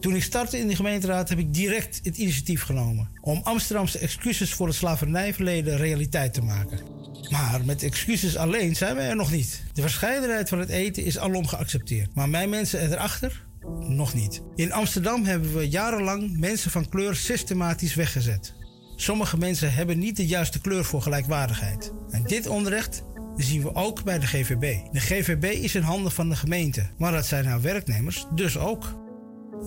Toen 0.00 0.14
ik 0.14 0.22
startte 0.22 0.58
in 0.58 0.68
de 0.68 0.76
gemeenteraad 0.76 1.28
heb 1.28 1.38
ik 1.38 1.54
direct 1.54 2.00
het 2.02 2.16
initiatief 2.16 2.62
genomen 2.62 3.10
om 3.20 3.40
Amsterdamse 3.42 3.98
excuses 3.98 4.54
voor 4.54 4.66
het 4.66 4.76
slavernijverleden 4.76 5.76
realiteit 5.76 6.34
te 6.34 6.42
maken. 6.42 6.91
Maar 7.32 7.60
met 7.64 7.82
excuses 7.82 8.36
alleen 8.36 8.76
zijn 8.76 8.96
we 8.96 9.02
er 9.02 9.16
nog 9.16 9.30
niet. 9.30 9.62
De 9.72 9.80
verscheidenheid 9.80 10.48
van 10.48 10.58
het 10.58 10.68
eten 10.68 11.04
is 11.04 11.18
alom 11.18 11.46
geaccepteerd. 11.46 12.14
Maar 12.14 12.28
mijn 12.28 12.50
mensen 12.50 12.92
erachter? 12.92 13.44
Nog 13.78 14.14
niet. 14.14 14.42
In 14.54 14.72
Amsterdam 14.72 15.24
hebben 15.24 15.54
we 15.54 15.68
jarenlang 15.68 16.38
mensen 16.38 16.70
van 16.70 16.88
kleur 16.88 17.16
systematisch 17.16 17.94
weggezet. 17.94 18.54
Sommige 18.96 19.38
mensen 19.38 19.72
hebben 19.72 19.98
niet 19.98 20.16
de 20.16 20.26
juiste 20.26 20.60
kleur 20.60 20.84
voor 20.84 21.02
gelijkwaardigheid. 21.02 21.92
En 22.10 22.22
dit 22.22 22.46
onrecht 22.46 23.02
zien 23.36 23.62
we 23.62 23.74
ook 23.74 24.04
bij 24.04 24.18
de 24.18 24.26
GVB. 24.26 24.92
De 24.92 25.00
GVB 25.00 25.44
is 25.44 25.74
in 25.74 25.82
handen 25.82 26.12
van 26.12 26.28
de 26.28 26.36
gemeente, 26.36 26.86
maar 26.98 27.12
dat 27.12 27.26
zijn 27.26 27.46
haar 27.46 27.60
werknemers 27.60 28.26
dus 28.34 28.58
ook. 28.58 29.00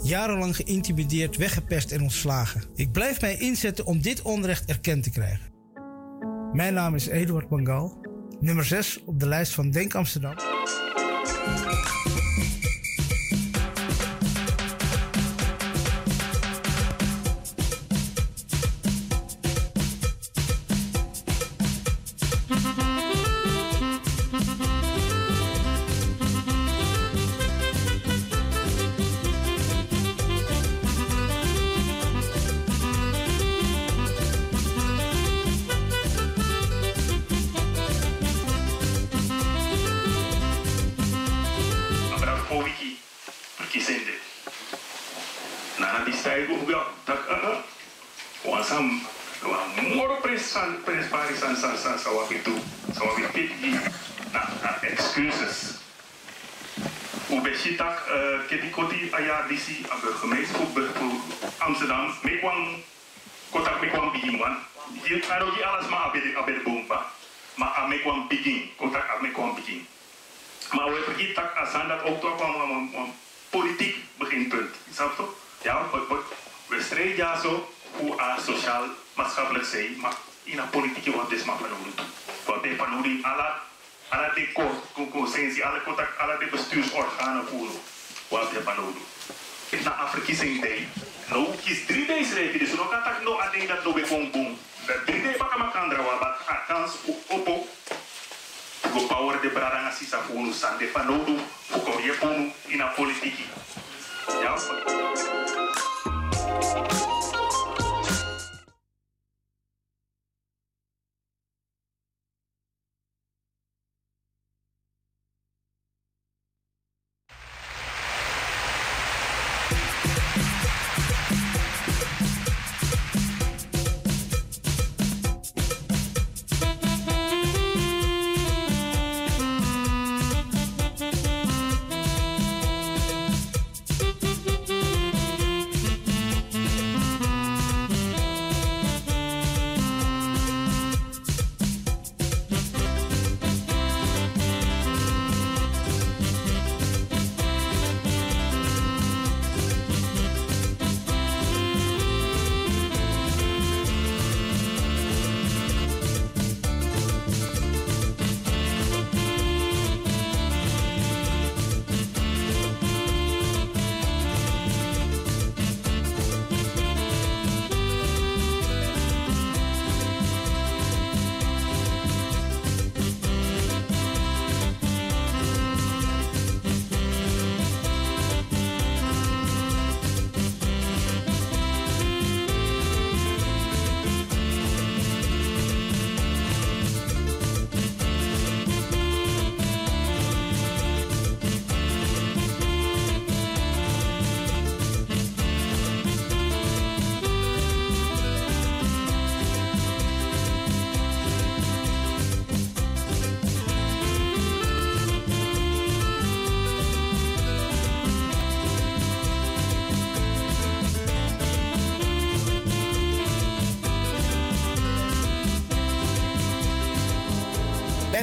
Jarenlang 0.03 0.55
geïntimideerd, 0.55 1.37
weggepest 1.37 1.91
en 1.91 2.01
ontslagen. 2.01 2.63
Ik 2.75 2.91
blijf 2.91 3.21
mij 3.21 3.37
inzetten 3.37 3.85
om 3.85 4.01
dit 4.01 4.21
onrecht 4.21 4.65
erkend 4.65 5.03
te 5.03 5.09
krijgen. 5.09 5.54
Mijn 6.55 6.73
naam 6.73 6.95
is 6.95 7.07
Eduard 7.07 7.47
Bangal, 7.47 7.97
nummer 8.39 8.65
6 8.65 9.03
op 9.05 9.19
de 9.19 9.27
lijst 9.27 9.53
van 9.53 9.71
Denk 9.71 9.95
Amsterdam. 9.95 10.35
Ook 72.05 72.21
toch 72.21 72.37
wel 72.37 72.61
een, 72.61 72.91
een 72.95 73.13
politiek 73.49 73.95
beginpunt. 74.17 74.75
Snap 74.93 75.17
je? 75.17 75.25
Ja, 75.61 75.89
we, 75.91 76.21
we, 76.67 76.81
strijden 76.81 77.15
ja 77.15 77.39
zo 77.39 77.69
hoe 77.91 78.21
a 78.21 78.39
sociaal 78.39 78.83
maatschappelijk 79.13 79.65
zijn, 79.65 79.99
maar 79.99 80.13
in 80.43 80.57
een 80.57 80.69
politieke 80.69 81.15
wat 81.15 81.31
is 81.31 81.43
maar. 81.43 81.55
Wat 82.45 82.63
de 82.63 82.75
van 82.75 82.93
hoe 82.93 83.19
alle 83.21 83.53
alle 84.09 84.31
de 84.35 85.07
consensie, 85.11 85.65
alle 85.65 85.83
contact, 85.83 86.17
alle 86.17 86.37
de 86.37 86.45
bestuursorganen 86.45 87.47
voeren. 87.47 87.75
Wat 88.27 88.51
de 88.51 88.61
van 88.63 88.75
doen. 88.75 88.97
Het 89.69 89.83
na 89.83 89.91
Afrika 89.91 90.61
day. 90.61 90.87
Nou, 91.29 91.45
kies 91.63 91.85
drie 91.85 92.05
days 92.05 92.33
ready, 92.33 92.57
dus 92.57 92.73
nog 92.73 92.89
kan 92.89 93.23
no 93.23 93.39
a 93.39 93.49
ding 93.49 93.67
dat 93.67 93.83
no 93.83 93.93
be 93.93 94.05
gewoon 94.05 94.31
boom. 94.31 94.57
Drie 95.05 95.21
days 95.21 95.37
baka 95.37 95.57
makandra 95.57 96.03
wa 96.03 96.17
ba 96.19 96.37
a 96.49 96.55
kans 96.67 96.91
opo 97.27 97.67
go 98.95 99.07
power 99.07 99.41
de 99.41 99.49
braranga 99.49 99.91
sisa 99.91 100.17
funu 100.17 100.53
sande 100.53 100.87
panodu 100.93 101.35
fuko 101.69 101.99
ye 101.99 102.13
funu 102.13 102.51
ina 102.71 102.87
politiki 102.95 103.43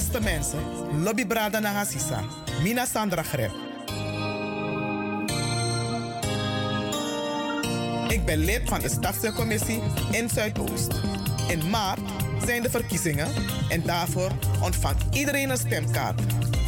Beste 0.02 0.20
mensen, 0.20 0.58
Lobby 1.02 1.26
Brada 1.26 1.58
Nagasisa, 1.58 2.24
Mina 2.62 2.84
Sandra 2.84 3.22
Greb. 3.22 3.50
Ik 8.08 8.24
ben 8.24 8.38
lid 8.38 8.60
van 8.64 8.80
de 8.80 8.88
stadscommissie 8.88 9.82
in 10.10 10.28
Zuidoost. 10.28 11.00
In 11.48 11.70
maart 11.70 12.00
zijn 12.44 12.62
de 12.62 12.70
verkiezingen 12.70 13.28
en 13.68 13.82
daarvoor 13.82 14.30
ontvangt 14.62 15.16
iedereen 15.16 15.50
een 15.50 15.56
stemkaart. 15.56 16.20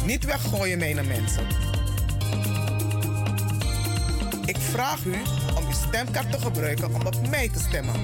Niet 0.05 0.25
weggooien, 0.25 0.77
mijn 0.77 1.07
mensen. 1.07 1.47
Ik 4.45 4.57
vraag 4.57 5.05
u 5.05 5.15
om 5.57 5.65
uw 5.65 5.87
stemkaart 5.87 6.31
te 6.31 6.39
gebruiken 6.39 6.93
om 6.93 7.05
op 7.05 7.27
mij 7.29 7.49
te 7.49 7.59
stemmen. 7.59 7.95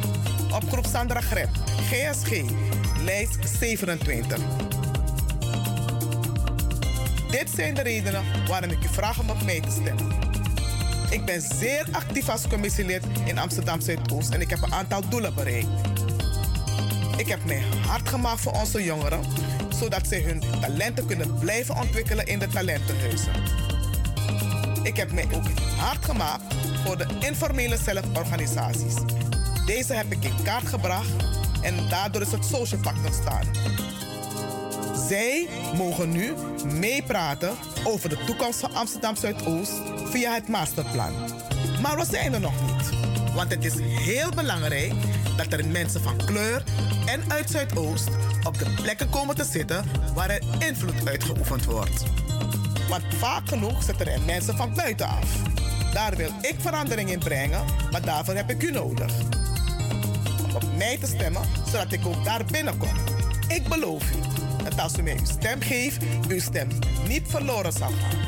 Op 0.53 0.69
groep 0.71 0.85
Sandra 0.85 1.21
Greb, 1.21 1.49
GSG, 1.89 2.41
lijst 3.03 3.49
27. 3.59 4.80
Dit 7.41 7.49
zijn 7.55 7.73
de 7.73 7.81
redenen 7.81 8.23
waarom 8.47 8.69
ik 8.69 8.84
u 8.84 8.88
vraag 8.88 9.19
om 9.19 9.30
op 9.30 9.43
mij 9.43 9.59
te 9.59 9.72
stemmen. 9.72 10.15
Ik 11.09 11.26
ben 11.26 11.41
zeer 11.41 11.88
actief 11.91 12.30
als 12.30 12.47
commissielid 12.47 13.03
in 13.26 13.38
Amsterdam 13.38 13.81
Zuidoost 13.81 14.30
en 14.30 14.41
ik 14.41 14.49
heb 14.49 14.61
een 14.61 14.73
aantal 14.73 15.09
doelen 15.09 15.34
bereikt. 15.34 15.68
Ik 17.18 17.27
heb 17.27 17.45
mij 17.45 17.63
hard 17.88 18.09
gemaakt 18.09 18.41
voor 18.41 18.51
onze 18.51 18.84
jongeren, 18.84 19.23
zodat 19.80 20.07
zij 20.07 20.22
hun 20.22 20.43
talenten 20.61 21.05
kunnen 21.05 21.39
blijven 21.39 21.76
ontwikkelen 21.76 22.26
in 22.26 22.39
de 22.39 22.47
talentenhuizen. 22.47 23.34
Ik 24.84 24.95
heb 24.95 25.11
mij 25.11 25.26
ook 25.34 25.47
hard 25.77 26.05
gemaakt 26.05 26.43
voor 26.85 26.97
de 26.97 27.05
informele 27.19 27.77
zelforganisaties. 27.77 28.95
Deze 29.65 29.93
heb 29.93 30.11
ik 30.11 30.23
in 30.23 30.43
kaart 30.43 30.68
gebracht 30.68 31.11
en 31.61 31.89
daardoor 31.89 32.22
is 32.22 32.31
het 32.31 32.45
Social 32.45 32.81
Pact 32.81 33.05
ontstaan. 33.05 33.45
Zij 35.11 35.47
mogen 35.77 36.11
nu 36.11 36.33
meepraten 36.79 37.55
over 37.83 38.09
de 38.09 38.23
toekomst 38.25 38.59
van 38.59 38.73
Amsterdam 38.73 39.15
Zuidoost 39.15 39.71
via 40.03 40.33
het 40.33 40.47
masterplan. 40.47 41.13
Maar 41.81 41.97
we 41.97 42.05
zijn 42.05 42.33
er 42.33 42.39
nog 42.39 42.53
niet. 42.61 42.89
Want 43.33 43.51
het 43.51 43.65
is 43.65 43.73
heel 43.79 44.29
belangrijk 44.35 44.93
dat 45.38 45.53
er 45.53 45.67
mensen 45.67 46.01
van 46.01 46.17
kleur 46.25 46.63
en 47.05 47.31
uit 47.31 47.49
Zuidoost 47.49 48.09
op 48.43 48.57
de 48.57 48.73
plekken 48.81 49.09
komen 49.09 49.35
te 49.35 49.43
zitten 49.43 49.85
waar 50.13 50.29
er 50.29 50.41
invloed 50.67 51.07
uitgeoefend 51.07 51.65
wordt. 51.65 52.03
Want 52.89 53.03
vaak 53.17 53.47
genoeg 53.47 53.83
zitten 53.83 54.07
er 54.07 54.21
mensen 54.25 54.57
van 54.57 54.73
buitenaf. 54.73 55.35
Daar 55.93 56.15
wil 56.15 56.31
ik 56.41 56.55
verandering 56.57 57.11
in 57.11 57.19
brengen, 57.19 57.65
maar 57.91 58.01
daarvoor 58.01 58.35
heb 58.35 58.49
ik 58.49 58.63
u 58.63 58.71
nodig. 58.71 59.13
Om 60.43 60.55
op 60.55 60.77
mij 60.77 60.97
te 60.97 61.07
stemmen, 61.07 61.41
zodat 61.65 61.91
ik 61.91 62.05
ook 62.05 62.23
daar 62.25 62.45
binnenkom. 62.45 62.95
Ik 63.47 63.67
beloof 63.67 64.03
u 64.11 64.40
dat 64.63 64.79
als 64.79 64.97
u 64.97 65.01
mij 65.01 65.17
uw 65.17 65.25
stem 65.25 65.61
geeft, 65.61 66.03
uw 66.27 66.39
stem 66.39 66.67
niet 67.07 67.23
verloren 67.27 67.71
zal 67.71 67.89
gaan. 67.89 68.19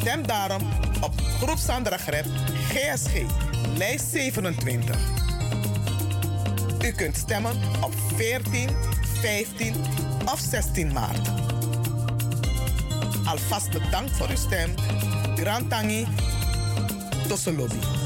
Stem 0.00 0.26
daarom 0.26 0.62
op 1.00 1.12
Groep 1.20 1.58
Sandra 1.58 1.96
Greb, 1.96 2.24
GSG, 2.68 3.22
lijst 3.76 4.04
27. 4.10 4.96
U 6.84 6.92
kunt 6.92 7.16
stemmen 7.16 7.56
op 7.80 7.94
14, 8.16 8.68
15 9.20 9.74
of 10.32 10.40
16 10.50 10.92
maart. 10.92 11.28
Alvast 13.24 13.70
bedankt 13.70 14.16
voor 14.16 14.28
uw 14.28 14.36
stem. 14.36 14.74
Grand 15.36 15.70
Tangi, 15.70 16.06
Tosolobi. 17.28 17.78
Mami 17.78 18.01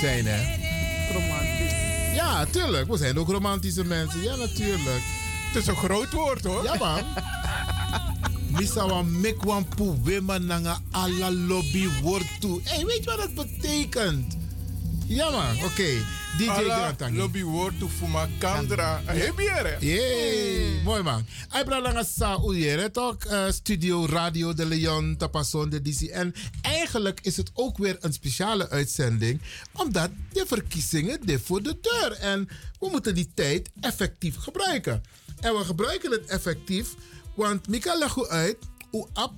romantisch 0.00 0.24
zijn, 0.24 0.26
hè? 0.26 1.12
Romantisch. 1.12 2.14
Ja, 2.14 2.44
tuurlijk. 2.44 2.88
We 2.88 2.96
zijn 2.96 3.18
ook 3.18 3.28
romantische 3.28 3.84
mensen. 3.84 4.22
Ja, 4.22 4.36
natuurlijk. 4.36 5.02
Het 5.46 5.62
is 5.62 5.66
een 5.66 5.76
groot 5.76 6.12
woord, 6.12 6.44
hoor. 6.44 6.64
Ja, 6.64 6.74
man. 6.74 7.02
Misa 8.58 8.88
wan 8.88 9.20
mek 9.20 9.42
wan 9.44 9.68
pu 9.68 9.94
wema 10.02 10.38
nanga 10.38 10.78
ala 10.90 11.32
lobby 11.32 11.88
word 12.02 12.40
toe. 12.40 12.60
Hey, 12.64 12.84
weet 12.84 13.04
je 13.04 13.04
wat 13.04 13.18
dat 13.18 13.34
betekent? 13.34 14.36
Ja, 15.06 15.30
man. 15.30 15.64
Oké. 15.64 15.88
DJ 16.38 16.48
Alla 16.48 16.76
Grantangi. 16.76 17.16
lobby 17.16 17.42
woord 17.42 17.78
to 17.78 17.88
fuma 17.88 18.28
kandra. 18.38 19.00
Heb 19.04 19.38
je 19.38 19.50
er? 19.50 19.84
Yay, 19.84 20.82
mooi 20.84 21.02
man. 21.02 21.26
Hij 21.48 21.64
als 21.64 22.14
sa 22.14 22.38
uyere 22.44 22.90
toch? 22.90 23.16
Eh, 23.24 23.50
Studio 23.50 24.06
Radio 24.06 24.54
de 24.54 24.66
Leon, 24.66 25.16
Tapason 25.16 25.70
de 25.70 25.82
DC. 25.82 26.00
En 26.76 26.82
eigenlijk 26.82 27.20
is 27.22 27.36
het 27.36 27.50
ook 27.54 27.78
weer 27.78 27.96
een 28.00 28.12
speciale 28.12 28.68
uitzending, 28.68 29.40
omdat 29.72 30.10
de 30.32 30.44
verkiezingen 30.46 31.26
dit 31.26 31.40
voor 31.42 31.62
de 31.62 31.78
deur. 31.80 32.12
En 32.12 32.48
we 32.80 32.88
moeten 32.90 33.14
die 33.14 33.30
tijd 33.34 33.70
effectief 33.80 34.36
gebruiken. 34.36 35.02
En 35.40 35.56
we 35.56 35.64
gebruiken 35.64 36.10
het 36.10 36.24
effectief, 36.24 36.94
want 37.34 37.68
Mika 37.68 37.94
legt 37.98 38.16
u 38.16 38.26
uit 38.26 38.56
hoe 38.90 39.08
ab 39.12 39.32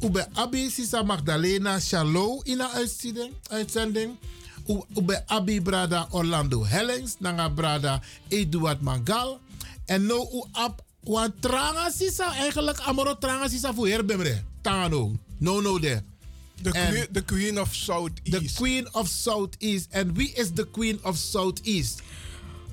hoe 0.00 0.10
bij 0.10 0.26
Abi 0.32 0.70
Sisa 0.70 1.02
Magdalena 1.02 1.80
Shalom 1.80 2.40
in 2.42 2.60
een 2.60 3.32
uitzending. 3.50 4.18
hoe 4.64 5.02
bij 5.02 5.22
Abi 5.26 5.60
Brada 5.60 6.06
Orlando 6.10 6.64
Hellings, 6.64 7.14
Nanga 7.18 7.48
Brada 7.48 8.02
Eduard 8.28 8.80
Mangal. 8.80 9.40
En 9.86 10.06
nou 10.06 10.28
hoe 10.28 10.48
ab 10.52 10.82
want 11.00 11.42
tranga 11.42 11.90
sisa 11.90 12.34
eigenlijk 12.34 12.80
amoro 12.80 13.18
tranga 13.18 13.48
sisa 13.48 13.74
voor 13.74 13.88
herbemre. 13.88 14.42
Tano. 14.60 15.12
No 15.38 15.60
no 15.60 15.78
de. 15.78 16.11
The 16.62 16.70
queen, 16.70 17.06
the 17.12 17.24
queen 17.24 17.60
of 17.60 17.74
Southeast. 17.74 18.32
The 18.32 18.62
queen 18.62 18.88
of 18.94 19.08
Southeast. 19.08 19.86
En 19.90 20.14
wie 20.14 20.32
is 20.32 20.50
de 20.50 20.70
queen 20.70 20.98
of 21.02 21.16
Southeast? 21.16 22.00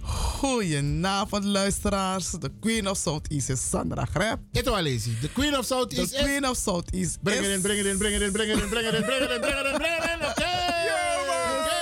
Goedenavond 0.09 1.43
luisteraars. 1.43 2.31
De 2.31 2.51
Queen 2.59 2.89
of 2.89 2.97
Southeast 2.97 3.49
is 3.49 3.69
Sandra 3.69 4.05
Greb. 4.05 4.39
Het 4.51 4.65
wel 4.65 4.85
eens. 4.85 5.03
De 5.21 5.31
Queen 5.31 5.57
of 5.57 5.65
Southeast 5.65 6.11
De 6.11 6.17
is... 6.17 6.23
Queen 6.23 6.47
of 6.47 6.57
Southeast 6.57 7.17
Breng 7.21 7.41
het 7.41 7.47
in, 7.47 7.61
breng 7.61 7.77
het 7.77 7.87
in, 7.87 7.97
breng 7.97 8.13
het 8.13 8.21
in, 8.21 8.31
breng 8.31 8.51
het 8.51 8.61
in, 8.61 8.69
breng 8.69 8.85
het 8.85 8.95
in, 8.95 9.05
breng 9.05 9.19
het 9.19 9.31
in, 9.31 9.39
breng 9.39 9.57
het 9.57 9.65
in, 9.65 9.77
breng 9.77 10.03
het 10.03 10.21
in. 10.21 10.27
Oké. 10.29 10.49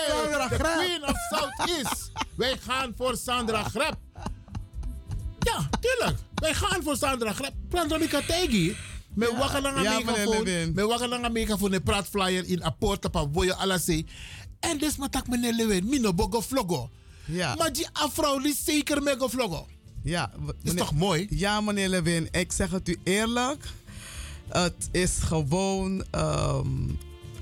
Sandra 0.07 0.45
Oké. 0.45 0.57
De 0.57 0.63
Greb. 0.63 0.77
Queen 0.77 1.03
of 1.03 1.15
Southeast. 1.29 2.11
Wij 2.35 2.57
gaan 2.57 2.93
voor 2.97 3.17
Sandra 3.17 3.63
Greb. 3.63 3.95
Ja, 5.39 5.69
tuurlijk. 5.79 6.17
Wij 6.35 6.53
gaan 6.53 6.83
voor 6.83 6.97
Sandra 6.97 7.33
Greb. 7.33 7.53
Sandra 7.71 7.97
Mikategi. 9.17 9.37
Met 9.37 9.37
wakker 9.37 9.61
lang 9.61 9.81
Ja, 9.81 9.99
meneer 9.99 10.05
megafoon. 10.05 10.87
Wakker 10.87 11.07
lang 11.07 11.23
aan 11.23 11.31
megafoon. 11.31 11.73
Een 11.73 11.83
praatflyer 11.83 12.45
in 12.45 12.63
apporta 12.63 13.09
pa 13.09 13.27
boyo 13.27 13.53
alasi. 13.53 14.05
En 14.59 14.77
dus 14.77 14.97
maar 14.97 15.09
tak 15.09 15.27
meneer 15.27 15.53
Lewin. 15.53 15.85
Mino 15.89 16.13
bogo 16.13 16.41
vlogo. 16.41 16.89
Ja. 17.25 17.55
Maar 17.55 17.73
die 17.73 17.87
afrouw 17.91 18.39
die 18.39 18.55
zeker 18.63 19.03
mega 19.03 19.27
vlogo. 19.27 19.67
Ja, 20.03 20.31
is 20.63 20.73
toch 20.73 20.93
mooi? 20.93 21.27
Ja, 21.29 21.61
meneer 21.61 21.89
Lewin. 21.89 22.27
Ik 22.31 22.51
zeg 22.51 22.71
het 22.71 22.89
u 22.89 22.97
eerlijk. 23.03 23.65
Het 24.47 24.89
is 24.91 25.17
gewoon 25.19 26.03
ehm, 26.11 26.67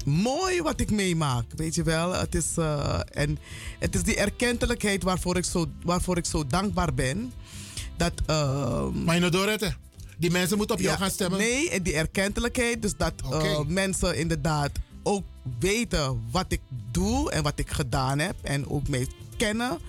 mooi 0.06 0.62
wat 0.62 0.80
ik 0.80 0.92
meemaak. 0.92 1.46
Weet 1.56 1.76
je 1.76 1.84
wel. 1.84 2.14
Het 2.14 2.36
is, 2.36 2.46
eh, 2.58 3.00
en 3.12 3.38
het 3.80 3.96
is 3.96 4.04
die 4.04 4.16
erkentelijkheid 4.16 5.04
waarvoor 5.04 5.38
ik 5.38 5.46
zo, 5.46 5.66
waarvoor 5.84 6.18
ik 6.18 6.26
zo 6.26 6.48
dankbaar 6.48 6.94
ben. 6.94 7.34
Dat, 7.98 8.14
ehm, 8.26 9.04
maar 9.04 9.16
je 9.16 9.22
nou? 9.22 9.74
Die 10.18 10.32
mensen 10.32 10.58
moeten 10.58 10.76
op 10.76 10.82
jou 10.82 10.98
gaan 10.98 11.10
stemmen? 11.10 11.40
Nee, 11.40 11.70
en 11.70 11.84
die 11.84 11.94
erkentelijkheid. 11.94 12.82
Dus 12.82 12.98
dat 12.98 13.14
eh, 13.24 13.30
Oké. 13.32 13.64
mensen 13.68 14.18
inderdaad 14.18 14.72
ook 15.04 15.24
weten 15.60 16.22
wat 16.32 16.46
ik 16.48 16.62
doe 16.92 17.32
en 17.32 17.44
wat 17.44 17.60
ik 17.60 17.72
gedaan 17.72 18.20
heb. 18.20 18.36
En 18.42 18.70
ook 18.70 18.88
mij 18.88 19.08
kennen. 19.38 19.80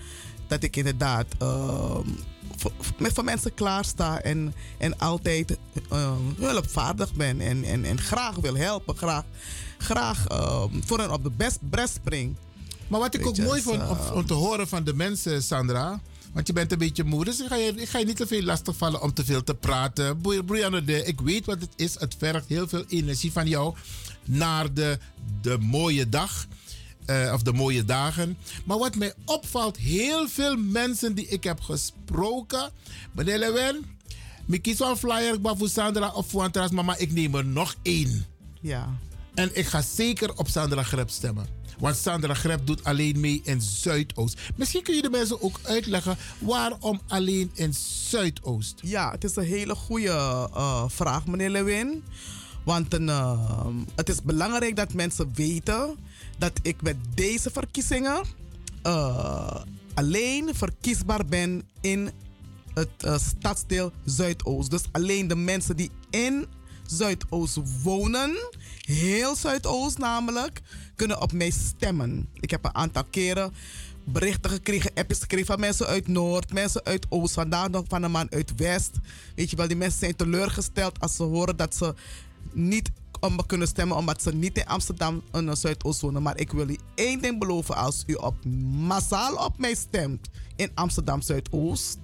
Dat 0.47 0.63
ik 0.63 0.75
inderdaad 0.75 1.25
ehm, 1.37 2.07
voor, 2.55 2.71
met 2.97 3.13
voor 3.13 3.23
mensen 3.23 3.53
klaarsta 3.53 4.21
en, 4.21 4.53
en 4.77 4.97
altijd 4.97 5.57
ehm, 5.89 6.21
hulpvaardig 6.37 7.13
ben. 7.13 7.41
En, 7.41 7.63
en, 7.63 7.85
en 7.85 7.99
graag 7.99 8.35
wil 8.35 8.55
helpen. 8.55 8.97
Graag, 8.97 9.23
graag 9.77 10.27
ehm, 10.27 10.81
voor 10.85 10.99
hen 10.99 11.11
op 11.11 11.23
de 11.23 11.31
best 11.59 11.93
spring. 11.93 12.35
Maar 12.87 12.99
wat 12.99 13.13
ik 13.13 13.19
Weet 13.19 13.29
ook 13.29 13.37
mooi 13.37 13.61
dus, 13.61 13.63
vond 13.63 13.81
eh, 13.81 13.89
om, 13.89 14.17
om 14.17 14.25
te 14.25 14.33
horen 14.33 14.67
van 14.67 14.83
de 14.83 14.93
mensen, 14.93 15.43
Sandra. 15.43 15.99
Want 16.37 16.49
je 16.49 16.55
bent 16.55 16.71
een 16.71 16.77
beetje 16.77 17.03
moe, 17.03 17.25
dus 17.25 17.39
ik 17.39 17.47
ga 17.47 17.55
je, 17.55 17.73
ik 17.75 17.89
ga 17.89 17.99
je 17.99 18.05
niet 18.05 18.15
te 18.15 18.27
veel 18.27 18.41
lastigvallen 18.41 19.01
om 19.01 19.13
te 19.13 19.25
veel 19.25 19.43
te 19.43 19.55
praten. 19.55 20.21
Brianna, 20.45 20.79
de, 20.79 21.03
ik 21.05 21.21
weet 21.21 21.45
wat 21.45 21.61
het 21.61 21.73
is. 21.75 21.99
Het 21.99 22.15
vergt 22.17 22.47
heel 22.47 22.67
veel 22.67 22.83
energie 22.87 23.31
van 23.31 23.47
jou 23.47 23.75
naar 24.25 24.73
de, 24.73 24.99
de 25.41 25.57
mooie 25.57 26.09
dag. 26.09 26.47
eh, 27.05 27.31
of 27.33 27.41
de 27.41 27.53
mooie 27.53 27.85
dagen. 27.85 28.37
Maar 28.65 28.77
wat 28.77 28.95
mij 28.95 29.13
opvalt, 29.25 29.77
heel 29.77 30.27
veel 30.27 30.57
mensen 30.57 31.15
die 31.15 31.27
ik 31.27 31.43
heb 31.43 31.61
gesproken. 31.61 32.71
Meneer 33.11 33.39
Lewin, 33.39 33.85
ik 34.47 34.61
kies 34.61 34.77
wel 34.77 34.95
flyer 34.95 35.37
voor 35.41 35.69
Sandra 35.69 36.11
of 36.13 36.29
voor 36.29 36.41
Antras, 36.41 36.71
maar 36.71 36.99
ik 36.99 37.11
neem 37.11 37.35
er 37.35 37.45
nog 37.45 37.75
één. 37.81 38.25
Ja. 38.61 38.97
En 39.33 39.49
ik 39.53 39.65
ga 39.65 39.81
zeker 39.81 40.33
op 40.33 40.47
Sandra 40.47 40.83
Greb 40.83 41.09
stemmen. 41.09 41.56
Want 41.79 41.95
Sandra 41.95 42.33
Greb 42.33 42.65
doet 42.65 42.83
alleen 42.83 43.19
mee 43.19 43.41
in 43.43 43.61
Zuidoost. 43.61 44.39
Misschien 44.55 44.83
kun 44.83 44.95
je 44.95 45.01
de 45.01 45.09
mensen 45.09 45.41
ook 45.41 45.59
uitleggen 45.63 46.17
waarom 46.39 47.01
alleen 47.07 47.51
in 47.53 47.73
Zuidoost. 48.09 48.79
Ja, 48.81 49.11
het 49.11 49.23
is 49.23 49.35
een 49.35 49.43
hele 49.43 49.75
goede 49.75 50.09
eh, 50.53 50.83
vraag, 50.87 51.25
meneer 51.25 51.49
Lewin. 51.49 52.03
Want 52.63 52.93
een, 52.93 53.09
eh, 53.09 53.67
het 53.95 54.09
is 54.09 54.21
belangrijk 54.21 54.75
dat 54.75 54.93
mensen 54.93 55.31
weten 55.33 55.95
dat 56.37 56.51
ik 56.61 56.81
met 56.81 56.95
deze 57.13 57.49
verkiezingen 57.51 58.21
eh, 58.81 59.61
alleen 59.93 60.55
verkiesbaar 60.55 61.25
ben 61.25 61.63
in 61.81 62.09
het 62.73 63.21
stadsdeel 63.21 63.91
Zuidoost. 64.05 64.69
Dus 64.69 64.83
alleen 64.91 65.27
de 65.27 65.35
mensen 65.35 65.75
die 65.75 65.91
in 66.09 66.47
Zuidoost 66.87 67.59
wonen, 67.83 68.35
heel 68.81 69.35
Zuidoost 69.35 69.97
namelijk, 69.97 70.61
kunnen 70.95 71.21
op 71.21 71.31
mij 71.31 71.49
stemmen. 71.49 72.29
Ik 72.39 72.49
heb 72.49 72.65
een 72.65 72.75
aantal 72.75 73.03
keren 73.09 73.53
berichten 74.03 74.51
gekregen, 74.51 74.91
appjes 74.93 75.19
gekregen 75.19 75.45
van 75.45 75.59
mensen 75.59 75.87
uit 75.87 76.07
Noord, 76.07 76.53
mensen 76.53 76.85
uit 76.85 77.05
Oost, 77.09 77.33
vandaag 77.33 77.69
nog 77.69 77.83
van 77.87 78.03
een 78.03 78.11
man 78.11 78.31
uit 78.31 78.55
West. 78.55 78.91
Weet 79.35 79.49
je 79.49 79.55
wel, 79.55 79.67
die 79.67 79.77
mensen 79.77 79.99
zijn 79.99 80.15
teleurgesteld 80.15 80.99
als 80.99 81.15
ze 81.15 81.23
horen 81.23 81.57
dat 81.57 81.75
ze 81.75 81.93
niet 82.53 82.91
om 83.19 83.45
kunnen 83.45 83.67
stemmen 83.67 83.97
omdat 83.97 84.21
ze 84.21 84.33
niet 84.33 84.57
in 84.57 84.65
Amsterdam 84.65 85.21
en 85.31 85.57
Zuidoost 85.57 86.01
wonen. 86.01 86.21
Maar 86.21 86.37
ik 86.39 86.51
wil 86.51 86.69
u 86.69 86.77
één 86.95 87.21
ding 87.21 87.39
beloven: 87.39 87.75
als 87.75 88.03
u 88.07 88.13
op, 88.13 88.45
massaal 88.71 89.35
op 89.45 89.57
mij 89.57 89.75
stemt 89.75 90.29
in 90.55 90.71
Amsterdam 90.73 91.21
Zuidoost, 91.21 91.97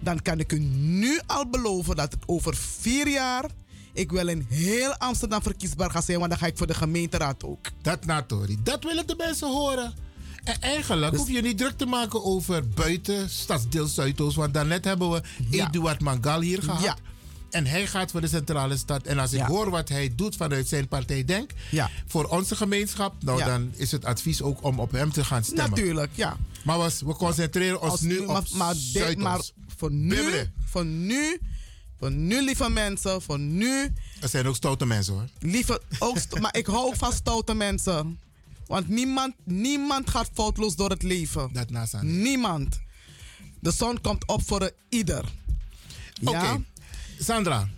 dan 0.00 0.22
kan 0.22 0.40
ik 0.40 0.52
u 0.52 0.58
nu 0.58 1.20
al 1.26 1.48
beloven 1.48 1.96
dat 1.96 2.12
het 2.12 2.22
over 2.26 2.56
vier 2.56 3.08
jaar 3.08 3.44
ik 3.92 4.10
wil 4.12 4.28
in 4.28 4.46
heel 4.48 4.94
Amsterdam 4.96 5.42
verkiesbaar 5.42 5.90
ga 5.90 6.00
zijn, 6.00 6.18
want 6.18 6.30
dan 6.30 6.38
ga 6.38 6.46
ik 6.46 6.56
voor 6.56 6.66
de 6.66 6.74
gemeenteraad 6.74 7.44
ook. 7.44 7.66
Dat 7.82 8.04
Natori, 8.04 8.58
dat 8.62 8.84
willen 8.84 9.06
de 9.06 9.14
mensen 9.18 9.48
horen. 9.48 9.94
En 10.44 10.60
eigenlijk 10.60 11.16
hoef 11.16 11.30
je 11.30 11.42
niet 11.42 11.58
druk 11.58 11.76
te 11.78 11.86
maken 11.86 12.24
over 12.24 12.68
buiten 12.68 13.30
stadsdeel 13.30 13.86
Zuidoost. 13.86 14.36
Want 14.36 14.54
daarnet 14.54 14.84
hebben 14.84 15.10
we 15.10 15.22
Eduard 15.50 16.00
Mangal 16.00 16.40
hier 16.40 16.62
gehad. 16.62 16.82
Ja. 16.82 16.96
En 17.50 17.66
hij 17.66 17.86
gaat 17.86 18.10
voor 18.10 18.20
de 18.20 18.28
centrale 18.28 18.76
stad. 18.76 19.02
En 19.06 19.18
als 19.18 19.32
ik 19.32 19.38
Ja. 19.38 19.46
hoor 19.46 19.70
wat 19.70 19.88
hij 19.88 20.12
doet 20.16 20.36
vanuit 20.36 20.68
zijn 20.68 20.88
partij 20.88 21.24
Denk. 21.24 21.50
Ja. 21.70 21.90
Voor 22.06 22.24
onze 22.24 22.56
gemeenschap. 22.56 23.14
Nou, 23.22 23.38
Ja. 23.38 23.46
dan 23.46 23.72
is 23.76 23.92
het 23.92 24.04
advies 24.04 24.42
ook 24.42 24.64
om 24.64 24.80
op 24.80 24.90
hem 24.92 25.12
te 25.12 25.24
gaan 25.24 25.44
stemmen. 25.44 25.70
Natuurlijk, 25.70 26.10
ja. 26.14 26.36
Maar 26.64 26.78
we, 26.80 26.92
we 27.06 27.14
concentreren 27.14 27.82
ons 27.82 28.00
nu 28.00 28.18
op 28.18 28.44
maar, 28.54 28.74
Zuidoost. 28.74 29.18
maar 29.18 29.40
voor 29.76 29.92
nu, 29.92 30.22
voor 30.64 30.84
nu, 30.84 31.40
voor 32.02 32.10
nu, 32.10 32.42
lieve 32.44 32.68
mensen, 32.68 33.22
voor 33.22 33.38
nu. 33.38 33.92
Er 34.20 34.28
zijn 34.28 34.46
ook 34.46 34.56
stoute 34.56 34.86
mensen 34.86 35.14
hoor. 35.14 35.28
Lieve, 35.38 35.82
ook, 35.98 36.16
maar 36.40 36.56
ik 36.56 36.66
hou 36.66 36.86
ook 36.86 36.96
van 36.96 37.12
stoute 37.12 37.54
mensen. 37.54 38.20
Want 38.66 38.88
niemand, 38.88 39.34
niemand 39.44 40.10
gaat 40.10 40.30
foutloos 40.32 40.76
door 40.76 40.90
het 40.90 41.02
leven. 41.02 41.50
Dat 41.52 41.70
naast 41.70 42.02
Niemand. 42.02 42.80
De 43.60 43.70
zon 43.70 44.00
komt 44.00 44.26
op 44.26 44.46
voor 44.46 44.70
ieder. 44.88 45.24
Oké. 46.24 46.38
Ja? 46.38 46.60
Sandra, 47.18 47.68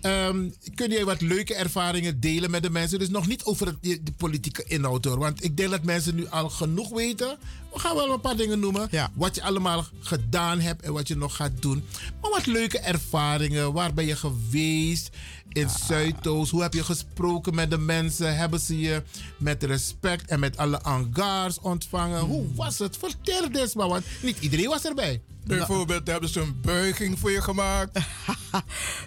ehm, 0.00 0.48
kun 0.74 0.90
jij 0.90 1.04
wat 1.04 1.20
leuke 1.20 1.54
ervaringen 1.54 2.20
delen 2.20 2.50
met 2.50 2.62
de 2.62 2.70
mensen? 2.70 2.98
Dus 2.98 3.08
nog 3.08 3.26
niet 3.26 3.44
over 3.44 3.66
het, 3.66 3.76
de, 3.82 4.12
politieke 4.16 4.64
inhoud 4.64 5.04
hoor. 5.04 5.18
Want 5.18 5.44
ik 5.44 5.56
denk 5.56 5.70
dat 5.70 5.84
mensen 5.84 6.14
nu 6.14 6.26
al 6.28 6.48
genoeg 6.50 6.88
weten 6.88 7.38
We 7.72 7.78
gaan 7.78 7.96
wel 7.96 8.12
een 8.12 8.20
paar 8.20 8.36
dingen 8.36 8.60
noemen. 8.60 8.90
Wat 9.14 9.34
je 9.34 9.42
allemaal 9.42 9.84
gedaan 10.00 10.60
hebt 10.60 10.82
en 10.82 10.92
wat 10.92 11.08
je 11.08 11.16
nog 11.16 11.36
gaat 11.36 11.62
doen. 11.62 11.84
Maar 12.20 12.30
wat 12.30 12.46
leuke 12.46 12.78
ervaringen. 12.78 13.72
Waar 13.72 13.94
ben 13.94 14.06
je 14.06 14.16
geweest 14.16 15.10
in 15.48 15.68
Zuidoost? 15.68 16.50
Hoe 16.50 16.62
heb 16.62 16.74
je 16.74 16.84
gesproken 16.84 17.54
met 17.54 17.70
de 17.70 17.78
mensen? 17.78 18.36
Hebben 18.36 18.60
ze 18.60 18.80
je 18.80 19.02
met 19.38 19.62
respect 19.62 20.30
en 20.30 20.40
met 20.40 20.56
alle 20.56 20.82
angars 20.82 21.60
ontvangen? 21.60 22.20
Hoe 22.20 22.54
was 22.54 22.78
het? 22.78 22.96
Vertel 22.96 23.48
eens 23.50 23.74
maar, 23.74 23.88
want 23.88 24.04
niet 24.22 24.40
iedereen 24.40 24.68
was 24.68 24.84
erbij. 24.84 25.22
Bijvoorbeeld 25.48 26.06
hebben 26.06 26.28
ze 26.28 26.40
een 26.40 26.60
buiging 26.60 27.18
voor 27.18 27.30
je 27.30 27.42
gemaakt. 27.42 27.98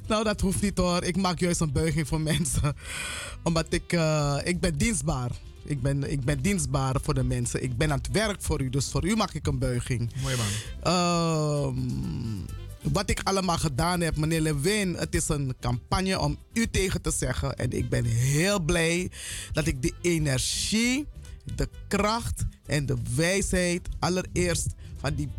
Nou, 0.08 0.24
dat 0.24 0.42
hoeft 0.42 0.62
niet 0.62 0.78
hoor. 0.78 1.04
Ik 1.04 1.18
maak 1.18 1.40
juist 1.40 1.62
een 1.62 1.72
buiging 1.72 2.08
voor 2.08 2.22
mensen. 2.22 2.76
Omdat 3.44 3.66
ik, 3.70 3.94
eh, 3.94 4.38
ik 4.44 4.60
ben 4.60 4.78
dienstbaar. 4.78 5.32
Ik 5.64 5.82
ben, 5.82 6.12
ik 6.12 6.22
ben 6.22 6.42
dienstbaar 6.42 6.96
voor 7.02 7.14
de 7.14 7.24
mensen. 7.24 7.64
Ik 7.64 7.78
ben 7.78 7.92
aan 7.92 7.98
het 7.98 8.12
werk 8.12 8.42
voor 8.42 8.62
u. 8.62 8.70
Dus 8.70 8.90
voor 8.90 9.06
u 9.06 9.16
maak 9.16 9.34
ik 9.34 9.48
een 9.48 9.60
buiging. 9.60 10.12
Mooi 10.22 10.36
man. 10.36 10.46
Ehm, 10.94 12.94
wat 12.94 13.10
ik 13.10 13.20
allemaal 13.24 13.58
gedaan 13.58 14.02
heb, 14.02 14.18
meneer 14.18 14.42
Lewin, 14.42 14.96
het 14.96 15.16
is 15.16 15.30
een 15.30 15.56
campagne 15.60 16.20
om 16.20 16.38
u 16.54 16.68
tegen 16.68 17.02
te 17.02 17.12
zeggen. 17.12 17.58
En 17.58 17.72
ik 17.72 17.90
ben 17.90 18.06
heel 18.06 18.60
blij 18.60 19.12
dat 19.52 19.68
ik 19.68 19.82
de 19.82 19.94
energie, 20.02 21.08
de 21.56 21.70
kracht 21.88 22.44
en 22.66 22.86
de 22.86 22.98
wijsheid 23.16 23.90
allereerst 24.00 24.68
van 25.00 25.16
die 25.16 25.30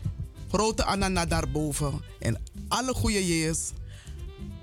grote 0.52 0.84
Anana 0.84 1.26
daarboven 1.26 2.00
en 2.18 2.42
alle 2.68 2.94
goede 2.94 3.26
jeers, 3.26 3.70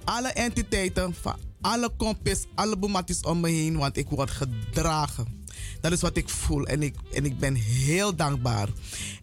alle 0.04 0.28
entiteiten 0.28 1.14
van 1.14 1.36
alle 1.62 1.90
kompis, 1.98 2.46
alle 2.56 2.78
boematis 2.78 3.22
om 3.22 3.40
me 3.40 3.50
heen, 3.50 3.78
want 3.78 3.98
ik 3.98 4.10
word 4.10 4.30
gedragen. 4.32 5.39
Dat 5.82 5.92
is 5.92 6.02
wat 6.02 6.18
ik 6.18 6.30
voel 6.30 6.66
en 6.66 6.84
ik, 6.84 6.96
en 7.14 7.26
ik 7.26 7.40
ben 7.40 7.54
heel 7.56 8.16
dankbaar. 8.16 8.68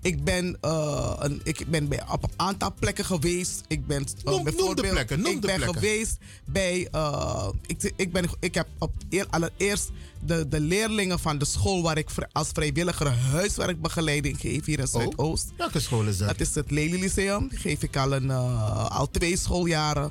Ik 0.03 0.25
ben, 0.25 0.59
eh, 0.61 1.13
een, 1.19 1.41
ik 1.45 1.67
ben 1.71 1.89
bij, 1.89 2.03
op 2.13 2.23
een 2.23 2.31
aantal 2.37 2.75
plekken 2.79 3.05
geweest. 3.05 3.65
Ik 3.69 3.87
ben 3.87 4.01
uh, 4.01 4.07
Noem- 4.25 4.35
noem 4.35 4.45
de 4.45 4.51
bijvoorbeeld. 4.51 4.91
plekken, 4.93 5.21
noem 5.21 5.33
ik 5.35 5.41
de 5.41 5.47
ben 5.47 5.57
plekken. 5.57 5.75
geweest 5.81 6.17
bij. 6.45 6.89
eh, 6.93 7.49
ik, 7.67 7.93
ik, 7.97 8.13
ben, 8.13 8.25
ik 8.41 8.55
heb 8.55 8.67
op, 8.79 8.93
eer- 9.11 9.27
allereerst 9.31 9.91
de, 10.27 10.49
de 10.49 10.61
leerlingen 10.61 11.19
van 11.19 11.39
de 11.39 11.45
school 11.45 11.83
waar 11.83 11.99
ik 11.99 12.09
als 12.33 12.49
vrijwilliger 12.53 13.09
huiswerkbegeleiding 13.13 14.41
geef 14.41 14.65
hier 14.65 14.79
in 14.79 14.87
Zuidoost. 14.87 15.53
Welke 15.57 15.81
school 15.81 16.03
is 16.05 16.19
dat? 16.19 16.29
Dat 16.29 16.41
is 16.41 16.55
het 16.55 16.71
Lely 16.71 17.01
Lyceum. 17.01 17.49
Die 17.49 17.59
geef 17.59 17.83
ik 17.83 17.97
al, 17.97 18.13
een, 18.13 18.31
eh, 18.31 18.91
al 18.91 19.11
twee 19.11 19.37
schooljaren. 19.37 20.11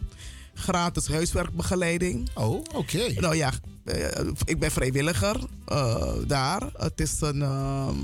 Gratis 0.56 1.07
huiswerkbegeleiding. 1.07 2.30
Oh, 2.34 2.64
oké. 2.73 3.14
Nou 3.19 3.36
ja, 3.36 3.52
eh, 3.84 4.27
ik 4.45 4.60
ben 4.60 4.72
vrijwilliger 4.72 5.40
eh, 5.65 6.14
daar. 6.27 6.69
Het 6.77 6.99
is 7.02 7.22
een. 7.22 7.41
ehm, 7.41 7.95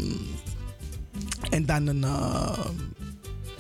en 1.50 1.66
dan 1.66 1.88
een. 1.88 2.04
eh, 2.04 2.60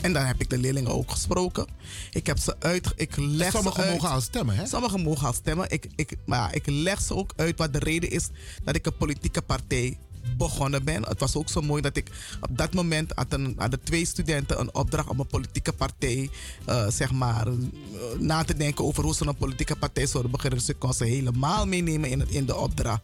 en 0.01 0.13
dan 0.13 0.25
heb 0.25 0.41
ik 0.41 0.49
de 0.49 0.57
leerlingen 0.57 0.91
ook 0.91 1.11
gesproken. 1.11 1.65
Ik 2.11 2.27
heb 2.27 2.37
ze 2.37 2.55
uit. 2.59 2.91
Ik 2.95 3.15
leg 3.17 3.51
Sommigen 3.51 3.83
ze 3.83 3.89
uit. 3.89 3.91
mogen 4.01 4.09
al 4.15 4.21
stemmen, 4.21 4.55
hè? 4.55 4.65
Sommigen 4.65 5.01
mogen 5.01 5.27
al 5.27 5.33
stemmen. 5.33 5.69
Ik, 5.69 5.87
ik, 5.95 6.17
maar 6.25 6.55
ik 6.55 6.63
leg 6.65 7.01
ze 7.01 7.15
ook 7.15 7.33
uit 7.35 7.57
wat 7.57 7.73
de 7.73 7.79
reden 7.79 8.09
is 8.09 8.27
dat 8.63 8.75
ik 8.75 8.85
een 8.85 8.97
politieke 8.97 9.41
partij 9.41 9.97
begonnen 10.41 10.83
ben. 10.83 11.03
Het 11.03 11.19
was 11.19 11.35
ook 11.35 11.49
zo 11.49 11.61
mooi 11.61 11.81
dat 11.81 11.97
ik 11.97 12.07
op 12.41 12.57
dat 12.57 12.73
moment 12.73 13.11
had 13.15 13.33
een, 13.33 13.55
hadden 13.57 13.83
twee 13.83 14.05
studenten 14.05 14.59
een 14.59 14.73
opdracht 14.73 15.09
om 15.09 15.19
een 15.19 15.27
politieke 15.27 15.73
partij, 15.73 16.29
eh, 16.65 16.87
zeg 16.89 17.11
maar, 17.11 17.47
eh, 17.47 17.53
na 18.19 18.43
te 18.43 18.55
denken 18.55 18.85
over 18.85 19.03
hoe 19.03 19.15
ze 19.15 19.27
een 19.27 19.35
politieke 19.35 19.75
partij 19.75 20.07
zouden 20.07 20.31
beginnen. 20.31 20.59
Dus 20.59 20.69
ik 20.69 20.79
kon 20.79 20.93
ze 20.93 21.05
helemaal 21.05 21.65
meenemen 21.65 22.09
in, 22.09 22.19
het, 22.19 22.29
in 22.29 22.45
de 22.45 22.55
opdracht. 22.55 23.01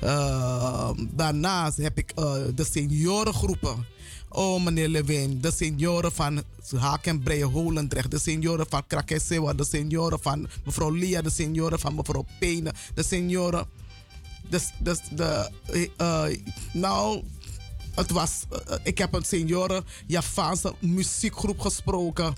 Eh, 0.00 0.90
daarnaast 1.10 1.76
heb 1.76 1.98
ik 1.98 2.16
de 2.54 2.66
seniorengroepen. 2.70 3.86
Oh, 4.28 4.64
meneer 4.64 4.88
Lewin, 4.88 5.40
de 5.40 5.52
senioren 5.52 6.12
van 6.12 6.42
Haak 6.76 7.06
en 7.06 7.22
Breien 7.22 7.48
Holendrecht, 7.48 8.10
de 8.10 8.18
senioren 8.18 8.66
van 8.68 8.86
Krakesewa, 8.86 9.52
de 9.52 9.64
senioren 9.64 10.20
van 10.20 10.48
mevrouw 10.64 10.90
Lia, 10.90 11.22
de 11.22 11.30
senioren 11.30 11.78
van 11.78 11.94
mevrouw 11.94 12.24
Pene, 12.38 12.72
de 12.94 13.02
senioren. 13.02 13.66
Dus, 14.48 14.70
dus 14.78 14.98
de, 15.10 15.50
eh, 15.96 16.24
nou, 16.72 17.22
het 17.94 18.10
was, 18.10 18.44
eh, 18.50 18.76
ik 18.82 18.98
heb 18.98 19.14
een 19.14 19.24
senioren 19.24 19.84
Javaanse 20.06 20.74
muziekgroep 20.78 21.60
gesproken. 21.60 22.34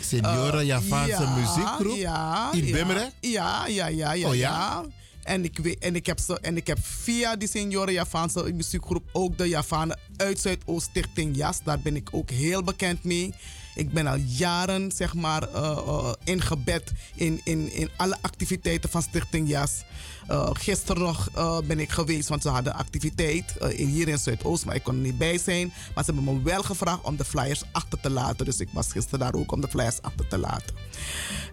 Senioren 0.00 0.60
Eh, 0.60 0.66
Javaanse 0.66 1.22
ja, 1.22 1.36
muziekgroep? 1.36 1.96
Ja. 1.96 2.52
In 2.52 2.66
ja? 2.66 3.10
Ja, 3.20 3.66
ja, 3.66 3.86
ja, 3.86 4.12
ja. 4.12 4.28
Oh, 4.28 4.34
ja? 4.34 4.84
En 5.22 5.44
ik, 5.44 5.58
weet, 5.58 5.78
en, 5.78 5.94
ik 5.94 6.06
heb 6.06 6.18
ze, 6.18 6.40
en 6.40 6.56
ik 6.56 6.66
heb 6.66 6.78
via 6.82 7.36
die 7.36 7.48
senioren 7.48 7.92
Javaanse 7.92 8.52
muziekgroep 8.54 9.08
ook 9.12 9.38
de 9.38 9.48
Javanen 9.48 9.98
uit 10.16 10.40
Zuidoost 10.40 10.86
Stichting 10.86 11.36
Jas. 11.36 11.62
Daar 11.62 11.80
ben 11.80 11.96
ik 11.96 12.08
ook 12.12 12.30
heel 12.30 12.62
bekend 12.62 13.04
mee. 13.04 13.34
Ik 13.74 13.92
ben 13.92 14.06
al 14.06 14.16
jaren 14.16 14.92
zeg 14.92 15.14
maar, 15.14 15.42
eh, 15.42 16.12
ingebed 16.24 16.92
in, 17.14 17.40
in, 17.44 17.72
in 17.72 17.90
alle 17.96 18.16
activiteiten 18.20 18.90
van 18.90 19.02
Stichting 19.02 19.48
Jas. 19.48 19.82
Eh, 20.28 20.50
gisteren 20.52 21.02
nog 21.02 21.28
eh, 21.34 21.58
ben 21.64 21.78
ik 21.80 21.90
geweest, 21.90 22.28
want 22.28 22.42
ze 22.42 22.48
hadden 22.48 22.74
activiteit 22.74 23.56
eh, 23.58 23.78
in, 23.78 23.86
hier 23.88 24.08
in 24.08 24.18
Zuidoost, 24.18 24.64
maar 24.64 24.74
ik 24.74 24.82
kon 24.82 24.94
er 24.94 25.00
niet 25.00 25.18
bij 25.18 25.38
zijn. 25.38 25.72
Maar 25.94 26.04
ze 26.04 26.12
hebben 26.12 26.34
me 26.34 26.42
wel 26.42 26.62
gevraagd 26.62 27.02
om 27.02 27.16
de 27.16 27.24
flyers 27.24 27.62
achter 27.72 28.00
te 28.00 28.10
laten. 28.10 28.44
Dus 28.44 28.60
ik 28.60 28.68
was 28.72 28.92
gisteren 28.92 29.18
daar 29.18 29.34
ook 29.34 29.52
om 29.52 29.60
de 29.60 29.68
flyers 29.68 30.02
achter 30.02 30.28
te 30.28 30.38
laten. 30.38 30.74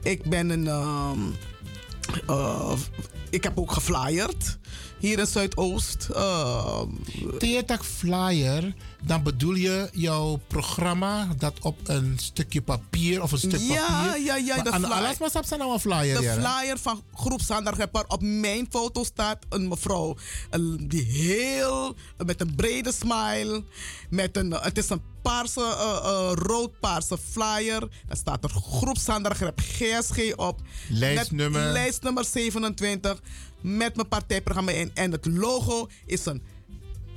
Ik 0.04 0.24
ben 0.30 0.50
een. 0.50 0.68
ehm, 0.68 1.20
eh, 2.28 2.72
ik 3.30 3.44
heb 3.44 3.58
ook 3.60 3.72
geflyerd 3.72 4.58
hier 5.00 5.20
in 5.20 5.28
Zuidoost. 5.28 6.08
Uh, 6.12 6.82
Theater 7.40 7.80
flyer, 7.84 8.74
dan 9.06 9.24
bedoel 9.24 9.54
je 9.54 9.90
jouw 9.92 10.40
programma 10.48 11.28
dat 11.38 11.54
op 11.62 11.78
een 11.84 12.14
stukje 12.20 12.62
papier 12.62 13.22
of 13.24 13.32
een 13.32 13.38
stuk 13.38 13.60
Ja, 13.60 13.88
papier. 13.88 14.24
ja, 14.24 14.36
ja, 14.36 14.56
Maar 14.56 14.64
de 14.64 14.72
flyer. 14.72 14.92
alles 14.92 15.18
maar 15.18 15.30
staat 15.30 15.50
nou 15.58 15.74
een 15.74 15.80
flyer. 15.80 16.18
de 16.18 16.24
ja, 16.24 16.34
flyer 16.34 16.78
van 16.78 17.04
groep 17.14 17.42
Sander 17.42 17.90
waar 17.92 18.06
op 18.08 18.22
mijn 18.22 18.68
foto 18.70 19.04
staat 19.04 19.38
een 19.50 19.68
mevrouw 19.68 20.16
die 20.88 21.04
heel 21.04 21.96
met 22.26 22.42
een 22.42 22.56
brede 22.56 22.92
smile 22.92 23.64
met 24.10 24.38
een 24.38 24.52
het 24.52 24.78
is 24.78 24.90
een 24.90 25.02
paarse 25.22 25.62
eh, 25.62 25.98
eh, 26.04 26.32
rood-paarse 26.34 27.18
flyer 27.32 27.80
daar 28.08 28.18
staat 28.18 28.44
er 28.44 28.50
groep 28.50 28.98
Sander 28.98 29.36
GSG 29.56 30.36
op 30.36 30.62
Lijstnummer. 30.90 31.64
met 31.64 31.72
lijstnummer 31.72 32.26
27 32.26 33.22
met 33.62 33.96
mijn 33.96 34.08
partijprogramma 34.08 34.72
in 34.72 34.92
en 34.94 35.12
het 35.12 35.26
logo 35.26 35.88
is 36.06 36.26
een 36.26 36.42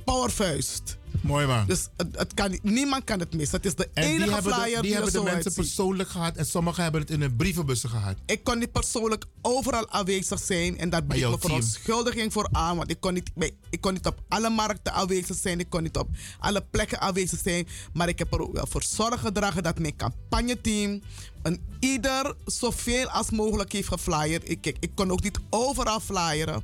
powervuist 0.09 0.97
Mooi 1.21 1.45
man. 1.45 1.65
dus 1.65 1.87
het, 1.97 2.07
het 2.17 2.33
kan, 2.33 2.59
niemand 2.61 3.03
kan 3.03 3.19
het 3.19 3.33
missen. 3.33 3.57
Het 3.57 3.65
is 3.65 3.75
de 3.75 3.89
en 3.93 4.03
enige 4.03 4.23
die 4.23 4.33
hebben, 4.33 4.53
flyer 4.53 4.65
de, 4.65 4.73
die 4.73 4.81
die 4.81 4.93
hebben 4.93 5.13
de 5.13 5.21
mensen 5.21 5.53
persoonlijk 5.53 6.09
gehad 6.09 6.35
en 6.35 6.45
sommigen 6.45 6.83
hebben 6.83 7.01
het 7.01 7.09
in 7.09 7.21
hun 7.21 7.35
brievenbussen 7.35 7.89
gehad. 7.89 8.15
Ik 8.25 8.43
kon 8.43 8.57
niet 8.57 8.71
persoonlijk 8.71 9.25
overal 9.41 9.89
aanwezig 9.89 10.39
zijn. 10.39 10.77
En 10.77 10.89
daar 10.89 11.05
bied 11.05 11.21
ik 11.21 11.29
me 11.29 11.39
verontschuldiging 11.39 12.33
voor 12.33 12.49
aan. 12.51 12.77
Want 12.77 12.89
ik 12.91 12.99
kon, 12.99 13.13
niet, 13.13 13.31
ik 13.69 13.81
kon 13.81 13.93
niet 13.93 14.05
op 14.05 14.19
alle 14.27 14.49
markten 14.49 14.93
aanwezig 14.93 15.37
zijn. 15.37 15.59
Ik 15.59 15.69
kon 15.69 15.83
niet 15.83 15.97
op 15.97 16.09
alle 16.39 16.65
plekken 16.71 16.99
aanwezig 16.99 17.39
zijn. 17.43 17.67
Maar 17.93 18.07
ik 18.07 18.19
heb 18.19 18.33
er 18.33 18.41
ook 18.41 18.53
wel 18.53 18.67
voor 18.69 18.83
zorg 18.83 19.21
gedragen 19.21 19.63
dat 19.63 19.79
mijn 19.79 19.95
campagneteam... 19.95 21.01
een 21.41 21.61
ieder 21.79 22.35
zoveel 22.45 23.07
als 23.07 23.29
mogelijk 23.29 23.71
heeft 23.71 23.87
geflyerd. 23.87 24.49
Ik, 24.49 24.65
ik, 24.65 24.77
ik 24.79 24.91
kon 24.95 25.11
ook 25.11 25.23
niet 25.23 25.39
overal 25.49 25.99
flyeren. 25.99 26.63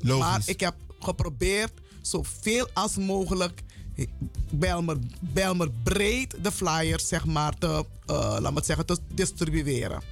Logisch. 0.00 0.24
Maar 0.24 0.42
ik 0.44 0.60
heb 0.60 0.74
geprobeerd 1.00 1.72
zoveel 2.06 2.68
als 2.72 2.96
mogelijk... 2.96 3.62
Belmer, 4.50 4.96
Belmer 5.20 5.70
breed 5.82 6.34
de 6.42 6.52
flyers 6.52 7.08
zeg 7.08 7.24
maar 7.24 7.58
te, 7.58 7.84
eh, 8.06 8.36
laat 8.40 8.66
zeggen, 8.66 8.86
te 8.86 8.98
distribueren. 9.14 10.02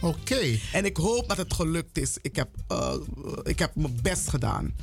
Oké. 0.00 0.58
En 0.72 0.84
ik 0.84 0.96
hoop 0.96 1.28
dat 1.28 1.36
het 1.36 1.54
gelukt 1.54 1.98
is. 1.98 2.18
Ik 2.22 2.36
heb, 2.36 2.48
eh, 2.68 2.94
ik 3.42 3.58
heb 3.58 3.74
mijn 3.74 3.98
best 4.02 4.28
gedaan. 4.28 4.74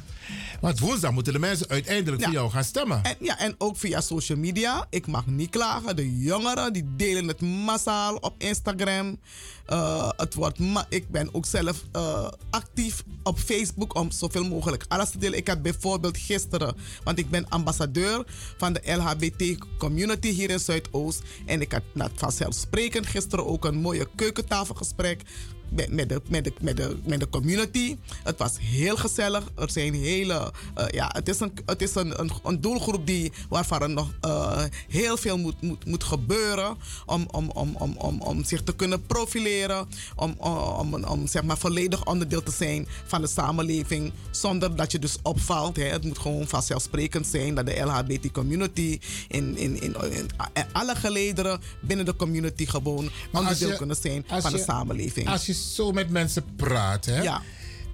Want 0.61 0.79
woensdag 0.79 1.11
moeten 1.11 1.33
de 1.33 1.39
mensen 1.39 1.69
uiteindelijk 1.69 2.23
voor 2.23 2.33
jou 2.33 2.49
gaan 2.49 2.63
stemmen. 2.63 3.03
En, 3.03 3.15
ja, 3.19 3.39
en 3.39 3.55
ook 3.57 3.77
via 3.77 4.01
social 4.01 4.37
media. 4.37 4.87
Ik 4.89 5.07
mag 5.07 5.25
niet 5.25 5.49
klagen. 5.49 5.95
De 5.95 6.19
jongeren 6.19 6.73
die 6.73 6.95
delen 6.95 7.27
het 7.27 7.41
massaal 7.41 8.15
op 8.15 8.33
Instagram. 8.37 9.19
Eh, 9.65 10.09
het 10.17 10.33
wordt 10.33 10.59
ik 10.89 11.09
ben 11.09 11.29
ook 11.33 11.45
zelf 11.45 11.83
eh, 11.91 12.27
actief 12.49 13.03
op 13.23 13.39
Facebook 13.39 13.95
om 13.95 14.11
zoveel 14.11 14.43
mogelijk 14.43 14.85
alles 14.87 15.09
te 15.09 15.17
delen. 15.17 15.37
Ik 15.37 15.47
had 15.47 15.61
bijvoorbeeld 15.61 16.17
gisteren, 16.17 16.75
want 17.03 17.19
ik 17.19 17.29
ben 17.29 17.49
ambassadeur 17.49 18.23
van 18.57 18.73
de 18.73 18.93
LHBT 18.95 19.57
community 19.77 20.29
hier 20.29 20.49
in 20.49 20.59
Zuidoost. 20.59 21.21
En 21.45 21.61
ik 21.61 21.71
had 21.71 21.81
net 21.93 22.11
vanzelfsprekend 22.15 23.07
gisteren 23.07 23.45
ook 23.45 23.65
een 23.65 23.75
mooie 23.75 24.07
keukentafelgesprek 24.15 25.21
met, 25.69 25.91
met, 25.91 26.09
de, 26.09 26.21
met, 26.27 26.43
de, 26.43 26.53
met, 26.59 26.77
de, 26.77 26.97
met 27.03 27.19
de 27.19 27.29
community. 27.29 27.97
Het 28.23 28.37
was 28.37 28.53
heel 28.59 28.95
gezellig. 28.97 29.43
Er 29.55 29.71
zijn 29.71 29.93
hele. 29.93 30.51
eh, 30.75 30.85
ja, 30.89 31.09
het 31.13 31.29
is, 31.29 31.39
een, 31.39 31.51
het 31.65 31.81
is 31.81 31.95
een, 31.95 32.19
een, 32.19 32.31
een 32.43 32.61
doelgroep 32.61 33.07
die, 33.07 33.31
waarvan 33.49 33.81
er 33.81 33.89
nog 33.89 34.13
eh, 34.21 34.63
heel 34.89 35.17
veel 35.17 35.37
moet, 35.37 35.61
moet, 35.61 35.85
moet 35.85 36.03
gebeuren. 36.03 36.77
Om, 37.05 37.27
om, 37.31 37.49
om, 37.49 37.75
om, 37.75 37.95
om, 37.97 38.21
om 38.21 38.43
zich 38.43 38.63
te 38.63 38.75
kunnen 38.75 39.05
profileren. 39.05 39.87
Om, 40.15 40.35
om, 40.37 40.93
om, 40.93 41.03
om 41.03 41.27
zeg 41.27 41.43
maar 41.43 41.57
volledig 41.57 42.05
onderdeel 42.05 42.43
te 42.43 42.51
zijn 42.51 42.87
van 43.05 43.21
de 43.21 43.27
samenleving. 43.27 44.11
Zonder 44.31 44.75
dat 44.75 44.91
je 44.91 44.99
dus 44.99 45.17
opvalt. 45.21 45.75
Hè. 45.75 45.83
Het 45.83 46.03
moet 46.03 46.19
gewoon 46.19 46.47
vanzelfsprekend 46.47 47.27
zijn 47.27 47.55
dat 47.55 47.65
de 47.65 47.79
LHBT 47.79 48.31
community 48.31 48.99
in, 49.27 49.57
in, 49.57 49.81
in, 49.81 49.95
in 50.13 50.29
alle 50.71 50.95
gelederen 50.95 51.61
binnen 51.79 52.05
de 52.05 52.15
community 52.15 52.65
gewoon 52.65 53.09
onderdeel 53.31 53.77
kunnen 53.77 53.95
zijn 53.95 54.25
van 54.27 54.51
de 54.51 54.63
samenleving. 54.63 55.29
Als 55.29 55.45
je 55.45 55.53
zo 55.73 55.91
met 55.91 56.09
mensen 56.09 56.45
praat, 56.55 57.05
hè? 57.05 57.21
Ja. 57.21 57.41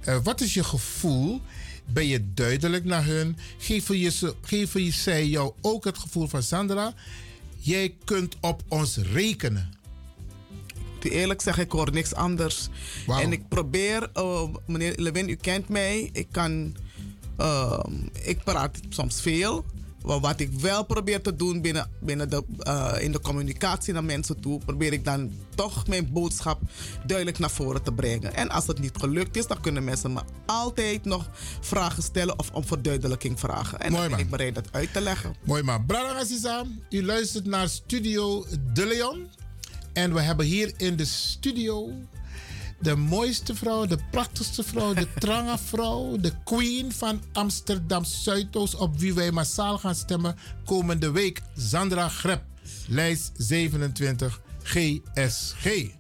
Eh, 0.02 0.18
wat 0.24 0.42
is 0.42 0.54
je 0.54 0.64
gevoel? 0.64 1.42
Ben 1.86 2.08
je 2.08 2.34
duidelijk 2.34 2.86
naar 2.86 3.06
hun? 3.06 3.38
Geven, 3.58 3.98
je 3.98 4.10
ze, 4.12 4.36
geven 4.42 4.84
je, 4.84 4.92
zij 4.92 5.28
jou 5.28 5.54
ook 5.62 5.84
het 5.84 5.98
gevoel 5.98 6.28
van 6.28 6.44
Sandra? 6.44 6.94
Jij 7.58 7.96
kunt 8.04 8.36
op 8.40 8.64
ons 8.68 8.98
rekenen. 8.98 9.74
te 11.00 11.10
eerlijk 11.10 11.42
zeggen, 11.42 11.64
ik 11.64 11.72
hoor 11.72 11.92
niks 11.92 12.14
anders. 12.14 12.68
En 13.08 13.32
ik 13.32 13.48
probeer, 13.48 14.10
eh, 14.14 14.44
meneer 14.66 14.94
Lewin, 14.98 15.30
u 15.30 15.36
kent 15.36 15.70
mij. 15.70 16.10
Ik 16.14 16.28
kan, 16.32 16.76
ehm, 17.38 17.94
ik 18.24 18.44
praat 18.44 18.80
soms 18.90 19.22
veel. 19.22 19.66
Maar 20.06 20.20
wat 20.20 20.40
ik 20.40 20.52
wel 20.52 20.86
probeer 20.86 21.22
te 21.22 21.36
doen 21.36 21.62
binnen, 21.62 21.90
binnen 22.00 22.30
de, 22.30 22.44
eh, 22.60 22.94
in 23.00 23.12
de 23.12 23.20
communicatie 23.20 23.94
naar 23.94 24.04
mensen 24.04 24.40
toe, 24.40 24.60
probeer 24.66 24.94
ik 24.94 25.06
dan 25.06 25.32
toch 25.56 25.88
mijn 25.88 26.12
boodschap 26.12 26.62
duidelijk 27.06 27.40
naar 27.40 27.50
voren 27.52 27.84
te 27.84 27.94
brengen. 27.94 28.34
En 28.34 28.50
als 28.50 28.68
het 28.68 28.80
niet 28.80 28.98
gelukt 28.98 29.38
is, 29.38 29.48
dan 29.48 29.62
kunnen 29.62 29.84
mensen 29.84 30.14
me 30.14 30.22
altijd 30.46 31.06
nog 31.06 31.30
vragen 31.60 32.04
stellen 32.04 32.40
of 32.40 32.52
om 32.52 32.64
verduidelijking 32.66 33.40
vragen. 33.40 33.80
En 33.80 33.92
dan 33.92 34.10
ben 34.10 34.20
ik 34.20 34.30
bereid 34.30 34.56
dat 34.56 34.68
uit 34.72 34.94
te 34.94 35.02
leggen. 35.02 35.36
Mooi 35.44 35.64
man. 35.64 35.86
Brada 35.86 36.20
Aziza, 36.20 36.66
u 36.90 37.06
luistert 37.06 37.46
naar 37.46 37.70
Studio 37.70 38.46
De 38.74 38.86
Leon. 38.86 39.28
En 39.94 40.14
we 40.14 40.22
hebben 40.22 40.46
hier 40.46 40.74
in 40.78 40.96
de 40.96 41.06
studio 41.06 41.90
de 42.82 42.96
mooiste 42.96 43.56
vrouw, 43.56 43.86
de 43.86 43.98
prachtigste 44.12 44.64
vrouw, 44.64 44.94
de 44.94 45.08
trange 45.20 45.58
vrouw, 45.58 46.18
de 46.18 46.32
queen 46.44 46.92
van 46.92 47.22
Amsterdam 47.34 48.06
Zuidoost, 48.06 48.76
op 48.76 49.00
wie 49.00 49.14
wij 49.14 49.32
massaal 49.32 49.78
gaan 49.78 49.96
stemmen 49.96 50.36
komende 50.66 51.12
week. 51.12 51.42
Sandra 51.58 52.08
Grep, 52.10 52.44
lijst 52.88 53.32
27 53.38 54.42
GSG. 54.64 56.00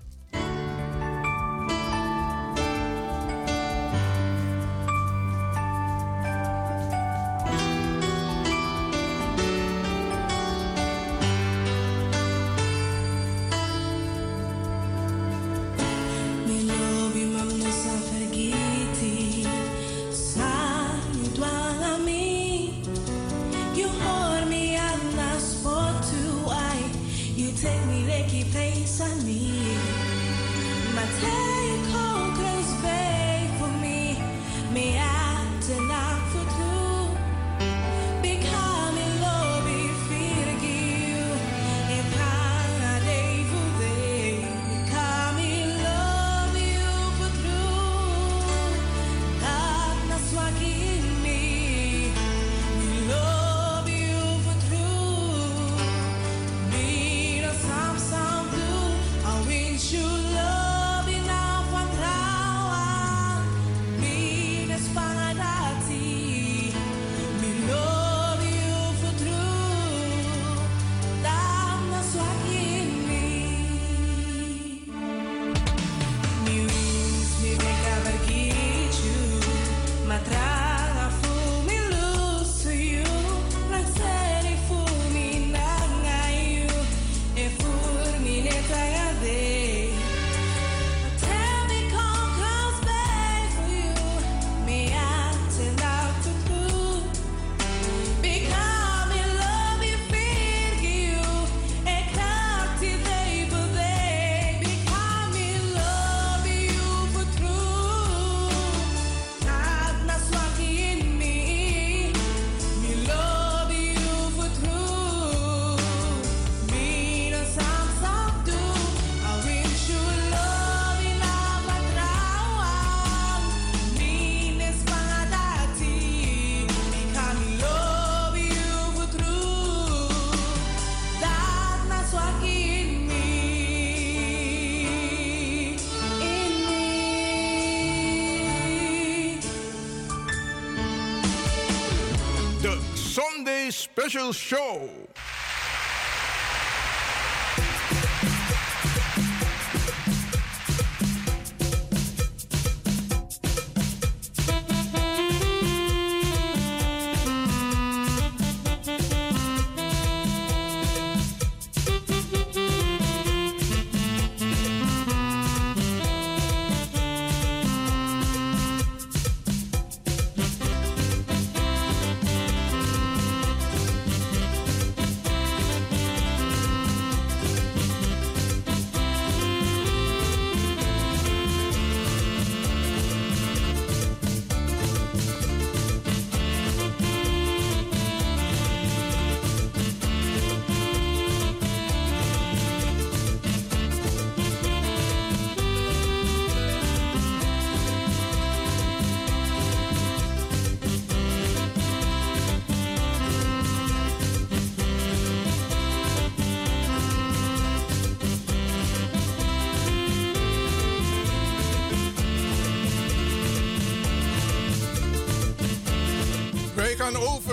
Special 144.11 144.33
Show. 144.33 144.90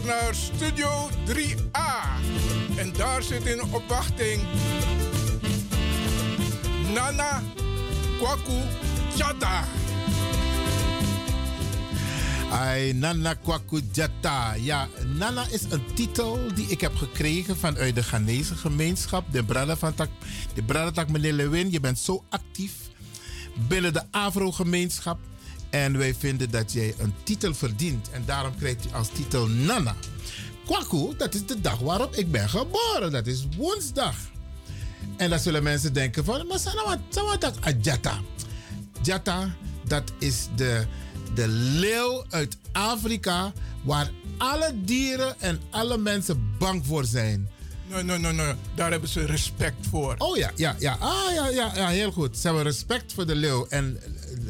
Naar 0.04 0.34
Studio 0.34 1.08
3A. 1.26 2.20
En 2.76 2.92
daar 2.92 3.22
zit 3.22 3.46
in 3.46 3.62
opwachting 3.62 4.42
Nana 6.94 7.42
Kwaku 8.18 8.60
Chata. 9.16 9.64
Ai, 12.50 12.92
Nana 12.92 13.34
Kwaku 13.34 13.80
Jata. 13.92 14.54
Ja, 14.54 14.88
Nana 15.04 15.46
is 15.50 15.62
een 15.70 15.94
titel 15.94 16.38
die 16.54 16.66
ik 16.66 16.80
heb 16.80 16.96
gekregen 16.96 17.56
vanuit 17.56 17.94
de 17.94 18.02
Ghanese 18.02 18.54
gemeenschap. 18.54 19.32
De 19.32 19.44
brada 19.44 19.76
van 19.76 19.94
tak, 19.94 20.08
de 20.54 20.62
brada 20.62 21.04
meneer 21.08 21.32
Lewin, 21.32 21.70
je 21.70 21.80
bent 21.80 21.98
zo 21.98 22.24
actief 22.28 22.72
binnen 23.68 23.92
de 23.92 24.02
Afro-gemeenschap. 24.10 25.18
En 25.84 25.98
wij 25.98 26.14
vinden 26.14 26.50
dat 26.50 26.72
jij 26.72 26.94
een 26.98 27.14
titel 27.22 27.54
verdient. 27.54 28.10
En 28.10 28.22
daarom 28.26 28.56
krijgt 28.56 28.84
je 28.84 28.90
als 28.92 29.08
titel 29.08 29.46
Nana. 29.46 29.94
Kwaku, 30.64 31.16
dat 31.16 31.34
is 31.34 31.46
de 31.46 31.60
dag 31.60 31.78
waarop 31.78 32.14
ik 32.14 32.30
ben 32.30 32.48
geboren. 32.48 33.12
Dat 33.12 33.26
is 33.26 33.46
woensdag. 33.56 34.16
En 35.16 35.30
dan 35.30 35.38
zullen 35.38 35.62
mensen 35.62 35.92
denken 35.92 36.24
van, 36.24 36.46
maar 36.46 36.60
wat, 36.84 37.52
wat 37.60 37.84
Jata. 37.84 38.20
Jata, 39.02 39.54
dat 39.84 40.12
is 40.18 40.48
de, 40.56 40.86
de 41.34 41.48
leeuw 41.48 42.24
uit 42.28 42.56
Afrika 42.72 43.52
waar 43.84 44.10
alle 44.38 44.72
dieren 44.84 45.40
en 45.40 45.60
alle 45.70 45.98
mensen 45.98 46.54
bang 46.58 46.86
voor 46.86 47.04
zijn. 47.04 47.48
Nee, 47.88 48.02
nee, 48.02 48.18
nee, 48.18 48.32
nee. 48.32 48.54
Daar 48.74 48.90
hebben 48.90 49.08
ze 49.08 49.24
respect 49.26 49.86
voor. 49.90 50.14
Oh 50.18 50.36
ja, 50.36 50.50
ja, 50.54 50.76
ja. 50.78 50.96
Ah, 51.00 51.34
ja, 51.34 51.48
ja, 51.48 51.72
ja, 51.74 51.88
heel 51.88 52.12
goed. 52.12 52.38
Ze 52.38 52.46
hebben 52.46 52.64
respect 52.64 53.12
voor 53.12 53.26
de 53.26 53.34
leeuw. 53.34 53.66
En 53.68 54.00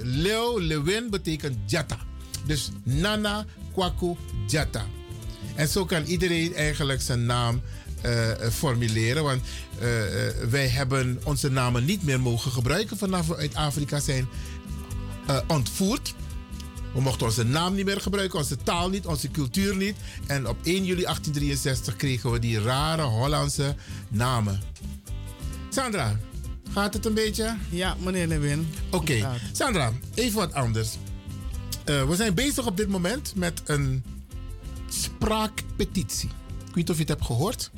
leeuw, 0.02 0.58
lewin 0.58 1.10
betekent 1.10 1.70
Jata. 1.70 1.98
Dus 2.46 2.70
Nana 2.82 3.44
Kwaku 3.72 4.16
Jata. 4.46 4.86
En 5.54 5.68
zo 5.68 5.84
kan 5.84 6.04
iedereen 6.04 6.54
eigenlijk 6.54 7.02
zijn 7.02 7.26
naam 7.26 7.60
uh, 8.04 8.30
formuleren. 8.52 9.22
Want 9.22 9.42
uh, 9.74 9.82
wij 10.50 10.68
hebben 10.68 11.20
onze 11.24 11.50
namen 11.50 11.84
niet 11.84 12.02
meer 12.02 12.20
mogen 12.20 12.50
gebruiken 12.50 12.96
vanaf 12.96 13.26
we 13.26 13.36
uit 13.36 13.54
Afrika 13.54 14.00
zijn 14.00 14.28
ontvoerd. 15.46 16.14
We 16.94 17.00
mochten 17.00 17.26
onze 17.26 17.44
naam 17.44 17.74
niet 17.74 17.84
meer 17.84 18.00
gebruiken, 18.00 18.38
onze 18.38 18.56
taal 18.56 18.88
niet, 18.88 19.06
onze 19.06 19.30
cultuur 19.30 19.76
niet. 19.76 19.96
En 20.26 20.48
op 20.48 20.56
1 20.62 20.84
juli 20.84 21.02
1863 21.02 21.96
kregen 21.96 22.30
we 22.30 22.38
die 22.38 22.60
rare 22.60 23.02
Hollandse 23.02 23.74
namen. 24.08 24.60
Sandra, 25.68 26.18
gaat 26.72 26.94
het 26.94 27.06
een 27.06 27.14
beetje? 27.14 27.56
Ja, 27.70 27.96
meneer 28.00 28.26
Lewin. 28.26 28.68
Oké, 28.90 29.40
Sandra, 29.52 29.92
even 30.14 30.38
wat 30.38 30.54
anders. 30.54 30.96
Uh, 31.84 32.04
we 32.08 32.16
zijn 32.16 32.34
bezig 32.34 32.66
op 32.66 32.76
dit 32.76 32.88
moment 32.88 33.32
met 33.36 33.62
een 33.64 34.02
spraakpetitie. 34.88 36.28
Ik 36.28 36.64
weet 36.64 36.74
niet 36.74 36.90
of 36.90 36.94
je 36.94 37.00
het 37.00 37.10
hebt 37.10 37.24
gehoord. 37.24 37.70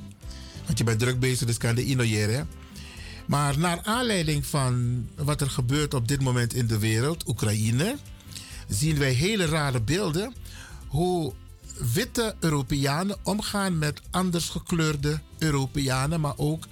Want 0.67 0.79
je 0.79 0.85
bent 0.85 0.99
druk 0.99 1.21
bezig, 1.21 1.47
dus 1.47 1.59
kan 1.59 1.75
de 1.75 1.85
innoyeren. 1.85 2.49
Maar 3.27 3.59
naar 3.59 3.81
aanleiding 3.83 4.47
van 4.47 5.07
wat 5.17 5.41
er 5.41 5.51
gebeurt 5.51 5.95
op 5.95 6.09
dit 6.09 6.21
moment 6.21 6.55
in 6.55 6.67
de 6.67 6.79
wereld, 6.79 7.29
Oekraïne, 7.29 7.97
zien 8.71 8.99
wij 8.99 9.13
hele 9.13 9.45
rare 9.45 9.81
beelden 9.81 10.35
hoe 10.89 11.33
witte 11.93 12.35
Europeanen 12.41 13.17
omgaan 13.23 13.79
met 13.79 14.01
anders 14.11 14.49
gekleurde 14.49 15.21
Europeanen, 15.39 16.21
maar 16.21 16.35
ook 16.37 16.67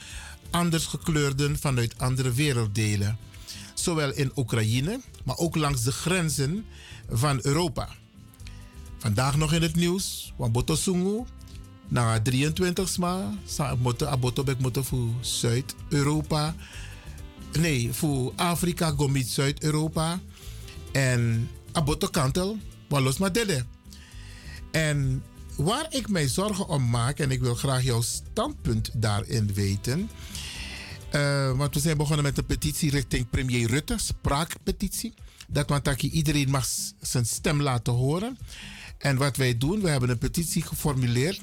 anders 0.51 0.87
gekleurden 0.87 1.59
vanuit 1.59 1.99
andere 1.99 2.33
werelddelen. 2.33 3.19
Zowel 3.75 4.13
in 4.13 4.33
Oekraïne, 4.37 5.01
maar 5.25 5.37
ook 5.37 5.57
langs 5.57 5.83
de 5.83 5.93
grenzen 5.93 6.65
van 7.11 7.39
Europa. 7.43 7.89
Vandaag 8.99 9.37
nog 9.37 9.53
in 9.53 9.63
het 9.63 9.77
nieuws, 9.77 10.33
Wamboto 10.37 10.75
Sungu, 10.75 11.25
na 11.89 12.23
23 12.23 12.89
sma, 12.89 13.35
moeten 13.79 14.11
abotobek 14.11 14.59
moeten 14.59 14.85
voor 14.85 15.09
Zuid-Europa. 15.21 16.55
Nee, 17.59 17.93
voor 17.93 18.33
Afrika, 18.37 18.91
gomit 18.91 19.27
Zuid-Europa. 19.29 20.21
En 20.93 21.49
aboto 21.79 22.09
kantel, 22.09 22.59
walos 22.89 23.19
madede. 23.19 23.65
En 24.71 25.23
waar 25.57 25.87
ik 25.91 26.09
mij 26.09 26.29
zorgen 26.29 26.69
om 26.69 26.91
maak, 26.91 27.19
en 27.19 27.31
ik 27.31 27.41
wil 27.41 27.55
graag 27.55 27.83
jouw 27.83 28.01
standpunt 28.01 28.91
daarin 28.95 29.55
weten. 29.55 30.11
Uh, 31.13 31.57
want 31.57 31.75
we 31.75 31.81
zijn 31.81 31.97
begonnen 31.97 32.25
met 32.25 32.39
een 32.39 32.47
petitie 32.47 32.91
richting 32.91 33.31
premier 33.31 33.69
Rutte, 33.69 33.99
spraakpetitie. 33.99 35.15
Dat 35.49 35.69
want 35.69 36.03
iedereen 36.03 36.51
mag 36.51 36.67
zijn 37.01 37.27
stem 37.27 37.63
laten 37.63 37.93
horen. 37.93 38.39
En 38.99 39.17
wat 39.17 39.37
wij 39.37 39.59
doen, 39.59 39.81
we 39.81 39.89
hebben 39.89 40.11
een 40.11 40.19
petitie 40.19 40.63
geformuleerd. 40.63 41.41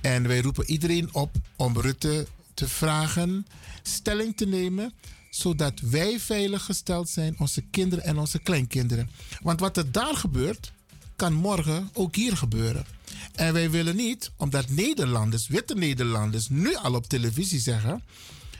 En 0.00 0.28
wij 0.28 0.40
roepen 0.40 0.70
iedereen 0.70 1.14
op 1.14 1.36
om 1.56 1.80
Rutte 1.80 2.26
te 2.54 2.68
vragen 2.68 3.46
stelling 3.82 4.36
te 4.36 4.46
nemen 4.46 4.92
zodat 5.34 5.80
wij 5.80 6.20
veilig 6.20 6.64
gesteld 6.64 7.08
zijn, 7.08 7.34
onze 7.38 7.60
kinderen 7.60 8.04
en 8.04 8.18
onze 8.18 8.38
kleinkinderen. 8.38 9.10
Want 9.42 9.60
wat 9.60 9.76
er 9.76 9.92
daar 9.92 10.16
gebeurt, 10.16 10.72
kan 11.16 11.32
morgen 11.32 11.90
ook 11.92 12.14
hier 12.14 12.36
gebeuren. 12.36 12.84
En 13.32 13.52
wij 13.52 13.70
willen 13.70 13.96
niet, 13.96 14.30
omdat 14.36 14.68
Nederlanders, 14.68 15.48
witte 15.48 15.74
Nederlanders, 15.74 16.48
nu 16.48 16.74
al 16.74 16.94
op 16.94 17.06
televisie 17.06 17.60
zeggen: 17.60 18.02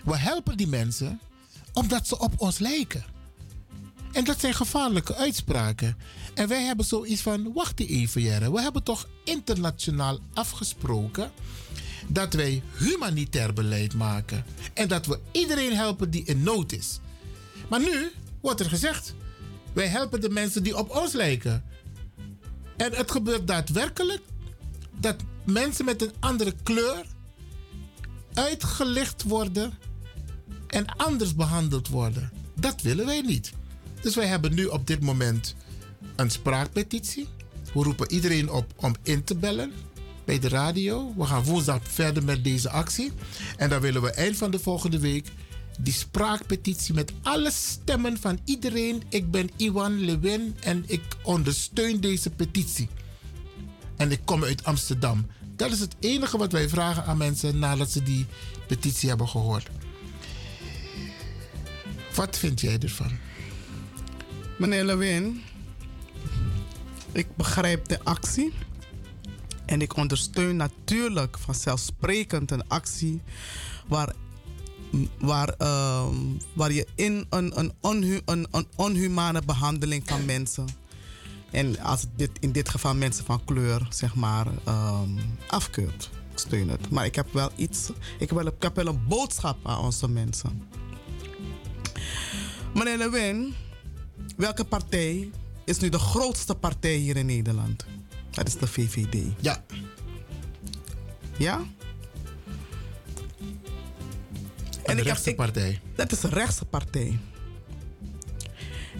we 0.04 0.16
helpen 0.16 0.56
die 0.56 0.66
mensen 0.66 1.20
omdat 1.72 2.06
ze 2.08 2.18
op 2.18 2.32
ons 2.36 2.58
lijken. 2.58 3.04
En 4.12 4.24
dat 4.24 4.40
zijn 4.40 4.54
gevaarlijke 4.54 5.14
uitspraken. 5.14 5.96
En 6.34 6.48
wij 6.48 6.62
hebben 6.62 6.86
zoiets 6.86 7.22
van: 7.22 7.52
wacht 7.52 7.80
even, 7.80 8.22
Jere. 8.22 8.52
We 8.52 8.60
hebben 8.60 8.82
toch 8.82 9.08
internationaal 9.24 10.18
afgesproken 10.32 11.30
dat 12.06 12.32
wij 12.32 12.62
humanitair 12.76 13.52
beleid 13.52 13.94
maken. 13.94 14.44
En 14.74 14.88
dat 14.88 15.06
we 15.06 15.18
iedereen 15.32 15.76
helpen 15.76 16.10
die 16.10 16.24
in 16.24 16.42
nood 16.42 16.72
is. 16.72 17.00
Maar 17.68 17.80
nu 17.80 18.10
wordt 18.40 18.60
er 18.60 18.68
gezegd: 18.68 19.14
wij 19.72 19.86
helpen 19.86 20.20
de 20.20 20.30
mensen 20.30 20.62
die 20.62 20.76
op 20.76 20.90
ons 20.90 21.12
lijken. 21.12 21.64
En 22.76 22.92
het 22.92 23.10
gebeurt 23.10 23.46
daadwerkelijk 23.46 24.22
dat 25.00 25.16
mensen 25.44 25.84
met 25.84 26.02
een 26.02 26.12
andere 26.20 26.54
kleur 26.62 27.06
uitgelicht 28.34 29.22
worden 29.22 29.72
en 30.66 30.86
anders 30.96 31.34
behandeld 31.34 31.88
worden. 31.88 32.32
Dat 32.54 32.82
willen 32.82 33.06
wij 33.06 33.20
niet. 33.20 33.52
Dus 34.00 34.14
wij 34.14 34.26
hebben 34.26 34.54
nu 34.54 34.66
op 34.66 34.86
dit 34.86 35.00
moment 35.00 35.54
een 36.16 36.30
spraakpetitie. 36.30 37.28
We 37.74 37.82
roepen 37.82 38.12
iedereen 38.12 38.50
op 38.50 38.72
om 38.76 38.94
in 39.02 39.24
te 39.24 39.34
bellen 39.36 39.72
bij 40.24 40.38
de 40.38 40.48
radio. 40.48 41.14
We 41.16 41.24
gaan 41.24 41.44
woensdag 41.44 41.80
verder 41.82 42.24
met 42.24 42.44
deze 42.44 42.70
actie. 42.70 43.12
En 43.56 43.68
dan 43.68 43.80
willen 43.80 44.02
we 44.02 44.10
eind 44.10 44.36
van 44.36 44.50
de 44.50 44.58
volgende 44.58 44.98
week 44.98 45.28
die 45.78 45.92
spraakpetitie 45.92 46.94
met 46.94 47.12
alle 47.22 47.50
stemmen 47.50 48.18
van 48.20 48.38
iedereen. 48.44 49.02
Ik 49.08 49.30
ben 49.30 49.50
Iwan 49.56 50.04
Lewin 50.04 50.56
en 50.60 50.84
ik 50.86 51.02
ondersteun 51.22 52.00
deze 52.00 52.30
petitie. 52.30 52.88
En 53.96 54.10
ik 54.10 54.20
kom 54.24 54.44
uit 54.44 54.64
Amsterdam. 54.64 55.26
Dat 55.56 55.72
is 55.72 55.80
het 55.80 55.94
enige 56.00 56.38
wat 56.38 56.52
wij 56.52 56.68
vragen 56.68 57.04
aan 57.04 57.16
mensen 57.16 57.58
nadat 57.58 57.90
ze 57.90 58.02
die 58.02 58.26
petitie 58.66 59.08
hebben 59.08 59.28
gehoord. 59.28 59.68
Wat 62.14 62.38
vind 62.38 62.60
jij 62.60 62.78
ervan? 62.78 63.18
Meneer 64.58 64.84
Lewin, 64.84 65.42
ik 67.12 67.36
begrijp 67.36 67.88
de 67.88 68.04
actie. 68.04 68.52
En 69.66 69.80
ik 69.80 69.96
ondersteun 69.96 70.56
natuurlijk 70.56 71.38
vanzelfsprekend 71.38 72.50
een 72.50 72.68
actie 72.68 73.20
waar, 73.86 74.12
waar, 75.18 75.54
uh, 75.62 76.06
waar 76.52 76.72
je 76.72 76.86
in 76.94 77.26
een, 77.30 77.58
een, 77.58 77.72
onhu, 77.80 78.20
een, 78.24 78.46
onhumane 78.76 79.42
behandeling 79.46 80.02
van 80.06 80.24
mensen. 80.24 80.66
En 81.50 81.80
als 81.80 82.06
dit, 82.16 82.30
in 82.40 82.52
dit 82.52 82.68
geval 82.68 82.94
mensen 82.94 83.24
van 83.24 83.44
kleur, 83.44 83.86
zeg 83.90 84.14
maar, 84.14 84.46
um, 84.68 85.18
afkeurt. 85.46 86.10
Ik 86.32 86.38
steun 86.38 86.68
het. 86.68 86.90
Maar 86.90 87.04
ik 87.04 87.14
heb 87.14 87.32
wel 87.32 87.50
iets. 87.56 87.90
Ik 88.18 88.28
heb 88.28 88.30
wel, 88.30 88.46
ik 88.46 88.62
heb 88.62 88.76
wel 88.76 88.86
een 88.86 89.06
boodschap 89.08 89.56
aan 89.62 89.78
onze 89.78 90.08
mensen. 90.08 90.68
Meneer 92.74 92.98
Lewin, 92.98 93.54
welke 94.36 94.64
partij 94.64 95.30
is 95.64 95.78
nu 95.78 95.88
de 95.88 95.98
grootste 95.98 96.54
partij 96.54 96.94
hier 96.94 97.16
in 97.16 97.26
Nederland? 97.26 97.86
Dat 98.34 98.46
is 98.46 98.56
de 98.56 98.66
VVD. 98.66 99.16
Ja. 99.40 99.64
Ja? 101.38 101.64
En 104.84 104.98
een 104.98 105.04
rechtse 105.04 105.34
partij. 105.34 105.80
Dat 105.94 106.12
is 106.12 106.22
een 106.22 106.30
rechtse 106.30 106.64
partij. 106.64 107.18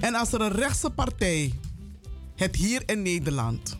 En 0.00 0.14
als 0.14 0.32
er 0.32 0.40
een 0.40 0.52
rechtse 0.52 0.90
partij 0.90 1.52
het 2.36 2.56
hier 2.56 2.82
in 2.86 3.02
Nederland, 3.02 3.78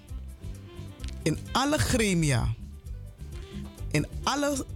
in 1.23 1.39
alle 1.53 1.79
gremia, 1.79 2.55
in 3.91 4.07
alle, 4.23 4.67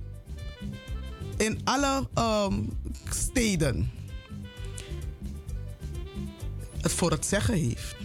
in 1.36 1.60
alle 1.64 2.08
um, 2.18 2.78
steden, 3.10 3.90
het 6.80 6.92
voor 6.92 7.10
het 7.10 7.26
zeggen 7.26 7.54
heeft 7.54 7.96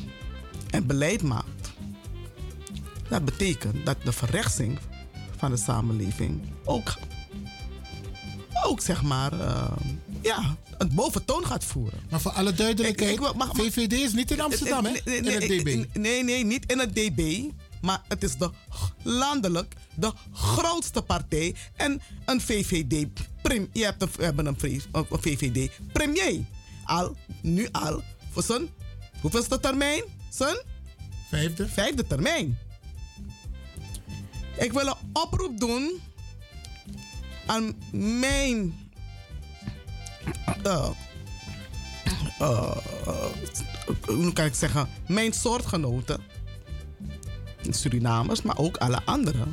en 0.69 0.87
beleid 0.87 1.21
maakt 1.21 1.52
Dat 3.14 3.25
betekent 3.25 3.85
dat 3.85 3.98
de 4.03 4.11
verrechtsing 4.11 4.80
van 5.38 5.51
de 5.51 5.58
samenleving 5.58 6.42
ook, 6.66 6.93
ook 8.64 8.82
zeg 8.82 9.03
maar, 9.03 9.40
eh, 9.40 9.72
ja, 10.22 10.56
een 10.77 10.92
boventoon 10.93 11.45
gaat 11.45 11.64
voeren. 11.64 12.00
Maar 12.09 12.22
voor 12.22 12.32
alle 12.32 12.53
duidelijkheid, 12.53 13.09
Ik- 13.11 13.16
ik 13.16 13.24
wil- 13.24 13.33
mag- 13.33 13.53
mag- 13.53 13.66
VVD 13.66 13.93
is 13.93 14.14
niet 14.14 14.32
in 14.32 14.42
Amsterdam, 14.42 14.85
hè? 14.85 14.92
Nee, 14.92 15.17
In 15.17 15.24
nee, 15.24 15.33
het 15.33 15.43
ik- 15.50 15.66
DB. 15.90 15.98
Nee, 15.98 16.24
nee, 16.24 16.45
niet 16.45 16.72
in 16.72 16.80
het 16.80 16.95
DB. 16.95 17.50
Maar 17.82 18.01
het 18.08 18.24
is 18.24 18.38
de 18.38 18.50
landelijk 19.03 19.74
de 19.95 20.11
grootste 20.33 21.01
partij. 21.01 21.56
En 21.75 22.01
een 22.25 22.42
VVD. 22.42 23.08
Prim, 23.42 23.69
je 23.74 23.83
hebt 23.83 24.01
een, 24.01 24.09
we 24.17 24.24
hebben 24.24 24.45
een 24.45 24.59
VVD 25.09 25.72
premier. 25.92 26.40
Al, 26.85 27.16
nu 27.42 27.67
al. 27.72 28.01
Voor 28.32 28.43
zijn, 28.43 28.69
hoeveelste 29.22 29.59
termijn? 29.59 30.03
Zijn? 30.30 30.61
Vijfde. 31.30 31.67
Vijfde 31.67 32.08
termijn. 32.08 32.58
Ik 34.57 34.73
wil 34.73 34.88
een 34.88 35.09
oproep 35.14 35.59
doen 35.59 36.01
aan 37.45 37.75
mijn. 37.91 38.73
eh, 40.64 40.90
eh, 42.40 42.75
hoe 44.06 44.33
kan 44.33 44.45
ik 44.45 44.53
zeggen? 44.53 44.90
Mijn 45.07 45.33
soortgenoten. 45.33 46.22
Surinamers, 47.69 48.41
maar 48.41 48.57
ook 48.57 48.77
alle 48.77 49.01
andere 49.06 49.45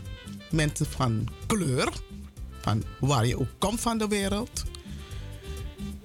mensen 0.50 0.86
van 0.86 1.28
kleur. 1.46 1.92
Van 2.60 2.82
waar 3.00 3.26
je 3.26 3.38
ook 3.38 3.48
komt 3.58 3.80
van 3.80 3.98
de 3.98 4.08
wereld. 4.08 4.64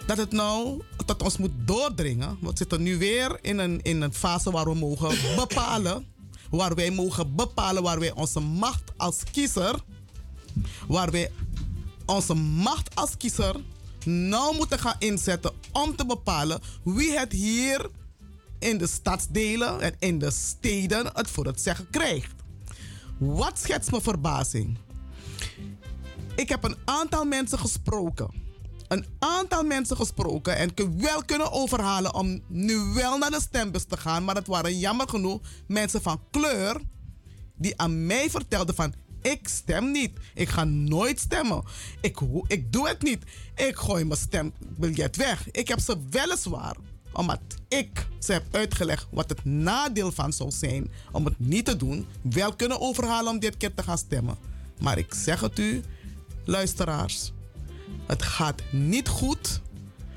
Dat 0.06 0.18
het 0.18 0.32
nou 0.32 0.82
tot 1.06 1.24
ons 1.24 1.38
moet 1.38 1.52
doordringen. 1.56 2.38
We 2.42 2.52
zitten 2.54 2.82
nu 2.84 2.98
weer 2.98 3.38
in 3.42 3.58
een, 3.58 3.82
in 3.82 4.02
een 4.02 4.14
fase 4.14 4.52
waar 4.52 4.66
we 4.66 4.76
mogen 4.76 5.36
bepalen. 5.36 6.06
Waar 6.50 6.76
wij 6.76 6.92
mogen 6.92 7.36
bepalen 7.36 7.84
waar 7.84 8.00
wij 8.00 8.12
onze 8.12 8.40
macht 8.40 8.92
als 8.98 9.24
kiezer. 9.32 9.76
Waar 10.88 11.12
wij 11.12 11.32
onze 12.06 12.34
macht 12.34 12.96
als 12.96 13.18
kiezer 13.18 13.56
nou 14.06 14.56
moeten 14.56 14.80
gaan 14.80 14.96
inzetten 15.00 15.52
om 15.72 15.96
te 15.96 16.06
bepalen 16.06 16.62
wie 16.84 17.20
het 17.20 17.32
hier 17.32 17.90
in 18.60 18.78
de 18.78 18.88
stadsdelen 18.88 19.82
en 19.82 19.96
in 20.00 20.20
de 20.20 20.32
steden 20.32 21.10
het 21.14 21.30
voor 21.30 21.46
het 21.46 21.62
zeggen 21.62 21.90
krijgt. 21.90 22.34
Wat 23.18 23.60
schetst 23.60 23.92
me 23.92 24.02
verbazing? 24.02 24.78
Ik 26.36 26.50
heb 26.50 26.64
een 26.64 26.78
aantal 26.86 27.26
mensen 27.26 27.60
gesproken. 27.60 28.45
Een 28.88 29.06
aantal 29.20 29.64
mensen 29.64 29.96
gesproken 29.96 30.58
en 30.58 30.72
wel 30.98 31.24
kunnen 31.26 31.52
overhalen 31.52 32.14
om 32.14 32.42
nu 32.48 32.78
wel 32.78 33.18
naar 33.18 33.32
de 33.32 33.42
stembus 33.42 33.84
te 33.84 33.98
gaan. 33.98 34.24
Maar 34.24 34.36
het 34.36 34.48
waren 34.48 34.80
jammer 34.80 35.10
genoeg 35.10 35.42
mensen 35.68 36.02
van 36.02 36.22
kleur 36.32 36.82
die 37.56 37.82
aan 37.82 38.06
mij 38.06 38.30
vertelden 38.30 38.76
van 38.76 38.94
ik 39.22 39.48
stem 39.48 39.92
niet. 39.92 40.12
Ik 40.34 40.50
ga 40.50 40.64
nooit 40.64 41.20
stemmen. 41.20 41.64
Ik, 42.02 42.20
ik 42.48 42.74
doe 42.74 42.88
het 42.88 43.02
niet. 43.02 43.24
Ik 43.56 43.76
gooi 43.76 44.04
mijn 44.04 44.20
stembiljet 44.20 45.16
weg. 45.16 45.52
Ik 45.52 45.68
heb 45.68 45.80
ze 45.80 45.98
weliswaar, 46.10 46.76
omdat 47.14 47.40
ik 47.68 48.08
ze 48.20 48.32
heb 48.32 48.44
uitgelegd 48.52 49.08
wat 49.12 49.30
het 49.30 49.46
nadeel 49.46 50.12
van 50.12 50.34
zou 50.34 50.52
zijn 50.52 50.92
om 51.12 51.26
het 51.26 51.40
niet 51.40 51.66
te 51.66 51.78
doen, 51.78 52.08
wel 52.22 52.56
kunnen 52.56 52.82
overhalen 52.82 53.32
om 53.32 53.40
dit 53.40 53.58
keer 53.58 53.74
te 53.74 53.84
gaan 53.84 53.98
stemmen. 53.98 54.38
Maar 54.80 54.98
ik 54.98 55.14
zeg 55.14 55.40
het 55.40 55.60
u, 55.60 55.84
luisteraars, 56.44 57.32
het 58.06 58.24
gaat 58.24 58.62
niet 58.72 59.08
goed 59.08 59.62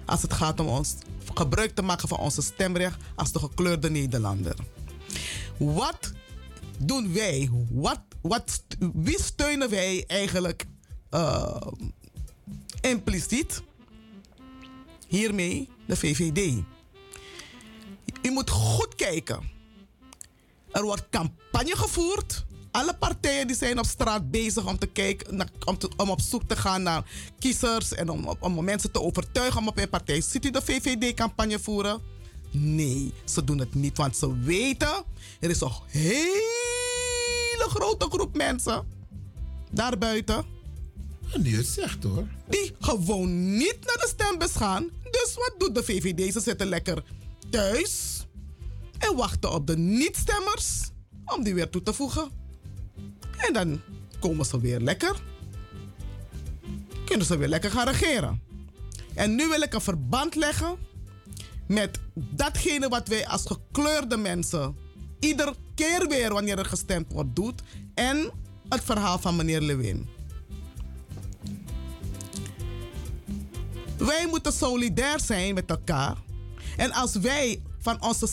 als 0.04 0.22
het 0.22 0.32
gaat 0.32 0.60
om 0.60 0.66
ons 0.66 0.94
gebruik 1.34 1.74
te 1.74 1.82
maken 1.82 2.08
van 2.08 2.18
onze 2.18 2.42
stemrecht 2.42 2.96
als 3.14 3.32
de 3.32 3.38
gekleurde 3.38 3.90
Nederlander. 3.90 4.56
Wat 5.56 6.12
doen 6.78 7.12
wij? 7.12 7.50
Wat, 7.70 8.00
wat, 8.20 8.62
wie 8.94 9.22
steunen 9.22 9.70
wij 9.70 10.04
eigenlijk 10.06 10.66
eh, 11.10 11.60
impliciet? 12.80 13.62
Hiermee 15.08 15.68
de 15.86 15.96
VVD. 15.96 16.62
U 18.22 18.30
moet 18.30 18.50
goed 18.50 18.94
kijken. 18.94 19.50
Er 20.70 20.82
wordt 20.82 21.08
campagne 21.10 21.76
gevoerd. 21.76 22.44
Alle 22.70 22.94
partijen 22.94 23.46
die 23.46 23.56
zijn 23.56 23.78
op 23.78 23.86
straat 23.86 24.30
bezig 24.30 24.66
om 24.66 24.78
te 24.78 24.86
kijken, 24.86 25.48
om, 25.64 25.78
te- 25.78 25.90
om 25.96 26.10
op 26.10 26.20
zoek 26.20 26.42
te 26.42 26.56
gaan 26.56 26.82
naar 26.82 27.10
kiezers 27.38 27.94
en 27.94 28.08
om, 28.10 28.36
om 28.40 28.64
mensen 28.64 28.90
te 28.92 29.00
overtuigen 29.00 29.60
om 29.60 29.68
op 29.68 29.78
een 29.78 29.88
partij. 29.88 30.20
Ziet 30.20 30.44
u 30.44 30.50
de 30.50 30.62
VVD 30.62 31.14
campagne 31.14 31.58
voeren? 31.58 32.00
Nee, 32.50 33.12
ze 33.24 33.44
doen 33.44 33.58
het 33.58 33.74
niet, 33.74 33.96
want 33.96 34.16
ze 34.16 34.38
weten 34.38 35.04
er 35.40 35.50
is 35.50 35.60
een 35.60 35.70
hele 35.88 37.66
grote 37.68 38.06
groep 38.10 38.36
mensen 38.36 38.86
daarbuiten. 39.70 40.44
Die 41.40 41.56
het 41.56 41.66
zegt 41.66 42.02
hoor. 42.02 42.26
Die 42.48 42.74
gewoon 42.80 43.56
niet 43.56 43.78
naar 43.84 43.96
de 43.96 44.06
stembus 44.08 44.52
gaan. 44.52 44.88
Dus 45.10 45.34
wat 45.34 45.54
doet 45.58 45.74
de 45.74 45.82
VVD? 45.82 46.32
Ze 46.32 46.40
zitten 46.40 46.66
lekker 46.66 47.04
thuis 47.50 48.24
en 48.98 49.16
wachten 49.16 49.52
op 49.52 49.66
de 49.66 49.76
niet-stemmers 49.78 50.90
om 51.24 51.42
die 51.42 51.54
weer 51.54 51.70
toe 51.70 51.82
te 51.82 51.92
voegen. 51.92 52.30
En 53.46 53.52
dan 53.52 53.80
komen 54.20 54.46
ze 54.46 54.60
weer 54.60 54.80
lekker. 54.80 55.16
Kunnen 57.04 57.26
ze 57.26 57.36
weer 57.36 57.48
lekker 57.48 57.70
gaan 57.70 57.88
regeren. 57.88 58.42
En 59.14 59.34
nu 59.34 59.48
wil 59.48 59.60
ik 59.60 59.74
een 59.74 59.80
verband 59.80 60.34
leggen 60.34 60.76
met 61.66 62.00
datgene 62.14 62.88
wat 62.88 63.08
wij 63.08 63.26
als 63.26 63.46
gekleurde 63.46 64.16
mensen 64.16 64.76
ieder 65.20 65.54
keer 65.74 66.06
weer 66.08 66.32
wanneer 66.32 66.58
er 66.58 66.64
gestemd 66.64 67.12
wordt 67.12 67.36
doet. 67.36 67.62
En 67.94 68.30
het 68.68 68.84
verhaal 68.84 69.18
van 69.18 69.36
meneer 69.36 69.60
Lewin. 69.60 70.08
Wij 73.98 74.26
moeten 74.26 74.52
solidair 74.52 75.20
zijn 75.20 75.54
met 75.54 75.70
elkaar. 75.70 76.16
En 76.76 76.92
als 76.92 77.14
wij 77.14 77.62
van 77.78 78.02
onze 78.02 78.28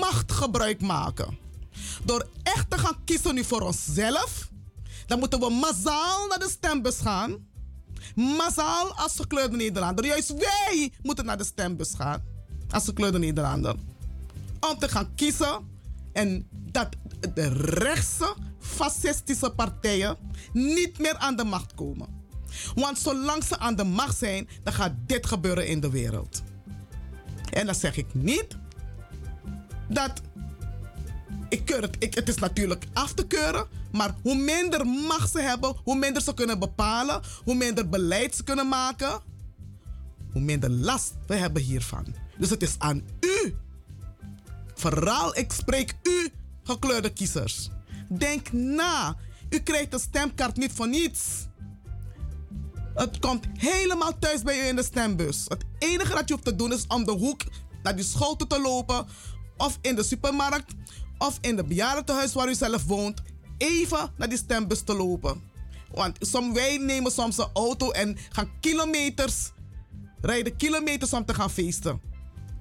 macht 0.00 0.32
gebruik 0.32 0.80
maken. 0.80 1.38
Door 2.04 2.28
echt 2.42 2.70
te 2.70 2.78
gaan 2.78 3.04
kiezen 3.04 3.34
nu 3.34 3.44
voor 3.44 3.60
onszelf. 3.60 4.48
Dan 5.06 5.18
moeten 5.18 5.40
we 5.40 5.50
massaal 5.50 6.26
naar 6.26 6.38
de 6.38 6.48
stembus 6.50 6.98
gaan. 6.98 7.46
Massaal 8.14 8.94
als 8.94 9.16
gekleurde 9.16 9.56
Nederlander. 9.56 10.06
Juist 10.06 10.34
wij 10.34 10.92
moeten 11.02 11.24
naar 11.24 11.38
de 11.38 11.44
stembus 11.44 11.94
gaan. 11.94 12.22
Als 12.70 12.84
gekleurde 12.84 13.18
Nederlander. 13.18 13.74
Om 14.60 14.78
te 14.78 14.88
gaan 14.88 15.14
kiezen. 15.14 15.76
En 16.12 16.48
dat 16.50 16.88
de 17.34 17.48
rechtse 17.52 18.34
fascistische 18.58 19.50
partijen 19.50 20.16
niet 20.52 20.98
meer 20.98 21.16
aan 21.16 21.36
de 21.36 21.44
macht 21.44 21.74
komen. 21.74 22.08
Want 22.74 22.98
zolang 22.98 23.44
ze 23.44 23.58
aan 23.58 23.76
de 23.76 23.84
macht 23.84 24.18
zijn, 24.18 24.48
dan 24.62 24.72
gaat 24.72 24.92
dit 25.06 25.26
gebeuren 25.26 25.66
in 25.66 25.80
de 25.80 25.90
wereld. 25.90 26.42
En 27.50 27.66
dan 27.66 27.74
zeg 27.74 27.96
ik 27.96 28.14
niet 28.14 28.56
dat. 29.88 30.20
Ik 31.48 31.64
keur 31.64 31.82
het, 31.82 31.96
ik, 31.98 32.14
het 32.14 32.28
is 32.28 32.38
natuurlijk 32.38 32.84
af 32.92 33.12
te 33.12 33.26
keuren, 33.26 33.66
maar 33.92 34.14
hoe 34.22 34.34
minder 34.34 34.86
macht 34.86 35.30
ze 35.30 35.40
hebben, 35.40 35.76
hoe 35.84 35.96
minder 35.96 36.22
ze 36.22 36.34
kunnen 36.34 36.58
bepalen, 36.58 37.22
hoe 37.44 37.54
minder 37.54 37.88
beleid 37.88 38.34
ze 38.34 38.44
kunnen 38.44 38.68
maken, 38.68 39.20
hoe 40.32 40.42
minder 40.42 40.70
last 40.70 41.14
we 41.26 41.34
hebben 41.34 41.62
hiervan. 41.62 42.14
Dus 42.38 42.50
het 42.50 42.62
is 42.62 42.74
aan 42.78 43.02
u. 43.20 43.56
Vooral, 44.74 45.36
ik 45.36 45.52
spreek 45.52 45.94
u, 46.02 46.28
gekleurde 46.62 47.12
kiezers. 47.12 47.70
Denk 48.08 48.52
na. 48.52 49.16
U 49.48 49.58
krijgt 49.58 49.92
een 49.92 50.00
stemkaart 50.00 50.56
niet 50.56 50.72
voor 50.72 50.88
niets. 50.88 51.46
Het 52.94 53.18
komt 53.18 53.46
helemaal 53.52 54.18
thuis 54.18 54.42
bij 54.42 54.64
u 54.64 54.68
in 54.68 54.76
de 54.76 54.82
stembus. 54.82 55.44
Het 55.48 55.64
enige 55.78 56.14
dat 56.14 56.28
je 56.28 56.34
hoeft 56.34 56.46
te 56.46 56.56
doen 56.56 56.72
is 56.72 56.86
om 56.86 57.04
de 57.04 57.12
hoek 57.12 57.42
naar 57.82 57.96
die 57.96 58.04
school 58.04 58.36
toe 58.36 58.46
te 58.46 58.60
lopen. 58.60 59.06
Of 59.56 59.78
in 59.80 59.94
de 59.94 60.02
supermarkt. 60.02 60.74
Of 61.18 61.38
in 61.40 61.56
de 61.56 61.64
bejaardentehuis 61.64 62.32
waar 62.32 62.48
u 62.48 62.54
zelf 62.54 62.84
woont. 62.84 63.22
Even 63.58 64.12
naar 64.16 64.28
die 64.28 64.38
stembus 64.38 64.80
te 64.82 64.94
lopen. 64.94 65.42
Want 65.92 66.16
som, 66.20 66.54
wij 66.54 66.76
nemen 66.76 67.12
soms 67.12 67.38
een 67.38 67.48
auto 67.54 67.90
en 67.90 68.16
gaan 68.30 68.50
kilometers. 68.60 69.50
Rijden 70.20 70.56
kilometers 70.56 71.12
om 71.12 71.24
te 71.24 71.34
gaan 71.34 71.50
feesten. 71.50 72.00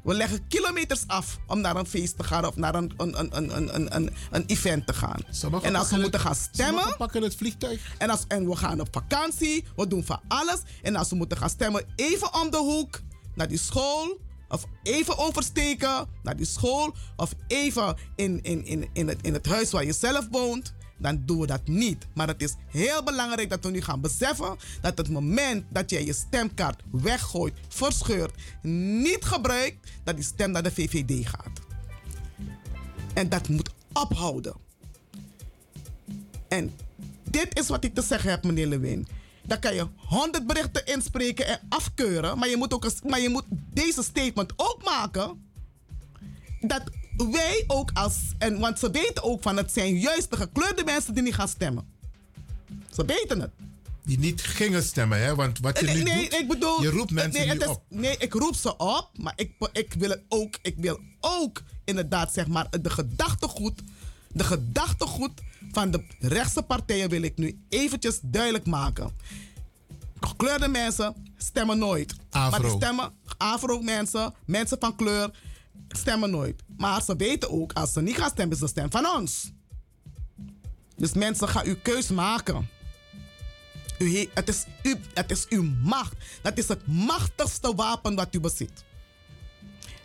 We 0.04 0.14
leggen 0.14 0.48
kilometers 0.48 1.04
af 1.08 1.38
om 1.48 1.62
naar 1.62 1.76
een 1.76 1.86
feest 1.86 2.18
te 2.18 2.24
gaan 2.24 2.46
of 2.46 2.56
naar 2.56 2.76
een, 2.76 2.94
een, 2.98 3.20
een, 3.20 3.38
een, 3.38 3.76
een, 3.76 3.96
een, 3.96 4.14
een, 4.32 4.44
event 4.46 4.88
te 4.88 4.94
gaan. 4.94 5.20
Sommigen 5.30 5.68
en 5.68 5.76
als 5.76 5.90
we 5.90 5.96
moeten 5.98 6.20
het- 6.20 6.28
gaan 6.28 6.36
stemmen. 6.36 6.96
pakken 6.98 7.22
het 7.24 7.36
vliegtuig. 7.36 7.96
En, 7.98 8.10
als, 8.10 8.24
en 8.28 8.50
we 8.50 8.56
gaan 8.56 8.80
op 8.82 8.88
vakantie, 8.92 9.66
we 9.76 9.88
doen 9.88 10.04
van 10.06 10.20
alles. 10.28 10.60
En 10.82 10.96
als 10.96 11.10
we 11.10 11.16
moeten 11.16 11.38
gaan 11.38 11.50
stemmen, 11.50 11.86
even 11.96 12.34
om 12.42 12.50
de 12.52 12.58
hoek 12.58 13.00
naar 13.36 13.48
die 13.48 13.58
school. 13.58 14.20
Of 14.50 14.66
even 14.84 15.18
oversteken 15.18 16.08
naar 16.24 16.38
die 16.38 16.46
school. 16.46 16.94
Of 17.16 17.34
even 17.48 17.96
in, 18.16 18.44
in, 18.44 18.66
in, 18.66 18.90
in, 18.94 19.08
het, 19.08 19.18
in 19.22 19.34
het 19.34 19.46
huis 19.46 19.72
waar 19.72 19.86
je 19.86 19.94
zelf 19.94 20.28
woont. 20.32 20.74
Dan 21.00 21.22
doen 21.26 21.40
we 21.40 21.48
dat 21.48 21.68
niet. 21.68 22.08
Maar 22.14 22.28
het 22.28 22.42
is 22.42 22.56
heel 22.68 23.04
belangrijk 23.04 23.50
dat 23.50 23.64
we 23.64 23.70
nu 23.72 23.82
gaan 23.82 24.02
beseffen 24.02 24.58
dat 24.82 24.98
het 24.98 25.10
moment 25.10 25.66
dat 25.70 25.90
jij 25.90 26.06
je 26.06 26.14
stemkaart 26.14 26.82
weggooit, 26.92 27.54
verscheurt, 27.68 28.34
niet 28.62 29.26
gebruikt, 29.26 29.90
dat 30.04 30.16
die 30.16 30.26
stem 30.26 30.52
naar 30.52 30.64
de 30.64 30.72
VVD 30.72 31.28
gaat. 31.28 31.60
En 33.14 33.30
dat 33.30 33.48
moet 33.48 33.70
ophouden. 33.94 34.56
En 36.48 36.76
dit 37.30 37.60
is 37.60 37.68
wat 37.68 37.84
ik 37.84 37.94
te 37.94 38.02
zeggen 38.02 38.30
heb, 38.30 38.44
meneer 38.44 38.68
Lewin. 38.68 39.08
Dan 39.48 39.60
kan 39.60 39.76
je 39.76 39.88
honderd 39.96 40.48
berichten 40.48 40.86
inspreken 40.86 41.48
en 41.48 41.60
afkeuren. 41.70 42.38
Maar 42.38 42.50
je 42.50 42.58
moet, 42.58 42.74
ook 42.74 42.84
eens- 42.84 43.02
maar 43.02 43.20
je 43.20 43.30
moet 43.30 43.46
deze 43.50 44.04
statement 44.04 44.54
ook 44.56 44.84
maken. 44.84 45.46
Dat 46.62 46.82
wij 47.32 47.64
ook 47.68 47.92
als. 47.94 48.16
En, 48.38 48.60
want 48.60 48.80
ze 48.80 48.92
weten 48.92 49.24
ook 49.24 49.42
van 49.42 49.58
het 49.58 49.72
zijn 49.72 50.00
juist 50.00 50.30
de 50.30 50.36
gekleurde 50.38 50.84
mensen 50.84 51.14
die 51.14 51.24
niet 51.24 51.34
gaan 51.36 51.48
stemmen. 51.48 51.88
Ze 52.94 53.06
weten 53.06 53.40
het. 53.42 53.52
Die 54.04 54.20
niet 54.20 54.42
gingen 54.42 54.84
stemmen, 54.84 55.20
hè? 55.24 55.36
Want 55.36 55.60
wat 55.60 55.80
je 55.80 55.86
nee, 55.86 55.96
nu 55.96 56.04
nee, 56.04 56.30
doet, 56.30 56.40
ik 56.40 56.48
bedoel, 56.48 56.82
je 56.82 56.90
roept 56.90 57.12
mensen 57.12 57.32
nee, 57.40 57.46
nu 57.46 57.54
het 57.54 57.62
is- 57.62 57.68
op. 57.68 57.84
Nee, 57.90 58.16
ik 58.18 58.34
roep 58.34 58.56
ze 58.56 58.78
op, 58.78 59.10
maar 59.16 59.34
ik, 59.36 59.52
ik, 59.72 59.94
wil 59.98 60.10
het 60.10 60.22
ook, 60.28 60.58
ik 60.62 60.76
wil 60.78 61.00
ook 61.20 61.62
inderdaad 61.86 62.34
zeg 62.34 62.48
maar 62.48 62.68
de 62.82 62.90
gedachtegoed, 62.90 63.82
de 64.28 64.44
gedachtegoed 64.44 65.32
van 65.78 65.92
de 65.92 66.04
rechtse 66.20 66.62
partijen 66.64 67.10
wil 67.10 67.22
ik 67.22 67.38
nu 67.38 67.60
eventjes 67.70 68.20
duidelijk 68.22 68.66
maken. 68.66 69.12
Gekleurde 70.20 70.68
mensen 70.68 71.16
stemmen 71.38 71.78
nooit. 71.78 72.16
Maar 72.32 72.50
die 72.50 72.60
Afro. 72.60 72.76
stemmen, 72.78 73.14
afro 73.38 73.82
mensen, 73.82 74.34
mensen 74.46 74.78
van 74.80 74.96
kleur 74.96 75.32
stemmen 75.88 76.30
nooit. 76.30 76.64
Maar 76.78 77.02
ze 77.04 77.16
weten 77.16 77.50
ook, 77.52 77.74
als 77.74 77.94
ze 77.94 78.02
niet 78.02 78.18
gaan 78.18 78.30
stemmen, 78.30 78.56
is 78.56 78.62
de 78.62 78.68
stem 78.68 78.92
van 78.92 79.06
ons. 79.16 79.52
Dus 80.96 81.14
mensen, 81.14 81.48
gaan 81.48 81.66
uw 81.66 81.76
keus 81.82 82.08
maken. 82.10 82.70
U, 84.00 84.18
he- 84.18 84.30
het, 84.34 84.48
is 84.50 84.66
u, 84.84 84.96
het 85.14 85.32
is 85.32 85.48
uw 85.48 85.64
macht. 85.84 86.14
Dat 86.42 86.58
is 86.58 86.68
het 86.68 86.88
machtigste 86.88 87.76
wapen 87.76 88.16
wat 88.16 88.36
u 88.36 88.40
bezit. 88.40 88.84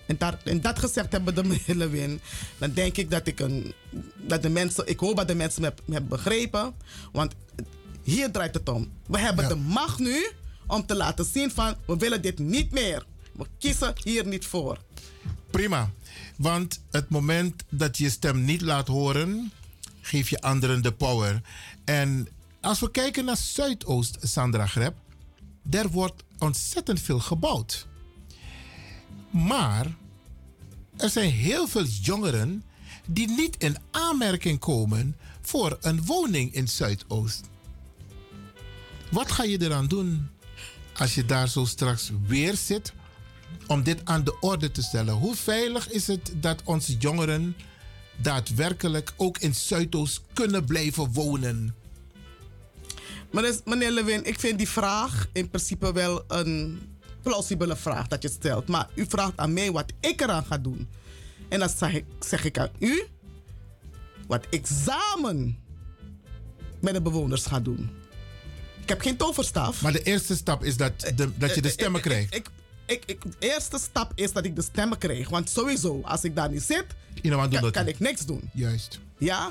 En, 0.06 0.18
daar, 0.18 0.38
en 0.44 0.60
dat 0.60 0.78
gezegd 0.78 1.12
hebben 1.12 1.34
de 1.34 1.44
meneer 1.44 1.74
Lewin, 1.76 2.20
dan 2.58 2.72
denk 2.72 2.96
ik 2.96 3.10
dat 3.10 3.26
ik 3.26 3.40
een. 3.40 3.74
Dat 4.16 4.42
de 4.42 4.48
mensen, 4.48 4.86
ik 4.88 5.00
hoop 5.00 5.16
dat 5.16 5.28
de 5.28 5.34
mensen 5.34 5.60
me, 5.60 5.66
heb- 5.68 5.80
me 5.84 5.92
hebben 5.92 6.10
begrepen. 6.10 6.74
Want 7.12 7.32
hier 8.02 8.30
draait 8.30 8.54
het 8.54 8.68
om. 8.68 8.90
We 9.06 9.18
hebben 9.18 9.48
de 9.48 9.54
macht 9.56 9.98
nu 9.98 10.30
om 10.66 10.86
te 10.86 10.94
laten 10.94 11.24
zien 11.24 11.50
van 11.50 11.74
we 11.86 11.96
willen 11.96 12.22
dit 12.22 12.38
niet 12.38 12.70
meer. 12.70 13.04
We 13.32 13.46
kiezen 13.58 13.92
hier 14.02 14.26
niet 14.26 14.46
voor. 14.46 14.78
Prima. 15.50 15.90
Want 16.36 16.80
het 16.90 17.08
moment 17.08 17.62
dat 17.68 17.96
je 17.96 18.04
je 18.04 18.10
stem 18.10 18.44
niet 18.44 18.60
laat 18.60 18.86
horen, 18.88 19.52
geef 20.00 20.28
je 20.28 20.40
anderen 20.40 20.82
de 20.82 20.92
power. 20.92 21.42
En 21.84 22.28
als 22.60 22.80
we 22.80 22.90
kijken 22.90 23.24
naar 23.24 23.36
Zuidoost, 23.36 24.16
Sandra 24.20 24.66
Greb, 24.66 24.94
daar 25.62 25.88
wordt 25.88 26.22
ontzettend 26.38 27.00
veel 27.00 27.18
gebouwd. 27.20 27.86
Maar 29.32 29.86
er 30.96 31.08
zijn 31.08 31.30
heel 31.30 31.66
veel 31.68 31.84
jongeren 31.84 32.64
die 33.06 33.28
niet 33.28 33.56
in 33.58 33.76
aanmerking 33.90 34.58
komen 34.58 35.16
voor 35.40 35.78
een 35.80 36.04
woning 36.04 36.54
in 36.54 36.68
Zuidoost. 36.68 37.50
Wat 39.10 39.32
ga 39.32 39.42
je 39.42 39.62
eraan 39.62 39.86
doen 39.86 40.28
als 40.96 41.14
je 41.14 41.24
daar 41.24 41.48
zo 41.48 41.64
straks 41.64 42.10
weer 42.26 42.56
zit 42.56 42.92
om 43.66 43.82
dit 43.82 44.00
aan 44.04 44.24
de 44.24 44.40
orde 44.40 44.70
te 44.70 44.82
stellen? 44.82 45.14
Hoe 45.14 45.34
veilig 45.34 45.90
is 45.90 46.06
het 46.06 46.32
dat 46.36 46.62
onze 46.64 46.96
jongeren 46.96 47.56
daadwerkelijk 48.16 49.12
ook 49.16 49.38
in 49.38 49.54
Zuidoost 49.54 50.20
kunnen 50.32 50.64
blijven 50.64 51.12
wonen? 51.12 51.74
Meneer, 53.64 53.90
Lewin, 53.90 54.24
ik 54.24 54.40
vind 54.40 54.58
die 54.58 54.68
vraag 54.68 55.28
in 55.32 55.48
principe 55.48 55.92
wel 55.92 56.24
een 56.28 56.91
plausibele 57.22 57.76
vraag 57.76 58.08
dat 58.08 58.22
je 58.22 58.28
stelt. 58.28 58.68
Maar 58.68 58.88
u 58.94 59.06
vraagt 59.08 59.36
aan 59.36 59.52
mij 59.52 59.72
wat 59.72 59.92
ik 60.00 60.20
eraan 60.20 60.44
ga 60.44 60.58
doen. 60.58 60.88
En 61.48 61.58
dan 61.58 61.68
zeg 61.68 61.94
ik, 61.94 62.04
zeg 62.20 62.44
ik 62.44 62.58
aan 62.58 62.70
u 62.78 63.06
wat 64.26 64.46
ik 64.50 64.66
samen 64.66 65.58
met 66.80 66.94
de 66.94 67.02
bewoners 67.02 67.46
ga 67.46 67.60
doen. 67.60 67.90
Ik 68.82 68.88
heb 68.88 69.00
geen 69.00 69.16
toverstaf. 69.16 69.82
Maar 69.82 69.92
de 69.92 70.02
eerste 70.02 70.36
stap 70.36 70.64
is 70.64 70.76
dat, 70.76 71.00
de, 71.14 71.30
dat 71.36 71.54
je 71.54 71.62
de 71.62 71.68
stemmen 71.68 72.00
krijgt. 72.00 72.34
Ik, 72.34 72.46
ik, 72.86 73.02
ik, 73.06 73.22
de 73.22 73.36
eerste 73.38 73.78
stap 73.78 74.12
is 74.14 74.32
dat 74.32 74.44
ik 74.44 74.56
de 74.56 74.62
stemmen 74.62 74.98
krijg. 74.98 75.28
Want 75.28 75.50
sowieso, 75.50 76.00
als 76.04 76.24
ik 76.24 76.34
daar 76.36 76.50
niet 76.50 76.62
zit, 76.62 76.86
kan, 77.22 77.50
dat 77.50 77.70
kan 77.70 77.88
ik 77.88 77.98
niks 77.98 78.26
doen. 78.26 78.50
Juist. 78.52 79.00
Ja? 79.18 79.50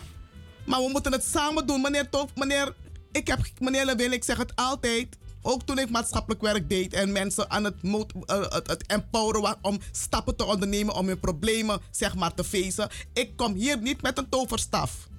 Maar 0.66 0.80
we 0.80 0.90
moeten 0.92 1.12
het 1.12 1.24
samen 1.24 1.68
doen. 1.68 1.82
Meneer 1.82 2.10
Tof, 2.10 2.36
meneer, 2.36 2.76
ik 3.12 3.28
heb, 3.28 3.40
meneer 3.60 3.86
Lewin, 3.86 4.14
ik 4.14 4.24
zeg 4.24 4.38
het 4.38 4.56
altijd. 4.56 5.18
Ook 5.42 5.64
toen 5.64 5.80
ik 5.80 5.90
maatschappelijk 5.90 6.42
werk 6.42 6.70
deed 6.70 6.94
en 6.94 7.12
mensen 7.12 7.50
aan 7.50 7.64
het, 7.64 7.82
mot- 7.84 8.14
eh, 8.26 8.42
het, 8.42 8.68
het 8.68 8.84
empoweren 8.88 9.42
wa- 9.42 9.58
om 9.62 9.80
stappen 9.92 10.36
te 10.36 10.46
ondernemen 10.46 10.94
om 10.96 11.08
hun 11.08 11.20
problemen 11.20 11.80
zeg 11.92 12.16
maar 12.16 12.34
te 12.34 12.44
facen. 12.44 12.90
Ik 13.14 13.36
kom 13.36 13.54
hier 13.54 13.82
niet 13.82 14.02
met 14.02 14.18
een 14.18 14.30
toverstaf. 14.30 15.10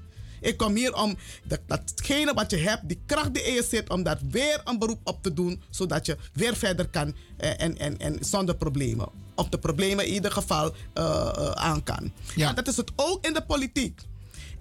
Ik 0.40 0.56
kom 0.56 0.74
hier 0.74 0.94
om 0.94 1.16
dat, 1.44 1.60
datgene 1.66 2.34
wat 2.34 2.50
je 2.50 2.56
hebt, 2.56 2.88
die 2.88 3.00
kracht 3.06 3.34
die 3.34 3.42
in 3.42 3.54
je 3.54 3.62
zit, 3.68 3.88
om 3.90 4.02
daar 4.02 4.18
weer 4.30 4.60
een 4.64 4.78
beroep 4.78 5.00
op 5.04 5.22
te 5.22 5.32
doen, 5.32 5.62
zodat 5.70 6.06
je 6.06 6.16
weer 6.32 6.56
verder 6.56 6.88
kan 6.88 7.14
eh, 7.36 7.60
en, 7.60 7.78
en, 7.78 7.98
en 7.98 8.16
zonder 8.20 8.56
problemen. 8.56 9.08
Of 9.34 9.48
de 9.48 9.58
problemen 9.58 10.06
in 10.06 10.12
ieder 10.12 10.32
geval 10.32 10.72
eh, 10.94 11.50
aan 11.50 11.82
kan. 11.82 12.12
En 12.48 12.54
dat 12.54 12.68
is 12.68 12.76
het 12.76 12.92
ook 12.96 13.26
in 13.26 13.32
de 13.32 13.44
politiek. 13.44 14.00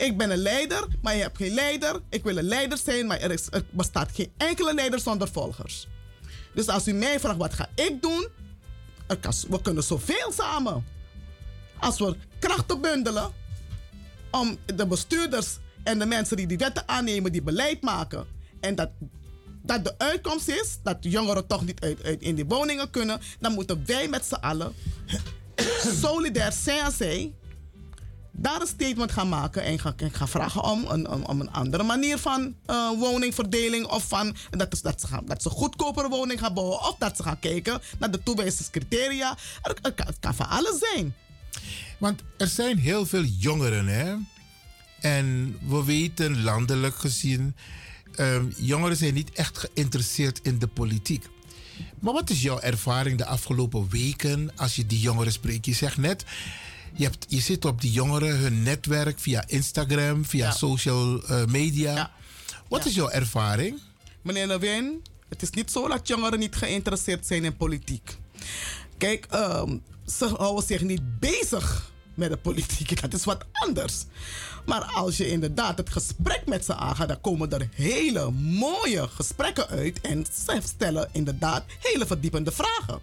Ik 0.01 0.17
ben 0.17 0.31
een 0.31 0.37
leider, 0.37 0.87
maar 1.01 1.15
je 1.15 1.21
hebt 1.21 1.37
geen 1.37 1.53
leider. 1.53 2.01
Ik 2.09 2.23
wil 2.23 2.37
een 2.37 2.43
leider 2.43 2.77
zijn, 2.77 3.07
maar 3.07 3.19
er, 3.19 3.31
is, 3.31 3.47
er 3.49 3.63
bestaat 3.69 4.11
geen 4.13 4.31
enkele 4.37 4.73
leider 4.73 4.99
zonder 4.99 5.27
volgers. 5.27 5.87
Dus 6.53 6.67
als 6.67 6.87
u 6.87 6.91
mij 6.91 7.19
vraagt 7.19 7.37
wat 7.37 7.53
ga 7.53 7.69
ik 7.75 8.01
doen, 8.01 8.27
we 9.49 9.61
kunnen 9.61 9.83
zoveel 9.83 10.31
samen. 10.31 10.85
Als 11.79 11.99
we 11.99 12.15
krachten 12.39 12.81
bundelen 12.81 13.31
om 14.31 14.57
de 14.75 14.87
bestuurders 14.87 15.57
en 15.83 15.99
de 15.99 16.05
mensen 16.05 16.37
die 16.37 16.47
die 16.47 16.57
wetten 16.57 16.87
aannemen, 16.87 17.31
die 17.31 17.41
beleid 17.41 17.81
maken. 17.81 18.25
En 18.59 18.75
dat, 18.75 18.89
dat 19.61 19.83
de 19.83 19.97
uitkomst 19.97 20.47
is 20.47 20.77
dat 20.83 20.97
jongeren 20.99 21.47
toch 21.47 21.65
niet 21.65 21.81
uit, 21.81 22.21
in 22.21 22.35
die 22.35 22.45
woningen 22.45 22.89
kunnen. 22.89 23.19
Dan 23.39 23.53
moeten 23.53 23.83
wij 23.85 24.07
met 24.07 24.25
z'n 24.25 24.33
allen 24.33 24.73
solidair 26.01 26.51
zijn 26.51 26.85
als 26.85 26.97
zij. 26.97 27.33
Daar 28.31 28.61
een 28.61 28.67
statement 28.67 29.11
gaan 29.11 29.29
maken 29.29 29.63
en 29.63 29.79
gaan, 29.79 29.93
en 29.97 30.11
gaan 30.11 30.27
vragen 30.27 30.63
om 30.63 30.85
een, 30.87 31.27
om, 31.27 31.39
een 31.39 31.51
andere 31.51 31.83
manier 31.83 32.17
van 32.17 32.55
eh, 32.65 32.89
woningverdeling. 32.89 33.85
Of 33.85 34.07
van, 34.07 34.35
dat, 34.49 35.01
ze 35.01 35.07
gaan, 35.07 35.25
dat 35.25 35.41
ze 35.41 35.49
goedkopere 35.49 36.09
woning 36.09 36.39
gaan 36.39 36.53
bouwen. 36.53 36.79
Of 36.79 36.95
dat 36.99 37.17
ze 37.17 37.23
gaan 37.23 37.39
kijken 37.39 37.81
naar 37.99 38.11
de 38.11 38.23
toewijzingscriteria. 38.23 39.37
Er, 39.61 39.77
er 39.81 39.93
kan, 39.93 40.05
het 40.05 40.19
kan 40.19 40.35
van 40.35 40.49
alles 40.49 40.79
zijn. 40.79 41.15
Want 41.99 42.21
er 42.37 42.47
zijn 42.47 42.77
heel 42.77 43.05
veel 43.05 43.23
jongeren, 43.23 43.87
hè? 43.87 44.15
En 44.99 45.57
we 45.67 45.83
weten 45.83 46.43
landelijk 46.43 46.95
gezien, 46.95 47.55
ehm, 48.15 48.45
jongeren 48.57 48.97
zijn 48.97 49.13
niet 49.13 49.31
echt 49.31 49.57
geïnteresseerd 49.57 50.39
in 50.43 50.59
de 50.59 50.67
politiek. 50.67 51.29
Maar 51.99 52.13
wat 52.13 52.29
is 52.29 52.41
jouw 52.41 52.59
ervaring 52.59 53.17
de 53.17 53.25
afgelopen 53.25 53.89
weken 53.89 54.51
als 54.55 54.75
je 54.75 54.85
die 54.85 54.99
jongeren 54.99 55.31
spreekt? 55.31 55.65
Je 55.65 55.73
zegt 55.73 55.97
net, 55.97 56.25
je, 56.93 57.03
hebt, 57.03 57.25
je 57.27 57.39
zit 57.39 57.65
op 57.65 57.81
die 57.81 57.91
jongeren, 57.91 58.37
hun 58.37 58.63
netwerk 58.63 59.19
via 59.19 59.43
Instagram, 59.47 60.25
via 60.25 60.51
social 60.51 61.23
eh, 61.23 61.45
media. 61.45 62.11
Wat 62.67 62.85
is 62.85 62.95
jouw 62.95 63.09
ervaring? 63.09 63.79
Meneer 64.21 64.47
Lewin, 64.47 65.01
het 65.29 65.41
is 65.41 65.49
niet 65.49 65.71
zo 65.71 65.87
dat 65.87 66.07
jongeren 66.07 66.39
niet 66.39 66.55
geïnteresseerd 66.55 67.27
zijn 67.27 67.43
in 67.43 67.57
politiek. 67.57 68.17
Kijk, 68.97 69.25
ehm, 69.29 69.77
ze 70.05 70.25
houden 70.37 70.65
zich 70.65 70.81
niet 70.81 71.19
bezig 71.19 71.91
met 72.13 72.29
de 72.29 72.37
politiek. 72.37 73.01
Dat 73.01 73.13
is 73.13 73.23
wat 73.23 73.45
anders. 73.51 74.05
Maar 74.65 74.81
als 74.81 75.17
je 75.17 75.27
inderdaad 75.27 75.77
het 75.77 75.89
gesprek 75.89 76.41
met 76.45 76.65
ze 76.65 76.75
aangaat, 76.75 77.07
dan 77.07 77.21
komen 77.21 77.51
er 77.51 77.69
hele 77.73 78.31
mooie 78.31 79.07
gesprekken 79.07 79.67
uit. 79.67 80.01
En 80.01 80.25
ze 80.45 80.61
stellen 80.63 81.09
inderdaad 81.11 81.63
hele 81.79 82.05
verdiepende 82.05 82.51
vragen. 82.51 82.99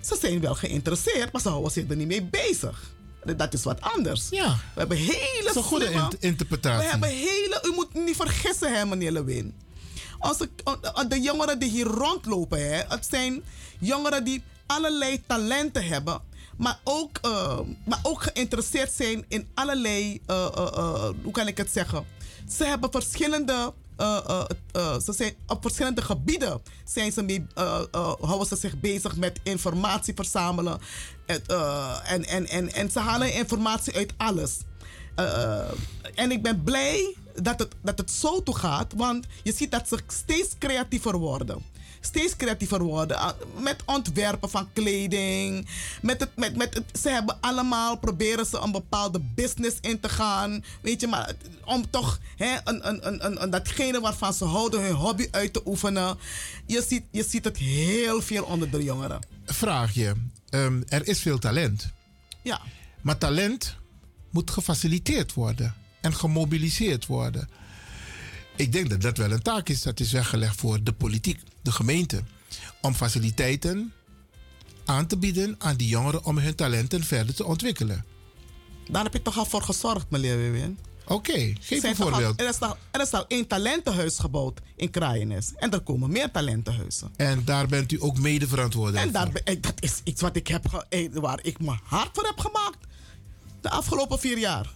Ze 0.00 0.16
zijn 0.20 0.40
wel 0.40 0.54
geïnteresseerd, 0.54 1.32
maar 1.32 1.40
ze 1.40 1.48
houden 1.48 1.72
zich 1.72 1.88
er 1.88 1.96
niet 1.96 2.06
mee 2.06 2.24
bezig. 2.24 2.96
Dat 3.36 3.52
is 3.54 3.64
wat 3.64 3.80
anders. 3.80 4.26
Ja. 4.30 4.48
We 4.74 4.78
hebben 4.80 4.96
hele 4.96 5.40
Dat 5.44 5.50
is 5.50 5.54
een 5.56 5.62
goede 5.62 5.84
slimme- 5.86 6.02
int- 6.10 6.22
interpretatie. 6.22 6.84
We 6.84 6.90
hebben 6.90 7.08
hele... 7.08 7.60
U 7.62 7.72
moet 7.74 7.94
niet 7.94 8.16
vergissen, 8.16 8.74
hè, 8.74 8.86
meneer 8.86 9.12
Lewin. 9.12 9.54
Onze, 10.18 10.48
de 11.08 11.20
jongeren 11.20 11.58
die 11.58 11.70
hier 11.70 11.86
rondlopen, 11.86 12.58
hè, 12.72 12.82
het 12.88 13.06
zijn 13.10 13.42
jongeren 13.78 14.24
die 14.24 14.42
allerlei 14.66 15.22
talenten 15.26 15.86
hebben, 15.86 16.20
maar 16.56 16.78
ook, 16.84 17.18
eh, 17.22 17.58
maar 17.84 17.98
ook 18.02 18.22
geïnteresseerd 18.22 18.92
zijn 18.92 19.24
in 19.28 19.48
allerlei, 19.54 20.20
eh, 20.26 20.46
eh, 20.56 20.66
eh, 20.76 21.08
hoe 21.22 21.32
kan 21.32 21.46
ik 21.46 21.56
het 21.56 21.70
zeggen? 21.72 22.06
Ze 22.56 22.64
hebben 22.64 22.90
verschillende, 22.90 23.52
eh, 23.52 23.58
eh, 23.58 23.66
eh, 23.66 23.72
ze 25.04 25.12
zijn 25.12 25.34
op 25.46 25.62
verschillende 25.62 26.02
gebieden 26.02 26.60
zijn 26.84 27.12
ze 27.12 27.22
mee, 27.22 27.46
eh, 27.54 27.82
eh, 27.92 28.12
houden 28.20 28.46
ze 28.46 28.56
zich 28.56 28.80
bezig 28.80 29.16
met 29.16 29.40
informatie 29.42 30.14
verzamelen. 30.14 30.80
Eh, 31.26 31.98
en, 32.04 32.24
en, 32.24 32.46
en, 32.46 32.72
en 32.72 32.90
ze 32.90 32.98
halen 32.98 33.34
informatie 33.34 33.94
uit 33.94 34.12
alles. 34.16 34.58
Eh, 35.14 35.70
en 36.14 36.30
ik 36.30 36.42
ben 36.42 36.62
blij 36.62 37.14
dat 37.42 37.58
het, 37.58 37.74
dat 37.82 37.98
het 37.98 38.10
zo 38.10 38.42
toe 38.42 38.56
gaat. 38.56 38.92
Want 38.96 39.26
je 39.42 39.52
ziet 39.52 39.70
dat 39.70 39.88
ze 39.88 39.98
steeds 40.06 40.48
creatiever 40.58 41.16
worden. 41.16 41.62
Steeds 42.00 42.36
creatiever 42.36 42.82
worden. 42.82 43.16
ah, 43.18 43.30
Met 43.56 43.82
ontwerpen 43.86 44.50
van 44.50 44.68
kleding. 44.72 45.68
Met 46.02 46.20
het, 46.20 46.30
met, 46.36 46.56
met 46.56 46.74
het, 46.74 46.98
ze 47.00 47.08
hebben 47.08 47.36
allemaal, 47.40 47.96
proberen 47.98 48.46
ze 48.46 48.58
een 48.58 48.72
bepaalde 48.72 49.20
business 49.34 49.76
in 49.80 50.00
te 50.00 50.08
gaan. 50.08 50.64
Weet 50.80 51.00
je, 51.00 51.06
maar 51.06 51.32
om 51.64 51.90
toch 51.90 52.18
hè, 52.36 52.56
een, 52.64 52.88
een, 52.88 53.06
een, 53.06 53.24
een, 53.26 53.42
een- 53.42 53.50
datgene 53.50 54.00
waarvan 54.00 54.32
ze 54.34 54.44
houden, 54.44 54.82
hun 54.82 54.92
hobby 54.94 55.28
uit 55.30 55.52
te 55.52 55.62
oefenen. 55.66 56.18
Je 56.66 56.84
ziet, 56.88 57.02
je 57.10 57.24
ziet 57.28 57.44
het 57.44 57.56
heel 57.56 58.22
veel 58.22 58.44
onder 58.44 58.70
de 58.70 58.82
jongeren. 58.84 59.20
Vraag 59.44 59.94
je. 59.94 60.12
ehm, 60.48 60.82
er 60.88 61.06
is 61.08 61.20
veel 61.20 61.38
talent. 61.38 61.88
Ja. 62.42 62.60
Maar 63.00 63.18
talent 63.18 63.76
moet 64.30 64.50
gefaciliteerd 64.50 65.34
worden 65.34 65.74
en 66.00 66.14
gemobiliseerd 66.14 67.06
worden. 67.06 67.48
Ik 68.56 68.72
denk 68.72 68.90
dat 68.90 69.00
dat 69.00 69.16
wel 69.16 69.30
een 69.32 69.42
taak 69.42 69.68
is 69.68 69.82
dat 69.82 70.00
is 70.00 70.12
weggelegd 70.12 70.56
voor 70.60 70.82
de 70.82 70.92
politiek, 70.92 71.40
de 71.62 71.72
gemeente. 71.72 72.22
Om 72.82 72.94
faciliteiten 72.94 73.92
aan 74.84 75.06
te 75.06 75.16
bieden 75.18 75.54
aan 75.58 75.76
die 75.76 75.88
jongeren 75.88 76.24
om 76.24 76.38
hun 76.38 76.54
talenten 76.54 77.04
verder 77.04 77.34
te 77.34 77.44
ontwikkelen. 77.44 78.04
Daar 78.90 79.02
heb 79.02 79.12
je 79.12 79.22
toch 79.22 79.38
al 79.38 79.44
voor 79.44 79.62
gezorgd, 79.62 80.10
meneer 80.10 80.36
Wewin? 80.36 80.78
Oké, 81.06 81.32
geef 81.32 81.80
Zijn 81.80 81.82
een 81.82 81.88
al- 81.88 81.94
voorbeeld. 82.08 82.40
Er 82.40 82.48
is, 82.48 82.60
al, 82.60 82.76
er 82.90 83.00
is 83.00 83.12
al 83.12 83.24
één 83.26 83.46
talentenhuis 83.46 84.18
gebouwd 84.18 84.60
in 84.76 84.90
Kraaienis. 84.90 85.52
En 85.56 85.70
er 85.70 85.80
komen 85.80 86.10
meer 86.10 86.30
talentenhuizen. 86.30 87.12
En 87.16 87.44
daar 87.44 87.66
bent 87.66 87.92
u 87.92 87.96
ook 88.02 88.18
mede 88.18 88.48
verantwoordelijk 88.48 89.06
En 89.06 89.12
daar, 89.12 89.30
voor. 89.30 89.40
ik- 89.44 89.62
dat 89.62 89.74
is 89.82 90.00
iets 90.04 90.20
wat 90.20 90.36
ik 90.36 90.46
heb 90.48 90.86
eh, 90.88 91.08
waar 91.12 91.38
ik 91.42 91.60
me 91.60 91.76
hard 91.84 92.08
voor 92.12 92.24
heb 92.24 92.38
gemaakt. 92.38 92.78
De 93.60 93.70
afgelopen 93.70 94.18
vier 94.18 94.38
jaar. 94.38 94.72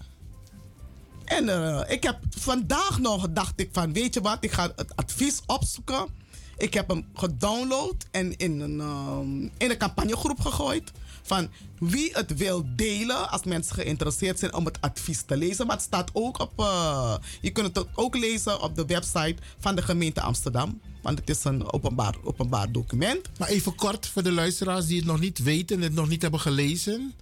En 1.24 1.48
eh, 1.48 1.90
ik 1.94 2.02
heb 2.02 2.18
vandaag 2.30 2.98
nog 2.98 3.26
dacht 3.30 3.52
ik 3.60 3.68
van, 3.72 3.92
weet 3.92 4.14
je 4.14 4.20
wat, 4.20 4.44
ik 4.44 4.52
ga 4.52 4.72
het 4.76 4.96
advies 4.96 5.40
opzoeken. 5.46 6.06
Ik 6.56 6.74
heb 6.74 6.88
hem 6.88 7.06
gedownload 7.14 8.06
en 8.10 8.36
in 8.36 8.60
een, 8.60 8.80
ehm, 8.80 9.42
in 9.42 9.70
een 9.70 9.78
campagnegroep 9.78 10.40
gegooid. 10.40 10.92
Van 11.22 11.48
wie 11.78 12.10
het 12.12 12.36
wil 12.36 12.64
delen 12.76 13.30
als 13.30 13.44
mensen 13.44 13.74
geïnteresseerd 13.74 14.38
zijn 14.38 14.54
om 14.54 14.64
het 14.64 14.80
advies 14.80 15.22
te 15.22 15.36
lezen. 15.36 15.66
Maar 15.66 15.76
het 15.76 15.84
staat 15.84 16.10
ook 16.12 16.40
op, 16.40 16.52
eh, 16.56 17.16
je 17.40 17.50
kunt 17.50 17.76
het 17.76 17.86
ook 17.94 18.16
lezen 18.16 18.60
op 18.62 18.76
de 18.76 18.84
website 18.86 19.36
van 19.58 19.74
de 19.74 19.82
gemeente 19.82 20.20
Amsterdam. 20.20 20.80
Want 21.02 21.18
het 21.18 21.30
is 21.30 21.44
een 21.44 21.72
openbaar, 21.72 22.14
openbaar 22.24 22.72
document. 22.72 23.30
Maar 23.38 23.48
even 23.48 23.74
kort 23.74 24.06
voor 24.06 24.22
de 24.22 24.32
luisteraars 24.32 24.86
die 24.86 24.96
het 24.96 25.06
nog 25.06 25.20
niet 25.20 25.38
weten 25.38 25.76
en 25.76 25.82
het 25.82 25.94
nog 25.94 26.08
niet 26.08 26.22
hebben 26.22 26.40
gelezen. 26.40 27.14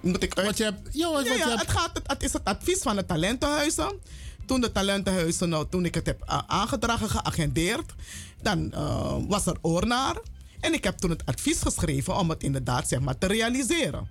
Moet 0.00 0.22
ik 0.22 0.36
uit... 0.36 0.46
Wat 0.46 0.56
je 0.56 0.64
hebt, 0.64 0.88
ja, 0.92 1.12
wat, 1.12 1.26
Ja, 1.26 1.32
je 1.32 1.44
hebt 1.44 1.60
het, 1.60 1.70
gaat, 1.70 1.90
het, 1.92 2.06
het 2.06 2.22
is 2.22 2.32
het 2.32 2.44
advies 2.44 2.82
van 2.82 2.96
de 2.96 3.06
talentenhuizen. 3.06 4.00
Toen 4.46 4.60
de 4.60 4.72
talentenhuizen, 4.72 5.48
nou, 5.48 5.66
toen 5.70 5.84
ik 5.84 5.94
het 5.94 6.06
heb 6.06 6.24
uh, 6.28 6.38
aangedragen, 6.46 7.10
geagendeerd, 7.10 7.94
dan 8.42 8.72
uh, 8.74 9.16
was 9.28 9.46
er 9.46 9.56
oor 9.60 9.86
naar. 9.86 10.16
En 10.60 10.72
ik 10.72 10.84
heb 10.84 10.98
toen 10.98 11.10
het 11.10 11.26
advies 11.26 11.60
geschreven 11.60 12.16
om 12.16 12.30
het 12.30 12.42
inderdaad 12.42 12.88
zeg 12.88 13.00
maar, 13.00 13.18
te 13.18 13.26
realiseren. 13.26 14.08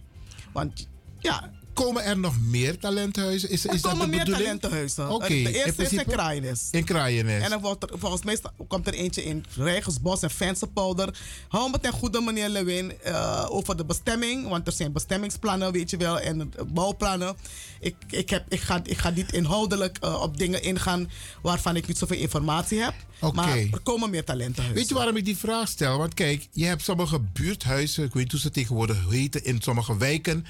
Want 0.53 0.87
ja. 1.19 1.51
Komen 1.75 2.03
er 2.03 2.17
nog 2.17 2.33
meer 2.41 2.77
talentenhuizen? 2.79 3.49
Is, 3.49 3.65
Er 3.65 3.73
is 3.73 3.81
dat 3.81 3.91
komen 3.91 4.05
de 4.05 4.11
meer 4.15 4.25
bedoeling? 4.25 4.45
talentenhuizen. 4.45 5.09
Oké, 5.09 5.27
de 5.27 5.53
eerste 5.65 5.83
is 5.83 5.93
in 5.93 6.05
Kraaienis. 6.05 6.67
In. 6.71 7.43
En 7.43 7.49
dan 7.49 7.61
wordt 7.61 7.83
er, 7.83 7.89
volgens 7.99 8.23
mij 8.23 8.37
komt 8.67 8.87
er 8.87 8.93
eentje 8.93 9.23
in 9.23 9.45
Rijgersbos 9.55 10.21
en 10.21 10.29
Vensterpolder. 10.31 11.17
Hou 11.47 11.69
me 11.71 11.79
ten 11.79 11.91
goede, 11.91 12.21
meneer 12.21 12.49
Lewin, 12.49 12.93
eh, 13.03 13.45
over 13.49 13.77
de 13.77 13.85
bestemming. 13.85 14.47
Want 14.47 14.67
er 14.67 14.73
zijn 14.73 14.91
bestemmingsplannen, 14.91 15.71
weet 15.71 15.89
je 15.89 15.97
wel, 15.97 16.19
en 16.19 16.51
bouwplannen. 16.67 17.35
Ik, 17.79 17.95
ik, 18.09 18.29
heb, 18.29 18.45
ik, 18.49 18.59
ga, 18.59 18.81
ik 18.83 18.97
ga 18.97 19.09
niet 19.09 19.33
inhoudelijk 19.33 19.97
eh, 20.01 20.21
op 20.21 20.37
dingen 20.37 20.63
ingaan 20.63 21.09
waarvan 21.41 21.75
ik 21.75 21.87
niet 21.87 21.97
zoveel 21.97 22.17
informatie 22.17 22.79
heb. 22.81 22.93
Oké. 23.19 23.35
Maar 23.35 23.57
er 23.57 23.79
komen 23.83 24.09
meer 24.09 24.23
talentenhuizen. 24.23 24.75
Weet 24.79 24.87
je 24.89 24.95
waarom 24.95 25.15
ik 25.17 25.25
die 25.25 25.37
vraag 25.37 25.67
stel? 25.67 25.97
Want 25.97 26.13
kijk, 26.13 26.47
je 26.51 26.65
hebt 26.65 26.83
sommige 26.83 27.19
buurthuizen, 27.19 28.03
ik 28.03 28.13
weet 28.13 28.23
niet 28.23 28.31
hoe 28.31 28.41
ze 28.41 28.51
tegenwoordig 28.51 29.09
heten, 29.09 29.43
in 29.43 29.61
sommige 29.61 29.97
wijken. 29.97 30.45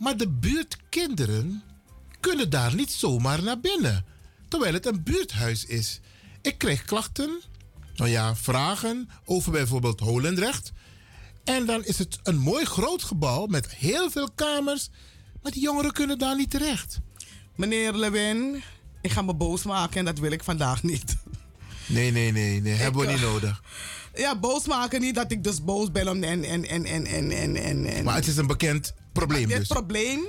Maar 0.00 0.16
de 0.16 0.28
buurtkinderen 0.28 1.62
kunnen 2.20 2.50
daar 2.50 2.74
niet 2.74 2.92
zomaar 2.92 3.42
naar 3.42 3.60
binnen. 3.60 4.04
Terwijl 4.48 4.72
het 4.72 4.86
een 4.86 5.02
buurthuis 5.02 5.64
is. 5.64 6.00
Ik 6.42 6.58
kreeg 6.58 6.84
klachten, 6.84 7.40
nou 7.94 8.10
ja, 8.10 8.36
vragen 8.36 9.08
over 9.24 9.52
bijvoorbeeld 9.52 10.00
Holendrecht. 10.00 10.72
En 11.44 11.66
dan 11.66 11.84
is 11.84 11.98
het 11.98 12.18
een 12.22 12.38
mooi 12.38 12.64
groot 12.64 13.02
gebouw 13.02 13.46
met 13.46 13.74
heel 13.74 14.10
veel 14.10 14.30
kamers. 14.34 14.88
Maar 15.42 15.52
die 15.52 15.62
jongeren 15.62 15.92
kunnen 15.92 16.18
daar 16.18 16.36
niet 16.36 16.50
terecht. 16.50 16.98
Meneer 17.56 17.92
Lewin, 17.92 18.62
ik 19.00 19.10
ga 19.10 19.22
me 19.22 19.34
boos 19.34 19.62
maken 19.62 19.98
en 19.98 20.04
dat 20.04 20.18
wil 20.18 20.30
ik 20.30 20.44
vandaag 20.44 20.82
niet. 20.82 21.16
Nee, 21.86 22.10
nee, 22.10 22.32
nee, 22.32 22.60
nee. 22.60 22.74
Hebben 22.74 23.00
we 23.00 23.06
niet 23.06 23.22
eh, 23.22 23.22
nodig. 23.22 23.62
Ja, 24.14 24.38
boos 24.38 24.66
maken 24.66 25.00
niet 25.00 25.14
dat 25.14 25.30
ik 25.30 25.44
dus 25.44 25.64
boos 25.64 25.90
ben 25.90 26.08
om 26.08 26.22
en 26.22 26.44
en 26.44 26.64
en 26.64 26.84
en 26.84 27.06
en 27.06 27.30
en. 27.56 27.86
en. 27.86 28.04
Maar 28.04 28.14
het 28.14 28.26
is 28.26 28.36
een 28.36 28.46
bekend 28.46 28.94
probleem 29.26 29.48
Dit 29.48 29.58
dus. 29.58 29.68
probleem 29.68 30.20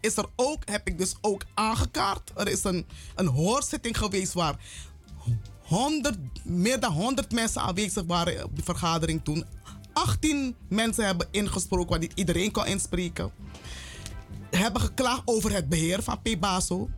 is 0.00 0.16
er 0.16 0.26
ook, 0.36 0.62
heb 0.64 0.88
ik 0.88 0.98
dus 0.98 1.14
ook 1.20 1.42
aangekaart. 1.54 2.30
Er 2.36 2.48
is 2.48 2.64
een, 2.64 2.86
een 3.14 3.26
hoorzitting 3.26 3.98
geweest 3.98 4.32
waar 4.32 4.56
100, 5.62 6.18
meer 6.42 6.80
dan 6.80 6.92
100 6.92 7.32
mensen 7.32 7.62
aanwezig 7.62 8.04
waren 8.06 8.44
op 8.44 8.54
die 8.54 8.64
vergadering 8.64 9.24
toen. 9.24 9.44
18 9.92 10.56
mensen 10.68 11.04
hebben 11.04 11.28
ingesproken, 11.30 11.88
waar 11.88 11.98
niet 11.98 12.12
iedereen 12.14 12.50
kon 12.50 12.66
inspreken. 12.66 13.30
Hebben 14.50 14.82
geklaagd 14.82 15.22
over 15.24 15.52
het 15.52 15.68
beheer 15.68 16.02
van 16.02 16.20
P-Baso. 16.22 16.88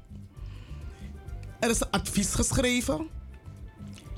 Er 1.60 1.70
is 1.70 1.80
een 1.80 1.90
advies 1.90 2.34
geschreven. 2.34 3.08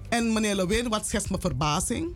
En 0.09 0.33
meneer 0.33 0.55
Lewin, 0.55 0.89
wat 0.89 1.07
schetst 1.07 1.29
mijn 1.29 1.41
verbazing? 1.41 2.15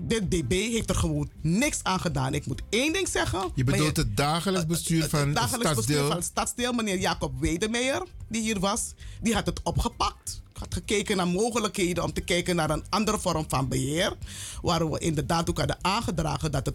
Dit 0.00 0.30
DB 0.30 0.50
heeft 0.50 0.90
er 0.90 0.96
gewoon 0.96 1.30
niks 1.40 1.78
aan 1.82 2.00
gedaan. 2.00 2.34
Ik 2.34 2.46
moet 2.46 2.62
één 2.68 2.92
ding 2.92 3.08
zeggen. 3.08 3.50
Je 3.54 3.64
bedoelt 3.64 3.96
het 3.96 4.16
dagelijks 4.16 4.66
bestuur 4.66 5.08
van 5.08 5.18
het 5.18 5.28
het 5.28 5.36
dagelijks 5.36 5.74
bestuur 5.74 5.84
stadsdeel. 5.84 6.06
van 6.06 6.16
het 6.16 6.24
stadsdeel, 6.24 6.72
meneer 6.72 6.98
Jacob 6.98 7.40
Wedemeijer, 7.40 8.02
die 8.28 8.42
hier 8.42 8.60
was, 8.60 8.92
die 9.20 9.34
had 9.34 9.46
het 9.46 9.60
opgepakt. 9.62 10.42
Had 10.52 10.74
gekeken 10.74 11.16
naar 11.16 11.28
mogelijkheden 11.28 12.04
om 12.04 12.12
te 12.12 12.20
kijken 12.20 12.56
naar 12.56 12.70
een 12.70 12.84
andere 12.88 13.18
vorm 13.18 13.44
van 13.48 13.68
beheer. 13.68 14.16
Waar 14.62 14.90
we 14.90 14.98
inderdaad 14.98 15.50
ook 15.50 15.58
hadden 15.58 15.78
aangedragen 15.80 16.52
dat 16.52 16.66
het 16.66 16.74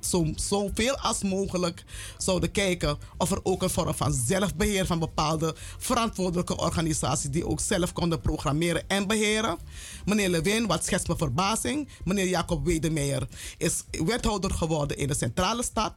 zo, 0.00 0.26
zoveel 0.34 0.96
als 0.96 1.22
mogelijk 1.22 1.84
zouden 2.18 2.50
kijken 2.50 2.98
of 3.16 3.30
er 3.30 3.40
ook 3.42 3.62
een 3.62 3.70
vorm 3.70 3.94
van 3.94 4.12
zelfbeheer 4.12 4.86
van 4.86 4.98
bepaalde 4.98 5.54
verantwoordelijke 5.78 6.56
organisaties 6.56 7.30
die 7.30 7.46
ook 7.46 7.60
zelf 7.60 7.92
konden 7.92 8.20
programmeren 8.20 8.88
en 8.88 9.06
beheren. 9.06 9.58
Meneer 10.10 10.28
Lewin, 10.28 10.66
wat 10.66 10.84
schetst 10.84 11.06
mijn 11.06 11.18
verbazing? 11.18 11.88
Meneer 12.04 12.28
Jacob 12.28 12.64
Wedemeijer 12.64 13.28
is 13.58 13.84
wethouder 13.90 14.50
geworden 14.50 14.96
in 14.96 15.08
de 15.08 15.14
centrale 15.14 15.62
stad. 15.62 15.94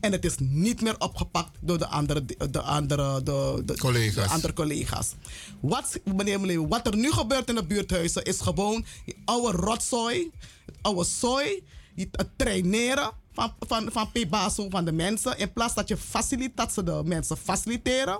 En 0.00 0.12
het 0.12 0.24
is 0.24 0.34
niet 0.38 0.80
meer 0.80 0.94
opgepakt 0.98 1.58
door 1.60 1.78
de 1.78 1.86
andere, 1.86 2.24
de 2.50 2.60
andere, 2.60 3.22
de, 3.22 3.62
de, 3.64 3.78
Collega's. 3.78 4.24
de 4.26 4.30
andere 4.30 4.52
collega's. 4.52 5.14
Wat, 5.60 6.00
meneer, 6.04 6.40
meneer, 6.40 6.68
wat 6.68 6.86
er 6.86 6.96
nu 6.96 7.12
gebeurt 7.12 7.48
in 7.48 7.54
de 7.54 7.64
buurthuizen 7.64 8.24
is 8.24 8.40
gewoon 8.40 8.84
die 9.04 9.16
oude 9.24 9.56
rotzooi, 9.58 10.30
het 10.66 10.76
oude 10.82 11.04
zooi, 11.04 11.62
het 11.94 12.28
traineren 12.36 13.10
van, 13.32 13.52
van, 13.60 13.88
van 13.92 14.10
P-Baso, 14.12 14.68
van 14.70 14.84
de 14.84 14.92
mensen. 14.92 15.38
In 15.38 15.52
plaats 15.52 15.74
dat, 15.74 15.88
je 15.88 15.96
faciliteert, 15.96 16.56
dat 16.56 16.72
ze 16.72 16.82
de 16.82 17.02
mensen 17.04 17.36
faciliteren, 17.36 18.18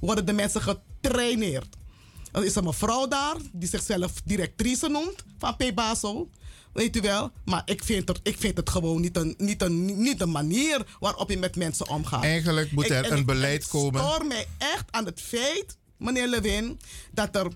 worden 0.00 0.26
de 0.26 0.32
mensen 0.32 0.62
getraineerd. 0.62 1.76
Er 2.36 2.44
is 2.44 2.54
een 2.54 2.64
mevrouw 2.64 3.08
daar 3.08 3.36
die 3.52 3.68
zichzelf 3.68 4.12
directrice 4.24 4.88
noemt 4.88 5.24
van 5.38 5.56
P-Baso. 5.56 6.30
Weet 6.72 6.96
u 6.96 7.00
wel? 7.00 7.30
Maar 7.44 7.62
ik 7.64 7.84
vind, 7.84 8.08
er, 8.08 8.16
ik 8.22 8.36
vind 8.38 8.56
het 8.56 8.70
gewoon 8.70 9.00
niet 9.00 9.16
een, 9.16 9.34
niet, 9.38 9.62
een, 9.62 10.02
niet 10.02 10.20
een 10.20 10.30
manier 10.30 10.86
waarop 11.00 11.30
je 11.30 11.38
met 11.38 11.56
mensen 11.56 11.88
omgaat. 11.88 12.22
Eigenlijk 12.24 12.72
moet 12.72 12.84
Ik- 12.84 12.90
er 12.90 13.04
en 13.04 13.12
een 13.12 13.18
ik- 13.18 13.26
beleid 13.26 13.62
ik 13.62 13.68
komen. 13.68 14.00
stoor 14.00 14.26
mij 14.26 14.46
echt 14.58 14.84
aan 14.90 15.04
het 15.04 15.20
feit, 15.20 15.76
meneer 15.98 16.26
Lewin, 16.28 16.80
dat 17.12 17.36
er 17.36 17.46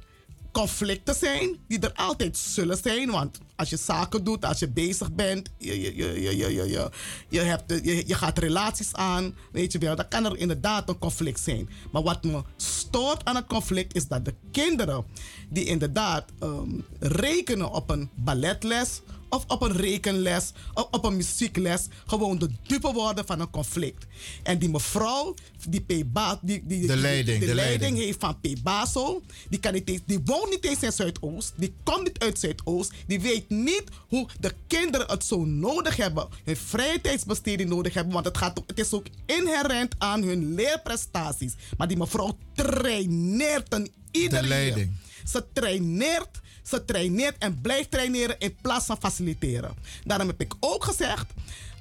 conflicten 0.52 1.14
zijn, 1.14 1.56
die 1.68 1.78
er 1.78 1.92
altijd 1.94 2.36
zullen 2.36 2.76
zijn. 2.76 3.10
Want 3.10 3.38
als 3.56 3.70
je 3.70 3.76
zaken 3.76 4.24
doet, 4.24 4.44
als 4.44 4.58
je 4.58 4.68
bezig 4.68 5.12
bent, 5.12 5.48
je, 5.58 5.80
je, 5.80 5.96
je, 5.96 6.20
je, 6.20 6.36
je, 6.36 6.52
je, 6.52 6.90
je, 7.28 7.40
hebt, 7.40 7.84
je, 7.84 8.02
je 8.06 8.14
gaat 8.14 8.38
relaties 8.38 8.94
aan, 8.94 9.34
weet 9.52 9.72
je 9.72 9.78
wel, 9.78 9.96
dan 9.96 10.08
kan 10.08 10.24
er 10.24 10.36
inderdaad 10.36 10.88
een 10.88 10.98
conflict 10.98 11.40
zijn. 11.40 11.68
Maar 11.92 12.02
wat 12.02 12.24
me 12.24 12.42
stoort 12.56 13.24
aan 13.24 13.36
het 13.36 13.46
conflict 13.46 13.94
is 13.94 14.08
dat 14.08 14.24
de 14.24 14.34
kinderen 14.50 15.04
die 15.48 15.64
inderdaad 15.64 16.24
ehm, 16.38 16.70
rekenen 16.98 17.70
op 17.70 17.90
een 17.90 18.10
balletles 18.14 19.00
of 19.30 19.44
op 19.46 19.62
een 19.62 19.76
rekenles 19.76 20.52
of 20.74 20.86
op 20.90 21.04
een 21.04 21.16
muziekles 21.16 21.86
gewoon 22.06 22.38
de 22.38 22.50
dupe 22.66 22.92
worden 22.92 23.26
van 23.26 23.40
een 23.40 23.50
conflict. 23.50 24.06
En 24.42 24.58
die 24.58 24.68
mevrouw, 24.68 25.34
die, 25.68 25.80
P. 25.80 26.12
Ba, 26.12 26.38
die, 26.42 26.62
die, 26.66 26.86
De 26.86 26.96
leiding, 26.96 27.38
die 27.38 27.48
de 27.48 27.54
leiding 27.54 27.80
leiding. 27.80 27.98
heeft 27.98 28.20
van 28.20 28.40
P. 28.40 28.62
Basel, 28.62 29.22
die, 29.48 29.60
kan 29.60 29.72
niet 29.72 29.88
eens, 29.88 30.00
die 30.06 30.20
woont 30.24 30.50
niet 30.50 30.64
eens 30.64 30.82
in 30.82 30.92
Zuidoost, 30.92 31.52
die 31.56 31.74
komt 31.82 32.04
niet 32.04 32.18
uit 32.18 32.38
Zuidoost, 32.38 32.92
die 33.06 33.20
weet 33.20 33.50
niet 33.50 33.84
hoe 34.08 34.28
de 34.40 34.54
kinderen 34.66 35.06
het 35.10 35.24
zo 35.24 35.44
nodig 35.44 35.96
hebben, 35.96 36.28
hun 36.44 36.56
vrije 36.56 37.00
tijdsbesteding 37.00 37.68
nodig 37.68 37.94
hebben, 37.94 38.12
want 38.12 38.24
het, 38.24 38.36
gaat, 38.38 38.62
het 38.66 38.78
is 38.78 38.92
ook 38.92 39.06
inherent 39.26 39.94
aan 39.98 40.22
hun 40.22 40.54
leerprestaties. 40.54 41.54
Maar 41.76 41.88
die 41.88 41.96
mevrouw 41.96 42.36
traineert 42.54 43.72
een 43.74 43.92
ieder 44.10 44.42
De 44.42 44.48
leiding. 44.48 44.92
Ze 45.26 45.44
traineert, 45.52 46.40
ze 46.62 46.84
traineert 46.84 47.36
en 47.38 47.60
blijft 47.60 47.90
traineren 47.90 48.38
in 48.38 48.56
plaats 48.62 48.86
van 48.86 48.96
faciliteren. 49.00 49.74
Daarom 50.04 50.26
heb 50.28 50.40
ik 50.40 50.54
ook 50.60 50.84
gezegd, 50.84 51.26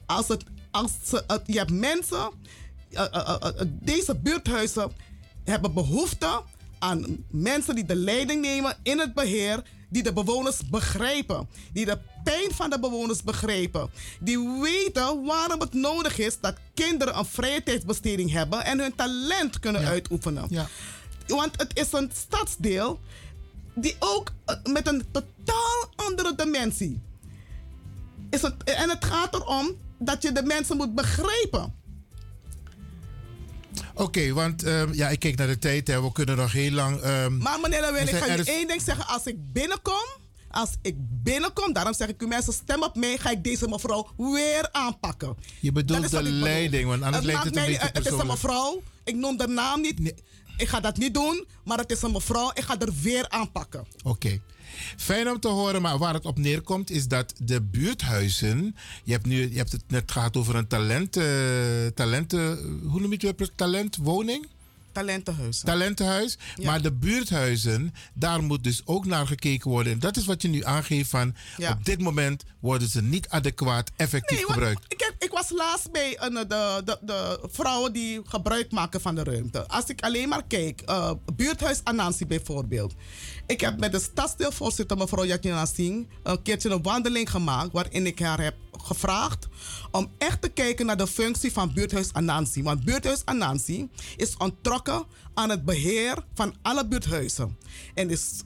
als 0.06 0.28
het, 0.28 0.44
als 0.72 0.92
ze, 1.04 1.24
het- 1.28 1.42
je 1.46 1.58
hebt 1.58 1.72
mensen, 1.72 2.30
eh, 2.92 3.06
eh, 3.12 3.36
eh, 3.42 3.50
deze 3.68 4.16
buurthuizen 4.16 4.92
hebben 5.44 5.74
behoefte 5.74 6.42
aan 6.80 7.26
mensen 7.32 7.76
die 7.76 7.86
de 7.86 7.96
leiding 7.96 8.42
nemen 8.42 8.78
in 8.84 9.00
het 9.00 9.14
beheer, 9.14 9.64
die 9.90 10.04
de 10.04 10.14
bewoners 10.14 10.70
begrijpen, 10.70 11.50
die 11.74 11.86
de 11.86 11.98
pijn 12.24 12.52
van 12.52 12.70
de 12.70 12.80
bewoners 12.80 13.24
begrijpen, 13.24 13.90
die 14.20 14.60
weten 14.62 15.24
waarom 15.26 15.60
het 15.60 15.74
nodig 15.74 16.18
is 16.18 16.40
dat 16.40 16.56
kinderen 16.74 17.18
een 17.18 17.26
vrije 17.26 17.64
tijdsbesteding 17.64 18.32
hebben 18.32 18.64
en 18.66 18.80
hun 18.80 18.96
talent 18.96 19.60
kunnen 19.60 19.86
uitoefenen. 19.86 20.46
Want 21.28 21.52
het 21.62 21.78
is 21.78 21.92
een 21.92 22.12
stadsdeel 22.14 23.00
die 23.82 23.96
ook 24.00 24.32
eh, 24.46 24.56
met 24.64 24.88
een 24.88 25.06
totaal 25.12 25.90
andere 25.96 26.36
dimensie. 26.36 27.02
Is 28.30 28.42
het, 28.42 28.64
en 28.64 28.90
het 28.90 29.06
gaat 29.06 29.34
erom 29.34 29.76
dat 29.98 30.22
je 30.22 30.32
de 30.32 30.44
mensen 30.44 30.78
moet 30.78 30.96
begrijpen. 30.96 31.74
Oké, 33.94 34.34
want 34.34 34.64
ehm, 34.64 34.94
ja, 34.94 35.10
ik 35.10 35.20
kijk 35.20 35.36
naar 35.38 35.48
de 35.48 35.60
tijd. 35.60 35.88
Hè. 35.88 36.02
We 36.02 36.12
kunnen 36.12 36.38
nog 36.38 36.52
heel 36.52 36.72
lang... 36.72 37.00
ehm, 37.00 37.38
Maar 37.38 37.60
meneer 37.60 37.82
Lewin, 37.82 38.08
ik 38.08 38.16
ga 38.16 38.34
je 38.34 38.44
één 38.44 38.68
ding 38.68 38.82
zeggen. 38.82 39.08
Als 39.08 39.26
ik 39.26 39.54
binnenkom, 39.54 40.06
als 40.52 40.70
ik 40.82 40.96
binnenkom, 40.98 41.74
daarom 41.74 41.94
zeg 41.94 42.08
ik 42.08 42.22
u 42.22 42.28
mensen, 42.28 42.54
stem 42.54 42.84
op 42.84 42.96
mij, 42.96 43.18
ga 43.18 43.30
ik 43.30 43.44
deze 43.44 43.68
mevrouw 43.68 44.10
weer 44.18 44.70
aanpakken. 44.72 45.36
Je 45.60 45.72
bedoelt 45.72 46.10
de 46.10 46.18
bedoel. 46.18 46.32
leiding, 46.32 46.88
want 46.88 47.04
anders 47.04 47.26
lijkt 47.26 47.44
maakt 47.44 47.56
het 47.56 47.56
een 47.56 47.62
mij 47.62 47.72
beetje 47.72 47.88
uit. 47.88 47.98
Het 47.98 48.06
is 48.06 48.12
een 48.12 48.18
persoonlijk. 48.18 48.42
mevrouw, 48.42 48.82
ik 49.04 49.16
noem 49.16 49.38
de 49.38 49.48
naam 49.48 49.82
niet. 49.82 50.14
Ik 50.60 50.68
ga 50.68 50.80
dat 50.80 50.98
niet 50.98 51.14
doen, 51.14 51.46
maar 51.64 51.78
het 51.78 51.92
is 51.92 52.02
een 52.02 52.12
mevrouw, 52.12 52.52
ik 52.54 52.64
ga 52.64 52.80
er 52.80 52.94
weer 53.02 53.30
aanpakken. 53.30 53.86
Oké. 54.04 54.40
Fijn 54.98 55.30
om 55.30 55.40
te 55.40 55.48
horen, 55.48 55.82
maar 55.82 55.98
waar 55.98 56.14
het 56.14 56.26
op 56.26 56.38
neerkomt 56.38 56.92
is 56.92 57.08
dat 57.08 57.34
de 57.38 57.62
buurthuizen. 57.62 58.76
Je 59.04 59.12
hebt, 59.12 59.26
nu, 59.26 59.50
je 59.52 59.58
hebt 59.58 59.72
het 59.72 59.84
net 59.88 60.12
gehad 60.12 60.38
over 60.38 60.56
een 60.56 60.68
talent, 60.68 61.18
eh, 61.18 61.26
talenten. 61.96 62.58
Hoe 62.84 63.02
noem 63.02 63.14
je 63.18 63.34
het? 63.38 63.52
Talentwoning? 63.56 64.48
Talentenhuis. 64.92 65.60
Talentenhuis. 65.60 66.38
Maar 66.64 66.82
de 66.82 66.92
buurthuizen, 66.92 67.94
daar 68.14 68.44
moet 68.44 68.64
dus 68.64 68.82
ook 68.86 69.06
naar 69.06 69.28
gekeken 69.28 69.70
worden. 69.70 69.94
En 69.94 70.00
dat 70.00 70.18
is 70.18 70.26
wat 70.26 70.42
je 70.42 70.48
nu 70.48 70.64
aangeeft 70.64 71.10
van. 71.10 71.36
Ja. 71.58 71.72
Op 71.72 71.86
dit 71.86 72.00
moment 72.00 72.44
worden 72.60 72.88
ze 72.88 73.02
niet 73.02 73.30
adequaat 73.30 73.92
effectief 73.96 74.38
Nee, 74.38 74.46
gebruikt. 74.46 74.86
Ik, 74.88 75.00
heb, 75.00 75.16
ik 75.20 75.32
was 75.32 75.50
laatst 75.50 75.92
bij 75.92 76.18
een, 76.22 76.38
eh, 76.38 76.48
de, 76.48 76.82
de, 76.86 76.98
de 77.02 77.40
vrouwen 77.52 77.94
die 77.94 78.22
gebruik 78.24 78.72
maken 78.72 79.02
van 79.02 79.16
de 79.16 79.24
ruimte. 79.24 79.68
Als 79.68 79.86
ik 79.86 80.02
alleen 80.02 80.30
maar 80.30 80.44
kijk, 80.48 80.82
eh, 80.82 81.12
buurthuis 81.36 81.84
Anansi 81.84 82.26
bijvoorbeeld. 82.26 82.94
Ik 83.48 83.62
heb 83.62 83.80
met 83.80 83.92
de 83.92 84.00
stadsdeelvoorzitter 84.00 84.98
mevrouw 84.98 85.26
Jacqueline 85.26 85.66
Singh 85.66 86.10
een 86.24 86.42
keertje 86.42 86.70
een 86.70 86.82
wandeling 86.82 87.30
gemaakt 87.30 87.72
waarin 87.72 88.06
ik 88.06 88.20
haar 88.20 88.42
heb 88.42 88.56
gevraagd 88.72 89.48
om 89.92 90.12
echt 90.18 90.42
te 90.42 90.50
kijken 90.50 90.86
naar 90.86 90.98
de 90.98 91.08
functie 91.08 91.52
van 91.52 91.74
buurthuis 91.74 92.14
Anansi. 92.14 92.64
Want 92.64 92.84
buurthuis 92.84 93.26
Anansi 93.26 93.90
is 94.16 94.38
ontrokken 94.38 95.06
aan 95.34 95.50
het 95.50 95.66
beheer 95.66 96.24
van 96.34 96.56
alle 96.62 96.88
buurthuizen. 96.88 97.58
En 97.94 98.10
is, 98.10 98.44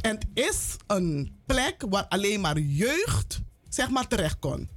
en 0.00 0.14
het 0.14 0.26
is 0.34 0.76
een 0.86 1.36
plek 1.46 1.84
waar 1.88 2.06
alleen 2.08 2.40
maar 2.40 2.58
jeugd 2.58 3.40
zeg 3.74 3.90
maar 3.90 4.08
terecht 4.08 4.38
kon. 4.38 4.68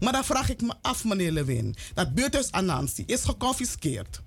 Maar 0.00 0.12
dan 0.12 0.24
vraag 0.24 0.48
ik 0.48 0.60
me 0.60 0.74
af, 0.82 1.04
meneer 1.04 1.32
Lewin, 1.32 1.76
dat 1.94 2.14
buurthuis 2.14 2.52
Anansi 2.52 3.02
is 3.06 3.24
geconfiskeerd 3.24 4.22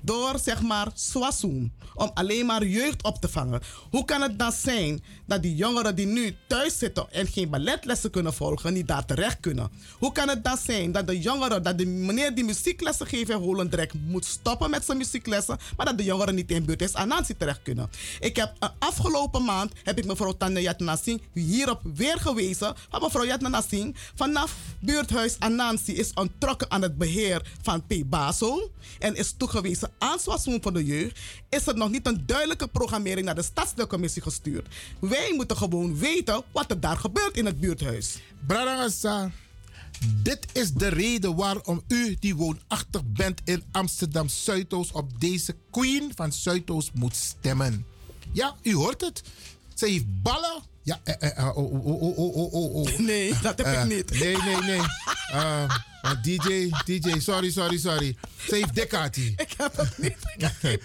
door, 0.00 0.38
zeg 0.38 0.62
maar, 0.62 0.88
Swassoen, 0.94 1.72
om 1.94 2.10
alleen 2.14 2.46
maar 2.46 2.64
jeugd 2.66 3.02
op 3.02 3.20
te 3.20 3.28
vangen. 3.28 3.60
Hoe 3.90 4.04
kan 4.04 4.22
het 4.22 4.38
dan 4.38 4.52
zijn 4.52 5.02
dat 5.26 5.42
die 5.42 5.54
jongeren 5.54 5.94
die 5.94 6.06
nu 6.06 6.36
thuis 6.46 6.78
zitten 6.78 7.12
en 7.12 7.26
geen 7.26 7.50
balletlessen 7.50 8.10
kunnen 8.10 8.34
volgen, 8.34 8.72
niet 8.72 8.88
daar 8.88 9.04
terecht 9.04 9.40
kunnen? 9.40 9.70
Hoe 9.98 10.12
kan 10.12 10.28
het 10.28 10.44
dan 10.44 10.56
zijn 10.56 10.92
dat 10.92 11.06
de 11.06 11.20
jongeren, 11.20 11.62
dat 11.62 11.78
de 11.78 11.86
meneer 11.86 12.34
die 12.34 12.44
muzieklessen 12.44 13.06
geeft 13.06 13.30
in 13.30 13.36
Holendrek 13.36 13.92
moet 14.06 14.24
stoppen 14.24 14.70
met 14.70 14.84
zijn 14.84 14.98
muzieklessen, 14.98 15.58
maar 15.76 15.86
dat 15.86 15.98
de 15.98 16.04
jongeren 16.04 16.34
niet 16.34 16.50
in 16.50 16.64
buurthuis 16.64 16.94
Anansi 16.94 17.36
terecht 17.36 17.62
kunnen? 17.62 17.90
Ik 18.20 18.36
heb 18.36 18.54
uh, 18.62 18.68
afgelopen 18.78 19.44
maand, 19.44 19.72
heb 19.82 19.98
ik 19.98 20.06
mevrouw 20.06 20.32
Tanja 20.32 20.60
Yatna 20.60 20.96
Singh 20.96 21.22
hierop 21.32 21.80
weer 21.94 22.18
gewezen, 22.18 22.74
van 22.90 23.02
mevrouw 23.02 23.24
Yatna 23.24 23.60
Singh, 23.68 23.96
vanaf 24.14 24.56
buurthuis 24.80 25.36
Anansi 25.38 25.92
is 25.92 26.12
ontrokken 26.14 26.70
aan 26.70 26.82
het 26.82 26.98
beheer 26.98 27.42
van 27.62 27.86
P. 27.86 27.94
Basel 28.06 28.70
en 28.98 29.14
is 29.14 29.34
toegewezen 29.36 29.57
aan 29.98 30.18
Swassoen 30.18 30.62
voor 30.62 30.72
de 30.72 30.84
jeugd, 30.84 31.18
is 31.48 31.66
er 31.66 31.76
nog 31.76 31.90
niet 31.90 32.06
een 32.06 32.26
duidelijke 32.26 32.68
programmering 32.68 33.26
naar 33.26 33.34
de 33.34 33.42
stadsdeelcommissie 33.42 34.22
gestuurd. 34.22 34.66
Wij 35.00 35.32
moeten 35.34 35.56
gewoon 35.56 35.98
weten 35.98 36.42
wat 36.52 36.70
er 36.70 36.80
daar 36.80 36.96
gebeurt 36.96 37.36
in 37.36 37.46
het 37.46 37.60
buurthuis. 37.60 38.18
Bradangasa, 38.46 39.30
dit 40.22 40.46
is 40.52 40.72
de 40.72 40.88
reden 40.88 41.36
waarom 41.36 41.82
u, 41.88 42.16
die 42.20 42.36
woonachtig 42.36 43.02
bent 43.06 43.40
in 43.44 43.62
Amsterdam 43.70 44.28
Zuidoost, 44.28 44.92
op 44.92 45.20
deze 45.20 45.56
Queen 45.70 46.12
van 46.14 46.32
Zuidoost 46.32 46.90
moet 46.94 47.16
stemmen. 47.16 47.86
Ja, 48.32 48.56
u 48.62 48.74
hoort 48.74 49.00
het. 49.00 49.22
Ze 49.74 49.86
heeft 49.86 50.22
ballen. 50.22 50.62
Ja, 50.88 51.00
eh, 51.04 51.14
eh, 51.18 51.38
eh, 51.38 51.56
oh, 51.56 51.72
oh, 51.72 51.86
oh, 52.02 52.18
oh, 52.18 52.36
oh, 52.36 52.52
oh, 52.54 52.74
oh. 52.74 52.98
Nee, 53.10 53.32
dat 53.42 53.58
heb 53.58 53.66
Eh, 53.66 53.82
ik 53.82 53.88
niet. 53.88 54.10
Nee, 54.10 54.36
nee, 54.36 54.56
nee. 54.56 54.80
Eh, 55.32 55.62
eh, 56.02 56.22
DJ, 56.22 56.70
DJ, 56.84 57.18
sorry, 57.18 57.50
sorry, 57.50 57.78
sorry. 57.78 58.16
Heeft 58.36 58.74
dekati. 58.74 59.34
Ik 59.36 59.54
heb 59.56 59.76
het 59.76 59.98
niet. 59.98 60.16
Ik 60.36 60.50
heb 60.60 60.82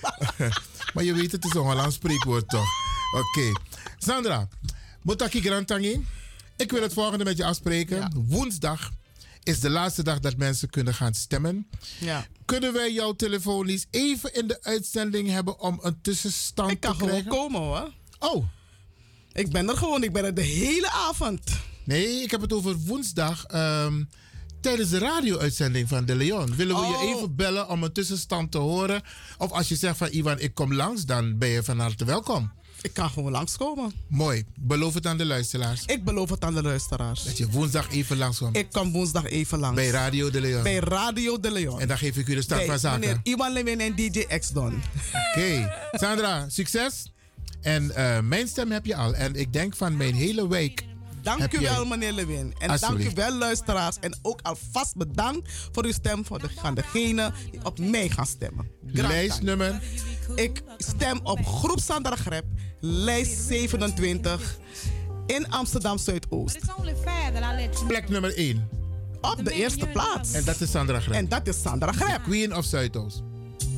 maar 0.93 1.03
je 1.03 1.13
weet, 1.13 1.31
het 1.31 1.45
is 1.45 1.53
een 1.53 1.61
Hollands 1.61 1.95
spreekwoord 1.95 2.49
toch? 2.49 2.67
Oké. 3.15 3.51
Sandra, 3.97 4.47
Motaki 5.01 5.41
Grantangi. 5.41 6.05
Ik 6.57 6.71
wil 6.71 6.81
het 6.81 6.93
volgende 6.93 7.23
met 7.23 7.37
je 7.37 7.45
afspreken. 7.45 8.11
Woensdag 8.27 8.91
is 9.43 9.59
de 9.59 9.69
laatste 9.69 10.03
dag 10.03 10.19
dat 10.19 10.37
mensen 10.37 10.69
kunnen 10.69 10.93
gaan 10.93 11.13
stemmen. 11.13 11.67
Ja. 11.99 12.25
Kunnen 12.45 12.73
wij 12.73 12.91
jouw 12.93 13.13
telefoonlies 13.13 13.85
even 13.91 14.33
in 14.33 14.47
de 14.47 14.57
uitzending 14.63 15.29
hebben 15.29 15.59
om 15.59 15.79
een 15.81 16.01
tussenstand 16.01 16.71
Ik 16.71 16.79
kan 16.79 16.91
te 16.91 16.97
gewoon 16.97 17.09
krijgen? 17.11 17.31
komen 17.31 17.61
hoor. 17.61 17.91
Oh. 18.19 18.45
Ik 19.33 19.51
ben 19.51 19.69
er 19.69 19.77
gewoon, 19.77 20.03
ik 20.03 20.13
ben 20.13 20.25
er 20.25 20.33
de 20.33 20.41
hele 20.41 20.89
avond. 20.91 21.41
Nee, 21.83 22.21
ik 22.23 22.31
heb 22.31 22.41
het 22.41 22.53
over 22.53 22.75
woensdag. 22.77 23.45
ehm, 23.45 24.03
tijdens 24.61 24.89
de 24.89 24.97
radio-uitzending 24.97 25.87
van 25.87 26.05
De 26.05 26.15
Leon. 26.15 26.55
Willen 26.55 26.75
we 26.75 26.81
je 26.85 26.93
Oh. 26.95 27.03
even 27.15 27.35
bellen 27.35 27.69
om 27.69 27.83
een 27.83 27.91
tussenstand 27.93 28.51
te 28.51 28.57
horen? 28.57 29.01
Of 29.37 29.51
als 29.51 29.67
je 29.67 29.75
zegt 29.75 29.97
van 29.97 30.07
Iwan, 30.11 30.39
ik 30.39 30.53
kom 30.53 30.73
langs, 30.73 31.05
dan 31.05 31.37
ben 31.37 31.49
je 31.49 31.63
van 31.63 31.79
harte 31.79 32.05
welkom. 32.05 32.51
Ik 32.81 32.93
kan 32.93 33.09
gewoon 33.09 33.31
langskomen. 33.31 33.91
Mooi. 34.07 34.45
Beloof 34.55 34.93
het 34.93 35.05
aan 35.07 35.17
de 35.17 35.25
luisteraars. 35.25 35.83
Ik 35.85 36.03
beloof 36.03 36.29
het 36.29 36.43
aan 36.43 36.53
de 36.53 36.61
luisteraars. 36.61 37.23
Dat 37.23 37.37
je 37.37 37.49
woensdag 37.49 37.91
even 37.91 38.17
langskomt. 38.17 38.57
Ik 38.57 38.71
kom 38.71 38.91
woensdag 38.91 39.25
even 39.25 39.59
langs. 39.59 39.75
Bij 39.75 39.89
Radio 39.89 40.29
De 40.29 40.41
Leon. 40.41 40.63
Bij 40.63 40.75
Radio 40.77 41.39
De 41.39 41.51
Leon. 41.51 41.79
En 41.79 41.87
dan 41.87 41.97
geef 41.97 42.17
ik 42.17 42.27
u 42.27 42.35
de 42.35 42.41
start 42.41 42.59
Bij 42.59 42.69
van 42.69 42.79
zaken. 42.79 42.99
meneer 42.99 43.19
Iwan 43.23 43.53
Lewin 43.53 43.79
en 43.79 43.95
DJ 43.95 44.19
X-Don. 44.39 44.81
Oké. 45.31 45.73
Sandra, 45.91 46.49
succes. 46.49 47.11
En 47.63 47.95
eh, 47.95 48.19
mijn 48.19 48.47
stem 48.47 48.71
heb 48.71 48.85
je 48.85 48.95
al. 48.95 49.13
En 49.13 49.35
ik 49.35 49.53
denk 49.53 49.75
van 49.75 49.97
mijn 49.97 50.13
hele 50.13 50.47
week. 50.47 50.85
Dank 51.21 51.53
u 51.53 51.59
wel, 51.59 51.85
meneer 51.85 52.11
Lewin. 52.11 52.53
En 52.57 52.77
dank 52.79 52.99
u 52.99 53.09
wel, 53.15 53.37
luisteraars. 53.37 53.97
En 53.99 54.17
ook 54.21 54.39
alvast 54.41 54.95
bedankt 54.95 55.49
voor 55.71 55.85
uw 55.85 55.91
stem 55.91 56.25
voor 56.25 56.39
de, 56.39 56.73
degene 56.73 57.31
die 57.51 57.65
op 57.65 57.79
mij 57.79 58.09
gaan 58.09 58.25
stemmen. 58.25 58.67
Lijstnummer? 58.85 59.81
Ik 60.35 60.61
stem 60.77 61.19
op 61.23 61.45
Groep 61.45 61.79
Sandra 61.79 62.15
Grep, 62.15 62.45
lijst 62.79 63.47
27 63.47 64.57
in 65.25 65.51
Amsterdam 65.51 65.97
Zuidoost. 65.97 66.59
Plek 67.87 68.09
nummer 68.09 68.35
1. 68.37 68.69
Op 69.21 69.45
de 69.45 69.51
eerste 69.51 69.87
plaats. 69.87 70.33
En 70.33 70.43
dat 70.43 70.61
is 70.61 70.71
Sandra 70.71 70.99
Grep. 70.99 71.13
En 71.13 71.29
dat 71.29 71.47
is 71.47 71.61
Sandra 71.61 71.91
Grep. 71.91 72.23
Queen 72.23 72.55
of 72.55 72.65
Zuidoost. 72.65 73.21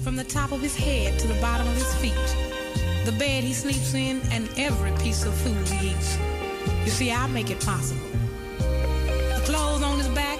From 0.01 0.15
the 0.15 0.25
top 0.25 0.51
of 0.51 0.61
his 0.61 0.75
head 0.75 1.19
to 1.19 1.27
the 1.27 1.37
bottom 1.41 1.67
of 1.67 1.73
his 1.73 1.93
feet. 1.99 2.35
the 3.05 3.11
bed 3.11 3.43
he 3.43 3.53
sleeps 3.53 3.93
in, 3.93 4.19
and 4.31 4.49
every 4.57 4.91
piece 4.97 5.25
of 5.25 5.33
food 5.35 5.67
he 5.67 5.89
eats. 5.91 6.17
You 6.83 6.89
see, 6.89 7.11
I 7.11 7.27
make 7.27 7.51
it 7.51 7.63
possible. 7.63 8.01
The 8.57 9.43
clothes 9.45 9.83
on 9.83 9.99
his 9.99 10.07
back, 10.09 10.39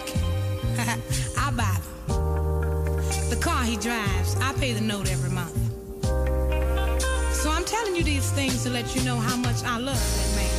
I 1.38 1.52
buy 1.52 1.78
them. 2.08 3.30
The 3.30 3.38
car 3.40 3.64
he 3.64 3.78
drives, 3.78 4.36
I 4.42 4.52
pay 4.54 4.74
the 4.74 4.82
note 4.82 5.12
every 5.12 5.30
month. 5.30 5.56
So 7.36 7.52
I'm 7.52 7.66
telling 7.66 7.96
you 7.96 8.04
these 8.04 8.32
things 8.32 8.64
to 8.64 8.72
let 8.72 8.96
you 8.96 9.04
know 9.04 9.18
how 9.18 9.38
much 9.38 9.64
I 9.64 9.78
love 9.78 10.02
that 10.18 10.36
man. 10.36 10.50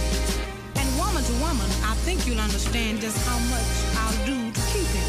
And 0.77 0.99
woman 0.99 1.25
to 1.25 1.33
woman, 1.43 1.69
I 1.83 1.95
think 2.07 2.25
you'll 2.25 2.41
understand 2.41 3.01
just 3.01 3.19
how 3.27 3.39
much 3.51 3.69
I'll 3.99 4.27
do 4.27 4.53
to 4.53 4.61
keep 4.71 4.87
him. 4.95 5.09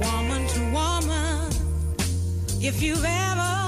Woman 0.00 0.46
to 0.48 0.60
woman, 0.72 1.52
if 2.62 2.80
you've 2.80 3.04
ever 3.04 3.67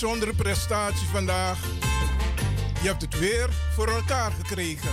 bijzondere 0.00 0.34
prestatie 0.34 1.06
vandaag. 1.06 1.58
Je 2.82 2.88
hebt 2.88 3.02
het 3.02 3.18
weer 3.18 3.48
voor 3.74 3.88
elkaar 3.88 4.32
gekregen. 4.32 4.90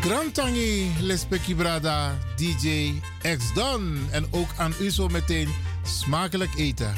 Grantangi, 0.00 0.92
Lespeki 1.00 1.54
Brada, 1.54 2.14
DJ 2.36 2.94
X 3.36 3.54
Don. 3.54 4.08
En 4.10 4.26
ook 4.30 4.48
aan 4.56 4.74
u 4.80 4.90
zo 4.90 5.08
meteen 5.08 5.48
smakelijk 5.82 6.54
eten. 6.54 6.94